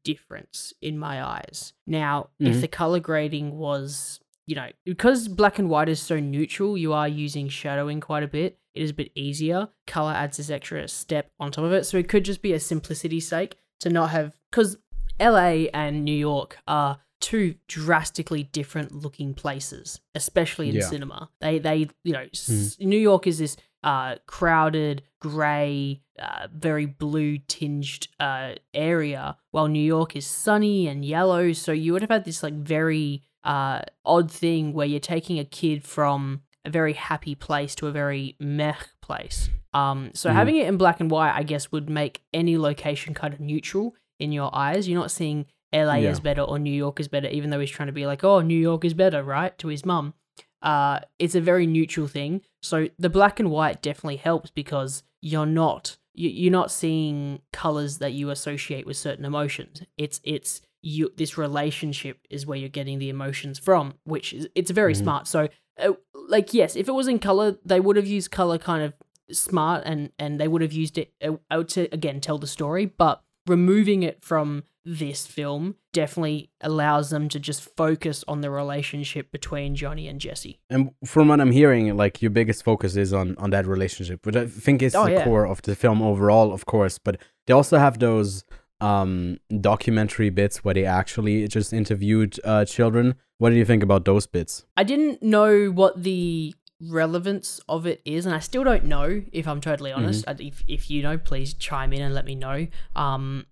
difference 0.04 0.72
in 0.80 0.98
my 0.98 1.22
eyes. 1.24 1.72
Now, 1.86 2.30
if 2.38 2.56
Mhm. 2.56 2.60
the 2.60 2.68
color 2.68 3.00
grading 3.00 3.56
was, 3.58 4.20
you 4.46 4.54
know, 4.56 4.68
because 4.84 5.28
black 5.28 5.58
and 5.58 5.68
white 5.68 5.88
is 5.88 6.00
so 6.00 6.18
neutral, 6.20 6.76
you 6.78 6.92
are 6.92 7.08
using 7.08 7.48
shadowing 7.48 8.00
quite 8.00 8.22
a 8.22 8.28
bit. 8.28 8.58
It 8.78 8.82
is 8.82 8.90
a 8.90 8.94
bit 8.94 9.10
easier. 9.14 9.68
Color 9.86 10.12
adds 10.12 10.36
this 10.36 10.50
extra 10.50 10.86
step 10.88 11.30
on 11.40 11.50
top 11.50 11.64
of 11.64 11.72
it, 11.72 11.84
so 11.84 11.98
it 11.98 12.08
could 12.08 12.24
just 12.24 12.42
be 12.42 12.52
a 12.52 12.60
simplicity 12.60 13.20
sake 13.20 13.56
to 13.80 13.90
not 13.90 14.10
have 14.10 14.36
because 14.50 14.76
LA 15.20 15.66
and 15.74 16.04
New 16.04 16.16
York 16.16 16.58
are 16.68 16.98
two 17.20 17.56
drastically 17.66 18.44
different 18.44 18.92
looking 18.94 19.34
places, 19.34 20.00
especially 20.14 20.68
in 20.68 20.76
Yeah. 20.76 20.82
cinema. 20.88 21.30
They 21.40 21.58
they 21.58 21.88
you 22.04 22.12
know 22.12 22.26
s- 22.32 22.76
New 22.78 22.98
York 22.98 23.26
is 23.26 23.38
this 23.38 23.56
uh 23.82 24.16
crowded 24.26 25.02
gray 25.20 26.00
uh, 26.18 26.46
very 26.52 26.86
blue 26.86 27.38
tinged 27.38 28.06
uh 28.20 28.54
area 28.74 29.36
while 29.50 29.68
New 29.68 29.82
York 29.96 30.14
is 30.16 30.26
sunny 30.26 30.88
and 30.88 31.04
yellow 31.04 31.52
so 31.52 31.70
you 31.72 31.92
would 31.92 32.02
have 32.02 32.10
had 32.10 32.24
this 32.24 32.42
like 32.42 32.54
very 32.54 33.22
uh 33.44 33.82
odd 34.04 34.30
thing 34.30 34.72
where 34.72 34.86
you're 34.86 34.98
taking 35.14 35.38
a 35.38 35.44
kid 35.44 35.84
from 35.84 36.42
a 36.68 36.70
very 36.80 36.92
happy 37.10 37.34
place 37.34 37.74
to 37.76 37.86
a 37.86 37.92
very 38.02 38.36
meh 38.40 38.74
place 39.08 39.38
um 39.74 40.10
so 40.14 40.26
Mhm. 40.30 40.34
having 40.40 40.56
it 40.56 40.66
in 40.70 40.76
black 40.76 40.98
and 41.00 41.10
white 41.10 41.34
I 41.34 41.42
guess 41.42 41.64
would 41.72 41.88
make 42.00 42.14
any 42.42 42.54
location 42.68 43.12
kind 43.14 43.32
of 43.34 43.40
neutral 43.40 43.94
in 44.24 44.30
your 44.38 44.50
eyes 44.66 44.88
you're 44.88 45.00
not 45.04 45.10
seeing 45.10 45.46
LA 45.72 45.96
Yeah. 46.04 46.10
is 46.10 46.20
better 46.20 46.42
or 46.42 46.58
New 46.58 46.72
York 46.84 46.96
is 47.00 47.08
better 47.08 47.28
even 47.28 47.50
though 47.50 47.60
he's 47.60 47.70
trying 47.78 47.88
to 47.92 47.98
be 48.00 48.06
like 48.06 48.22
oh 48.24 48.40
New 48.52 48.62
York 48.70 48.84
is 48.84 48.94
better 48.94 49.20
right 49.22 49.54
to 49.58 49.68
his 49.68 49.84
mum 49.84 50.14
uh, 50.60 50.98
it's 51.20 51.36
a 51.36 51.40
very 51.40 51.66
neutral 51.68 52.08
thing. 52.08 52.40
So 52.62 52.88
the 52.98 53.08
black 53.08 53.38
and 53.38 53.48
white 53.48 53.80
definitely 53.80 54.16
helps 54.16 54.50
because 54.50 55.04
you're 55.22 55.46
not 55.62 55.96
you, 56.14 56.28
you're 56.30 56.50
not 56.60 56.72
seeing 56.72 57.42
colors 57.52 57.98
that 57.98 58.12
you 58.12 58.30
associate 58.30 58.84
with 58.84 58.96
certain 58.96 59.24
emotions. 59.24 59.82
It's 59.96 60.20
it's 60.24 60.60
you 60.82 61.10
this 61.16 61.38
relationship 61.38 62.18
is 62.28 62.44
where 62.44 62.58
you're 62.58 62.68
getting 62.80 62.98
the 62.98 63.08
emotions 63.08 63.56
from, 63.60 63.94
which 64.02 64.32
is 64.32 64.48
it's 64.56 64.72
very 64.72 64.94
Mhm. 64.94 65.02
smart. 65.04 65.26
So 65.28 65.48
uh, 65.78 65.92
like 66.28 66.52
yes, 66.54 66.76
if 66.76 66.88
it 66.88 66.92
was 66.92 67.08
in 67.08 67.18
color, 67.18 67.56
they 67.64 67.80
would 67.80 67.96
have 67.96 68.06
used 68.06 68.30
color 68.30 68.58
kind 68.58 68.82
of 68.82 68.94
smart 69.30 69.82
and 69.84 70.10
and 70.18 70.40
they 70.40 70.48
would 70.48 70.62
have 70.62 70.72
used 70.72 70.98
it 70.98 71.12
uh, 71.22 71.36
out 71.50 71.68
to 71.70 71.88
again 71.92 72.20
tell 72.20 72.38
the 72.38 72.46
story, 72.46 72.86
but 72.86 73.22
removing 73.46 74.02
it 74.02 74.22
from 74.24 74.64
this 74.84 75.26
film 75.26 75.74
definitely 75.92 76.50
allows 76.62 77.10
them 77.10 77.28
to 77.28 77.38
just 77.38 77.62
focus 77.76 78.24
on 78.26 78.40
the 78.40 78.50
relationship 78.50 79.30
between 79.30 79.74
Johnny 79.74 80.08
and 80.08 80.18
Jesse. 80.20 80.60
And 80.70 80.92
from 81.04 81.28
what 81.28 81.40
I'm 81.40 81.50
hearing, 81.50 81.94
like 81.96 82.22
your 82.22 82.30
biggest 82.30 82.64
focus 82.64 82.96
is 82.96 83.12
on 83.12 83.36
on 83.38 83.50
that 83.50 83.66
relationship, 83.66 84.24
which 84.24 84.36
I 84.36 84.46
think 84.46 84.82
is 84.82 84.94
Oh, 84.94 85.04
the 85.04 85.12
yeah. 85.12 85.24
core 85.24 85.46
of 85.46 85.60
the 85.62 85.74
film 85.76 86.00
overall, 86.02 86.52
of 86.52 86.64
course. 86.66 86.98
But 86.98 87.18
they 87.46 87.52
also 87.52 87.78
have 87.78 87.98
those 87.98 88.44
um 88.80 89.38
documentary 89.60 90.30
bits 90.30 90.64
where 90.64 90.72
they 90.74 90.84
actually 90.84 91.46
just 91.48 91.72
interviewed 91.72 92.38
uh 92.44 92.64
children. 92.64 93.14
What 93.38 93.50
do 93.50 93.56
you 93.56 93.64
think 93.64 93.82
about 93.82 94.04
those 94.04 94.26
bits? 94.26 94.64
I 94.76 94.84
didn't 94.84 95.22
know 95.22 95.66
what 95.70 96.02
the 96.02 96.54
relevance 96.80 97.60
of 97.68 97.86
it 97.86 98.00
is, 98.04 98.26
and 98.26 98.34
I 98.34 98.38
still 98.40 98.64
don't 98.64 98.84
know 98.84 99.22
if 99.32 99.46
I'm 99.48 99.60
totally 99.60 99.92
honest. 99.92 100.24
I- 100.28 100.36
If 100.38 100.64
if 100.68 100.90
you 100.90 101.02
know, 101.02 101.18
please 101.18 101.54
chime 101.54 101.92
in 101.92 102.02
and 102.02 102.14
let 102.14 102.24
me 102.24 102.34
know. 102.34 102.66
Um, 102.96 103.46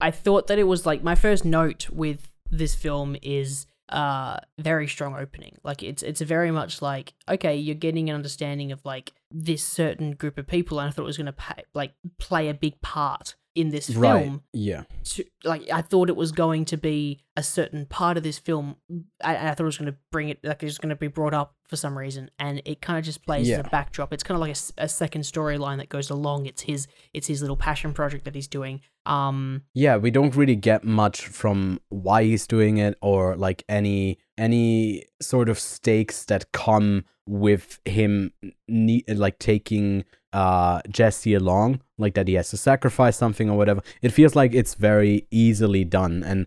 I 0.00 0.10
thought 0.10 0.46
that 0.48 0.58
it 0.58 0.64
was 0.64 0.86
like 0.86 1.02
my 1.02 1.14
first 1.14 1.44
note 1.44 1.88
with 1.90 2.32
this 2.50 2.74
film 2.74 3.16
is 3.22 3.66
uh 3.88 4.36
very 4.58 4.88
strong 4.88 5.14
opening. 5.16 5.56
Like 5.62 5.82
it's 5.82 6.02
it's 6.02 6.20
very 6.20 6.50
much 6.50 6.82
like 6.82 7.14
okay, 7.28 7.56
you're 7.56 7.74
getting 7.76 8.08
an 8.10 8.16
understanding 8.16 8.72
of 8.72 8.80
like 8.84 9.12
this 9.30 9.62
certain 9.64 10.12
group 10.12 10.38
of 10.38 10.46
people, 10.46 10.78
and 10.80 10.88
I 10.88 10.90
thought 10.92 11.02
it 11.02 11.06
was 11.06 11.16
going 11.16 11.26
to 11.26 11.32
pay, 11.32 11.62
like 11.74 11.94
play 12.18 12.48
a 12.48 12.54
big 12.54 12.80
part 12.80 13.34
in 13.56 13.70
this 13.70 13.86
film. 13.86 14.02
Right. 14.02 14.40
Yeah. 14.52 14.82
To, 15.04 15.24
like 15.42 15.68
I 15.72 15.80
thought 15.80 16.08
it 16.10 16.16
was 16.16 16.30
going 16.30 16.66
to 16.66 16.76
be 16.76 17.20
a 17.36 17.42
certain 17.42 17.86
part 17.86 18.16
of 18.16 18.22
this 18.22 18.38
film. 18.38 18.76
I, 19.24 19.36
I 19.36 19.54
thought 19.54 19.60
it 19.60 19.64
was 19.64 19.78
going 19.78 19.90
to 19.90 19.98
bring 20.12 20.28
it 20.28 20.38
like 20.44 20.62
it 20.62 20.66
was 20.66 20.78
going 20.78 20.90
to 20.90 20.96
be 20.96 21.08
brought 21.08 21.34
up 21.34 21.56
for 21.66 21.76
some 21.76 21.98
reason, 21.98 22.30
and 22.38 22.62
it 22.64 22.80
kind 22.80 22.98
of 22.98 23.04
just 23.04 23.24
plays 23.24 23.50
as 23.50 23.58
a 23.58 23.64
backdrop. 23.64 24.12
It's 24.12 24.22
kind 24.22 24.36
of 24.36 24.40
like 24.40 24.56
a 24.78 24.88
second 24.88 25.22
storyline 25.22 25.78
that 25.78 25.88
goes 25.88 26.10
along. 26.10 26.46
It's 26.46 26.62
his 26.62 26.86
it's 27.12 27.26
his 27.26 27.40
little 27.40 27.56
passion 27.56 27.92
project 27.92 28.26
that 28.26 28.34
he's 28.34 28.46
doing. 28.46 28.82
Um, 29.06 29.62
Yeah, 29.72 29.96
we 29.96 30.10
don't 30.10 30.36
really 30.36 30.56
get 30.56 30.84
much 30.84 31.26
from 31.26 31.80
why 31.88 32.24
he's 32.24 32.46
doing 32.46 32.76
it 32.76 32.98
or 33.00 33.36
like 33.36 33.64
any 33.68 34.18
any 34.36 35.04
sort 35.22 35.48
of 35.48 35.58
stakes 35.58 36.24
that 36.26 36.52
come 36.52 37.04
with 37.26 37.80
him 37.84 38.32
ne- 38.68 39.04
like 39.08 39.38
taking 39.38 40.04
uh 40.42 40.76
Jesse 40.98 41.34
along, 41.42 41.68
like 42.02 42.14
that 42.16 42.28
he 42.28 42.34
has 42.40 42.50
to 42.50 42.58
sacrifice 42.70 43.16
something 43.22 43.48
or 43.50 43.56
whatever. 43.60 43.80
It 44.06 44.12
feels 44.18 44.34
like 44.40 44.52
it's 44.60 44.74
very 44.90 45.14
easily 45.30 45.84
done 46.00 46.14
and 46.30 46.40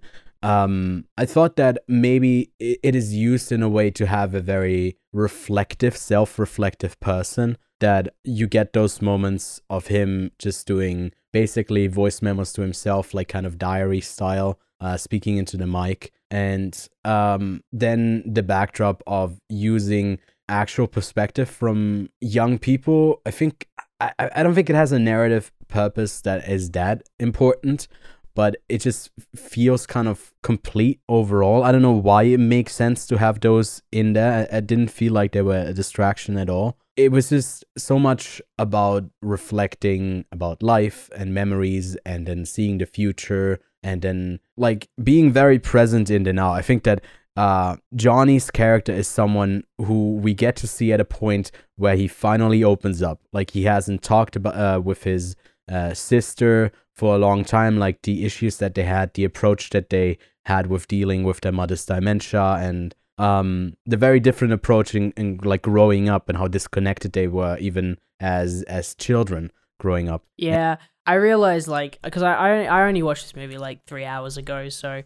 um 0.52 1.06
I 1.24 1.26
thought 1.34 1.56
that 1.64 1.76
maybe 1.88 2.32
it 2.60 2.96
is 3.02 3.08
used 3.30 3.50
in 3.56 3.62
a 3.64 3.72
way 3.78 3.88
to 4.00 4.06
have 4.06 4.32
a 4.36 4.48
very 4.56 4.84
reflective, 5.14 5.96
self-reflective 5.98 6.94
person 7.12 7.58
that 7.80 8.04
you 8.24 8.48
get 8.48 8.74
those 8.74 9.02
moments 9.02 9.62
of 9.70 9.88
him 9.88 10.32
just 10.38 10.68
doing 10.68 11.12
basically 11.32 11.88
voice 11.88 12.22
memos 12.22 12.54
to 12.54 12.62
himself, 12.62 13.14
like 13.14 13.28
kind 13.28 13.46
of 13.46 13.58
diary 13.58 14.02
style, 14.02 14.60
uh, 14.82 14.98
speaking 14.98 15.38
into 15.38 15.58
the 15.58 15.68
mic. 15.68 16.12
And 16.32 16.74
um, 17.06 17.64
then 17.72 18.24
the 18.26 18.44
backdrop 18.44 19.02
of 19.08 19.40
using 19.50 20.20
actual 20.48 20.88
perspective 20.88 21.50
from 21.50 22.10
young 22.22 22.58
people. 22.60 23.22
I 23.26 23.32
think, 23.32 23.68
I, 24.00 24.14
I 24.36 24.44
don't 24.44 24.56
think 24.56 24.70
it 24.70 24.76
has 24.76 24.92
a 24.92 25.00
narrative 25.00 25.52
purpose 25.68 26.22
that 26.22 26.48
is 26.50 26.72
that 26.72 27.04
important. 27.20 27.88
But 28.36 28.58
it 28.70 28.78
just 28.78 29.10
feels 29.36 29.86
kind 29.86 30.08
of 30.08 30.32
complete 30.44 31.02
overall. 31.10 31.64
I 31.64 31.74
don't 31.74 31.82
know 31.82 31.92
why 31.92 32.24
it 32.24 32.40
makes 32.40 32.74
sense 32.74 33.06
to 33.08 33.18
have 33.18 33.42
those 33.42 33.82
in 33.92 34.14
there. 34.14 34.48
I, 34.52 34.58
I 34.58 34.60
didn't 34.62 34.90
feel 34.90 35.12
like 35.12 35.34
they 35.34 35.42
were 35.42 35.58
a 35.58 35.74
distraction 35.74 36.38
at 36.38 36.50
all 36.50 36.78
it 37.00 37.14
was 37.14 37.30
just 37.30 37.64
so 37.78 37.98
much 37.98 38.42
about 38.58 39.06
reflecting 39.22 40.26
about 40.34 40.62
life 40.62 41.10
and 41.16 41.34
memories 41.34 41.96
and 42.06 42.28
then 42.28 42.46
seeing 42.46 42.78
the 42.78 42.86
future 42.86 43.62
and 43.82 44.02
then 44.02 44.42
like 44.58 44.90
being 45.02 45.32
very 45.32 45.60
present 45.60 46.10
in 46.10 46.24
the 46.24 46.34
now. 46.34 46.52
I 46.52 46.62
think 46.62 46.84
that 46.84 47.02
uh, 47.36 47.78
Johnny's 47.96 48.52
character 48.52 48.92
is 48.92 49.08
someone 49.08 49.64
who 49.78 50.16
we 50.16 50.34
get 50.34 50.56
to 50.58 50.68
see 50.68 50.92
at 50.92 51.00
a 51.00 51.06
point 51.06 51.52
where 51.76 51.96
he 51.96 52.08
finally 52.08 52.64
opens 52.64 53.02
up. 53.02 53.22
Like 53.32 53.52
he 53.52 53.64
hasn't 53.64 54.02
talked 54.02 54.36
about 54.36 54.56
uh, 54.56 54.82
with 54.82 55.04
his 55.04 55.36
uh, 55.72 55.94
sister 55.94 56.72
for 56.96 57.16
a 57.16 57.20
long 57.20 57.46
time, 57.46 57.78
like 57.78 58.02
the 58.02 58.26
issues 58.26 58.58
that 58.58 58.76
they 58.76 58.84
had, 58.84 59.14
the 59.14 59.24
approach 59.24 59.70
that 59.70 59.90
they 59.90 60.18
had 60.46 60.68
with 60.68 60.88
dealing 60.88 61.24
with 61.24 61.42
their 61.42 61.52
mother's 61.52 61.86
dementia 61.86 62.58
and 62.60 62.96
um 63.20 63.74
the 63.86 63.98
very 63.98 64.20
different 64.20 64.54
approach 64.54 64.96
in, 64.96 65.12
in 65.18 65.38
like 65.44 65.62
growing 65.62 66.08
up 66.08 66.30
and 66.30 66.38
how 66.38 66.48
disconnected 66.48 67.12
they 67.12 67.28
were 67.28 67.58
even 67.60 67.98
as 68.20 68.64
as 68.64 68.96
children 68.96 69.52
growing 69.80 70.10
up. 70.10 70.24
Yeah, 70.38 70.78
I 71.06 71.16
realized 71.16 71.68
like 71.68 72.00
because 72.02 72.24
I, 72.24 72.34
I 72.34 72.64
I 72.64 72.88
only 72.88 73.04
watched 73.04 73.24
this 73.24 73.36
movie 73.36 73.58
like 73.58 73.86
three 73.86 74.06
hours 74.06 74.38
ago, 74.38 74.70
so 74.70 75.04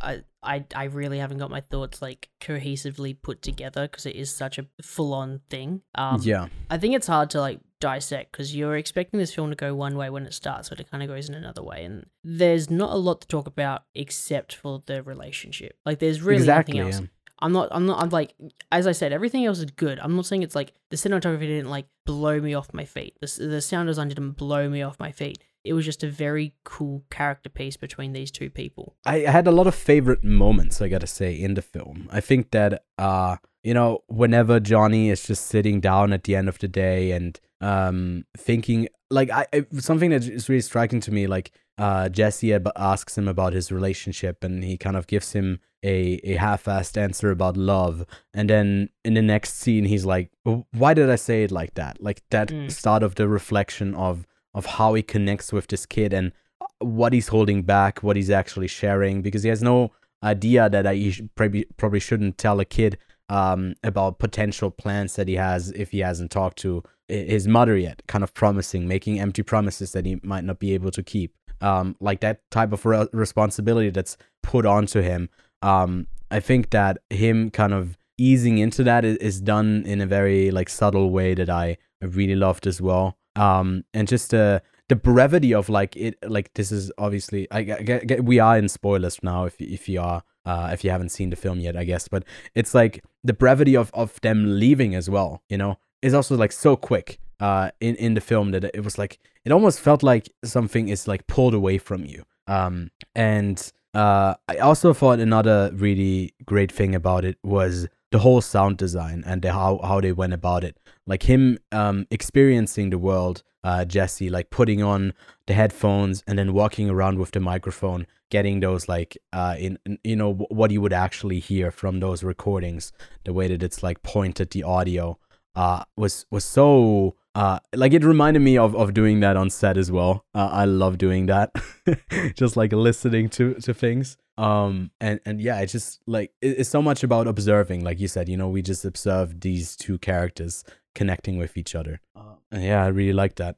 I 0.00 0.22
I 0.42 0.64
I 0.74 0.84
really 0.84 1.18
haven't 1.18 1.38
got 1.38 1.50
my 1.50 1.60
thoughts 1.60 2.00
like 2.00 2.28
cohesively 2.40 3.16
put 3.20 3.42
together 3.42 3.88
because 3.88 4.06
it 4.06 4.16
is 4.16 4.32
such 4.32 4.58
a 4.58 4.66
full 4.82 5.14
on 5.14 5.40
thing. 5.50 5.82
Um, 5.94 6.20
yeah 6.22 6.48
I 6.70 6.78
think 6.78 6.94
it's 6.94 7.06
hard 7.06 7.30
to 7.30 7.40
like 7.40 7.60
dissect 7.80 8.32
because 8.32 8.54
you're 8.54 8.76
expecting 8.76 9.18
this 9.18 9.34
film 9.34 9.50
to 9.50 9.56
go 9.56 9.74
one 9.74 9.96
way 9.96 10.10
when 10.10 10.24
it 10.24 10.34
starts, 10.34 10.68
but 10.68 10.80
it 10.80 10.90
kind 10.90 11.02
of 11.02 11.08
goes 11.08 11.28
in 11.28 11.34
another 11.34 11.62
way, 11.62 11.84
and 11.84 12.06
there's 12.24 12.70
not 12.70 12.92
a 12.92 12.96
lot 12.96 13.20
to 13.22 13.28
talk 13.28 13.46
about 13.46 13.82
except 13.94 14.54
for 14.54 14.82
the 14.86 15.02
relationship. 15.02 15.76
Like, 15.84 15.98
there's 15.98 16.22
really 16.22 16.38
exactly 16.38 16.78
nothing 16.78 16.92
else. 16.92 17.00
yeah. 17.02 17.06
I'm 17.40 17.52
not. 17.52 17.68
I'm 17.70 17.84
not. 17.84 18.02
I'm 18.02 18.08
like, 18.08 18.34
as 18.72 18.86
I 18.86 18.92
said, 18.92 19.12
everything 19.12 19.44
else 19.44 19.58
is 19.58 19.66
good. 19.66 19.98
I'm 20.00 20.16
not 20.16 20.24
saying 20.24 20.42
it's 20.42 20.54
like 20.54 20.72
the 20.90 20.96
cinematography 20.96 21.40
didn't 21.40 21.68
like 21.68 21.86
blow 22.06 22.40
me 22.40 22.54
off 22.54 22.72
my 22.72 22.86
feet. 22.86 23.14
The 23.20 23.46
the 23.46 23.60
sound 23.60 23.88
design 23.88 24.08
didn't 24.08 24.32
blow 24.32 24.70
me 24.70 24.80
off 24.80 24.98
my 24.98 25.12
feet. 25.12 25.38
It 25.66 25.72
was 25.74 25.84
just 25.84 26.04
a 26.04 26.08
very 26.08 26.54
cool 26.64 27.02
character 27.10 27.50
piece 27.50 27.76
between 27.76 28.12
these 28.12 28.30
two 28.30 28.50
people. 28.50 28.94
I 29.04 29.18
had 29.20 29.46
a 29.46 29.50
lot 29.52 29.66
of 29.66 29.74
favorite 29.74 30.22
moments, 30.24 30.80
I 30.80 30.88
gotta 30.88 31.06
say, 31.06 31.34
in 31.34 31.54
the 31.54 31.62
film. 31.62 32.08
I 32.12 32.20
think 32.20 32.50
that, 32.52 32.84
uh, 32.98 33.36
you 33.62 33.74
know, 33.74 34.04
whenever 34.06 34.60
Johnny 34.60 35.10
is 35.10 35.26
just 35.26 35.46
sitting 35.46 35.80
down 35.80 36.12
at 36.12 36.24
the 36.24 36.36
end 36.36 36.48
of 36.48 36.58
the 36.58 36.68
day 36.68 37.10
and 37.12 37.38
um 37.60 38.24
thinking, 38.36 38.88
like, 39.10 39.30
I, 39.30 39.46
I 39.52 39.66
something 39.78 40.10
that 40.10 40.24
is 40.24 40.48
really 40.48 40.60
striking 40.60 41.00
to 41.00 41.10
me, 41.12 41.26
like, 41.26 41.50
uh, 41.78 42.08
Jesse 42.08 42.52
asks 42.76 43.18
him 43.18 43.28
about 43.28 43.52
his 43.52 43.70
relationship, 43.72 44.44
and 44.44 44.64
he 44.64 44.76
kind 44.78 44.96
of 44.96 45.06
gives 45.06 45.32
him 45.32 45.60
a 45.82 46.20
a 46.24 46.34
half-assed 46.36 46.96
answer 46.96 47.30
about 47.30 47.56
love, 47.56 48.04
and 48.34 48.48
then 48.50 48.88
in 49.04 49.14
the 49.14 49.22
next 49.22 49.54
scene, 49.54 49.84
he's 49.84 50.04
like, 50.06 50.30
"Why 50.72 50.94
did 50.94 51.10
I 51.10 51.16
say 51.16 51.44
it 51.44 51.50
like 51.50 51.74
that?" 51.74 52.02
Like 52.02 52.22
that 52.30 52.48
Mm. 52.48 52.70
start 52.70 53.02
of 53.02 53.14
the 53.14 53.28
reflection 53.28 53.94
of 53.94 54.26
of 54.56 54.66
how 54.66 54.94
he 54.94 55.02
connects 55.02 55.52
with 55.52 55.68
this 55.68 55.86
kid 55.86 56.12
and 56.12 56.32
what 56.80 57.12
he's 57.12 57.28
holding 57.28 57.62
back, 57.62 58.02
what 58.02 58.16
he's 58.16 58.30
actually 58.30 58.66
sharing, 58.66 59.22
because 59.22 59.44
he 59.44 59.48
has 59.48 59.62
no 59.62 59.92
idea 60.24 60.68
that 60.68 60.86
I 60.86 61.12
probably 61.36 61.66
probably 61.76 62.00
shouldn't 62.00 62.38
tell 62.38 62.58
a 62.58 62.64
kid 62.64 62.98
um, 63.28 63.74
about 63.84 64.18
potential 64.18 64.70
plans 64.70 65.14
that 65.16 65.28
he 65.28 65.34
has 65.34 65.70
if 65.72 65.92
he 65.92 66.00
hasn't 66.00 66.30
talked 66.30 66.58
to 66.58 66.82
his 67.06 67.46
mother 67.46 67.76
yet. 67.76 68.02
Kind 68.08 68.24
of 68.24 68.34
promising, 68.34 68.88
making 68.88 69.20
empty 69.20 69.42
promises 69.42 69.92
that 69.92 70.06
he 70.06 70.18
might 70.24 70.44
not 70.44 70.58
be 70.58 70.74
able 70.74 70.90
to 70.90 71.02
keep. 71.02 71.32
Um, 71.60 71.96
like 72.00 72.20
that 72.20 72.40
type 72.50 72.72
of 72.72 72.84
re- 72.84 73.08
responsibility 73.12 73.90
that's 73.90 74.16
put 74.42 74.66
onto 74.66 75.00
him. 75.00 75.30
Um, 75.62 76.06
I 76.30 76.40
think 76.40 76.70
that 76.70 76.98
him 77.08 77.50
kind 77.50 77.72
of 77.72 77.96
easing 78.18 78.58
into 78.58 78.82
that 78.84 79.04
is, 79.04 79.40
done 79.40 79.84
in 79.86 80.00
a 80.00 80.06
very 80.06 80.50
like 80.50 80.68
subtle 80.68 81.10
way 81.10 81.34
that 81.34 81.48
I 81.48 81.78
really 82.02 82.34
loved 82.34 82.66
as 82.66 82.80
well. 82.80 83.16
Um, 83.36 83.84
and 83.94 84.08
just 84.08 84.30
the 84.30 84.62
the 84.88 84.96
brevity 84.96 85.52
of 85.52 85.68
like 85.68 85.96
it 85.96 86.16
like 86.28 86.54
this 86.54 86.70
is 86.70 86.92
obviously 86.96 87.48
I, 87.50 87.58
I 87.58 87.62
get- 87.82 88.24
we 88.24 88.38
are 88.38 88.56
in 88.56 88.68
spoilers 88.68 89.20
now 89.22 89.44
if 89.44 89.60
if 89.60 89.88
you 89.88 90.00
are 90.00 90.22
uh 90.44 90.70
if 90.72 90.84
you 90.84 90.90
haven't 90.90 91.08
seen 91.08 91.30
the 91.30 91.36
film 91.36 91.58
yet 91.58 91.76
I 91.76 91.82
guess 91.84 92.06
but 92.06 92.22
it's 92.54 92.72
like 92.72 93.02
the 93.24 93.32
brevity 93.32 93.76
of 93.76 93.90
of 93.94 94.20
them 94.20 94.60
leaving 94.60 94.94
as 94.94 95.10
well 95.10 95.42
you 95.48 95.58
know 95.58 95.78
is 96.02 96.14
also 96.14 96.36
like 96.36 96.52
so 96.52 96.76
quick 96.76 97.18
uh 97.40 97.70
in 97.80 97.96
in 97.96 98.14
the 98.14 98.20
film 98.20 98.52
that 98.52 98.62
it 98.62 98.84
was 98.84 98.96
like 98.96 99.18
it 99.44 99.50
almost 99.50 99.80
felt 99.80 100.02
like 100.04 100.28
something 100.44 100.88
is 100.88 101.08
like 101.08 101.26
pulled 101.26 101.54
away 101.54 101.78
from 101.78 102.04
you. 102.04 102.22
Um 102.46 102.90
and 103.16 103.72
uh 103.92 104.34
I 104.48 104.58
also 104.58 104.94
thought 104.94 105.18
another 105.18 105.72
really 105.74 106.32
great 106.44 106.70
thing 106.70 106.94
about 106.94 107.24
it 107.24 107.38
was 107.42 107.88
the 108.12 108.20
whole 108.20 108.40
sound 108.40 108.76
design 108.78 109.22
and 109.26 109.42
the, 109.42 109.52
how 109.52 109.80
how 109.82 110.00
they 110.00 110.12
went 110.12 110.32
about 110.32 110.64
it. 110.64 110.76
Like 111.06 111.24
him 111.24 111.58
um 111.72 112.06
experiencing 112.10 112.90
the 112.90 112.98
world 112.98 113.42
uh 113.64 113.84
jesse 113.84 114.30
like 114.30 114.50
putting 114.50 114.82
on 114.82 115.12
the 115.46 115.54
headphones 115.54 116.22
and 116.26 116.38
then 116.38 116.52
walking 116.52 116.88
around 116.88 117.18
with 117.18 117.32
the 117.32 117.40
microphone 117.40 118.06
getting 118.30 118.60
those 118.60 118.88
like 118.88 119.16
uh 119.32 119.56
in, 119.58 119.78
in 119.84 119.98
you 120.04 120.16
know 120.16 120.32
wh- 120.34 120.50
what 120.52 120.70
you 120.70 120.80
would 120.80 120.92
actually 120.92 121.40
hear 121.40 121.70
from 121.70 122.00
those 122.00 122.22
recordings 122.22 122.92
the 123.24 123.32
way 123.32 123.48
that 123.48 123.62
it's 123.62 123.82
like 123.82 124.02
pointed 124.02 124.50
the 124.50 124.62
audio 124.62 125.18
uh 125.54 125.82
was 125.96 126.26
was 126.30 126.44
so 126.44 127.16
uh 127.34 127.58
like 127.74 127.92
it 127.92 128.04
reminded 128.04 128.40
me 128.40 128.56
of 128.56 128.74
of 128.76 128.94
doing 128.94 129.20
that 129.20 129.36
on 129.36 129.50
set 129.50 129.76
as 129.76 129.90
well. 129.90 130.24
Uh, 130.34 130.48
i 130.52 130.64
love 130.64 130.98
doing 130.98 131.26
that. 131.26 131.50
Just 132.34 132.56
like 132.56 132.72
listening 132.72 133.28
to 133.30 133.54
to 133.54 133.74
things 133.74 134.16
um 134.38 134.90
and 135.00 135.18
and 135.24 135.40
yeah 135.40 135.60
it's 135.60 135.72
just 135.72 136.00
like 136.06 136.30
it, 136.42 136.58
it's 136.58 136.68
so 136.68 136.82
much 136.82 137.02
about 137.02 137.26
observing 137.26 137.82
like 137.82 137.98
you 137.98 138.06
said 138.08 138.28
you 138.28 138.36
know 138.36 138.48
we 138.48 138.60
just 138.60 138.84
observe 138.84 139.40
these 139.40 139.74
two 139.76 139.96
characters 139.98 140.62
connecting 140.94 141.38
with 141.38 141.56
each 141.56 141.74
other. 141.74 142.00
Uh, 142.14 142.34
yeah 142.52 142.82
i 142.84 142.88
really 142.88 143.12
like 143.12 143.36
that. 143.36 143.56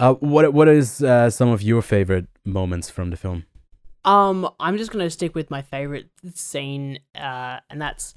Uh 0.00 0.14
what 0.14 0.52
what 0.52 0.68
is 0.68 1.02
uh, 1.02 1.28
some 1.30 1.48
of 1.48 1.60
your 1.62 1.82
favorite 1.82 2.26
moments 2.44 2.88
from 2.90 3.10
the 3.10 3.16
film? 3.16 3.44
Um, 4.04 4.48
I'm 4.60 4.78
just 4.78 4.90
gonna 4.92 5.10
stick 5.10 5.34
with 5.34 5.50
my 5.50 5.60
favorite 5.60 6.08
scene, 6.34 7.00
uh, 7.14 7.58
and 7.68 7.80
that's 7.82 8.14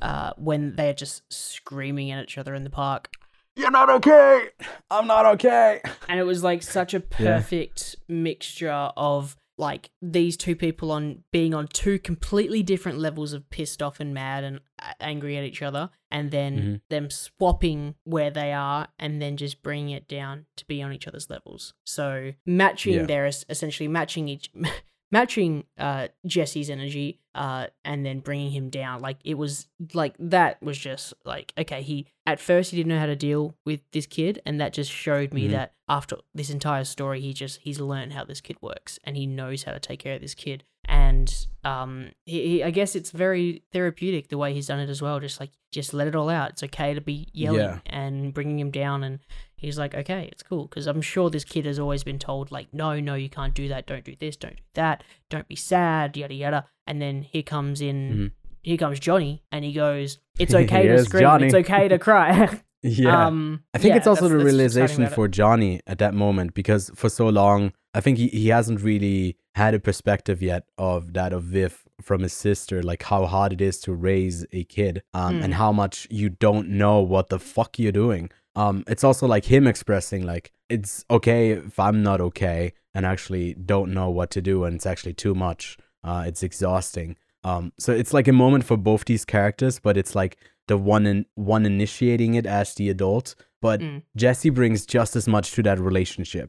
uh 0.00 0.32
when 0.36 0.76
they're 0.76 0.94
just 0.94 1.22
screaming 1.32 2.10
at 2.12 2.22
each 2.22 2.38
other 2.38 2.54
in 2.54 2.62
the 2.64 2.70
park. 2.70 3.10
you're 3.56 3.70
not 3.72 3.90
okay. 3.90 4.48
I'm 4.90 5.06
not 5.08 5.26
okay. 5.34 5.80
And 6.08 6.20
it 6.20 6.22
was 6.22 6.44
like 6.44 6.62
such 6.62 6.94
a 6.94 7.00
perfect 7.00 7.96
mixture 8.08 8.70
of 8.96 9.36
like 9.58 9.90
these 10.00 10.36
two 10.36 10.54
people 10.56 10.92
on 10.92 11.24
being 11.32 11.52
on 11.52 11.66
two 11.68 11.98
completely 11.98 12.62
different 12.62 12.98
levels 12.98 13.32
of 13.32 13.48
pissed 13.50 13.82
off 13.82 13.98
and 14.00 14.14
mad 14.14 14.44
and 14.44 14.60
angry 15.00 15.36
at 15.36 15.44
each 15.44 15.60
other 15.62 15.90
and 16.10 16.30
then 16.30 16.56
Mhm. 16.56 16.80
them 16.88 17.10
swapping 17.10 17.96
where 18.04 18.30
they 18.30 18.52
are 18.52 18.88
and 18.98 19.20
then 19.20 19.36
just 19.36 19.62
bringing 19.62 19.90
it 19.90 20.06
down 20.08 20.46
to 20.56 20.64
be 20.66 20.80
on 20.80 20.92
each 20.92 21.08
other's 21.08 21.28
levels 21.28 21.74
so 21.84 22.32
matching 22.46 22.94
Yeah. 22.94 23.06
their 23.06 23.26
essentially 23.26 23.88
matching 23.88 24.28
each 24.28 24.50
matching 25.10 25.64
uh 25.78 26.08
Jesse's 26.26 26.68
energy 26.70 27.20
uh 27.34 27.68
and 27.84 28.04
then 28.04 28.20
bringing 28.20 28.50
him 28.50 28.68
down 28.68 29.00
like 29.00 29.18
it 29.24 29.34
was 29.34 29.66
like 29.94 30.14
that 30.18 30.62
was 30.62 30.76
just 30.78 31.14
like 31.24 31.52
okay 31.56 31.82
he 31.82 32.06
at 32.26 32.40
first 32.40 32.70
he 32.70 32.76
didn't 32.76 32.88
know 32.90 32.98
how 32.98 33.06
to 33.06 33.16
deal 33.16 33.54
with 33.64 33.80
this 33.92 34.06
kid 34.06 34.40
and 34.44 34.60
that 34.60 34.72
just 34.72 34.90
showed 34.90 35.32
me 35.32 35.46
Mhm. 35.48 35.52
that 35.52 35.72
after 35.88 36.16
this 36.34 36.50
entire 36.50 36.84
story 36.84 37.20
he 37.20 37.32
just 37.32 37.60
he's 37.62 37.80
learned 37.80 38.12
how 38.12 38.24
this 38.24 38.40
kid 38.40 38.56
works 38.60 38.98
and 39.04 39.16
he 39.16 39.26
knows 39.26 39.62
how 39.62 39.72
to 39.72 39.80
take 39.80 40.00
care 40.00 40.14
of 40.16 40.20
this 40.20 40.34
kid 40.34 40.64
and 40.88 41.46
um 41.64 42.10
he, 42.24 42.48
he, 42.48 42.64
I 42.64 42.70
guess 42.70 42.96
it's 42.96 43.10
very 43.10 43.62
therapeutic 43.72 44.28
the 44.28 44.38
way 44.38 44.54
he's 44.54 44.66
done 44.68 44.80
it 44.80 44.88
as 44.88 45.00
well 45.02 45.20
just 45.20 45.38
like 45.38 45.50
just 45.70 45.92
let 45.92 46.06
it 46.08 46.14
all 46.16 46.30
out 46.30 46.50
it's 46.50 46.62
okay 46.62 46.94
to 46.94 47.00
be 47.00 47.28
yelling 47.32 47.60
Yeah. 47.60 47.78
and 47.86 48.32
bringing 48.32 48.58
him 48.58 48.70
down 48.70 49.04
and 49.04 49.18
he's 49.56 49.78
like 49.78 49.94
okay 49.94 50.28
it's 50.32 50.42
cool 50.42 50.64
because 50.66 50.86
i'm 50.86 51.02
sure 51.02 51.28
this 51.30 51.44
kid 51.44 51.66
has 51.66 51.78
always 51.78 52.02
been 52.04 52.18
told 52.18 52.50
like 52.50 52.68
no 52.72 52.98
no 53.00 53.14
you 53.14 53.28
can't 53.28 53.54
do 53.54 53.68
that 53.68 53.86
don't 53.86 54.04
do 54.04 54.16
this 54.18 54.36
don't 54.36 54.56
do 54.56 54.62
that 54.74 55.04
don't 55.30 55.46
be 55.48 55.56
sad 55.56 56.16
yada 56.16 56.34
yada 56.34 56.64
and 56.86 57.02
then 57.02 57.22
here 57.22 57.42
comes 57.42 57.80
in 57.80 57.96
Mhm. 58.14 58.30
here 58.62 58.76
comes 58.78 58.98
johnny 58.98 59.42
and 59.52 59.64
he 59.64 59.72
goes 59.72 60.18
it's 60.38 60.54
okay 60.62 60.88
to 60.88 61.04
scream 61.04 61.20
Johnny. 61.22 61.46
it's 61.46 61.54
okay 61.54 61.88
to 61.88 61.98
cry 62.08 62.60
Yeah. 62.82 63.26
um 63.26 63.64
I 63.74 63.78
think 63.78 63.90
yeah, 63.90 63.96
it's 63.98 64.06
also 64.06 64.28
the 64.28 64.38
realization 64.38 65.06
for 65.08 65.26
Johnny 65.28 65.80
at 65.88 65.98
that 65.98 66.14
moment 66.14 66.54
because 66.54 66.90
for 66.94 67.08
so 67.08 67.28
long, 67.28 67.72
I 67.92 68.00
think 68.00 68.18
he, 68.18 68.28
he 68.28 68.48
hasn't 68.50 68.80
really 68.82 69.36
had 69.62 69.74
a 69.74 69.80
perspective 69.88 70.38
yet 70.50 70.62
of 70.78 71.12
that 71.18 71.32
of 71.32 71.42
Viv 71.44 71.72
from 72.08 72.18
his 72.22 72.32
sister, 72.32 72.76
like 72.90 73.02
how 73.12 73.26
hard 73.26 73.52
it 73.52 73.60
is 73.60 73.76
to 73.86 73.92
raise 73.92 74.46
a 74.52 74.62
kid 74.76 75.02
um, 75.20 75.34
and 75.44 75.52
Hmm. 75.54 75.58
how 75.62 75.72
much 75.82 76.06
you 76.20 76.28
don't 76.46 76.68
know 76.82 76.96
what 77.14 77.26
the 77.28 77.38
fuck 77.54 77.78
you're 77.78 78.00
doing. 78.04 78.30
Um, 78.62 78.76
it's 78.92 79.04
also 79.08 79.26
like 79.34 79.44
him 79.54 79.66
expressing 79.66 80.22
like 80.32 80.52
it's 80.68 81.04
okay 81.16 81.42
if 81.70 81.78
I'm 81.86 82.02
not 82.02 82.20
okay 82.28 82.72
and 82.94 83.04
actually 83.06 83.54
don't 83.54 83.92
know 83.98 84.08
what 84.18 84.30
to 84.36 84.40
do 84.50 84.64
and 84.64 84.72
it's 84.76 84.86
actually 84.92 85.14
too 85.14 85.34
much. 85.34 85.76
Uh, 86.08 86.24
it's 86.28 86.42
exhausting. 86.42 87.16
Um, 87.44 87.72
so 87.78 87.92
it's 88.00 88.12
like 88.18 88.28
a 88.28 88.32
moment 88.44 88.64
for 88.64 88.76
both 88.76 89.04
these 89.04 89.24
characters, 89.24 89.78
but 89.86 89.96
it's 89.96 90.14
like 90.14 90.36
the 90.66 90.76
one 90.76 91.06
in, 91.06 91.24
one 91.34 91.64
initiating 91.66 92.34
it 92.34 92.46
as 92.46 92.74
the 92.74 92.90
adult. 92.90 93.34
But 93.60 93.80
Mm. 93.80 94.02
Jesse 94.22 94.50
brings 94.50 94.86
just 94.86 95.16
as 95.16 95.26
much 95.26 95.46
to 95.54 95.62
that 95.62 95.78
relationship, 95.80 96.48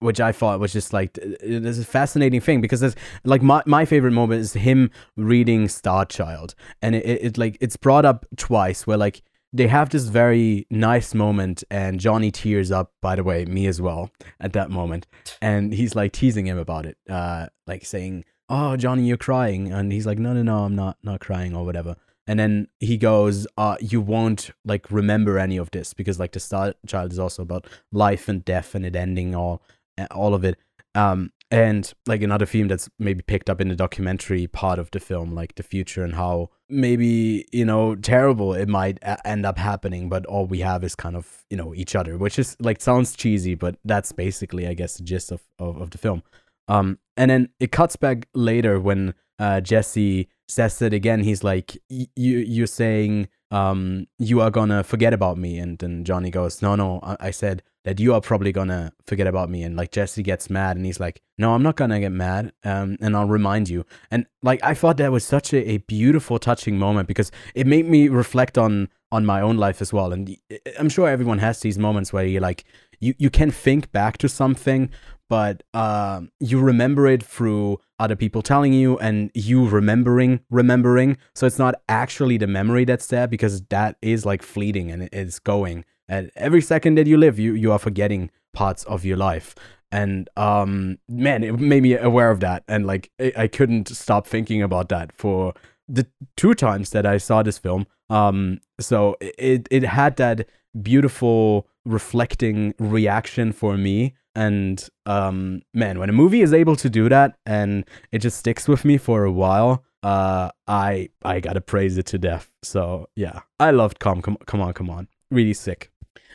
which 0.00 0.20
I 0.20 0.32
thought 0.32 0.60
was 0.60 0.72
just 0.72 0.92
like 0.92 1.16
it 1.18 1.64
is 1.64 1.78
a 1.78 1.84
fascinating 1.84 2.40
thing 2.40 2.60
because 2.60 2.82
it's 2.82 2.96
like 3.24 3.42
my, 3.42 3.62
my 3.66 3.84
favorite 3.84 4.12
moment 4.12 4.40
is 4.40 4.54
him 4.54 4.90
reading 5.16 5.68
Star 5.68 6.04
Child, 6.04 6.54
and 6.82 6.94
it, 6.94 7.06
it, 7.06 7.22
it 7.22 7.38
like 7.38 7.56
it's 7.60 7.76
brought 7.76 8.04
up 8.04 8.26
twice 8.36 8.86
where 8.86 8.96
like 8.96 9.22
they 9.52 9.66
have 9.66 9.90
this 9.90 10.04
very 10.04 10.66
nice 10.70 11.14
moment 11.14 11.64
and 11.70 11.98
Johnny 11.98 12.30
tears 12.30 12.70
up 12.70 12.92
by 13.00 13.16
the 13.16 13.24
way 13.24 13.44
me 13.44 13.66
as 13.66 13.80
well 13.80 14.10
at 14.38 14.52
that 14.52 14.70
moment. 14.70 15.06
And 15.42 15.72
he's 15.72 15.94
like 15.94 16.12
teasing 16.12 16.46
him 16.46 16.58
about 16.58 16.86
it 16.86 16.96
uh 17.08 17.46
like 17.66 17.84
saying 17.84 18.24
oh 18.48 18.76
Johnny 18.76 19.04
you're 19.04 19.16
crying. 19.16 19.72
And 19.72 19.92
he's 19.92 20.06
like 20.06 20.18
no 20.18 20.32
no 20.32 20.42
no 20.42 20.64
I'm 20.64 20.76
not 20.76 20.98
not 21.02 21.20
crying 21.20 21.54
or 21.54 21.64
whatever. 21.64 21.96
And 22.26 22.38
then 22.38 22.68
he 22.78 22.96
goes 22.96 23.46
uh 23.56 23.76
you 23.80 24.00
won't 24.00 24.50
like 24.64 24.90
remember 24.90 25.38
any 25.38 25.56
of 25.56 25.70
this 25.72 25.94
because 25.94 26.20
like 26.20 26.32
the 26.32 26.40
star 26.40 26.74
child 26.86 27.12
is 27.12 27.18
also 27.18 27.42
about 27.42 27.66
life 27.90 28.28
and 28.28 28.44
death 28.44 28.74
and 28.74 28.86
it 28.86 28.94
ending 28.94 29.34
all 29.34 29.62
all 30.10 30.34
of 30.34 30.44
it. 30.44 30.58
Um 30.94 31.30
and 31.50 31.92
like 32.06 32.22
another 32.22 32.46
theme 32.46 32.68
that's 32.68 32.88
maybe 32.98 33.22
picked 33.22 33.50
up 33.50 33.60
in 33.60 33.68
the 33.68 33.76
documentary 33.76 34.46
part 34.46 34.78
of 34.78 34.90
the 34.92 35.00
film 35.00 35.34
like 35.34 35.56
the 35.56 35.62
future 35.62 36.04
and 36.04 36.14
how 36.14 36.48
maybe 36.68 37.44
you 37.52 37.64
know 37.64 37.96
terrible 37.96 38.54
it 38.54 38.68
might 38.68 38.98
a- 39.02 39.26
end 39.26 39.44
up 39.44 39.58
happening 39.58 40.08
but 40.08 40.24
all 40.26 40.46
we 40.46 40.60
have 40.60 40.84
is 40.84 40.94
kind 40.94 41.16
of 41.16 41.44
you 41.50 41.56
know 41.56 41.74
each 41.74 41.96
other 41.96 42.16
which 42.16 42.38
is 42.38 42.56
like 42.60 42.80
sounds 42.80 43.16
cheesy 43.16 43.56
but 43.56 43.76
that's 43.84 44.12
basically 44.12 44.66
i 44.68 44.74
guess 44.74 44.96
the 44.96 45.02
gist 45.02 45.32
of 45.32 45.42
of, 45.58 45.80
of 45.80 45.90
the 45.90 45.98
film. 45.98 46.22
Um 46.68 46.98
and 47.16 47.30
then 47.30 47.48
it 47.58 47.72
cuts 47.72 47.96
back 47.96 48.28
later 48.32 48.78
when 48.78 49.14
uh 49.38 49.60
jesse 49.60 50.28
says 50.50 50.82
it 50.82 50.92
again. 50.92 51.22
He's 51.22 51.44
like 51.44 51.76
you 51.88 52.08
you're 52.38 52.66
saying 52.66 53.28
um 53.50 54.06
you 54.18 54.40
are 54.40 54.50
gonna 54.50 54.84
forget 54.84 55.12
about 55.12 55.38
me. 55.38 55.58
And 55.58 55.78
then 55.78 56.04
johnny 56.04 56.30
goes 56.30 56.62
no 56.62 56.76
no 56.76 57.00
I, 57.02 57.16
I 57.20 57.30
said 57.30 57.62
that 57.84 57.98
you 57.98 58.14
are 58.14 58.20
probably 58.20 58.52
gonna 58.52 58.92
forget 59.06 59.26
about 59.26 59.50
me 59.50 59.62
and 59.62 59.76
like 59.76 59.90
jesse 59.90 60.22
gets 60.22 60.50
mad 60.50 60.76
and 60.76 60.84
he's 60.84 61.00
like 61.00 61.22
no 61.38 61.54
i'm 61.54 61.62
not 61.62 61.76
gonna 61.76 62.00
get 62.00 62.12
mad 62.12 62.52
um 62.64 62.96
and 63.00 63.16
i'll 63.16 63.28
remind 63.28 63.68
you. 63.68 63.84
And 64.10 64.26
like 64.42 64.60
i 64.62 64.74
thought 64.74 64.96
that 64.98 65.12
was 65.12 65.24
such 65.24 65.52
a, 65.52 65.70
a 65.70 65.78
beautiful 65.78 66.38
touching 66.38 66.78
moment 66.78 67.08
because 67.08 67.30
it 67.54 67.66
made 67.66 67.86
me 67.86 68.08
reflect 68.08 68.58
on 68.58 68.88
on 69.12 69.26
my 69.26 69.40
own 69.40 69.56
life 69.56 69.82
as 69.82 69.92
well. 69.92 70.12
And 70.12 70.36
I'm 70.78 70.88
sure 70.88 71.08
everyone 71.08 71.38
has 71.38 71.60
these 71.60 71.78
moments 71.78 72.12
where 72.12 72.24
you 72.24 72.40
like 72.40 72.64
you, 73.00 73.14
you 73.18 73.30
can 73.30 73.50
think 73.50 73.90
back 73.92 74.18
to 74.18 74.28
something 74.28 74.90
but 75.28 75.62
um, 75.74 76.32
you 76.40 76.60
remember 76.60 77.06
it 77.06 77.22
through 77.22 77.78
other 78.00 78.16
people 78.16 78.42
telling 78.42 78.72
you 78.72 78.98
and 78.98 79.30
you 79.32 79.68
remembering 79.68 80.40
remembering. 80.50 81.16
So 81.36 81.46
it's 81.46 81.58
not 81.58 81.76
actually 81.88 82.36
the 82.36 82.48
memory 82.48 82.84
that's 82.84 83.06
there 83.06 83.28
because 83.28 83.62
that 83.66 83.96
is 84.02 84.26
like 84.26 84.42
fleeting 84.42 84.90
and 84.90 85.08
it's 85.12 85.38
going 85.38 85.84
and 86.10 86.30
every 86.34 86.60
second 86.60 86.96
that 86.96 87.06
you 87.06 87.16
live 87.16 87.38
you 87.38 87.54
you 87.54 87.72
are 87.72 87.78
forgetting 87.78 88.30
parts 88.52 88.84
of 88.84 89.04
your 89.04 89.16
life. 89.16 89.54
And 89.92 90.28
um 90.36 90.98
man 91.08 91.42
it 91.42 91.58
made 91.58 91.82
me 91.82 91.96
aware 91.96 92.30
of 92.30 92.40
that. 92.40 92.64
And 92.68 92.86
like 92.86 93.10
i, 93.18 93.32
I 93.36 93.46
couldn't 93.48 93.88
stop 93.88 94.26
thinking 94.26 94.60
about 94.60 94.90
that 94.90 95.12
for 95.12 95.54
the 95.88 96.06
two 96.36 96.54
times 96.54 96.90
that 96.90 97.06
i 97.06 97.16
saw 97.16 97.42
this 97.42 97.58
film. 97.58 97.86
Um 98.10 98.60
so 98.80 99.16
it 99.20 99.68
it 99.70 99.84
had 99.84 100.16
that 100.16 100.46
beautiful 100.82 101.66
reflecting 101.86 102.74
reaction 102.78 103.52
for 103.52 103.76
me. 103.76 104.14
And 104.34 104.86
um 105.06 105.62
man 105.72 105.98
when 106.00 106.10
a 106.10 106.12
movie 106.12 106.42
is 106.42 106.52
able 106.52 106.76
to 106.76 106.90
do 106.90 107.08
that 107.08 107.38
and 107.46 107.84
it 108.10 108.18
just 108.18 108.38
sticks 108.38 108.66
with 108.68 108.84
me 108.84 108.98
for 108.98 109.24
a 109.24 109.32
while 109.32 109.84
uh 110.02 110.48
i 110.66 111.10
i 111.24 111.40
gotta 111.40 111.60
praise 111.60 111.98
it 111.98 112.06
to 112.06 112.18
death. 112.18 112.50
So 112.62 113.08
yeah. 113.14 113.40
I 113.60 113.70
loved 113.70 114.00
come 114.00 114.20
come, 114.22 114.36
come 114.46 114.60
on 114.60 114.72
come 114.72 114.90
on. 114.90 115.06
Really 115.30 115.54
sick 115.54 115.90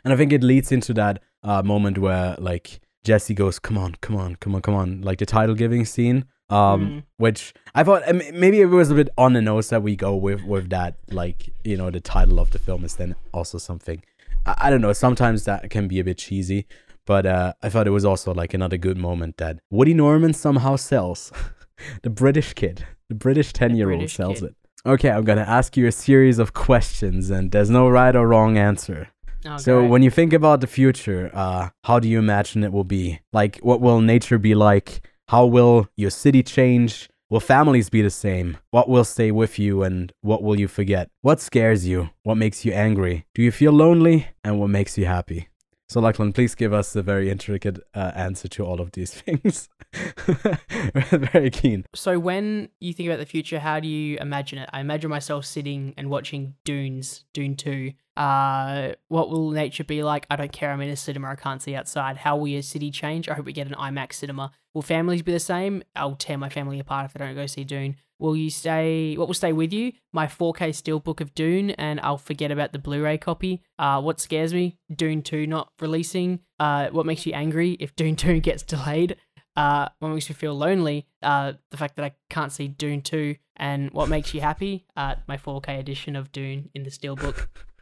and 0.06 0.14
i 0.14 0.16
think 0.16 0.32
it 0.32 0.44
leads 0.44 0.72
into 0.72 0.94
that 0.94 1.22
uh 1.44 1.62
moment 1.62 1.98
where 1.98 2.36
like 2.40 2.80
jesse 3.04 3.34
goes 3.34 3.60
come 3.60 3.78
on 3.78 3.96
come 4.02 4.16
on 4.16 4.36
come 4.38 4.56
on 4.56 4.62
come 4.62 4.74
on 4.76 5.02
like 5.02 5.20
the 5.20 5.26
title 5.26 5.56
giving 5.56 5.84
scene 5.86 6.24
um 6.50 6.80
Mm. 6.82 7.04
which 7.18 7.54
i 7.74 7.84
thought 7.84 8.04
maybe 8.34 8.62
it 8.62 8.66
was 8.68 8.92
a 8.92 8.96
bit 8.96 9.10
on 9.18 9.34
the 9.34 9.42
nose 9.42 9.70
that 9.70 9.82
we 9.82 9.96
go 9.96 10.16
with 10.16 10.44
with 10.44 10.70
that 10.70 10.96
like 11.10 11.50
you 11.64 11.76
know 11.76 11.90
the 11.90 12.00
title 12.00 12.40
of 12.40 12.52
the 12.52 12.60
film 12.60 12.86
is 12.86 12.96
then 12.96 13.16
also 13.34 13.58
something 13.58 14.02
I, 14.46 14.54
I 14.66 14.70
don't 14.70 14.82
know 14.82 14.94
sometimes 14.94 15.46
that 15.46 15.70
can 15.72 15.88
be 15.88 16.00
a 16.00 16.04
bit 16.04 16.20
cheesy 16.20 16.68
but 17.08 17.26
uh, 17.28 17.54
I 17.62 17.70
thought 17.70 17.86
it 17.86 17.92
was 17.92 18.04
also 18.06 18.34
like 18.34 18.54
another 18.56 18.78
good 18.78 18.98
moment 18.98 19.38
that 19.38 19.60
Woody 19.70 19.94
Norman 19.94 20.34
somehow 20.34 20.76
sells. 20.76 21.32
the 22.02 22.10
British 22.10 22.54
kid, 22.56 22.84
the 23.10 23.14
British 23.14 23.54
10 23.54 23.76
year 23.76 23.92
old 23.92 24.10
sells 24.10 24.40
kid. 24.40 24.50
it. 24.50 24.56
Okay, 24.88 25.12
I'm 25.12 25.24
going 25.24 25.38
to 25.38 25.48
ask 25.48 25.78
you 25.78 25.86
a 25.86 25.92
series 25.92 26.40
of 26.40 26.54
questions 26.54 27.30
and 27.30 27.52
there's 27.52 27.70
no 27.70 27.88
right 27.88 28.16
or 28.16 28.28
wrong 28.28 28.58
answer. 28.58 29.10
Oh, 29.48 29.58
So, 29.58 29.86
when 29.86 30.02
you 30.02 30.10
think 30.10 30.34
about 30.34 30.62
the 30.62 30.68
future, 30.68 31.30
uh, 31.34 31.70
how 31.84 32.00
do 32.00 32.08
you 32.08 32.20
imagine 32.20 32.64
it 32.64 32.72
will 32.72 32.84
be? 32.84 33.20
Like, 33.32 33.60
what 33.60 33.82
will 33.82 34.02
nature 34.02 34.38
be 34.38 34.56
like? 34.56 35.02
How 35.28 35.46
will 35.46 35.88
your 35.96 36.10
city 36.12 36.44
change? 36.44 37.10
Will 37.30 37.40
families 37.40 37.90
be 37.90 38.02
the 38.02 38.10
same? 38.12 38.58
What 38.70 38.88
will 38.88 39.04
stay 39.04 39.32
with 39.32 39.58
you 39.58 39.84
and 39.84 40.12
what 40.22 40.44
will 40.44 40.60
you 40.60 40.68
forget? 40.68 41.10
What 41.22 41.42
scares 41.42 41.88
you? 41.88 42.10
What 42.24 42.36
makes 42.36 42.66
you 42.66 42.72
angry? 42.74 43.26
Do 43.34 43.42
you 43.42 43.52
feel 43.52 43.72
lonely? 43.72 44.28
And 44.44 44.60
what 44.60 44.70
makes 44.70 44.98
you 44.98 45.06
happy? 45.06 45.48
So, 45.88 46.02
Lachlan, 46.02 46.34
please 46.34 46.56
give 46.56 46.74
us 46.74 46.96
a 46.96 47.04
very 47.04 47.30
intricate 47.30 47.80
uh, 47.94 48.12
answer 48.16 48.48
to 48.48 48.66
all 48.66 48.82
of 48.82 48.94
these 48.94 49.14
things. 49.22 49.70
Very 51.12 51.50
keen. 51.50 51.86
So 51.94 52.20
when 52.20 52.70
you 52.80 52.94
think 52.94 53.08
about 53.08 53.20
the 53.20 53.26
future, 53.26 53.60
how 53.60 53.80
do 53.80 53.88
you 53.88 54.18
imagine 54.18 54.60
it? 54.60 54.70
I 54.74 54.82
imagine 54.82 55.10
myself 55.10 55.46
sitting 55.46 55.94
and 55.98 56.10
watching 56.10 56.56
Dunes, 56.64 57.24
Dune 57.34 57.56
2. 57.56 57.92
Uh, 58.18 58.94
what 59.08 59.30
will 59.30 59.52
nature 59.52 59.84
be 59.84 60.04
like? 60.04 60.26
I 60.30 60.36
don't 60.36 60.52
care. 60.52 60.72
I'm 60.72 60.82
in 60.82 60.90
a 60.90 60.96
cinema. 60.96 61.30
I 61.30 61.36
can't 61.36 61.62
see 61.62 61.76
outside. 61.76 62.18
How 62.18 62.38
will 62.38 62.48
your 62.48 62.62
city 62.62 62.92
change? 62.92 63.30
I 63.30 63.34
hope 63.34 63.46
we 63.46 63.54
get 63.54 63.68
an 63.68 63.74
IMAX 63.74 64.14
cinema. 64.14 64.52
Will 64.74 64.82
families 64.82 65.22
be 65.22 65.32
the 65.32 65.40
same? 65.40 65.84
I'll 65.96 66.16
tear 66.16 66.38
my 66.38 66.50
family 66.50 66.80
apart 66.80 67.06
if 67.06 67.16
I 67.16 67.26
don't 67.26 67.36
go 67.36 67.46
see 67.46 67.64
Dune. 67.64 67.96
Will 68.20 68.36
you 68.36 68.50
stay? 68.50 69.16
What 69.16 69.28
will 69.28 69.34
stay 69.34 69.54
with 69.54 69.74
you? 69.74 69.94
My 70.14 70.28
4K 70.28 70.70
steelbook 70.70 71.22
of 71.22 71.36
Dune, 71.36 71.72
and 71.72 72.00
I'll 72.02 72.18
forget 72.18 72.52
about 72.52 72.72
the 72.72 72.80
Blu-ray 72.80 73.18
copy. 73.18 73.62
Uh, 73.78 74.02
what 74.02 74.20
scares 74.20 74.54
me? 74.54 74.78
Dune 74.94 75.22
2 75.22 75.48
not 75.48 75.70
releasing. 75.82 76.40
Uh, 76.60 76.88
what 76.90 77.06
makes 77.06 77.26
you 77.26 77.34
angry 77.34 77.72
if 77.80 77.96
Dune 77.98 78.16
2 78.16 78.40
gets 78.40 78.64
delayed? 78.64 79.18
Uh, 79.56 79.90
what 80.00 80.10
makes 80.10 80.30
you 80.30 80.36
feel 80.36 80.54
lonely? 80.54 81.08
Uh, 81.22 81.54
the 81.72 81.78
fact 81.78 81.96
that 81.96 82.06
I 82.06 82.14
can't 82.30 82.52
see 82.52 82.68
Dune 82.68 83.02
2. 83.02 83.36
And 83.58 83.92
what 83.92 84.10
makes 84.10 84.34
you 84.34 84.42
happy? 84.42 84.86
Uh, 84.98 85.16
my 85.28 85.38
4K 85.38 85.80
edition 85.80 86.16
of 86.16 86.32
Dune 86.32 86.70
in 86.74 86.84
the 86.84 86.90
steelbook. 86.90 87.48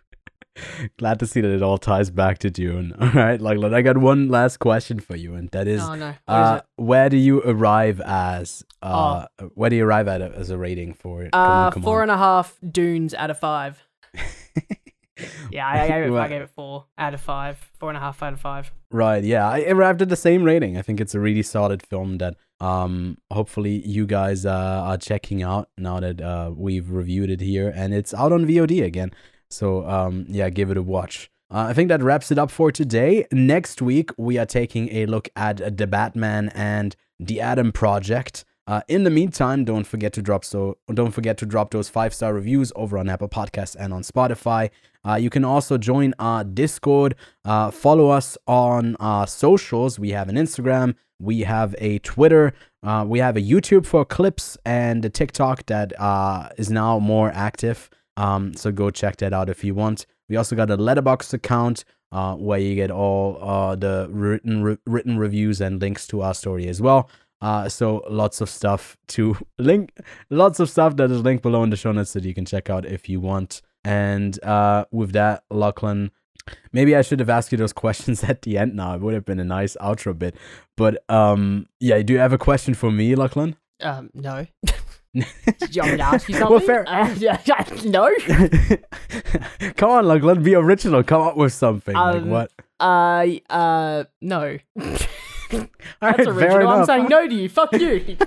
Glad 0.97 1.19
to 1.19 1.27
see 1.27 1.41
that 1.41 1.49
it 1.49 1.61
all 1.61 1.77
ties 1.77 2.09
back 2.09 2.38
to 2.39 2.49
Dune. 2.49 2.93
All 3.01 3.09
right, 3.09 3.41
Lachlan, 3.41 3.73
I 3.73 3.81
got 3.81 3.97
one 3.97 4.30
last 4.30 4.57
question 4.57 4.99
for 4.99 5.15
you, 5.15 5.34
and 5.34 5.49
that 5.49 5.67
is 5.67 5.81
oh 5.81 5.95
no, 5.95 6.13
Uh, 6.27 6.59
it? 6.61 6.84
where 6.84 7.09
do 7.09 7.17
you 7.17 7.41
arrive 7.41 7.99
as? 8.01 8.63
Uh, 8.81 9.25
where 9.55 9.69
do 9.69 9.75
you 9.75 9.85
arrive 9.85 10.07
at 10.07 10.21
as 10.21 10.49
a 10.49 10.57
rating 10.57 10.93
for 10.93 11.23
it? 11.23 11.30
Uh, 11.34 11.71
come 11.71 11.81
four 11.81 12.01
and 12.01 12.11
a 12.11 12.17
half 12.17 12.57
Dunes 12.69 13.13
out 13.13 13.31
of 13.31 13.39
five. 13.39 13.84
Yeah, 15.51 15.67
I, 15.67 15.84
I, 15.84 15.88
gave 15.88 16.11
it, 16.11 16.13
I 16.17 16.27
gave 16.27 16.41
it 16.41 16.49
four 16.49 16.85
out 16.97 17.13
of 17.13 17.21
five, 17.21 17.57
four 17.80 17.89
and 17.89 17.97
a 17.97 17.99
half 18.01 18.23
out 18.23 18.34
of 18.34 18.41
five. 18.41 18.71
Right, 18.91 19.23
yeah. 19.23 19.47
I 19.47 19.61
arrived 19.61 20.01
at 20.01 20.09
the 20.09 20.15
same 20.15 20.43
rating. 20.43 20.77
I 20.77 20.81
think 20.81 20.99
it's 20.99 21.13
a 21.13 21.19
really 21.19 21.43
solid 21.43 21.84
film 21.85 22.17
that 22.17 22.35
um 22.59 23.17
hopefully 23.31 23.81
you 23.85 24.05
guys 24.05 24.45
uh, 24.45 24.49
are 24.85 24.97
checking 24.97 25.43
out 25.43 25.69
now 25.77 25.99
that 25.99 26.21
uh, 26.21 26.51
we've 26.55 26.89
reviewed 26.89 27.30
it 27.30 27.41
here 27.41 27.71
and 27.75 27.93
it's 27.93 28.13
out 28.13 28.31
on 28.31 28.45
VOD 28.45 28.84
again. 28.84 29.11
So 29.53 29.88
um 29.88 30.25
yeah, 30.27 30.49
give 30.49 30.71
it 30.71 30.77
a 30.77 30.81
watch. 30.81 31.30
Uh, 31.51 31.67
I 31.69 31.73
think 31.73 31.89
that 31.89 32.01
wraps 32.01 32.31
it 32.31 32.39
up 32.39 32.49
for 32.49 32.71
today. 32.71 33.27
Next 33.31 33.81
week 33.81 34.09
we 34.17 34.38
are 34.38 34.45
taking 34.45 34.89
a 34.91 35.05
look 35.05 35.30
at 35.35 35.77
the 35.77 35.85
Batman 35.85 36.49
and 36.55 36.95
the 37.19 37.41
Adam 37.41 37.71
Project. 37.71 38.43
Uh, 38.65 38.81
in 38.88 39.03
the 39.03 39.09
meantime, 39.09 39.65
don't 39.65 39.84
forget 39.85 40.13
to 40.13 40.21
drop 40.21 40.45
so 40.45 40.77
don't 40.93 41.11
forget 41.11 41.38
to 41.38 41.45
drop 41.45 41.71
those 41.71 41.89
five 41.89 42.13
star 42.13 42.34
reviews 42.34 42.71
over 42.75 42.97
on 42.97 43.09
Apple 43.09 43.30
Podcasts 43.30 43.75
and 43.77 43.93
on 43.93 44.03
Spotify. 44.03 44.69
Uh, 45.05 45.15
you 45.15 45.30
can 45.30 45.43
also 45.43 45.77
join 45.77 46.13
our 46.17 46.43
Discord. 46.45 47.15
Uh, 47.43 47.71
follow 47.71 48.09
us 48.09 48.38
on 48.47 48.95
our 49.01 49.27
socials. 49.27 49.99
We 49.99 50.11
have 50.11 50.30
an 50.30 50.35
Instagram. 50.35 50.95
We 51.19 51.41
have 51.41 51.75
a 51.77 51.99
Twitter. 51.99 52.53
Uh, 52.81 53.05
we 53.07 53.19
have 53.19 53.35
a 53.35 53.41
YouTube 53.41 53.85
for 53.85 54.05
clips 54.05 54.57
and 54.65 55.03
a 55.03 55.09
TikTok 55.09 55.65
that 55.65 55.93
uh, 55.99 56.49
is 56.57 56.71
now 56.71 56.99
more 56.99 57.31
active. 57.34 57.89
Um, 58.18 58.53
so 58.56 58.72
go 58.72 58.90
check 58.90 59.18
that 59.18 59.34
out 59.34 59.49
if 59.49 59.64
you 59.64 59.73
want. 59.73 60.06
We 60.30 60.35
also 60.35 60.56
got 60.56 60.69
a 60.69 60.77
Letterboxd 60.77 61.34
account 61.34 61.84
uh, 62.11 62.35
where 62.35 62.60
you 62.60 62.76
get 62.76 62.91
all 62.91 63.38
uh, 63.41 63.76
the 63.76 64.07
written 64.10 64.64
re- 64.64 64.77
written 64.85 65.18
reviews 65.18 65.60
and 65.61 65.81
links 65.81 66.07
to 66.07 66.22
our 66.22 66.34
story 66.34 66.68
as 66.68 66.81
well. 66.81 67.10
Uh, 67.41 67.68
so 67.68 68.02
lots 68.10 68.40
of 68.40 68.49
stuff 68.49 68.95
to 69.10 69.35
link, 69.60 69.91
lots 70.30 70.60
of 70.60 70.69
stuff 70.69 70.95
that 70.95 71.11
is 71.11 71.22
linked 71.22 71.44
below 71.44 71.64
in 71.64 71.69
the 71.69 71.76
show 71.76 71.91
notes 71.91 72.14
that 72.14 72.23
you 72.23 72.34
can 72.34 72.45
check 72.45 72.69
out 72.69 72.85
if 72.85 73.10
you 73.10 73.19
want. 73.19 73.61
And 73.84 74.41
uh, 74.44 74.85
with 74.91 75.11
that, 75.11 75.44
Lachlan, 75.49 76.11
maybe 76.72 76.95
I 76.95 77.02
should 77.02 77.19
have 77.19 77.30
asked 77.30 77.52
you 77.52 77.57
those 77.57 77.73
questions 77.84 78.23
at 78.23 78.44
the 78.44 78.57
end. 78.57 78.76
Now 78.76 78.95
it 78.95 79.02
would 79.02 79.14
have 79.14 79.26
been 79.26 79.40
a 79.40 79.45
nice 79.45 79.76
outro 79.81 80.18
bit. 80.18 80.35
But 80.77 81.03
um, 81.10 81.68
yeah, 81.80 82.02
do 82.02 82.14
you 82.14 82.19
have 82.19 82.31
a 82.34 82.38
question 82.38 82.76
for 82.76 82.91
me, 82.91 83.15
Lachlan? 83.15 83.57
Um, 83.81 84.10
no. 84.14 84.45
Do 85.15 85.22
you 85.72 85.81
want 85.81 85.91
me 85.91 85.98
to 85.98 86.03
ask 86.03 86.27
you 86.30 86.35
something? 86.35 86.49
Well, 86.49 86.60
fair- 86.60 86.88
Uh, 86.90 87.14
yeah, 87.18 87.40
yeah, 87.45 87.65
no. 87.85 88.10
Come 89.77 89.90
on, 89.91 90.06
Lachlan, 90.07 90.41
be 90.44 90.56
original. 90.56 91.03
Come 91.03 91.22
up 91.22 91.38
with 91.38 91.53
something. 91.53 91.94
like 91.95 92.15
Um, 92.15 92.30
what? 92.30 92.52
Uh, 92.80 93.27
uh, 93.49 94.03
no. 94.22 94.57
That's 94.76 95.07
right, 96.02 96.27
original. 96.27 96.68
I'm 96.68 96.85
saying 96.85 97.07
no 97.10 97.27
to 97.27 97.34
you. 97.34 97.48
Fuck 97.49 97.73
you. 97.73 98.18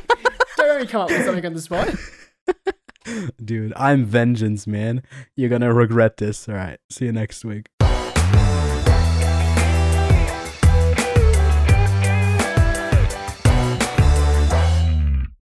Don't 0.57 0.81
me 0.81 0.87
come 0.87 1.03
up 1.03 1.11
with 1.11 1.25
something 1.25 1.45
on 1.45 1.55
the 1.55 1.61
spot. 1.61 1.89
Dude, 3.45 3.73
I'm 3.77 4.05
vengeance, 4.05 4.67
man. 4.67 5.03
You're 5.37 5.49
gonna 5.49 5.73
regret 5.73 6.17
this. 6.17 6.49
All 6.49 6.55
right. 6.57 6.79
See 6.91 7.05
you 7.07 7.13
next 7.13 7.45
week. 7.45 7.69